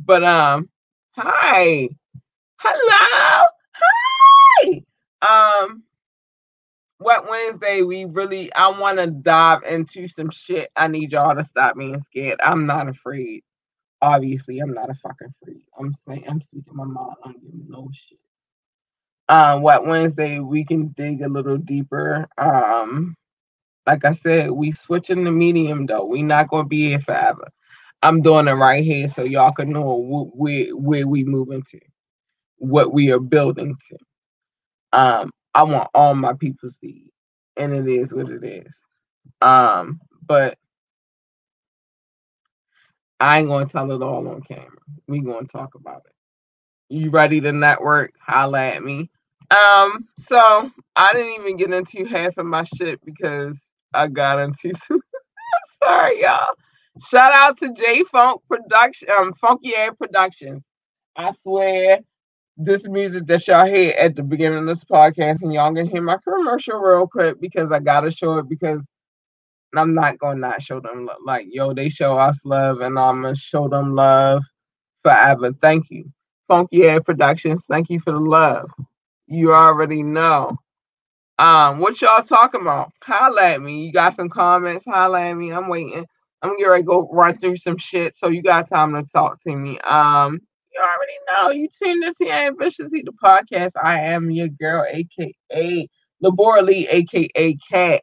But 0.00 0.24
um, 0.24 0.68
hi, 1.12 1.88
hello, 2.58 3.44
hi. 4.60 4.82
Um, 5.22 5.84
Wet 6.98 7.28
Wednesday, 7.30 7.82
we 7.82 8.06
really 8.06 8.52
I 8.52 8.70
want 8.70 8.98
to 8.98 9.06
dive 9.06 9.62
into 9.62 10.08
some 10.08 10.30
shit. 10.30 10.68
I 10.74 10.88
need 10.88 11.12
y'all 11.12 11.36
to 11.36 11.44
stop 11.44 11.78
being 11.78 12.02
scared. 12.02 12.40
I'm 12.42 12.66
not 12.66 12.88
afraid. 12.88 13.44
Obviously, 14.02 14.58
I'm 14.58 14.74
not 14.74 14.90
a 14.90 14.94
fucking 14.94 15.32
freak. 15.44 15.62
I'm 15.78 15.94
saying 16.08 16.24
I'm 16.28 16.40
speaking 16.42 16.74
my 16.74 16.86
mind. 16.86 17.16
I'm 17.24 17.34
giving 17.34 17.66
no 17.68 17.88
shit 17.94 18.18
um, 19.30 19.62
what 19.62 19.86
Wednesday 19.86 20.40
we 20.40 20.64
can 20.64 20.88
dig 20.88 21.22
a 21.22 21.28
little 21.28 21.56
deeper. 21.56 22.28
Um, 22.36 23.16
like 23.86 24.04
I 24.04 24.12
said, 24.12 24.50
we 24.50 24.72
switching 24.72 25.24
the 25.24 25.32
medium 25.32 25.86
though. 25.86 26.04
We 26.04 26.22
not 26.22 26.48
gonna 26.48 26.68
be 26.68 26.88
here 26.88 27.00
forever. 27.00 27.48
I'm 28.02 28.22
doing 28.22 28.48
it 28.48 28.52
right 28.52 28.84
here 28.84 29.08
so 29.08 29.24
y'all 29.24 29.52
can 29.52 29.70
know 29.70 30.30
where 30.34 30.76
where 30.76 31.06
we 31.06 31.24
moving 31.24 31.62
to, 31.70 31.80
what 32.56 32.92
we 32.92 33.12
are 33.12 33.20
building 33.20 33.76
to. 33.88 33.98
Um, 34.92 35.30
I 35.54 35.64
want 35.64 35.90
all 35.94 36.14
my 36.14 36.34
people 36.34 36.68
to 36.70 36.76
see, 36.80 37.10
and 37.56 37.74
it 37.74 37.88
is 37.88 38.14
what 38.14 38.30
it 38.30 38.44
is. 38.44 38.76
Um, 39.40 40.00
but 40.26 40.58
I 43.20 43.38
ain't 43.38 43.48
gonna 43.48 43.66
tell 43.66 43.90
it 43.92 44.02
all 44.02 44.28
on 44.28 44.42
camera. 44.42 44.68
We 45.08 45.20
gonna 45.20 45.46
talk 45.46 45.74
about 45.74 46.02
it. 46.06 46.12
You 46.88 47.10
ready 47.10 47.40
to 47.40 47.52
network? 47.52 48.12
Holla 48.20 48.60
at 48.60 48.82
me. 48.82 49.10
Um, 49.50 50.08
so 50.18 50.70
I 50.96 51.12
didn't 51.12 51.40
even 51.40 51.56
get 51.56 51.72
into 51.72 52.04
half 52.04 52.36
of 52.38 52.46
my 52.46 52.64
shit 52.64 53.04
because 53.04 53.60
I 53.92 54.06
some 54.08 55.00
sorry 55.82 56.22
y'all. 56.22 56.54
Shout 57.08 57.32
out 57.32 57.58
to 57.58 57.72
J 57.72 58.04
Funk 58.04 58.42
Production, 58.48 59.08
um, 59.18 59.32
Funky 59.34 59.74
Air 59.74 59.92
Production. 59.94 60.62
I 61.16 61.32
swear 61.42 62.00
this 62.56 62.86
music 62.86 63.26
that 63.26 63.46
y'all 63.48 63.66
hear 63.66 63.94
at 63.98 64.16
the 64.16 64.22
beginning 64.22 64.60
of 64.60 64.66
this 64.66 64.84
podcast, 64.84 65.42
and 65.42 65.52
y'all 65.52 65.72
gonna 65.72 65.88
hear 65.88 66.02
my 66.02 66.18
commercial 66.22 66.78
real 66.78 67.06
quick 67.06 67.40
because 67.40 67.72
I 67.72 67.80
gotta 67.80 68.10
show 68.10 68.38
it 68.38 68.48
because 68.48 68.84
I'm 69.74 69.94
not 69.94 70.18
gonna 70.18 70.40
not 70.40 70.62
show 70.62 70.80
them 70.80 71.06
love. 71.06 71.18
Like, 71.24 71.46
yo, 71.50 71.72
they 71.72 71.88
show 71.88 72.18
us 72.18 72.40
love, 72.44 72.80
and 72.80 72.98
I'm 72.98 73.22
gonna 73.22 73.34
show 73.34 73.68
them 73.68 73.94
love 73.94 74.42
forever. 75.02 75.52
Thank 75.52 75.86
you. 75.90 76.10
Funky 76.48 76.82
Air 76.82 77.00
Productions, 77.00 77.64
thank 77.68 77.88
you 77.88 78.00
for 78.00 78.12
the 78.12 78.18
love. 78.18 78.70
You 79.26 79.54
already 79.54 80.02
know. 80.02 80.58
Um, 81.40 81.78
what 81.78 82.02
y'all 82.02 82.22
talking 82.22 82.60
about? 82.60 82.92
At 83.08 83.62
me. 83.62 83.86
You 83.86 83.92
got 83.92 84.14
some 84.14 84.28
comments? 84.28 84.84
At 84.86 85.32
me. 85.32 85.50
I'm 85.50 85.68
waiting. 85.68 86.04
I'm 86.42 86.50
ready 86.62 86.82
to 86.82 86.86
go 86.86 87.08
run 87.10 87.38
through 87.38 87.56
some 87.56 87.78
shit, 87.78 88.14
so 88.14 88.28
you 88.28 88.42
got 88.42 88.68
time 88.68 88.92
to 88.92 89.02
talk 89.10 89.40
to 89.42 89.56
me. 89.56 89.78
Um, 89.80 90.38
you 90.72 90.82
already 90.82 91.18
know. 91.32 91.50
You 91.50 91.68
tuned 91.68 92.04
into 92.04 92.30
Ambitiously 92.30 93.02
the 93.02 93.12
podcast. 93.12 93.70
I 93.82 94.00
am 94.00 94.30
your 94.30 94.48
girl, 94.48 94.84
aka 94.90 95.88
Labora 96.22 96.62
Lee, 96.62 96.86
aka 96.88 97.56
Cat. 97.70 98.02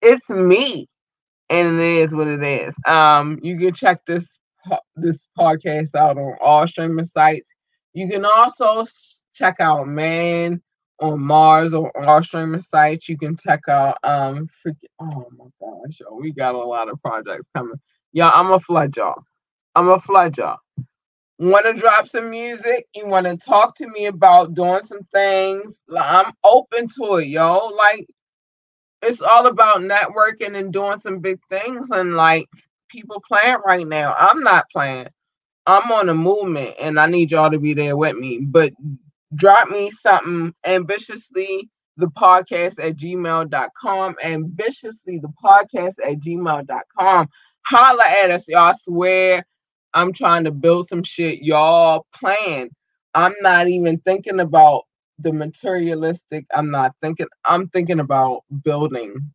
It's 0.00 0.28
me, 0.28 0.88
and 1.50 1.78
it 1.78 1.80
is 1.80 2.12
what 2.12 2.26
it 2.26 2.42
is. 2.42 2.74
Um, 2.84 3.38
you 3.44 3.58
can 3.58 3.74
check 3.74 4.04
this 4.06 4.40
this 4.96 5.28
podcast 5.38 5.94
out 5.94 6.18
on 6.18 6.36
all 6.40 6.66
streaming 6.66 7.04
sites. 7.04 7.48
You 7.94 8.08
can 8.08 8.24
also 8.24 8.86
check 9.32 9.60
out 9.60 9.86
Man 9.86 10.60
on 11.02 11.20
Mars 11.20 11.74
or 11.74 11.94
our 11.96 12.22
streaming 12.22 12.60
sites. 12.60 13.08
You 13.08 13.18
can 13.18 13.36
check 13.36 13.60
out 13.68 13.98
um 14.04 14.48
freaking 14.64 14.88
oh 15.00 15.26
my 15.36 15.46
gosh, 15.60 16.00
yo, 16.00 16.14
we 16.14 16.32
got 16.32 16.54
a 16.54 16.58
lot 16.58 16.88
of 16.88 17.00
projects 17.02 17.46
coming. 17.54 17.80
Yeah, 18.12 18.30
I'm 18.30 18.52
a 18.52 18.60
flood 18.60 18.96
y'all. 18.96 19.22
I'm 19.74 19.88
a 19.88 19.98
flood 19.98 20.38
y'all. 20.38 20.58
Want 21.38 21.66
to 21.66 21.74
drop 21.74 22.06
some 22.06 22.30
music? 22.30 22.86
You 22.94 23.06
want 23.06 23.26
to 23.26 23.36
talk 23.36 23.76
to 23.78 23.88
me 23.88 24.06
about 24.06 24.54
doing 24.54 24.84
some 24.84 25.02
things? 25.12 25.66
Like, 25.88 26.26
I'm 26.26 26.32
open 26.44 26.86
to 27.00 27.16
it, 27.16 27.26
yo. 27.26 27.68
Like 27.68 28.06
it's 29.02 29.20
all 29.20 29.46
about 29.46 29.80
networking 29.80 30.56
and 30.56 30.72
doing 30.72 30.98
some 30.98 31.18
big 31.18 31.40
things 31.50 31.90
and 31.90 32.14
like 32.14 32.48
people 32.88 33.20
playing 33.26 33.58
right 33.66 33.86
now. 33.86 34.14
I'm 34.16 34.42
not 34.42 34.66
playing. 34.70 35.08
I'm 35.66 35.90
on 35.92 36.08
a 36.08 36.14
movement 36.14 36.74
and 36.80 36.98
I 36.98 37.06
need 37.06 37.30
y'all 37.30 37.50
to 37.50 37.58
be 37.58 37.74
there 37.74 37.96
with 37.96 38.16
me. 38.16 38.38
But 38.38 38.72
drop 39.34 39.68
me 39.68 39.90
something 39.90 40.54
ambitiously 40.64 41.68
the 41.96 42.08
podcast 42.08 42.82
at 42.82 42.96
gmail.com, 42.96 44.16
ambitiously 44.22 45.18
the 45.18 45.32
podcast 45.42 45.94
at 46.04 46.18
gmail.com. 46.20 47.28
Holla 47.64 48.04
at 48.04 48.30
us, 48.30 48.48
y'all. 48.48 48.74
Swear 48.80 49.44
I'm 49.94 50.12
trying 50.12 50.44
to 50.44 50.50
build 50.50 50.88
some 50.88 51.02
shit. 51.02 51.42
Y'all 51.42 52.06
plan. 52.14 52.70
I'm 53.14 53.34
not 53.40 53.68
even 53.68 53.98
thinking 54.00 54.40
about 54.40 54.84
the 55.18 55.32
materialistic. 55.32 56.46
I'm 56.54 56.70
not 56.70 56.92
thinking, 57.02 57.26
I'm 57.44 57.68
thinking 57.68 58.00
about 58.00 58.42
building. 58.62 59.32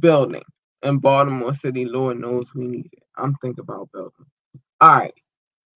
Building 0.00 0.42
in 0.82 0.98
Baltimore 0.98 1.52
City. 1.52 1.84
Lord 1.84 2.18
knows 2.18 2.54
we 2.54 2.66
need 2.66 2.88
it. 2.92 3.02
I'm 3.16 3.34
thinking 3.34 3.62
about 3.62 3.90
building. 3.92 4.26
All 4.80 4.96
right. 4.96 5.14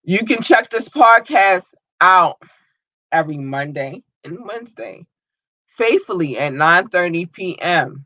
You 0.05 0.25
can 0.25 0.43
check 0.43 0.71
this 0.71 0.89
podcast 0.89 1.67
out 2.01 2.39
every 3.13 3.39
Monday 3.39 4.03
and 4.25 4.45
Wednesday 4.45 5.07
faithfully 5.79 6.39
at 6.39 6.53
9:30 6.53 7.33
p.m. 7.33 8.05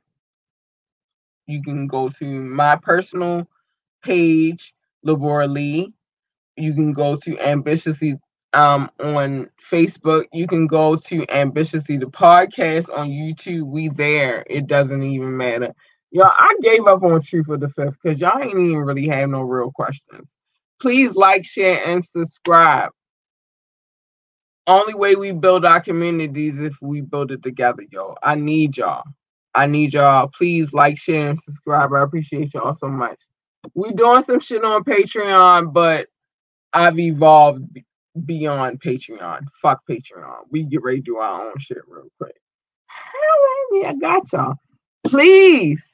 You 1.47 1.63
can 1.63 1.87
go 1.89 2.09
to 2.11 2.25
my 2.25 2.77
personal 2.77 3.49
page, 4.05 4.75
Labora 5.07 5.51
Lee. 5.51 5.93
You 6.57 6.75
can 6.75 6.93
go 6.93 7.17
to 7.17 7.39
Ambitiously 7.41 8.19
um, 8.53 8.91
on 9.01 9.49
Facebook. 9.71 10.27
You 10.33 10.47
can 10.47 10.67
go 10.67 10.97
to 10.97 11.27
Ambitiously 11.31 11.97
the 11.97 12.07
podcast 12.07 12.97
on 12.97 13.09
YouTube. 13.09 13.65
We 13.65 13.89
there. 13.89 14.45
It 14.49 14.67
doesn't 14.67 15.03
even 15.03 15.37
matter. 15.37 15.75
Y'all, 16.11 16.31
I 16.31 16.55
gave 16.61 16.87
up 16.87 17.03
on 17.03 17.23
Truth 17.23 17.49
of 17.49 17.61
the 17.61 17.71
Fifth 17.71 17.97
because 18.03 18.21
y'all 18.21 18.39
ain't 18.41 18.53
even 18.53 18.77
really 18.77 19.09
have 19.09 19.31
no 19.31 19.41
real 19.41 19.73
questions. 19.73 20.31
Please 20.81 21.15
like, 21.15 21.45
share, 21.45 21.83
and 21.87 22.05
subscribe. 22.07 22.91
Only 24.67 24.95
way 24.95 25.17
we 25.17 25.33
build 25.33 25.65
our 25.65 25.81
communities 25.81 26.61
if 26.61 26.81
we 26.81 27.01
build 27.01 27.33
it 27.33 27.43
together, 27.43 27.85
yo. 27.91 28.17
I 28.23 28.37
need 28.37 28.77
y'all. 28.77 29.03
I 29.55 29.67
need 29.67 29.95
y'all. 29.95 30.29
Please 30.29 30.73
like, 30.73 30.99
share, 30.99 31.31
and 31.31 31.39
subscribe. 31.39 31.93
I 31.93 32.03
appreciate 32.03 32.55
y'all 32.55 32.75
so 32.75 32.89
much. 32.89 33.21
We 33.75 33.93
doing 33.93 34.23
some 34.23 34.41
shit 34.41 34.65
on 34.65 34.85
Patreon, 34.85 35.73
but 35.73 36.09
I've 36.73 36.99
evolved 36.99 37.65
beyond 38.25 38.81
Patreon. 38.81 39.47
Fuck 39.61 39.83
Patreon. 39.89 40.43
We 40.51 40.63
get 40.63 40.83
ready 40.83 40.99
to 40.99 41.03
do 41.03 41.17
our 41.17 41.49
own 41.49 41.59
shit 41.59 41.83
real 41.87 42.09
quick. 42.19 42.37
Hell, 42.87 43.89
I 43.89 43.95
got 44.01 44.33
y'all. 44.33 44.57
Please 45.05 45.85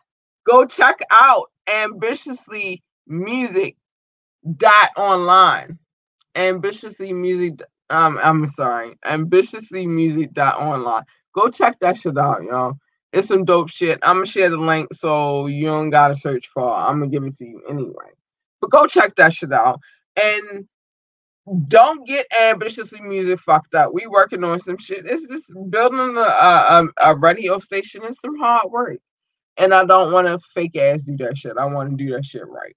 go 0.47 0.67
check 0.67 1.01
out 1.11 1.47
ambitiously 1.69 2.83
music 3.07 3.77
dot 4.57 4.91
online 4.97 5.79
ambitiously 6.35 7.13
music 7.13 7.61
um 7.91 8.19
i'm 8.23 8.47
sorry. 8.49 8.97
Ambitiously 9.05 9.87
music 9.87 10.33
dot 10.33 10.57
online. 10.59 11.05
Go 11.35 11.49
check 11.49 11.79
that 11.81 11.97
shit 11.97 12.19
out 12.19 12.43
y'all 12.43 12.79
it's 13.13 13.29
some 13.29 13.45
dope 13.45 13.71
shit. 13.71 13.99
I'm 14.03 14.17
gonna 14.17 14.27
share 14.27 14.51
the 14.51 14.57
link 14.57 14.93
so 14.93 15.47
you 15.47 15.67
don't 15.67 15.91
gotta 15.91 16.15
search 16.15 16.49
for 16.49 16.63
it. 16.63 16.81
i'm 16.83 16.99
gonna 16.99 17.11
give 17.11 17.25
it 17.25 17.37
to 17.37 17.47
you 17.47 17.63
anyway. 17.69 18.13
But 18.61 18.71
go 18.71 18.87
check 18.87 19.17
that 19.17 19.33
shit 19.33 19.53
out. 19.53 19.81
And 20.23 20.67
don't 21.69 22.07
get 22.07 22.27
ambitiously 22.39 23.01
music 23.01 23.41
fucked 23.41 23.75
up. 23.75 23.95
We 23.95 24.07
working 24.07 24.45
on 24.45 24.61
some 24.61 24.77
shit. 24.77 25.07
It's 25.07 25.27
just 25.27 25.51
building 25.71 26.17
a, 26.17 26.21
a, 26.21 26.89
a 26.99 27.17
radio 27.17 27.59
station 27.59 28.05
is 28.05 28.19
some 28.21 28.39
hard 28.39 28.71
work. 28.71 28.99
And 29.57 29.73
I 29.73 29.85
don't 29.85 30.13
want 30.13 30.27
to 30.29 30.39
fake 30.55 30.77
ass 30.77 31.03
do 31.05 31.17
that 31.19 31.39
shit. 31.39 31.57
I 31.57 31.65
want 31.65 31.91
to 31.91 31.97
do 31.97 32.13
that 32.13 32.27
shit 32.27 32.47
right. 32.47 32.77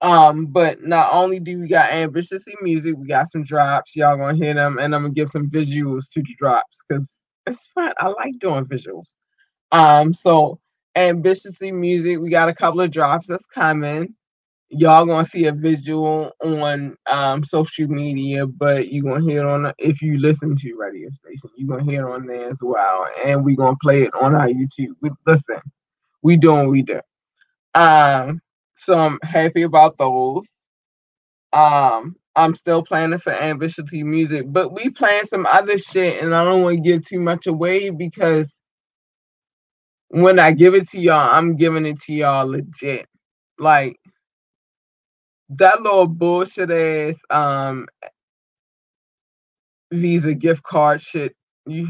Um, 0.00 0.46
but 0.46 0.82
not 0.82 1.12
only 1.12 1.40
do 1.40 1.58
we 1.58 1.68
got 1.68 1.90
ambitiously 1.90 2.54
music, 2.62 2.94
we 2.96 3.08
got 3.08 3.30
some 3.30 3.42
drops. 3.44 3.96
Y'all 3.96 4.16
gonna 4.16 4.36
hear 4.36 4.54
them, 4.54 4.78
and 4.78 4.94
I'm 4.94 5.02
gonna 5.02 5.14
give 5.14 5.30
some 5.30 5.48
visuals 5.50 6.08
to 6.12 6.22
the 6.22 6.34
drops 6.38 6.82
because 6.88 7.12
it's 7.46 7.66
fun. 7.74 7.92
I 7.98 8.08
like 8.08 8.38
doing 8.38 8.64
visuals. 8.66 9.14
Um, 9.72 10.14
so 10.14 10.60
ambitiously 10.94 11.72
music, 11.72 12.18
we 12.18 12.30
got 12.30 12.48
a 12.48 12.54
couple 12.54 12.80
of 12.80 12.90
drops 12.92 13.26
that's 13.26 13.44
coming. 13.46 14.14
Y'all 14.70 15.06
gonna 15.06 15.24
see 15.26 15.46
a 15.46 15.52
visual 15.52 16.30
on 16.44 16.96
um 17.10 17.42
social 17.42 17.88
media, 17.88 18.46
but 18.46 18.88
you 18.88 19.02
gonna 19.02 19.24
hear 19.24 19.40
it 19.40 19.46
on 19.46 19.72
if 19.78 20.00
you 20.00 20.18
listen 20.18 20.54
to 20.54 20.74
radio 20.74 21.08
station, 21.10 21.50
you 21.56 21.66
gonna 21.66 21.90
hear 21.90 22.06
it 22.06 22.12
on 22.12 22.26
there 22.26 22.50
as 22.50 22.60
well, 22.62 23.06
and 23.24 23.44
we 23.44 23.56
gonna 23.56 23.76
play 23.82 24.02
it 24.04 24.14
on 24.14 24.34
our 24.36 24.48
YouTube. 24.48 24.94
We, 25.00 25.10
listen, 25.26 25.60
we 26.22 26.36
doing 26.36 26.68
we 26.68 26.82
do. 26.82 27.00
Um, 27.74 28.40
so 28.78 28.98
I'm 28.98 29.18
happy 29.22 29.62
about 29.62 29.98
those. 29.98 30.44
Um, 31.52 32.16
I'm 32.36 32.54
still 32.54 32.82
planning 32.84 33.18
for 33.18 33.32
ambitiously 33.32 34.02
music, 34.04 34.44
but 34.48 34.72
we 34.72 34.90
playing 34.90 35.26
some 35.26 35.46
other 35.46 35.78
shit, 35.78 36.22
and 36.22 36.34
I 36.34 36.44
don't 36.44 36.62
want 36.62 36.76
to 36.76 36.82
give 36.82 37.06
too 37.06 37.20
much 37.20 37.46
away 37.46 37.90
because 37.90 38.52
when 40.08 40.38
I 40.38 40.52
give 40.52 40.74
it 40.74 40.88
to 40.90 41.00
y'all, 41.00 41.30
I'm 41.32 41.56
giving 41.56 41.86
it 41.86 42.00
to 42.02 42.12
y'all 42.14 42.46
legit. 42.48 43.06
Like 43.58 43.96
that 45.50 45.82
little 45.82 46.06
bullshit 46.06 46.70
ass 46.70 47.16
um 47.30 47.88
Visa 49.92 50.34
gift 50.34 50.62
card 50.64 51.02
shit. 51.02 51.34
You 51.66 51.88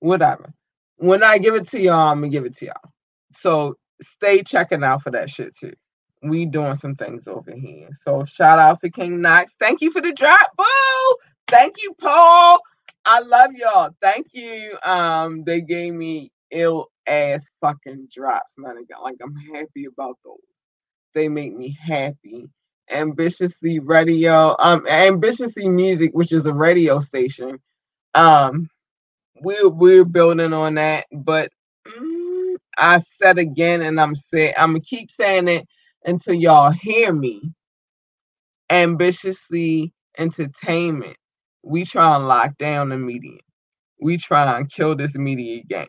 whatever. 0.00 0.52
When 0.96 1.22
I 1.22 1.38
give 1.38 1.54
it 1.54 1.68
to 1.70 1.80
y'all, 1.80 2.08
I'm 2.10 2.20
gonna 2.20 2.30
give 2.30 2.46
it 2.46 2.56
to 2.58 2.66
y'all. 2.66 2.92
So 3.34 3.76
stay 4.02 4.42
checking 4.42 4.84
out 4.84 5.02
for 5.02 5.10
that 5.12 5.30
shit 5.30 5.56
too. 5.56 5.74
We 6.22 6.46
doing 6.46 6.76
some 6.76 6.96
things 6.96 7.28
over 7.28 7.52
here. 7.52 7.88
So 8.02 8.24
shout 8.24 8.58
out 8.58 8.80
to 8.80 8.90
King 8.90 9.20
Knox. 9.20 9.52
Thank 9.60 9.80
you 9.80 9.92
for 9.92 10.00
the 10.00 10.12
drop, 10.12 10.50
boo. 10.56 11.16
Thank 11.48 11.76
you, 11.82 11.94
Paul. 12.00 12.60
I 13.04 13.20
love 13.20 13.52
y'all. 13.54 13.90
Thank 14.02 14.28
you. 14.32 14.76
Um, 14.84 15.44
they 15.44 15.60
gave 15.60 15.94
me 15.94 16.32
ill 16.50 16.88
ass 17.06 17.42
fucking 17.60 18.08
drops, 18.12 18.54
man. 18.58 18.76
Like 19.02 19.16
I'm 19.22 19.36
happy 19.54 19.84
about 19.86 20.18
those. 20.24 20.38
They 21.14 21.28
make 21.28 21.56
me 21.56 21.76
happy. 21.80 22.48
Ambitiously 22.90 23.78
Radio, 23.80 24.56
um, 24.58 24.86
Ambitiously 24.88 25.68
Music, 25.68 26.10
which 26.14 26.32
is 26.32 26.46
a 26.46 26.52
radio 26.52 27.00
station. 27.00 27.60
Um, 28.14 28.68
we're 29.40 29.68
we're 29.68 30.04
building 30.04 30.52
on 30.52 30.74
that, 30.74 31.06
but. 31.12 31.50
Mm, 31.86 32.56
I 32.78 33.02
said 33.20 33.38
again, 33.38 33.82
and 33.82 34.00
I'm 34.00 34.14
saying 34.14 34.54
I'm 34.56 34.70
gonna 34.70 34.80
keep 34.80 35.10
saying 35.10 35.48
it 35.48 35.66
until 36.04 36.34
y'all 36.34 36.72
hear 36.72 37.12
me. 37.12 37.42
Ambitiously 38.70 39.92
entertainment. 40.18 41.16
We 41.64 41.84
try 41.84 42.16
and 42.16 42.28
lock 42.28 42.58
down 42.58 42.90
the 42.90 42.98
media. 42.98 43.38
We 44.00 44.18
try 44.18 44.58
and 44.58 44.70
kill 44.70 44.96
this 44.96 45.14
media 45.16 45.62
game. 45.64 45.88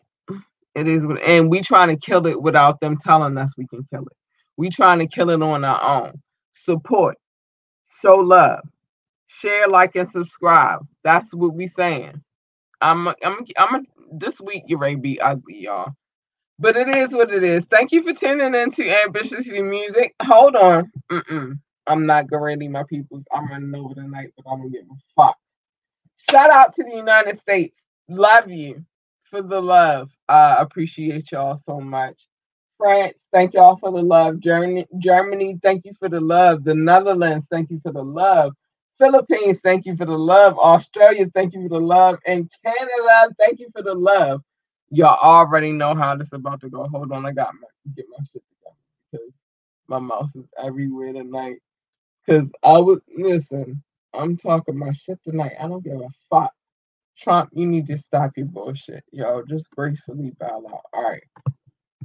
It 0.74 0.88
is, 0.88 1.04
and 1.26 1.50
we 1.50 1.60
trying 1.62 1.88
to 1.90 1.96
kill 1.98 2.26
it 2.26 2.42
without 2.42 2.80
them 2.80 2.98
telling 2.98 3.38
us 3.38 3.52
we 3.58 3.66
can 3.66 3.84
kill 3.84 4.02
it. 4.02 4.16
We 4.56 4.70
trying 4.70 5.00
to 5.00 5.08
kill 5.08 5.30
it 5.30 5.42
on 5.42 5.64
our 5.64 6.04
own. 6.04 6.14
Support, 6.54 7.18
show 8.02 8.16
love, 8.16 8.60
share, 9.28 9.68
like, 9.68 9.96
and 9.96 10.08
subscribe. 10.08 10.80
That's 11.04 11.34
what 11.34 11.54
we 11.54 11.68
saying. 11.68 12.22
I'm, 12.80 13.08
I'm, 13.08 13.46
I'm. 13.58 13.86
This 14.12 14.40
week 14.40 14.64
you're 14.66 14.78
ready 14.80 14.96
be 14.96 15.20
ugly, 15.20 15.62
y'all. 15.64 15.92
But 16.60 16.76
it 16.76 16.88
is 16.88 17.12
what 17.14 17.32
it 17.32 17.44
is. 17.44 17.64
Thank 17.66 17.92
you 17.92 18.02
for 18.02 18.14
tuning 18.14 18.54
in 18.54 18.72
to 18.72 18.84
Music. 19.62 20.14
Hold 20.24 20.56
on. 20.56 20.92
Mm-mm. 21.12 21.60
I'm 21.88 22.06
not 22.06 22.30
gonna 22.30 22.44
my 22.68 22.84
peoples. 22.84 23.24
I'm 23.34 23.48
running 23.50 23.74
over 23.74 23.94
tonight, 23.94 24.32
but 24.36 24.50
I'm 24.50 24.58
gonna 24.60 24.70
give 24.70 24.84
a 24.84 24.96
fuck. 25.16 25.38
Shout 26.30 26.50
out 26.50 26.74
to 26.76 26.84
the 26.84 26.96
United 26.96 27.38
States. 27.40 27.76
Love 28.08 28.50
you 28.50 28.84
for 29.24 29.42
the 29.42 29.62
love. 29.62 30.10
I 30.28 30.56
appreciate 30.60 31.32
y'all 31.32 31.60
so 31.66 31.80
much. 31.80 32.28
France, 32.78 33.16
thank 33.32 33.54
y'all 33.54 33.76
for 33.78 33.92
the 33.92 34.02
love. 34.02 34.40
Germany, 34.40 34.86
Germany, 34.98 35.58
thank 35.62 35.84
you 35.86 35.92
for 35.98 36.08
the 36.08 36.20
love. 36.20 36.64
The 36.64 36.74
Netherlands, 36.74 37.46
thank 37.50 37.70
you 37.70 37.80
for 37.82 37.92
the 37.92 38.04
love. 38.04 38.54
Philippines, 38.98 39.60
thank 39.64 39.86
you 39.86 39.96
for 39.96 40.06
the 40.06 40.18
love. 40.18 40.58
Australia, 40.58 41.26
thank 41.34 41.54
you 41.54 41.62
for 41.64 41.70
the 41.80 41.84
love. 41.86 42.18
And 42.26 42.50
Canada, 42.64 43.34
thank 43.40 43.60
you 43.60 43.70
for 43.74 43.82
the 43.82 43.94
love 43.94 44.42
y'all 44.90 45.18
already 45.22 45.72
know 45.72 45.94
how 45.94 46.16
this 46.16 46.28
is 46.28 46.32
about 46.34 46.60
to 46.62 46.70
go. 46.70 46.86
Hold 46.88 47.12
on, 47.12 47.26
I 47.26 47.32
got 47.32 47.54
my 47.54 47.68
get 47.94 48.06
my 48.10 48.24
shit 48.24 48.42
together 48.48 48.76
because 49.10 49.34
my 49.88 49.98
mouse 49.98 50.34
is 50.36 50.46
everywhere 50.62 51.12
tonight. 51.12 51.58
Cause 52.28 52.50
I 52.62 52.78
was 52.78 53.00
listen, 53.16 53.82
I'm 54.14 54.36
talking 54.36 54.76
my 54.78 54.92
shit 54.92 55.18
tonight. 55.24 55.52
I 55.60 55.68
don't 55.68 55.84
give 55.84 56.00
a 56.00 56.08
fuck. 56.28 56.52
Trump, 57.18 57.50
you 57.52 57.66
need 57.66 57.86
to 57.88 57.98
stop 57.98 58.36
your 58.36 58.46
bullshit, 58.46 59.04
yo. 59.12 59.42
Just 59.48 59.70
gracefully 59.70 60.32
bow 60.38 60.64
out. 60.68 60.82
All 60.92 61.02
right. 61.02 61.22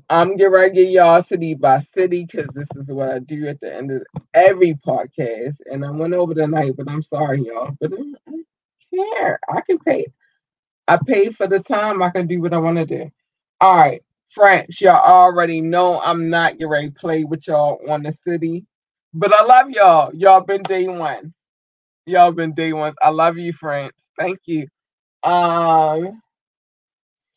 I'm 0.10 0.36
getting 0.38 0.54
ready 0.54 0.76
to 0.76 0.84
get 0.84 0.92
y'all 0.92 1.22
city 1.24 1.56
by 1.56 1.80
city 1.80 2.28
because 2.30 2.48
this 2.54 2.68
is 2.76 2.88
what 2.88 3.10
I 3.10 3.20
do 3.20 3.48
at 3.48 3.60
the 3.60 3.74
end 3.74 3.92
of 3.92 4.04
every 4.34 4.76
podcast. 4.86 5.56
And 5.72 5.84
I 5.84 5.90
went 5.90 6.14
over 6.14 6.34
tonight, 6.34 6.74
but 6.78 6.90
I'm 6.90 7.02
sorry, 7.02 7.42
y'all. 7.44 7.76
But 7.80 7.94
I 7.94 7.96
don't 7.96 8.46
care. 8.94 9.40
I 9.50 9.62
can 9.62 9.80
pay. 9.80 10.06
I 10.88 10.98
pay 11.06 11.32
for 11.32 11.48
the 11.48 11.60
time. 11.60 12.02
I 12.04 12.10
can 12.12 12.28
do 12.28 12.42
what 12.42 12.54
I 12.54 12.58
want 12.58 12.78
to 12.78 12.86
do. 12.86 13.10
All 13.62 13.76
right, 13.76 14.02
France, 14.32 14.82
y'all 14.82 14.98
already 14.98 15.62
know 15.62 16.00
I'm 16.02 16.30
not 16.30 16.54
getting 16.54 16.68
ready 16.68 16.90
to 16.90 16.96
play 16.96 17.24
with 17.24 17.48
y'all 17.48 17.80
on 17.90 18.04
the 18.04 18.16
city, 18.28 18.66
but 19.14 19.34
I 19.34 19.44
love 19.44 19.70
y'all. 19.72 20.14
Y'all 20.14 20.42
been 20.42 20.64
day 20.64 20.88
one. 20.88 21.34
Y'all 22.06 22.32
been 22.32 22.54
day 22.54 22.74
ones. 22.74 22.96
I 23.02 23.10
love 23.10 23.38
you, 23.38 23.54
France. 23.54 23.94
Thank 24.20 24.40
you. 24.46 24.68
Um, 25.24 26.22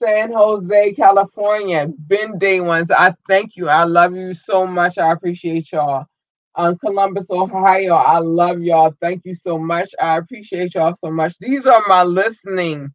San 0.02 0.32
Jose, 0.32 0.92
California. 0.94 1.88
Been 2.06 2.38
day 2.38 2.60
ones. 2.60 2.90
I 2.90 3.14
thank 3.28 3.56
you. 3.56 3.68
I 3.68 3.84
love 3.84 4.14
you 4.14 4.34
so 4.34 4.66
much. 4.66 4.98
I 4.98 5.12
appreciate 5.12 5.72
y'all. 5.72 6.06
Um, 6.54 6.76
Columbus, 6.78 7.30
Ohio. 7.30 7.94
I 7.94 8.18
love 8.18 8.60
y'all. 8.62 8.94
Thank 9.00 9.24
you 9.24 9.34
so 9.34 9.58
much. 9.58 9.90
I 10.00 10.18
appreciate 10.18 10.74
y'all 10.74 10.94
so 10.94 11.10
much. 11.10 11.38
These 11.38 11.66
are 11.66 11.82
my 11.88 12.04
listening 12.04 12.92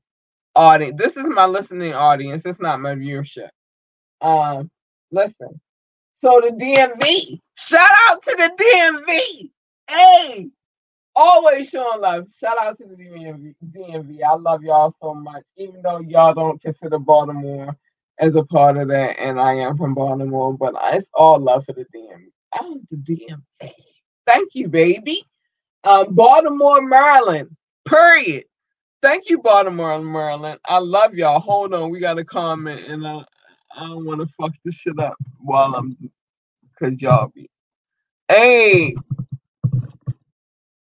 audience. 0.56 0.98
This 0.98 1.18
is 1.18 1.28
my 1.28 1.46
listening 1.46 1.94
audience. 1.94 2.46
It's 2.46 2.60
not 2.60 2.82
my 2.82 2.96
viewership. 2.96 3.50
Um, 4.22 4.70
listen. 5.12 5.60
So 6.22 6.42
the 6.42 6.52
DMV. 6.56 7.40
Shout 7.56 7.90
out 8.08 8.24
to 8.24 8.36
the 8.38 8.64
DMV. 8.64 9.50
Hey, 9.90 10.50
always 11.16 11.70
showing 11.70 12.02
love. 12.02 12.28
Shout 12.40 12.58
out 12.62 12.78
to 12.78 12.86
the 12.86 12.96
DMV. 12.96 13.56
DMV. 13.72 14.20
I 14.24 14.36
love 14.36 14.64
y'all 14.64 14.94
so 15.02 15.14
much, 15.14 15.44
even 15.58 15.82
though 15.82 16.00
y'all 16.00 16.34
don't 16.34 16.62
consider 16.62 17.00
Baltimore 17.00 17.76
as 18.20 18.36
a 18.36 18.44
part 18.44 18.78
of 18.78 18.88
that, 18.90 19.20
and 19.20 19.40
I 19.40 19.54
am 19.56 19.78
from 19.78 19.94
Baltimore, 19.94 20.56
but 20.58 20.76
it's 20.94 21.10
all 21.14 21.40
love 21.40 21.66
for 21.66 21.74
the 21.74 21.86
DMV. 21.94 22.28
Oh, 22.60 22.80
the 22.92 22.98
DMV. 22.98 23.72
Thank 24.26 24.56
you, 24.56 24.68
baby. 24.70 25.26
Um, 25.84 26.14
Baltimore, 26.16 26.82
Maryland. 26.82 27.56
Period. 27.86 28.46
Thank 29.04 29.30
you, 29.30 29.40
Baltimore, 29.40 29.96
and 29.96 30.08
Maryland. 30.08 30.62
I 30.66 30.78
love 30.78 31.14
y'all. 31.14 31.42
Hold 31.42 31.74
on, 31.74 31.90
we 31.90 32.00
got 32.00 32.18
a 32.18 32.24
comment, 32.24 32.90
and 32.90 33.06
I, 33.06 33.26
I 33.76 33.88
don't 33.90 34.06
want 34.06 34.22
to 34.22 34.34
fuck 34.40 34.54
this 34.64 34.76
shit 34.76 34.98
up 34.98 35.18
while 35.42 35.76
I'm, 35.76 35.98
cause 36.80 36.94
y'all 37.00 37.28
be. 37.28 37.50
Hey, 38.30 38.96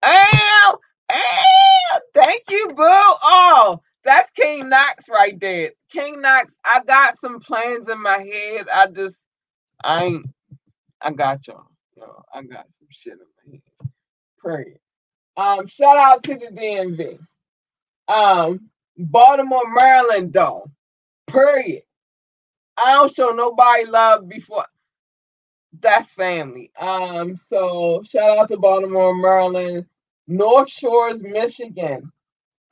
Ow! 0.04 0.78
Ow! 1.10 2.00
Thank 2.12 2.42
you, 2.50 2.68
boo. 2.68 2.84
Oh, 2.84 3.80
that's 4.04 4.30
King 4.32 4.68
Knox 4.68 5.08
right 5.08 5.40
there. 5.40 5.72
King 5.90 6.20
Knox, 6.20 6.52
I 6.62 6.82
got 6.86 7.18
some 7.22 7.40
plans 7.40 7.88
in 7.88 8.02
my 8.02 8.18
head. 8.18 8.66
I 8.70 8.86
just, 8.88 9.16
I 9.82 10.04
ain't, 10.04 10.26
I 11.00 11.12
got 11.12 11.46
y'all. 11.46 11.68
Yo, 11.96 12.22
I 12.34 12.42
got 12.42 12.66
some 12.70 12.88
shit 12.90 13.14
in 13.14 13.18
my 13.18 13.52
head. 13.52 13.90
Pray. 14.38 14.76
Um, 15.38 15.66
shout 15.68 15.96
out 15.96 16.22
to 16.24 16.34
the 16.34 16.48
DMV. 16.48 17.18
Um, 18.10 18.70
Baltimore, 18.96 19.72
Maryland, 19.72 20.32
though. 20.32 20.70
Period. 21.26 21.82
I 22.76 22.94
don't 22.94 23.14
show 23.14 23.30
nobody 23.30 23.86
love 23.86 24.28
before 24.28 24.66
that's 25.78 26.10
family. 26.10 26.70
Um, 26.78 27.38
so 27.48 28.02
shout 28.04 28.38
out 28.38 28.48
to 28.48 28.56
Baltimore, 28.56 29.14
Maryland, 29.14 29.86
North 30.26 30.70
Shores, 30.70 31.22
Michigan. 31.22 32.10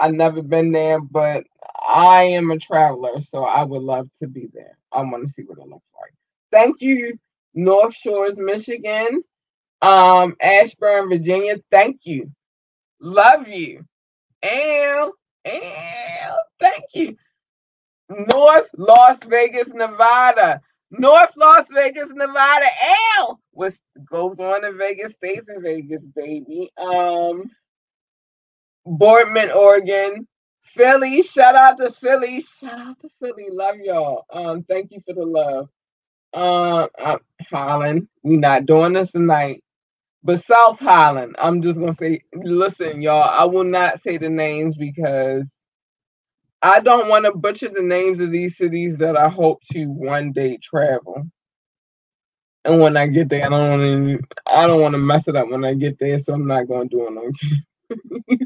I've 0.00 0.14
never 0.14 0.42
been 0.42 0.72
there, 0.72 1.00
but 1.00 1.44
I 1.88 2.22
am 2.24 2.50
a 2.50 2.58
traveler, 2.58 3.20
so 3.20 3.44
I 3.44 3.62
would 3.64 3.82
love 3.82 4.08
to 4.20 4.28
be 4.28 4.48
there. 4.52 4.78
I 4.92 5.02
want 5.02 5.26
to 5.26 5.32
see 5.32 5.42
what 5.42 5.58
it 5.58 5.68
looks 5.68 5.90
like. 6.00 6.12
Thank 6.52 6.80
you, 6.80 7.18
North 7.54 7.94
Shores, 7.94 8.38
Michigan. 8.38 9.22
Um, 9.80 10.36
Ashburn, 10.40 11.08
Virginia. 11.08 11.56
Thank 11.70 12.00
you. 12.04 12.30
Love 13.00 13.46
you. 13.48 13.84
And, 14.42 15.12
thank 16.60 16.84
you. 16.94 17.16
North 18.08 18.68
Las 18.76 19.18
Vegas, 19.26 19.68
Nevada. 19.68 20.60
North 20.90 21.32
Las 21.36 21.66
Vegas, 21.70 22.08
Nevada. 22.10 22.66
L 23.18 23.40
what 23.58 23.76
goes 24.08 24.38
on 24.38 24.64
in 24.64 24.78
Vegas 24.78 25.12
stays 25.14 25.42
in 25.48 25.60
Vegas, 25.60 26.02
baby. 26.14 26.70
Um, 26.76 27.50
Boardman, 28.86 29.50
Oregon. 29.50 30.28
Philly, 30.62 31.22
shout 31.22 31.56
out 31.56 31.76
to 31.78 31.90
Philly. 31.90 32.40
Shout 32.40 32.78
out 32.78 33.00
to 33.00 33.08
Philly. 33.20 33.48
Love 33.50 33.76
y'all. 33.76 34.24
Um, 34.30 34.62
thank 34.62 34.92
you 34.92 35.02
for 35.04 35.14
the 35.14 35.24
love. 35.24 35.68
Um, 36.34 36.88
uh, 36.98 37.18
Holland. 37.50 38.06
We 38.22 38.36
not 38.36 38.66
doing 38.66 38.92
this 38.92 39.10
tonight. 39.10 39.64
But 40.24 40.44
South 40.44 40.78
Holland, 40.80 41.36
I'm 41.38 41.62
just 41.62 41.78
gonna 41.80 41.94
say, 41.94 42.22
listen, 42.34 43.02
y'all. 43.02 43.22
I 43.22 43.44
will 43.44 43.64
not 43.64 44.02
say 44.02 44.18
the 44.18 44.28
names 44.30 44.76
because 44.76 45.50
I 46.62 46.80
don't 46.80 47.08
want 47.08 47.24
to 47.26 47.32
butcher 47.32 47.68
the 47.68 47.82
names 47.82 48.20
of 48.20 48.32
these 48.32 48.56
cities 48.56 48.98
that 48.98 49.16
I 49.16 49.28
hope 49.28 49.62
to 49.72 49.86
one 49.86 50.32
day 50.32 50.58
travel. 50.62 51.24
And 52.64 52.80
when 52.80 52.96
I 52.96 53.06
get 53.06 53.28
there, 53.30 53.46
I 53.46 53.48
don't 53.48 53.70
want 53.70 53.82
to. 53.82 54.28
I 54.46 54.66
don't 54.66 54.80
want 54.82 54.94
to 54.94 54.98
mess 54.98 55.28
it 55.28 55.36
up 55.36 55.48
when 55.48 55.64
I 55.64 55.74
get 55.74 55.98
there, 55.98 56.18
so 56.18 56.34
I'm 56.34 56.46
not 56.46 56.68
going 56.68 56.88
to 56.90 56.96
do 56.96 57.06
it. 57.08 57.12
No, 58.28 58.38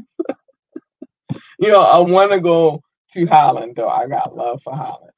you 1.59 1.69
know, 1.71 1.81
I 1.81 1.99
want 1.99 2.31
to 2.31 2.39
go 2.39 2.81
to 3.13 3.25
Holland 3.27 3.75
though. 3.75 3.89
I 3.89 4.07
got 4.07 4.35
love 4.35 4.61
for 4.63 4.75
Holland. 4.75 5.11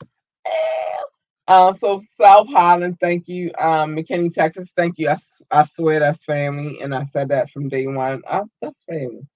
Um, 1.48 1.76
so 1.76 2.02
South 2.20 2.48
Holland, 2.50 2.98
thank 3.00 3.28
you. 3.28 3.52
Um, 3.60 3.96
McKinney, 3.96 4.34
Texas, 4.34 4.68
thank 4.76 4.98
you. 4.98 5.10
I, 5.10 5.18
I 5.52 5.66
swear 5.76 6.00
that's 6.00 6.24
family, 6.24 6.82
and 6.82 6.94
I 6.94 7.04
said 7.04 7.30
that 7.30 7.52
from 7.52 7.70
day 7.70 7.86
one. 7.86 8.24
I, 8.28 8.42
that's 8.62 8.80
family. 8.90 9.28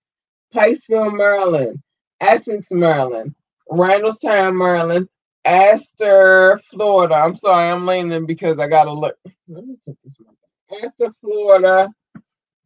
Pikesville, 0.53 1.15
Maryland, 1.15 1.81
Essex, 2.19 2.65
Maryland, 2.71 3.35
Randallstown, 3.69 4.57
Maryland, 4.57 5.07
Astor, 5.45 6.59
Florida. 6.71 7.13
I'm 7.15 7.35
sorry, 7.35 7.69
I'm 7.69 7.85
leaning 7.85 8.25
because 8.25 8.57
I 8.57 8.67
gotta 8.67 8.91
look. 8.91 9.15
Let 9.47 9.65
me 9.65 9.75
take 9.87 9.97
this 10.03 10.17
one. 10.19 10.35
Astor, 10.83 11.11
Florida. 11.21 11.89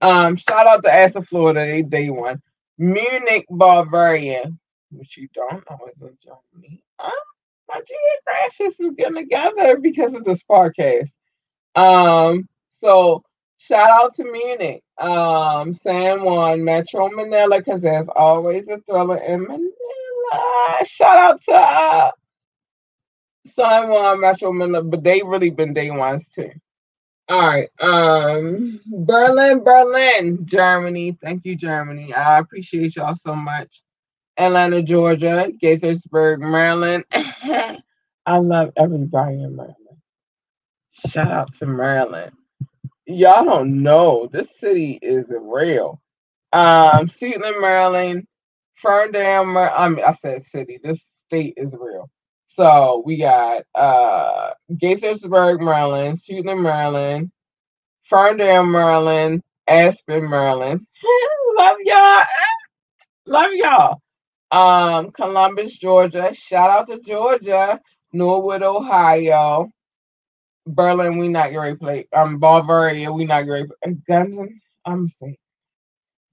Um, 0.02 0.38
shout 0.38 0.68
out 0.68 0.84
to 0.84 0.94
Astor, 0.94 1.22
Florida. 1.22 1.65
They 1.65 1.82
day 1.82 2.10
one. 2.10 2.41
Munich, 2.78 3.45
Bavaria, 3.49 4.52
which 4.91 5.18
you 5.18 5.28
don't 5.34 5.64
know 5.70 5.80
is 5.94 6.02
in 6.02 6.18
Germany. 6.24 6.84
My 7.74 7.82
geographics 7.82 8.80
is 8.80 8.91
getting 8.95 9.16
together 9.16 9.78
because 9.78 10.14
of 10.14 10.24
this 10.24 10.41
podcast. 10.50 11.10
Um, 11.76 12.48
so 12.82 13.24
shout 13.58 13.90
out 13.90 14.16
to 14.16 14.26
Munich, 14.26 14.84
um, 15.00 15.74
San 15.74 16.24
Juan, 16.24 16.64
Metro 16.64 17.10
Manila, 17.10 17.60
because 17.60 17.82
there's 17.82 18.08
always 18.16 18.68
a 18.68 18.80
thriller 18.82 19.18
in 19.18 19.44
Manila. 19.48 20.86
Shout 20.86 21.18
out 21.18 21.44
to 21.45 21.54
uh, 21.54 22.12
San 23.56 23.90
Juan 23.90 24.20
Metro 24.22 24.52
Manila, 24.52 24.84
but 24.84 25.04
they've 25.04 25.26
really 25.26 25.50
been 25.50 25.74
day 25.74 25.90
ones 25.91 26.28
too. 26.30 26.52
All 27.30 27.40
right. 27.40 27.70
Um 27.80 28.82
Berlin, 28.86 29.64
Berlin, 29.64 30.45
Germany. 30.45 31.18
Thank 31.22 31.45
you, 31.45 31.56
Germany. 31.56 32.14
I 32.14 32.40
appreciate 32.40 32.95
y'all 32.95 33.16
so 33.26 33.34
much. 33.34 33.82
Atlanta, 34.38 34.81
Georgia, 34.81 35.51
Gaithersburg, 35.61 36.39
Maryland. 36.39 37.05
I 37.11 38.38
love 38.38 38.72
everybody 38.77 39.35
in 39.35 39.55
Maryland. 39.55 39.77
Shout 41.10 41.31
out 41.31 41.55
to 41.55 41.65
Maryland. 41.65 42.31
Y'all 43.05 43.43
don't 43.43 43.84
know. 43.84 44.30
This 44.31 44.47
city 44.60 44.97
is 45.01 45.26
real. 45.30 46.01
Um, 46.53 47.07
Suitland, 47.07 47.60
Maryland, 47.60 48.27
Ferndale, 48.76 49.57
I 49.57 49.89
mean, 49.89 50.05
I 50.05 50.14
said 50.14 50.45
city. 50.45 50.80
This 50.84 50.99
state 51.26 51.55
is 51.57 51.73
real. 51.73 52.10
So 52.55 53.01
we 53.05 53.18
got 53.18 53.64
uh 53.73 54.51
Gaithersburg, 54.72 55.60
Maryland, 55.60 56.22
Suitland, 56.22 56.61
Maryland, 56.61 57.31
Ferndale, 58.03 58.65
Maryland, 58.65 59.41
Aspen, 59.68 60.30
Maryland. 60.30 60.85
Love 61.57 61.77
y'all. 61.84 62.23
Love 63.26 63.53
y'all. 63.53 64.02
Um, 64.53 65.11
Columbus, 65.11 65.77
Georgia. 65.77 66.34
Shout 66.34 66.69
out 66.69 66.88
to 66.88 66.99
Georgia. 66.99 67.81
Norwood, 68.13 68.61
Ohio. 68.61 69.69
Berlin, 70.67 71.17
we 71.17 71.27
not 71.27 71.51
to 71.51 71.75
play. 71.75 72.07
Um, 72.13 72.39
Bavaria, 72.39 73.11
we 73.11 73.25
not 73.25 73.47
ready. 73.47 73.67
Gunsen, 74.07 74.61
I'm 74.85 75.09
saying 75.09 75.38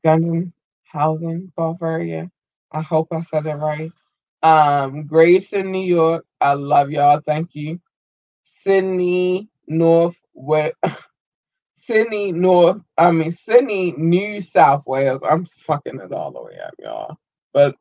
Gunsen, 0.04 0.52
Housing, 0.84 1.52
Bavaria. 1.56 2.30
I 2.70 2.82
hope 2.82 3.08
I 3.12 3.22
said 3.22 3.46
it 3.46 3.54
right. 3.54 3.90
Um, 4.42 5.06
Gravesend, 5.06 5.72
New 5.72 5.84
York. 5.84 6.26
I 6.40 6.54
love 6.54 6.90
y'all. 6.90 7.20
Thank 7.26 7.54
you. 7.54 7.80
Sydney, 8.62 9.48
North. 9.66 10.16
Sydney, 11.86 12.32
North. 12.32 12.80
I 12.98 13.10
mean 13.10 13.32
Sydney, 13.32 13.92
New 13.96 14.42
South 14.42 14.84
Wales. 14.86 15.22
I'm 15.28 15.46
fucking 15.46 16.00
it 16.00 16.12
all 16.12 16.32
the 16.32 16.42
way 16.42 16.58
up, 16.64 16.74
y'all. 16.78 17.16
But 17.52 17.76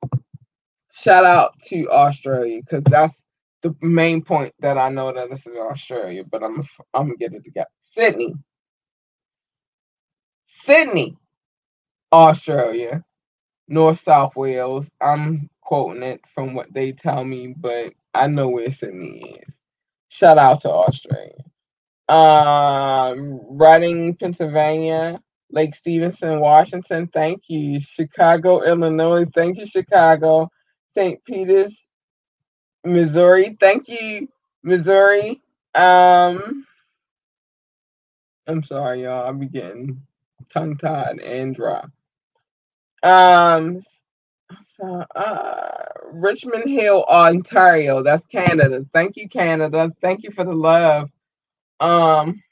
shout 1.02 1.26
out 1.26 1.54
to 1.68 1.90
Australia 1.90 2.62
because 2.62 2.84
that's 2.86 3.14
the 3.62 3.76
main 3.82 4.22
point 4.24 4.54
that 4.60 4.78
I 4.78 4.90
know 4.90 5.12
that 5.14 5.30
this 5.30 5.46
is 5.46 5.56
Australia. 5.56 6.24
But 6.24 6.44
I'm 6.44 6.64
I'm 6.94 7.08
gonna 7.08 7.18
get 7.18 7.34
it 7.34 7.44
together. 7.44 7.70
Sydney, 7.96 8.36
Sydney, 10.66 11.18
Australia, 12.12 13.04
North 13.68 14.02
South 14.02 14.36
Wales. 14.36 14.90
I'm 15.02 15.50
quoting 15.62 16.04
it 16.04 16.22
from 16.34 16.54
what 16.54 16.74
they 16.74 16.92
tell 16.92 17.24
me, 17.24 17.54
but 17.58 17.94
I 18.14 18.28
know 18.28 18.50
where 18.50 18.72
Sydney 18.72 19.38
is. 19.42 19.54
Shout 20.10 20.38
out 20.38 20.62
to 20.62 20.70
Australia. 20.72 21.44
Um, 22.10 23.42
Reading, 23.58 24.16
Pennsylvania, 24.16 25.20
Lake 25.52 25.76
Stevenson, 25.76 26.40
Washington. 26.40 27.08
Thank 27.08 27.44
you. 27.50 27.80
Chicago, 27.80 28.64
Illinois. 28.64 29.26
Thank 29.34 29.60
you, 29.60 29.68
Chicago. 29.68 30.50
St. 31.00 31.24
Peter's, 31.24 31.74
Missouri. 32.84 33.56
Thank 33.58 33.88
you, 33.88 34.28
Missouri. 34.64 35.42
Um, 35.74 36.66
I'm 38.46 38.64
sorry, 38.66 39.04
y'all. 39.04 39.26
I'm 39.30 39.48
getting 39.48 40.02
tongue 40.54 40.76
tied 40.76 41.20
and 41.22 41.56
dry. 41.56 41.86
Um, 43.02 43.82
so, 44.78 45.06
uh, 45.16 45.86
Richmond 46.12 46.70
Hill, 46.70 47.06
Ontario. 47.08 48.04
That's 48.04 48.26
Canada. 48.28 48.86
Thank 48.94 49.16
you, 49.16 49.30
Canada. 49.30 49.94
Thank 50.02 50.24
you 50.24 50.32
for 50.32 50.44
the 50.44 50.54
love. 50.54 51.10
Um, 51.80 52.44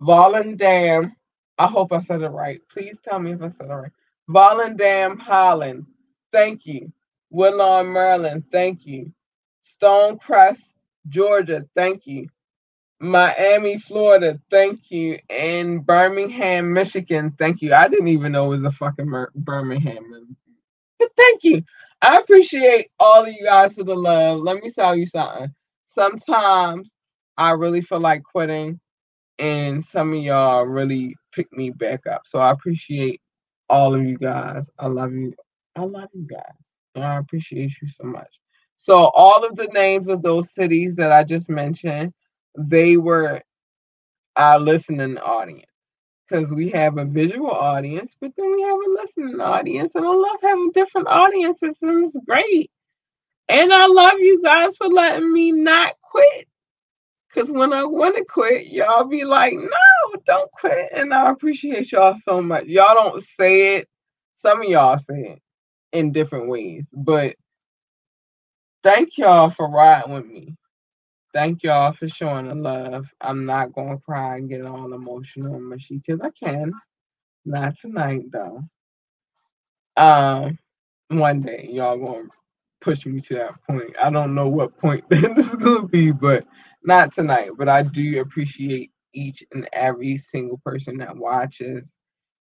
Volendam. 0.00 1.12
I 1.58 1.68
hope 1.68 1.92
I 1.92 2.00
said 2.00 2.22
it 2.22 2.28
right. 2.28 2.60
Please 2.72 2.96
tell 3.08 3.20
me 3.20 3.32
if 3.34 3.40
I 3.40 3.50
said 3.50 3.70
it 3.70 3.72
right. 3.72 3.92
Volendam, 4.28 5.20
Holland. 5.20 5.86
Thank 6.32 6.66
you. 6.66 6.92
Woodlawn, 7.32 7.92
Maryland. 7.92 8.44
Thank 8.52 8.86
you. 8.86 9.12
Stonecrest, 9.82 10.62
Georgia. 11.08 11.64
Thank 11.74 12.06
you. 12.06 12.28
Miami, 13.00 13.78
Florida. 13.80 14.38
Thank 14.50 14.90
you. 14.90 15.18
And 15.30 15.84
Birmingham, 15.84 16.72
Michigan. 16.72 17.34
Thank 17.38 17.62
you. 17.62 17.74
I 17.74 17.88
didn't 17.88 18.08
even 18.08 18.32
know 18.32 18.46
it 18.46 18.56
was 18.56 18.64
a 18.64 18.70
fucking 18.70 19.10
Birmingham. 19.34 20.36
But 20.98 21.10
thank 21.16 21.42
you. 21.42 21.62
I 22.02 22.18
appreciate 22.18 22.90
all 23.00 23.22
of 23.24 23.32
you 23.32 23.44
guys 23.44 23.74
for 23.74 23.84
the 23.84 23.94
love. 23.94 24.40
Let 24.40 24.62
me 24.62 24.70
tell 24.70 24.94
you 24.94 25.06
something. 25.06 25.48
Sometimes 25.86 26.92
I 27.38 27.52
really 27.52 27.80
feel 27.80 28.00
like 28.00 28.22
quitting, 28.24 28.78
and 29.38 29.84
some 29.84 30.12
of 30.12 30.22
y'all 30.22 30.64
really 30.64 31.16
pick 31.32 31.52
me 31.52 31.70
back 31.70 32.06
up. 32.06 32.22
So 32.26 32.38
I 32.38 32.50
appreciate 32.50 33.20
all 33.70 33.94
of 33.94 34.04
you 34.04 34.18
guys. 34.18 34.68
I 34.78 34.88
love 34.88 35.12
you. 35.12 35.32
I 35.76 35.82
love 35.82 36.08
you 36.12 36.26
guys. 36.28 36.54
I 36.96 37.18
appreciate 37.18 37.72
you 37.80 37.88
so 37.88 38.04
much. 38.04 38.28
So 38.76 39.10
all 39.14 39.44
of 39.44 39.56
the 39.56 39.68
names 39.68 40.08
of 40.08 40.22
those 40.22 40.52
cities 40.52 40.96
that 40.96 41.12
I 41.12 41.24
just 41.24 41.48
mentioned, 41.48 42.12
they 42.58 42.96
were 42.96 43.40
our 44.36 44.58
listening 44.58 45.18
audience 45.18 45.66
because 46.28 46.52
we 46.52 46.70
have 46.70 46.98
a 46.98 47.04
visual 47.04 47.50
audience, 47.50 48.16
but 48.20 48.32
then 48.36 48.54
we 48.54 48.62
have 48.62 48.78
a 48.78 49.00
listening 49.00 49.40
audience, 49.40 49.94
and 49.94 50.04
I 50.04 50.08
love 50.08 50.38
having 50.42 50.70
different 50.72 51.08
audiences, 51.08 51.76
and 51.82 52.04
it's 52.04 52.18
great. 52.26 52.70
And 53.48 53.72
I 53.72 53.86
love 53.86 54.18
you 54.18 54.42
guys 54.42 54.76
for 54.76 54.88
letting 54.88 55.32
me 55.32 55.52
not 55.52 55.94
quit. 56.02 56.48
Because 57.28 57.50
when 57.50 57.72
I 57.72 57.84
want 57.84 58.16
to 58.16 58.24
quit, 58.24 58.66
y'all 58.66 59.04
be 59.04 59.24
like, 59.24 59.54
no, 59.54 60.20
don't 60.26 60.50
quit. 60.52 60.88
And 60.92 61.14
I 61.14 61.30
appreciate 61.30 61.92
y'all 61.92 62.16
so 62.22 62.42
much. 62.42 62.66
Y'all 62.66 62.94
don't 62.94 63.22
say 63.38 63.76
it. 63.76 63.88
Some 64.38 64.62
of 64.62 64.68
y'all 64.68 64.98
say 64.98 65.34
it 65.34 65.42
in 65.92 66.12
different 66.12 66.48
ways. 66.48 66.84
But 66.92 67.36
thank 68.84 69.18
y'all 69.18 69.50
for 69.50 69.68
riding 69.70 70.12
with 70.14 70.26
me. 70.26 70.56
Thank 71.34 71.62
y'all 71.62 71.92
for 71.94 72.08
showing 72.08 72.48
the 72.48 72.56
love. 72.56 73.06
I'm 73.20 73.46
not 73.46 73.72
gonna 73.74 73.98
cry 73.98 74.38
and 74.38 74.50
get 74.50 74.66
all 74.66 74.92
emotional 74.94 75.54
and 75.56 75.68
mushy 75.68 75.98
because 75.98 76.20
I 76.22 76.30
can. 76.30 76.72
Not 77.46 77.78
tonight 77.78 78.24
though. 78.32 78.62
Um, 79.96 80.58
one 81.08 81.42
day 81.42 81.68
y'all 81.72 81.98
gonna 81.98 82.28
push 82.82 83.06
me 83.06 83.20
to 83.22 83.34
that 83.36 83.54
point. 83.68 83.94
I 84.02 84.10
don't 84.10 84.34
know 84.34 84.48
what 84.48 84.78
point 84.78 85.04
this 85.10 85.48
is 85.48 85.56
gonna 85.56 85.88
be, 85.88 86.12
but 86.12 86.46
not 86.84 87.14
tonight. 87.14 87.52
But 87.58 87.68
I 87.68 87.82
do 87.84 88.20
appreciate 88.20 88.92
each 89.14 89.44
and 89.52 89.68
every 89.72 90.18
single 90.18 90.60
person 90.64 90.98
that 90.98 91.16
watches, 91.16 91.92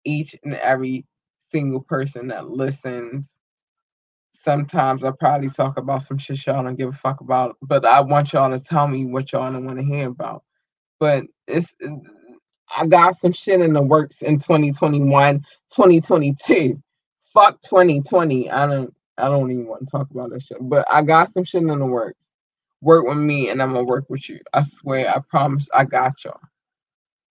each 0.04 0.36
and 0.44 0.54
every 0.56 1.06
single 1.52 1.82
person 1.82 2.28
that 2.28 2.48
listens, 2.50 3.26
sometimes 4.44 5.04
I 5.04 5.10
probably 5.12 5.50
talk 5.50 5.78
about 5.78 6.02
some 6.02 6.18
shit 6.18 6.46
y'all 6.46 6.62
don't 6.62 6.76
give 6.76 6.88
a 6.88 6.92
fuck 6.92 7.20
about, 7.20 7.56
but 7.62 7.84
I 7.84 8.00
want 8.00 8.32
y'all 8.32 8.50
to 8.50 8.60
tell 8.60 8.88
me 8.88 9.06
what 9.06 9.32
y'all 9.32 9.52
don't 9.52 9.64
want 9.64 9.78
to 9.78 9.84
hear 9.84 10.08
about. 10.08 10.44
But 10.98 11.24
it's 11.46 11.72
I 12.76 12.86
got 12.86 13.18
some 13.18 13.32
shit 13.32 13.60
in 13.60 13.72
the 13.72 13.82
works 13.82 14.22
in 14.22 14.38
2021, 14.38 15.38
2022. 15.38 16.82
Fuck 17.34 17.60
2020. 17.62 18.50
I 18.50 18.66
don't 18.66 18.94
I 19.18 19.28
don't 19.28 19.50
even 19.50 19.66
want 19.66 19.86
to 19.86 19.90
talk 19.90 20.10
about 20.10 20.30
that 20.30 20.42
shit. 20.42 20.58
But 20.60 20.86
I 20.90 21.02
got 21.02 21.32
some 21.32 21.44
shit 21.44 21.62
in 21.62 21.66
the 21.68 21.86
works. 21.86 22.28
Work 22.80 23.06
with 23.06 23.18
me 23.18 23.50
and 23.50 23.62
I'm 23.62 23.72
gonna 23.72 23.84
work 23.84 24.06
with 24.08 24.28
you. 24.28 24.40
I 24.52 24.62
swear, 24.62 25.08
I 25.08 25.20
promise 25.28 25.68
I 25.74 25.84
got 25.84 26.24
y'all. 26.24 26.40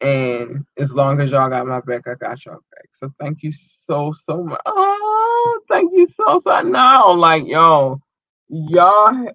And 0.01 0.65
as 0.77 0.93
long 0.93 1.21
as 1.21 1.31
y'all 1.31 1.49
got 1.49 1.67
my 1.67 1.81
back, 1.81 2.07
I 2.07 2.15
got 2.15 2.45
y'all 2.45 2.55
back. 2.71 2.87
So 2.93 3.11
thank 3.19 3.43
you 3.43 3.51
so 3.87 4.13
so 4.23 4.43
much. 4.43 4.61
Oh, 4.65 5.61
thank 5.69 5.91
you 5.95 6.07
so 6.07 6.41
so. 6.45 6.61
Now, 6.61 7.13
like 7.13 7.47
yo, 7.47 8.01
y'all, 8.49 9.29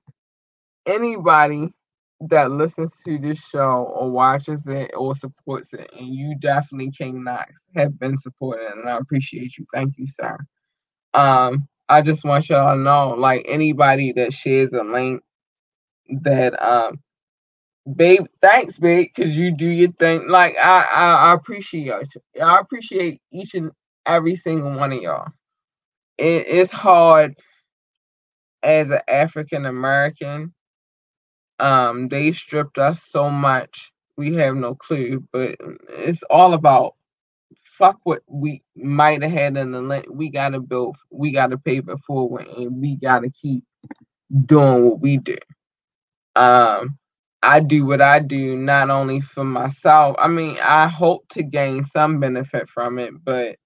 anybody 0.86 1.74
that 2.28 2.50
listens 2.52 2.94
to 3.06 3.18
this 3.18 3.40
show 3.40 3.92
or 3.94 4.10
watches 4.10 4.66
it 4.66 4.92
or 4.96 5.16
supports 5.16 5.72
it, 5.74 5.90
and 5.98 6.14
you 6.14 6.36
definitely 6.40 6.92
King 6.92 7.24
Knox 7.24 7.52
have 7.76 7.98
been 7.98 8.18
supporting, 8.18 8.68
and 8.72 8.88
I 8.88 8.98
appreciate 8.98 9.58
you. 9.58 9.66
Thank 9.74 9.98
you, 9.98 10.06
sir. 10.08 10.38
Um, 11.14 11.68
I 11.88 12.02
just 12.02 12.24
want 12.24 12.48
y'all 12.48 12.76
to 12.76 12.80
know, 12.82 13.10
like 13.18 13.44
anybody 13.48 14.12
that 14.14 14.32
shares 14.32 14.72
a 14.74 14.84
link 14.84 15.22
that 16.22 16.62
um 16.62 17.00
babe, 17.94 18.26
thanks, 18.42 18.78
babe, 18.78 19.10
because 19.14 19.36
you 19.36 19.52
do 19.52 19.66
your 19.66 19.92
thing. 19.92 20.28
Like 20.28 20.56
I, 20.56 20.82
I, 20.82 21.14
I 21.30 21.34
appreciate 21.34 21.84
y'all. 21.86 22.02
I 22.42 22.58
appreciate 22.58 23.20
each 23.32 23.54
and 23.54 23.70
every 24.06 24.36
single 24.36 24.72
one 24.72 24.92
of 24.92 25.02
y'all. 25.02 25.28
It, 26.18 26.46
it's 26.48 26.72
hard 26.72 27.36
as 28.62 28.90
an 28.90 29.00
African 29.08 29.66
American. 29.66 30.52
Um, 31.58 32.08
they 32.08 32.32
stripped 32.32 32.78
us 32.78 33.02
so 33.10 33.30
much. 33.30 33.92
We 34.16 34.34
have 34.36 34.56
no 34.56 34.74
clue, 34.74 35.24
but 35.32 35.56
it's 35.90 36.22
all 36.30 36.54
about 36.54 36.94
fuck 37.78 37.98
what 38.04 38.22
we 38.26 38.62
might 38.74 39.22
have 39.22 39.32
had 39.32 39.56
in 39.56 39.72
the 39.72 39.82
land. 39.82 40.06
We 40.10 40.30
gotta 40.30 40.60
build. 40.60 40.96
We 41.10 41.32
gotta 41.32 41.58
pave 41.58 41.88
it 41.88 41.98
forward, 42.06 42.48
and 42.48 42.80
we 42.80 42.96
gotta 42.96 43.30
keep 43.30 43.64
doing 44.46 44.84
what 44.84 45.00
we 45.00 45.18
do. 45.18 45.36
Um, 46.34 46.98
I 47.42 47.60
do 47.60 47.86
what 47.86 48.02
I 48.02 48.20
do 48.20 48.56
not 48.58 48.90
only 48.90 49.22
for 49.22 49.44
myself. 49.44 50.16
I 50.20 50.28
mean, 50.28 50.58
I 50.62 50.88
hope 50.88 51.28
to 51.30 51.44
gain 51.44 51.86
some 51.92 52.20
benefit 52.20 52.68
from 52.68 53.00
it, 53.00 53.14
but 53.24 53.56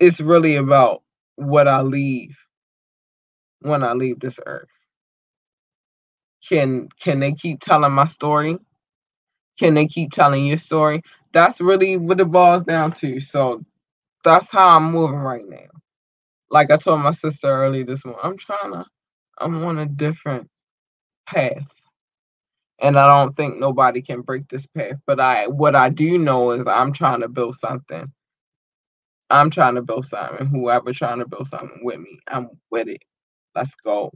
it's 0.00 0.20
really 0.20 0.56
about 0.56 1.02
what 1.36 1.68
I 1.68 1.82
leave 1.82 2.36
when 3.60 3.84
I 3.84 3.94
leave 3.94 4.20
this 4.20 4.40
earth. 4.46 4.68
Can 6.48 6.88
can 7.00 7.20
they 7.20 7.32
keep 7.34 7.60
telling 7.60 7.92
my 7.92 8.06
story? 8.06 8.58
Can 9.58 9.74
they 9.74 9.86
keep 9.86 10.12
telling 10.12 10.46
your 10.46 10.58
story? 10.58 11.02
That's 11.32 11.60
really 11.60 11.96
what 11.98 12.20
it 12.20 12.30
boils 12.30 12.64
down 12.64 12.92
to. 12.94 13.20
So 13.20 13.64
that's 14.24 14.50
how 14.52 14.76
I'm 14.76 14.92
moving 14.92 15.18
right 15.18 15.48
now. 15.48 15.68
Like 16.50 16.70
I 16.70 16.78
told 16.78 17.00
my 17.02 17.12
sister 17.12 17.48
early 17.48 17.84
this 17.84 18.04
morning, 18.04 18.22
I'm 18.24 18.38
trying 18.38 18.72
to 18.72 18.86
I'm 19.38 19.64
on 19.64 19.78
a 19.78 19.86
different 19.86 20.48
path 21.26 21.64
and 22.82 22.98
I 22.98 23.08
don't 23.24 23.36
think 23.36 23.58
nobody 23.58 24.02
can 24.02 24.22
break 24.22 24.48
this 24.48 24.66
path. 24.68 24.96
But 25.06 25.20
I, 25.20 25.48
what 25.48 25.76
I 25.76 25.90
do 25.90 26.18
know 26.18 26.52
is 26.52 26.66
I'm 26.68 26.92
trying 26.94 27.22
to 27.22 27.28
build 27.30 27.56
something. 27.56 28.12
I'm 29.30 29.50
trying 29.50 29.76
to 29.76 29.82
build 29.82 30.06
something. 30.06 30.46
Whoever 30.48 30.92
trying 30.92 31.20
to 31.20 31.28
build 31.28 31.48
something 31.48 31.80
with 31.82 32.00
me, 32.00 32.18
I'm 32.28 32.50
with 32.70 32.88
it. 32.88 33.02
Let's 33.56 33.72
go. 33.84 34.12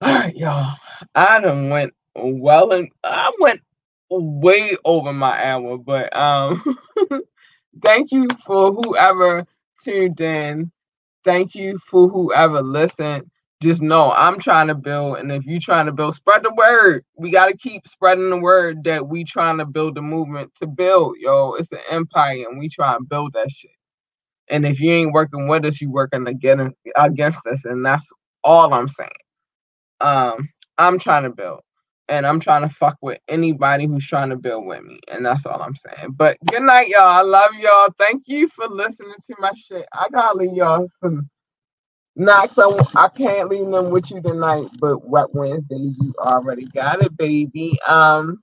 All 0.00 0.14
right, 0.14 0.36
y'all. 0.36 0.76
I 1.14 1.40
done 1.40 1.70
went 1.70 1.94
well 2.16 2.72
and 2.72 2.88
I 3.04 3.32
went 3.40 3.62
way 4.10 4.76
over 4.84 5.12
my 5.12 5.44
hour, 5.44 5.78
but 5.78 6.16
um, 6.16 6.62
thank 7.82 8.12
you 8.12 8.28
for 8.46 8.72
whoever 8.72 9.46
tuned 9.84 10.20
in. 10.20 10.72
Thank 11.24 11.54
you 11.54 11.78
for 11.78 12.08
whoever 12.08 12.62
listened 12.62 13.30
just 13.62 13.82
know 13.82 14.12
I'm 14.12 14.38
trying 14.38 14.68
to 14.68 14.74
build, 14.74 15.18
and 15.18 15.32
if 15.32 15.44
you're 15.46 15.60
trying 15.60 15.86
to 15.86 15.92
build, 15.92 16.14
spread 16.14 16.42
the 16.44 16.54
word. 16.54 17.04
We 17.16 17.30
got 17.30 17.46
to 17.46 17.56
keep 17.56 17.86
spreading 17.88 18.30
the 18.30 18.38
word 18.38 18.84
that 18.84 19.08
we 19.08 19.24
trying 19.24 19.58
to 19.58 19.66
build 19.66 19.98
a 19.98 20.02
movement 20.02 20.52
to 20.60 20.66
build, 20.66 21.16
yo. 21.18 21.54
It's 21.54 21.72
an 21.72 21.80
empire, 21.90 22.46
and 22.48 22.58
we 22.58 22.68
try 22.68 22.94
and 22.94 23.08
build 23.08 23.34
that 23.34 23.50
shit. 23.50 23.70
And 24.48 24.66
if 24.66 24.80
you 24.80 24.92
ain't 24.92 25.12
working 25.12 25.48
with 25.48 25.64
us, 25.64 25.80
you 25.80 25.90
working 25.90 26.26
against 26.26 26.76
against 26.96 27.46
us, 27.46 27.64
and 27.64 27.84
that's 27.84 28.06
all 28.44 28.74
I'm 28.74 28.88
saying. 28.88 29.10
Um, 30.00 30.48
I'm 30.78 30.98
trying 30.98 31.24
to 31.24 31.30
build, 31.30 31.60
and 32.08 32.26
I'm 32.26 32.40
trying 32.40 32.62
to 32.68 32.74
fuck 32.74 32.96
with 33.02 33.18
anybody 33.28 33.86
who's 33.86 34.06
trying 34.06 34.30
to 34.30 34.36
build 34.36 34.66
with 34.66 34.82
me, 34.82 35.00
and 35.08 35.26
that's 35.26 35.46
all 35.46 35.62
I'm 35.62 35.76
saying. 35.76 36.12
But 36.12 36.38
good 36.46 36.62
night, 36.62 36.88
y'all. 36.88 37.02
I 37.02 37.22
love 37.22 37.50
y'all. 37.58 37.90
Thank 37.98 38.24
you 38.26 38.48
for 38.48 38.68
listening 38.68 39.14
to 39.26 39.36
my 39.40 39.52
shit. 39.56 39.86
I 39.92 40.08
gotta 40.12 40.38
leave 40.38 40.54
y'all 40.54 40.88
some 41.02 41.28
not 42.16 42.50
so 42.50 42.78
I 42.96 43.08
can't 43.08 43.48
leave 43.50 43.66
them 43.68 43.90
with 43.90 44.10
you 44.10 44.22
tonight, 44.22 44.66
but 44.80 45.08
what 45.08 45.34
Wednesday 45.34 45.76
you 45.76 46.14
already 46.18 46.66
got 46.66 47.02
it, 47.02 47.16
baby. 47.16 47.78
Um 47.86 48.42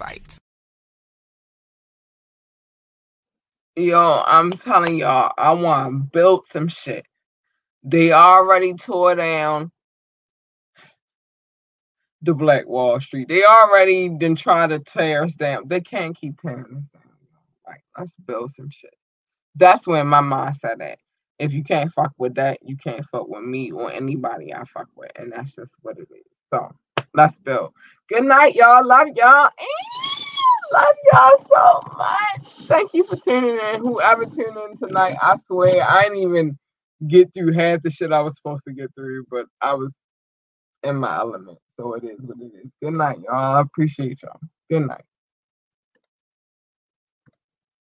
Yo, 3.75 4.23
I'm 4.25 4.51
telling 4.51 4.97
y'all, 4.97 5.31
I 5.37 5.51
want 5.53 5.87
to 5.91 6.09
build 6.11 6.45
some 6.51 6.67
shit. 6.67 7.05
They 7.83 8.11
already 8.11 8.73
tore 8.73 9.15
down 9.15 9.71
the 12.21 12.33
Black 12.33 12.67
Wall 12.67 12.99
Street. 12.99 13.27
They 13.29 13.43
already 13.43 14.09
been 14.09 14.35
trying 14.35 14.69
to 14.69 14.79
tear 14.79 15.23
us 15.23 15.33
down. 15.33 15.67
They 15.67 15.81
can't 15.81 16.15
keep 16.15 16.39
tearing 16.39 16.75
us 16.77 16.87
down. 16.93 17.03
Like, 17.65 17.81
let's 17.97 18.11
build 18.27 18.51
some 18.51 18.69
shit. 18.69 18.93
That's 19.55 19.87
where 19.87 20.03
my 20.03 20.21
mindset 20.21 20.81
at. 20.81 20.99
If 21.39 21.53
you 21.53 21.63
can't 21.63 21.91
fuck 21.91 22.13
with 22.17 22.35
that, 22.35 22.59
you 22.61 22.77
can't 22.77 23.05
fuck 23.11 23.27
with 23.27 23.43
me 23.43 23.71
or 23.71 23.91
anybody 23.91 24.53
I 24.53 24.63
fuck 24.65 24.87
with. 24.95 25.11
And 25.15 25.31
that's 25.31 25.55
just 25.55 25.71
what 25.81 25.97
it 25.97 26.07
is. 26.11 26.25
So 26.53 26.71
let's 27.15 27.39
build. 27.39 27.73
Good 28.09 28.25
night, 28.25 28.55
y'all. 28.55 28.85
Love 28.85 29.07
y'all. 29.15 29.49
Love 30.71 30.95
y'all 31.11 31.45
so 31.49 31.97
much. 31.97 32.67
Thank 32.67 32.93
you 32.93 33.05
for 33.05 33.17
tuning 33.17 33.57
in. 33.59 33.81
Whoever 33.81 34.25
tuned 34.25 34.57
in 34.57 34.77
tonight, 34.77 35.15
I 35.21 35.37
swear 35.47 35.83
I 35.89 36.03
didn't 36.03 36.19
even 36.19 36.59
get 37.07 37.33
through 37.33 37.53
half 37.53 37.83
the 37.83 37.91
shit 37.91 38.13
I 38.13 38.21
was 38.21 38.35
supposed 38.37 38.65
to 38.65 38.73
get 38.73 38.91
through, 38.95 39.25
but 39.31 39.47
I 39.61 39.73
was 39.75 39.97
in 40.83 40.97
my 40.97 41.17
element. 41.17 41.59
So 41.79 41.93
it 41.95 42.03
is 42.05 42.25
what 42.25 42.37
it 42.41 42.51
is. 42.63 42.71
Good 42.83 42.93
night, 42.93 43.19
y'all. 43.25 43.57
I 43.57 43.61
appreciate 43.61 44.21
y'all. 44.23 44.39
Good 44.71 44.87
night. 44.87 45.03